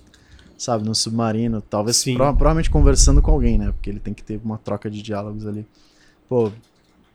sabe, 0.58 0.86
no 0.86 0.94
submarino, 0.94 1.62
talvez 1.62 1.98
Sim. 1.98 2.16
pro- 2.16 2.26
provavelmente 2.36 2.70
conversando 2.70 3.22
com 3.22 3.32
alguém, 3.32 3.58
né? 3.58 3.72
Porque 3.72 3.90
ele 3.90 4.00
tem 4.00 4.14
que 4.14 4.24
ter 4.24 4.40
uma 4.44 4.58
troca 4.58 4.90
de 4.90 5.02
diálogos 5.02 5.48
ali. 5.48 5.66
Pô, 6.30 6.52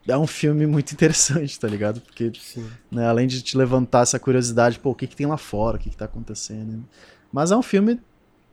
é 0.08 0.16
um 0.16 0.26
filme 0.26 0.66
muito 0.66 0.92
interessante, 0.94 1.58
tá 1.58 1.68
ligado? 1.68 2.00
Porque 2.00 2.32
né, 2.90 3.06
além 3.06 3.26
de 3.26 3.42
te 3.42 3.56
levantar 3.56 4.02
essa 4.02 4.18
curiosidade, 4.18 4.78
pô, 4.78 4.90
o 4.90 4.94
que, 4.94 5.06
que 5.06 5.16
tem 5.16 5.26
lá 5.26 5.36
fora, 5.36 5.76
o 5.76 5.80
que, 5.80 5.90
que 5.90 5.96
tá 5.96 6.06
acontecendo. 6.06 6.84
Mas 7.32 7.50
é 7.50 7.56
um 7.56 7.62
filme 7.62 8.00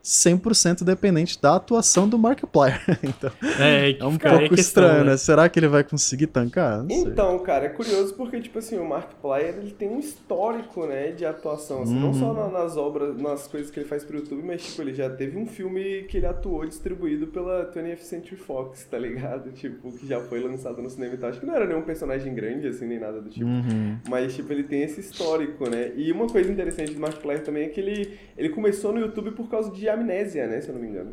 100% 0.04 0.84
dependente 0.84 1.40
da 1.40 1.56
atuação 1.56 2.06
do 2.06 2.18
Markiplier. 2.18 2.78
então, 3.02 3.30
É, 3.58 3.96
é 3.98 4.04
um 4.04 4.12
fica 4.12 4.28
aí 4.28 4.34
a 4.34 4.38
pouco 4.40 4.54
questão, 4.54 4.84
estranho, 4.84 5.04
né? 5.04 5.16
Será 5.16 5.48
que 5.48 5.58
ele 5.58 5.66
vai 5.68 5.82
conseguir 5.82 6.26
tancar? 6.26 6.82
Não 6.82 6.90
sei. 6.90 6.98
Então, 6.98 7.38
cara, 7.38 7.64
é 7.64 7.68
curioso 7.70 8.14
porque, 8.14 8.38
tipo 8.40 8.58
assim, 8.58 8.76
o 8.78 8.84
Markiplier, 8.86 9.54
ele 9.58 9.70
tem 9.70 9.88
um 9.88 9.98
histórico, 9.98 10.84
né, 10.86 11.12
de 11.12 11.24
atuação, 11.24 11.82
assim, 11.82 11.94
não 11.98 12.08
Uhum. 12.08 12.14
só 12.14 12.32
na- 12.34 12.48
nas 12.48 12.76
obras, 12.76 13.16
nas 13.16 13.46
coisas 13.46 13.70
que 13.70 13.80
ele 13.80 13.88
faz 13.88 14.04
pro 14.04 14.18
YouTube, 14.18 14.42
mas, 14.44 14.62
tipo, 14.62 14.82
ele 14.82 14.92
já 14.92 15.08
teve 15.08 15.38
um 15.38 15.46
filme 15.46 16.02
que 16.02 16.18
ele 16.18 16.26
atuou 16.26 16.66
distribuído 16.66 17.28
pela 17.28 17.64
20th 17.72 18.02
Century 18.04 18.36
Fox, 18.36 18.84
tá 18.90 18.98
ligado? 18.98 19.50
Tipo, 19.64 19.90
que 19.92 20.06
já 20.06 20.20
foi 20.20 20.40
lançado 20.40 20.82
no 20.82 20.90
cinema 20.90 21.14
e 21.14 21.16
tal. 21.16 21.30
Acho 21.30 21.40
que 21.40 21.46
não 21.46 21.54
era 21.54 21.66
nenhum 21.66 21.80
personagem 21.82 22.34
grande, 22.34 22.68
assim, 22.68 22.86
nem 22.86 22.98
nada 22.98 23.22
do 23.22 23.30
tipo. 23.30 23.46
Uhum. 23.46 23.96
Mas, 24.08 24.34
tipo, 24.34 24.52
ele 24.52 24.64
tem 24.64 24.82
esse 24.82 25.00
histórico, 25.00 25.70
né? 25.70 25.92
E 25.96 26.12
uma 26.12 26.26
coisa 26.26 26.50
interessante 26.52 26.92
do 26.92 27.00
Markiplier 27.00 27.42
também 27.42 27.64
é 27.64 27.68
que 27.68 27.80
ele, 27.80 28.18
ele 28.36 28.50
começou 28.50 28.92
no 28.92 29.00
YouTube 29.00 29.30
por 29.30 29.48
causa 29.48 29.70
de 29.70 29.88
amnésia, 29.94 30.46
né? 30.46 30.60
Se 30.60 30.68
eu 30.68 30.74
não 30.74 30.80
me 30.82 30.88
engano. 30.88 31.12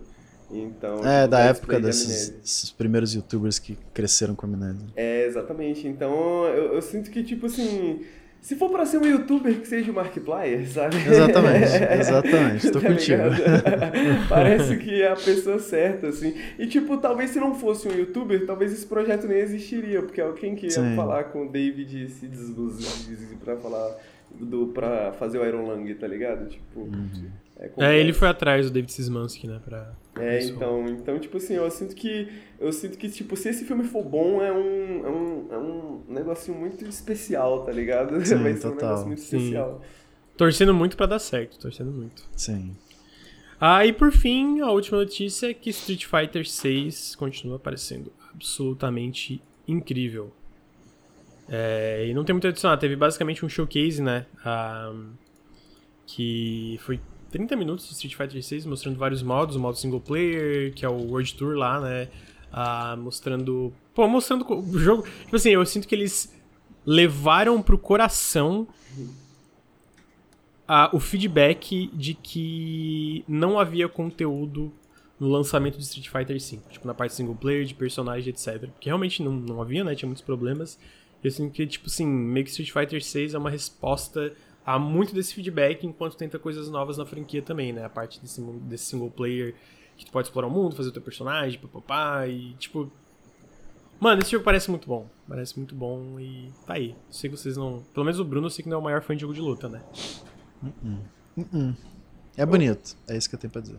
Então, 0.53 0.95
É, 1.05 1.19
tipo, 1.21 1.31
da 1.31 1.39
época 1.39 1.75
de 1.77 1.83
desses, 1.83 2.71
primeiros 2.77 3.13
youtubers 3.15 3.57
que 3.57 3.77
cresceram 3.93 4.35
com 4.35 4.45
amnésia. 4.45 4.85
É, 4.97 5.25
exatamente. 5.25 5.87
Então, 5.87 6.45
eu, 6.47 6.73
eu 6.73 6.81
sinto 6.81 7.09
que, 7.09 7.23
tipo 7.23 7.45
assim, 7.45 8.01
se 8.41 8.57
for 8.57 8.69
pra 8.69 8.85
ser 8.85 8.97
um 8.97 9.05
youtuber 9.05 9.61
que 9.61 9.65
seja 9.67 9.89
o 9.91 9.95
Markiplier, 9.95 10.67
sabe? 10.69 10.97
Exatamente, 10.97 11.71
exatamente, 12.01 12.69
tô 12.71 12.81
Tá 12.81 12.87
contigo. 12.89 13.21
Parece 14.27 14.75
que 14.77 15.01
é 15.01 15.09
a 15.11 15.15
pessoa 15.15 15.57
certa, 15.59 16.07
assim. 16.07 16.33
E, 16.59 16.67
tipo, 16.67 16.97
talvez 16.97 17.29
se 17.31 17.39
não 17.39 17.55
fosse 17.55 17.87
um 17.87 17.91
youtuber, 17.91 18.45
talvez 18.45 18.73
esse 18.73 18.85
projeto 18.85 19.27
nem 19.27 19.37
existiria, 19.39 20.01
porque 20.01 20.19
alguém 20.19 20.53
que 20.55 20.65
ia 20.65 20.71
Sim. 20.71 20.95
falar 20.97 21.25
com 21.25 21.45
o 21.45 21.49
David 21.49 22.09
se 22.09 22.27
desbuzir 22.27 23.37
pra 23.43 23.55
falar 23.55 23.95
do, 24.37 24.67
pra 24.67 25.13
fazer 25.13 25.37
o 25.39 25.45
Iron 25.45 25.65
Lung, 25.65 25.93
tá 25.95 26.07
ligado? 26.07 26.49
Tipo, 26.49 26.81
Uhum. 26.81 27.09
É 27.61 27.71
É, 27.77 27.99
ele 27.99 28.11
foi 28.11 28.27
atrás 28.27 28.65
do 28.65 28.71
David 28.73 28.91
Szymanski, 28.91 29.47
né, 29.47 29.61
pra... 29.63 29.93
É, 30.19 30.43
então, 30.43 30.85
então, 30.87 31.19
tipo 31.19 31.37
assim, 31.37 31.53
eu 31.53 31.71
sinto 31.71 31.95
que. 31.95 32.27
Eu 32.59 32.73
sinto 32.73 32.97
que, 32.97 33.09
tipo, 33.09 33.37
se 33.37 33.47
esse 33.49 33.63
filme 33.63 33.85
for 33.85 34.03
bom, 34.03 34.41
é 34.41 34.51
um, 34.51 35.05
é 35.05 35.09
um, 35.09 35.47
é 35.51 35.57
um 35.57 36.03
negocinho 36.09 36.57
muito 36.57 36.83
especial, 36.85 37.63
tá 37.63 37.71
ligado? 37.71 38.13
Sim, 38.25 38.35
Vai 38.43 38.53
ser 38.55 38.67
um 38.67 38.71
total. 38.71 38.89
negócio 38.89 39.07
muito 39.07 39.21
Sim. 39.21 39.37
especial. 39.37 39.81
Torcendo 40.35 40.73
muito 40.73 40.97
pra 40.97 41.05
dar 41.05 41.19
certo, 41.19 41.57
torcendo 41.57 41.91
muito. 41.91 42.23
Sim. 42.35 42.75
Ah, 43.59 43.85
e 43.85 43.93
por 43.93 44.11
fim, 44.11 44.59
a 44.59 44.69
última 44.71 44.97
notícia 44.97 45.49
é 45.49 45.53
que 45.53 45.69
Street 45.69 46.05
Fighter 46.05 46.45
6 46.47 47.15
continua 47.15 47.57
parecendo 47.57 48.11
absolutamente 48.33 49.41
incrível. 49.67 50.33
É, 51.47 52.05
e 52.07 52.13
não 52.13 52.23
tem 52.23 52.33
muito 52.33 52.47
a 52.47 52.49
adicionar, 52.49 52.77
teve 52.77 52.95
basicamente 52.95 53.45
um 53.45 53.49
showcase, 53.49 54.01
né? 54.01 54.25
ah, 54.43 54.93
que 56.07 56.77
foi 56.81 56.99
30 57.31 57.55
minutos 57.55 57.85
de 57.87 57.93
Street 57.93 58.15
Fighter 58.15 58.43
6 58.43 58.65
mostrando 58.65 58.97
vários 58.97 59.23
modos, 59.23 59.55
o 59.55 59.59
modo 59.59 59.77
single 59.77 60.01
player, 60.01 60.73
que 60.73 60.85
é 60.85 60.89
o 60.89 60.93
World 61.09 61.33
Tour 61.35 61.55
lá, 61.55 61.79
né? 61.79 62.07
Ah, 62.51 62.95
mostrando. 62.97 63.73
Pô, 63.95 64.07
mostrando 64.07 64.45
o 64.51 64.77
jogo. 64.79 65.03
Tipo 65.23 65.35
assim, 65.37 65.49
eu 65.51 65.65
sinto 65.65 65.87
que 65.87 65.95
eles 65.95 66.33
levaram 66.85 67.61
pro 67.61 67.77
coração 67.77 68.67
a- 70.67 70.89
o 70.93 70.99
feedback 70.99 71.89
de 71.93 72.13
que 72.13 73.23
não 73.27 73.59
havia 73.59 73.87
conteúdo 73.89 74.71
no 75.19 75.29
lançamento 75.29 75.77
de 75.77 75.83
Street 75.83 76.07
Fighter 76.09 76.37
V. 76.39 76.59
Tipo, 76.71 76.87
na 76.87 76.93
parte 76.93 77.13
single 77.13 77.35
player, 77.35 77.63
de 77.65 77.73
personagem, 77.75 78.29
etc. 78.29 78.67
Porque 78.71 78.89
realmente 78.89 79.21
não, 79.21 79.31
não 79.33 79.61
havia, 79.61 79.83
né? 79.83 79.93
Tinha 79.95 80.07
muitos 80.07 80.23
problemas. 80.23 80.79
Eu 81.23 81.29
sinto 81.29 81.51
que, 81.53 81.67
tipo 81.67 81.87
assim, 81.87 82.05
meio 82.07 82.43
que 82.45 82.49
Street 82.51 82.71
Fighter 82.71 83.01
VI 83.03 83.35
é 83.35 83.37
uma 83.37 83.49
resposta 83.49 84.33
a 84.65 84.77
muito 84.77 85.13
desse 85.13 85.33
feedback, 85.33 85.85
enquanto 85.85 86.15
tenta 86.15 86.37
coisas 86.37 86.69
novas 86.69 86.97
na 86.97 87.05
franquia 87.05 87.41
também, 87.41 87.73
né? 87.73 87.83
A 87.85 87.89
parte 87.89 88.19
desse, 88.19 88.41
desse 88.41 88.85
single 88.85 89.09
player 89.09 89.55
que 89.97 90.05
tu 90.05 90.11
pode 90.11 90.27
explorar 90.27 90.47
o 90.47 90.51
mundo, 90.51 90.75
fazer 90.75 90.89
o 90.89 90.93
teu 90.93 91.01
personagem, 91.01 91.59
papapá, 91.59 92.27
e 92.27 92.53
tipo... 92.53 92.91
Mano, 93.99 94.21
esse 94.21 94.31
jogo 94.31 94.43
parece 94.43 94.69
muito 94.69 94.87
bom. 94.87 95.07
Parece 95.27 95.55
muito 95.57 95.75
bom 95.75 96.19
e 96.19 96.51
tá 96.65 96.73
aí. 96.73 96.95
Sei 97.09 97.29
que 97.29 97.37
vocês 97.37 97.55
não... 97.55 97.83
Pelo 97.93 98.05
menos 98.05 98.19
o 98.19 98.25
Bruno 98.25 98.47
eu 98.47 98.49
sei 98.49 98.63
que 98.63 98.69
não 98.69 98.77
é 98.77 98.79
o 98.79 98.83
maior 98.83 99.01
fã 99.03 99.15
de 99.15 99.21
jogo 99.21 99.33
de 99.33 99.41
luta, 99.41 99.69
né? 99.69 99.83
Uh-uh. 101.37 101.75
É 102.41 102.45
bonito, 102.45 102.95
é 103.07 103.15
isso 103.15 103.29
que 103.29 103.35
eu 103.35 103.39
tenho 103.39 103.53
pra 103.53 103.61
dizer. 103.61 103.77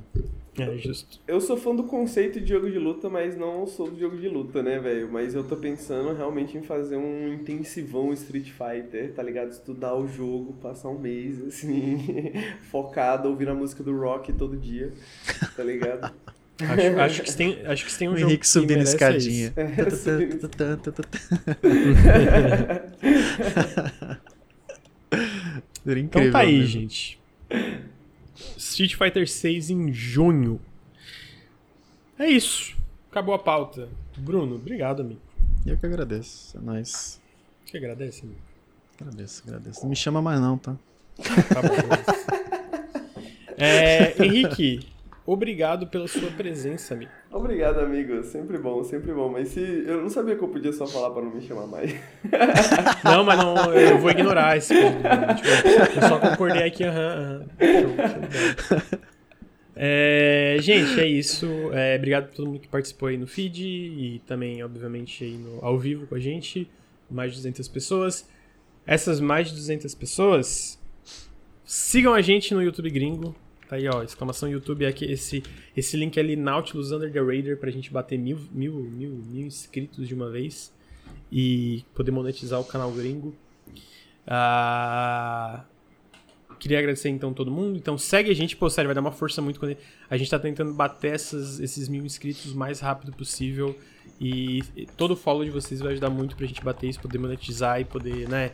É, 0.56 0.76
justo. 0.78 1.18
Eu 1.26 1.40
sou 1.40 1.56
fã 1.56 1.74
do 1.74 1.82
conceito 1.82 2.40
de 2.40 2.48
jogo 2.50 2.70
de 2.70 2.78
luta, 2.78 3.10
mas 3.10 3.36
não 3.36 3.66
sou 3.66 3.90
do 3.90 3.98
jogo 3.98 4.16
de 4.16 4.28
luta, 4.28 4.62
né, 4.62 4.78
velho? 4.78 5.10
Mas 5.10 5.34
eu 5.34 5.42
tô 5.42 5.56
pensando 5.56 6.14
realmente 6.14 6.56
em 6.56 6.62
fazer 6.62 6.96
um 6.96 7.32
intensivão 7.34 8.12
Street 8.12 8.52
Fighter, 8.52 9.12
tá 9.14 9.22
ligado? 9.22 9.50
Estudar 9.50 9.96
o 9.96 10.06
jogo, 10.06 10.52
passar 10.62 10.90
um 10.90 10.98
mês, 10.98 11.44
assim, 11.44 12.32
focado, 12.70 13.28
ouvindo 13.28 13.50
a 13.50 13.54
música 13.54 13.82
do 13.82 13.98
Rock 13.98 14.32
todo 14.32 14.56
dia, 14.56 14.92
tá 15.56 15.64
ligado? 15.64 16.12
Acho, 16.60 17.00
acho 17.00 17.22
que 17.22 17.30
você 17.32 17.36
tem, 17.36 17.66
acho 17.66 17.84
que 17.84 17.90
você 17.90 17.98
tem 17.98 18.08
um 18.08 18.12
O 18.12 18.16
jogo 18.16 18.30
Henrique 18.30 18.42
que 18.42 18.48
subindo 18.48 18.78
a 18.78 18.82
escadinha. 18.84 19.52
É, 19.56 19.90
subindo- 19.90 20.48
Seria 20.54 20.76
Então 25.84 25.98
incrível, 25.98 26.32
tá 26.32 26.38
aí, 26.38 26.60
né? 26.60 26.64
gente. 26.64 27.20
Street 28.56 28.94
Fighter 28.94 29.28
6 29.28 29.70
em 29.70 29.92
junho. 29.92 30.60
É 32.18 32.26
isso. 32.26 32.76
Acabou 33.10 33.34
a 33.34 33.38
pauta. 33.38 33.88
Bruno, 34.16 34.56
obrigado, 34.56 35.00
amigo. 35.00 35.20
Eu 35.66 35.76
que 35.76 35.86
agradeço, 35.86 36.56
é 36.56 36.60
nóis. 36.60 37.20
Que 37.66 37.76
agradece, 37.76 38.22
amigo. 38.22 38.40
Agradeço, 39.00 39.42
agradeço. 39.46 39.82
Não 39.82 39.88
me 39.90 39.96
chama 39.96 40.22
mais 40.22 40.40
não, 40.40 40.58
tá? 40.58 40.76
Tá 41.16 41.62
bom. 41.62 41.74
é, 43.56 44.22
Henrique, 44.22 44.91
obrigado 45.26 45.86
pela 45.86 46.06
sua 46.08 46.30
presença, 46.32 46.94
amigo. 46.94 47.10
Obrigado, 47.30 47.80
amigo. 47.80 48.22
Sempre 48.22 48.58
bom, 48.58 48.82
sempre 48.84 49.12
bom. 49.12 49.28
Mas 49.28 49.48
se 49.48 49.60
eu 49.60 50.02
não 50.02 50.08
sabia 50.08 50.36
que 50.36 50.42
eu 50.42 50.48
podia 50.48 50.72
só 50.72 50.86
falar 50.86 51.10
pra 51.10 51.22
não 51.22 51.34
me 51.34 51.40
chamar 51.40 51.66
mais. 51.66 51.92
Não, 53.04 53.24
mas 53.24 53.38
não, 53.38 53.74
eu 53.74 53.98
vou 53.98 54.10
ignorar 54.10 54.56
esse. 54.56 54.74
Tipo, 54.74 55.96
eu 55.96 56.08
só 56.08 56.18
concordei 56.18 56.64
aqui, 56.64 56.84
aham, 56.84 57.46
aham. 57.60 59.08
É, 59.74 60.56
gente, 60.60 61.00
é 61.00 61.06
isso. 61.06 61.46
É, 61.72 61.96
obrigado 61.96 62.28
por 62.28 62.36
todo 62.36 62.46
mundo 62.46 62.60
que 62.60 62.68
participou 62.68 63.08
aí 63.08 63.16
no 63.16 63.26
feed 63.26 63.64
e 63.64 64.22
também, 64.26 64.62
obviamente, 64.62 65.24
aí 65.24 65.36
no, 65.36 65.64
ao 65.64 65.78
vivo 65.78 66.06
com 66.06 66.14
a 66.14 66.20
gente. 66.20 66.70
Mais 67.10 67.32
de 67.32 67.38
200 67.38 67.68
pessoas. 67.68 68.28
Essas 68.86 69.20
mais 69.20 69.48
de 69.48 69.54
200 69.54 69.94
pessoas, 69.94 70.80
sigam 71.64 72.14
a 72.14 72.20
gente 72.20 72.54
no 72.54 72.62
YouTube 72.62 72.90
gringo. 72.90 73.34
Tá 73.72 73.76
aí, 73.76 73.88
ó, 73.88 74.02
exclamação 74.02 74.50
YouTube, 74.50 74.84
é 74.84 74.88
aqui, 74.88 75.06
esse, 75.06 75.42
esse 75.74 75.96
link 75.96 76.20
ali, 76.20 76.36
Nautilus 76.36 76.92
Under 76.92 77.10
the 77.10 77.18
Radar, 77.20 77.56
pra 77.56 77.70
gente 77.70 77.90
bater 77.90 78.18
mil, 78.18 78.38
mil, 78.52 78.74
mil, 78.74 79.08
mil 79.08 79.46
inscritos 79.46 80.06
de 80.06 80.12
uma 80.14 80.28
vez 80.28 80.70
e 81.32 81.82
poder 81.94 82.10
monetizar 82.10 82.60
o 82.60 82.64
canal 82.66 82.92
gringo. 82.92 83.34
Ah, 84.26 85.64
queria 86.60 86.80
agradecer 86.80 87.08
então 87.08 87.32
todo 87.32 87.50
mundo. 87.50 87.78
Então 87.78 87.96
segue 87.96 88.30
a 88.30 88.34
gente, 88.34 88.58
pô, 88.58 88.68
sério, 88.68 88.88
vai 88.88 88.94
dar 88.94 89.00
uma 89.00 89.10
força 89.10 89.40
muito 89.40 89.58
quando 89.58 89.74
a 90.10 90.18
gente 90.18 90.30
tá 90.30 90.38
tentando 90.38 90.74
bater 90.74 91.14
essas, 91.14 91.58
esses 91.58 91.88
mil 91.88 92.04
inscritos 92.04 92.52
o 92.52 92.58
mais 92.58 92.78
rápido 92.78 93.10
possível. 93.12 93.74
E 94.20 94.62
e 94.76 94.84
todo 94.84 95.12
o 95.12 95.16
follow 95.16 95.46
de 95.46 95.50
vocês 95.50 95.80
vai 95.80 95.92
ajudar 95.92 96.10
muito 96.10 96.36
pra 96.36 96.44
gente 96.46 96.62
bater 96.62 96.90
isso, 96.90 97.00
poder 97.00 97.16
monetizar 97.16 97.80
e 97.80 97.86
poder, 97.86 98.28
né, 98.28 98.52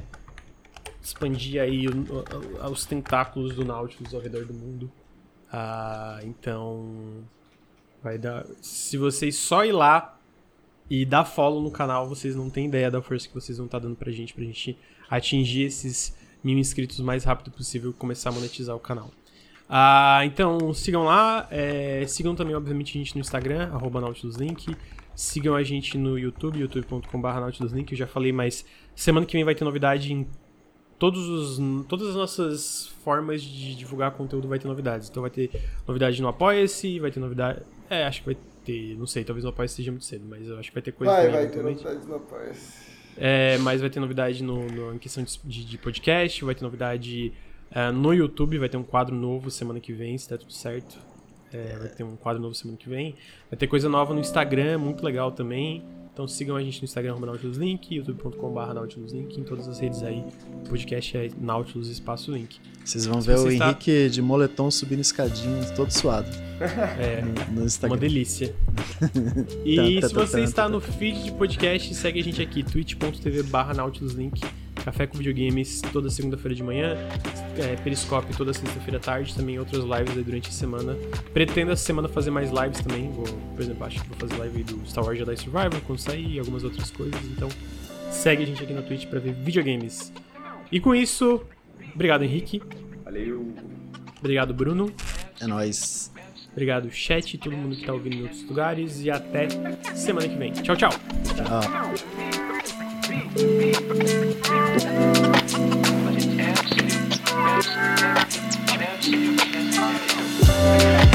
expandir 1.02 1.60
aí 1.60 1.88
o- 1.88 1.90
o- 2.64 2.70
os 2.70 2.86
tentáculos 2.86 3.52
do 3.56 3.64
Nautilus 3.64 4.14
ao 4.14 4.20
redor 4.20 4.44
do 4.44 4.54
mundo. 4.54 4.88
Ah, 5.52 6.20
então 6.22 7.24
vai 8.02 8.18
dar. 8.18 8.44
Se 8.60 8.96
vocês 8.96 9.36
só 9.36 9.64
ir 9.64 9.72
lá 9.72 10.18
e 10.90 11.04
dar 11.04 11.24
follow 11.24 11.62
no 11.62 11.70
canal, 11.70 12.08
vocês 12.08 12.34
não 12.34 12.48
têm 12.48 12.66
ideia 12.66 12.90
da 12.90 13.02
força 13.02 13.28
que 13.28 13.34
vocês 13.34 13.58
vão 13.58 13.66
estar 13.66 13.78
dando 13.78 13.96
pra 13.96 14.10
gente, 14.10 14.32
pra 14.34 14.44
gente 14.44 14.78
atingir 15.08 15.64
esses 15.64 16.16
mil 16.42 16.58
inscritos 16.58 16.98
o 16.98 17.04
mais 17.04 17.24
rápido 17.24 17.50
possível 17.50 17.90
e 17.90 17.94
começar 17.94 18.30
a 18.30 18.32
monetizar 18.32 18.74
o 18.76 18.80
canal. 18.80 19.10
Ah, 19.68 20.20
então 20.24 20.72
sigam 20.72 21.04
lá, 21.04 21.46
é, 21.50 22.04
sigam 22.06 22.34
também, 22.34 22.54
obviamente, 22.54 22.96
a 22.96 22.98
gente 22.98 23.14
no 23.14 23.20
Instagram, 23.20 23.70
arroba 23.72 24.00
NautilusLink. 24.00 24.74
Sigam 25.14 25.54
a 25.54 25.62
gente 25.62 25.98
no 25.98 26.18
YouTube, 26.18 26.60
youtube.com.br 26.60 27.28
NautilusLink. 27.28 27.92
Eu 27.92 27.98
já 27.98 28.06
falei, 28.06 28.32
mas 28.32 28.64
semana 28.94 29.26
que 29.26 29.32
vem 29.32 29.44
vai 29.44 29.54
ter 29.54 29.64
novidade 29.64 30.12
em 30.12 30.26
todos 30.98 31.28
os, 31.28 31.86
todas 31.86 32.08
as 32.08 32.14
nossas 32.14 32.88
formas 33.04 33.42
de 33.42 33.74
divulgar 33.74 34.10
conteúdo 34.12 34.48
vai 34.48 34.58
ter 34.58 34.66
novidades. 34.68 35.08
Então 35.08 35.20
vai 35.20 35.30
ter 35.30 35.50
novidade 35.86 36.20
no 36.20 36.28
Apoia-se, 36.28 36.98
vai 36.98 37.10
ter 37.10 37.20
novidade. 37.20 37.60
É, 37.88 38.04
acho 38.04 38.20
que 38.20 38.26
vai 38.26 38.36
ter. 38.64 38.96
Não 38.98 39.06
sei, 39.06 39.24
talvez 39.24 39.44
no 39.44 39.50
Apoia-se 39.50 39.74
seja 39.76 39.90
muito 39.90 40.04
cedo, 40.04 40.24
mas 40.28 40.46
eu 40.46 40.58
acho 40.58 40.68
que 40.70 40.74
vai 40.74 40.82
ter 40.82 40.92
coisa 40.92 41.12
Vai, 41.12 41.28
vai 41.30 41.46
ter 41.48 41.62
novidades 41.62 42.06
no 42.06 42.16
Apoia-se. 42.16 42.88
É, 43.16 43.58
mas 43.58 43.80
vai 43.80 43.90
ter 43.90 43.98
novidade 44.00 44.42
no, 44.44 44.66
no- 44.70 44.94
em 44.94 44.98
questão 44.98 45.24
de, 45.24 45.64
de- 45.64 45.78
podcast, 45.78 46.44
vai 46.44 46.54
ter 46.54 46.62
novidade 46.62 47.32
é, 47.70 47.90
no 47.90 48.14
YouTube, 48.14 48.58
vai 48.58 48.68
ter 48.68 48.76
um 48.76 48.82
quadro 48.84 49.14
novo 49.16 49.50
semana 49.50 49.80
que 49.80 49.92
vem, 49.92 50.16
se 50.16 50.28
der 50.28 50.38
tudo 50.38 50.52
certo. 50.52 50.98
É, 51.52 51.76
vai 51.78 51.88
ter 51.88 52.04
um 52.04 52.14
quadro 52.14 52.40
novo 52.42 52.54
semana 52.54 52.76
que 52.78 52.88
vem. 52.88 53.14
Vai 53.50 53.58
ter 53.58 53.66
coisa 53.66 53.88
nova 53.88 54.12
no 54.14 54.20
Instagram, 54.20 54.78
muito 54.78 55.02
legal 55.04 55.32
também. 55.32 55.82
Então 56.18 56.26
sigam 56.26 56.56
a 56.56 56.60
gente 56.60 56.80
no 56.80 56.84
Instagram, 56.84 57.16
Nautilus 57.20 57.58
Link, 57.58 57.94
youtube.com.br 57.94 58.74
Nautilus 58.74 59.12
Link, 59.12 59.38
em 59.38 59.44
todas 59.44 59.68
as 59.68 59.78
redes 59.78 60.02
aí. 60.02 60.24
O 60.52 60.68
podcast 60.68 61.16
é 61.16 61.30
Nautilus 61.40 61.88
Espaço 61.88 62.32
Link. 62.32 62.58
Vocês 62.84 63.06
vão 63.06 63.20
Se 63.20 63.28
ver 63.28 63.38
o 63.38 63.48
está... 63.48 63.66
Henrique 63.66 64.08
de 64.08 64.20
moletom 64.20 64.68
subindo 64.68 64.98
escadinho, 64.98 65.60
todo 65.76 65.92
suado. 65.92 66.28
É, 66.98 67.22
no, 67.22 67.60
no 67.60 67.66
Instagram. 67.66 67.94
uma 67.94 68.00
delícia. 68.00 68.52
e 69.64 70.02
se 70.02 70.12
você 70.12 70.40
está 70.40 70.68
no 70.68 70.80
feed 70.80 71.22
de 71.22 71.30
podcast, 71.30 71.94
segue 71.94 72.18
a 72.18 72.24
gente 72.24 72.42
aqui, 72.42 72.64
twitch.tv 72.64 73.44
barra. 73.44 73.72
Café 74.88 75.06
com 75.06 75.18
Videogames 75.18 75.82
toda 75.92 76.08
segunda-feira 76.08 76.54
de 76.54 76.62
manhã, 76.62 76.96
é, 77.58 77.76
Periscope 77.76 78.34
toda 78.34 78.54
sexta-feira 78.54 78.96
à 78.96 79.00
tarde, 79.00 79.34
também 79.34 79.58
outras 79.58 79.84
lives 79.84 80.16
aí 80.16 80.24
durante 80.24 80.48
a 80.48 80.52
semana. 80.52 80.96
Pretendo 81.34 81.72
essa 81.72 81.84
semana 81.84 82.08
fazer 82.08 82.30
mais 82.30 82.50
lives 82.50 82.80
também, 82.80 83.10
vou, 83.10 83.26
por 83.26 83.60
exemplo, 83.60 83.84
acho 83.84 84.00
que 84.00 84.08
vou 84.08 84.16
fazer 84.16 84.38
live 84.38 84.64
do 84.64 84.88
Star 84.88 85.04
Wars 85.04 85.18
Jedi 85.18 85.36
Survivor 85.36 85.78
quando 85.86 85.98
sair 85.98 86.36
e 86.36 86.38
algumas 86.38 86.64
outras 86.64 86.90
coisas, 86.90 87.20
então 87.26 87.50
segue 88.10 88.44
a 88.44 88.46
gente 88.46 88.62
aqui 88.62 88.72
na 88.72 88.80
Twitch 88.80 89.06
para 89.08 89.20
ver 89.20 89.34
videogames. 89.34 90.10
E 90.72 90.80
com 90.80 90.94
isso, 90.94 91.44
obrigado 91.94 92.24
Henrique. 92.24 92.62
Valeu. 93.04 93.52
Obrigado 94.18 94.54
Bruno. 94.54 94.90
É 95.38 95.46
nóis. 95.46 96.10
Obrigado, 96.50 96.90
chat, 96.90 97.36
todo 97.36 97.54
mundo 97.54 97.76
que 97.76 97.84
tá 97.84 97.92
ouvindo 97.92 98.16
em 98.16 98.22
outros 98.22 98.42
lugares. 98.44 99.02
E 99.02 99.10
até 99.10 99.48
semana 99.94 100.26
que 100.26 100.36
vem. 100.36 100.52
Tchau, 100.52 100.76
tchau. 100.76 100.90
Tchau. 101.36 102.87
Thank 103.20 103.38
you. 111.02 111.07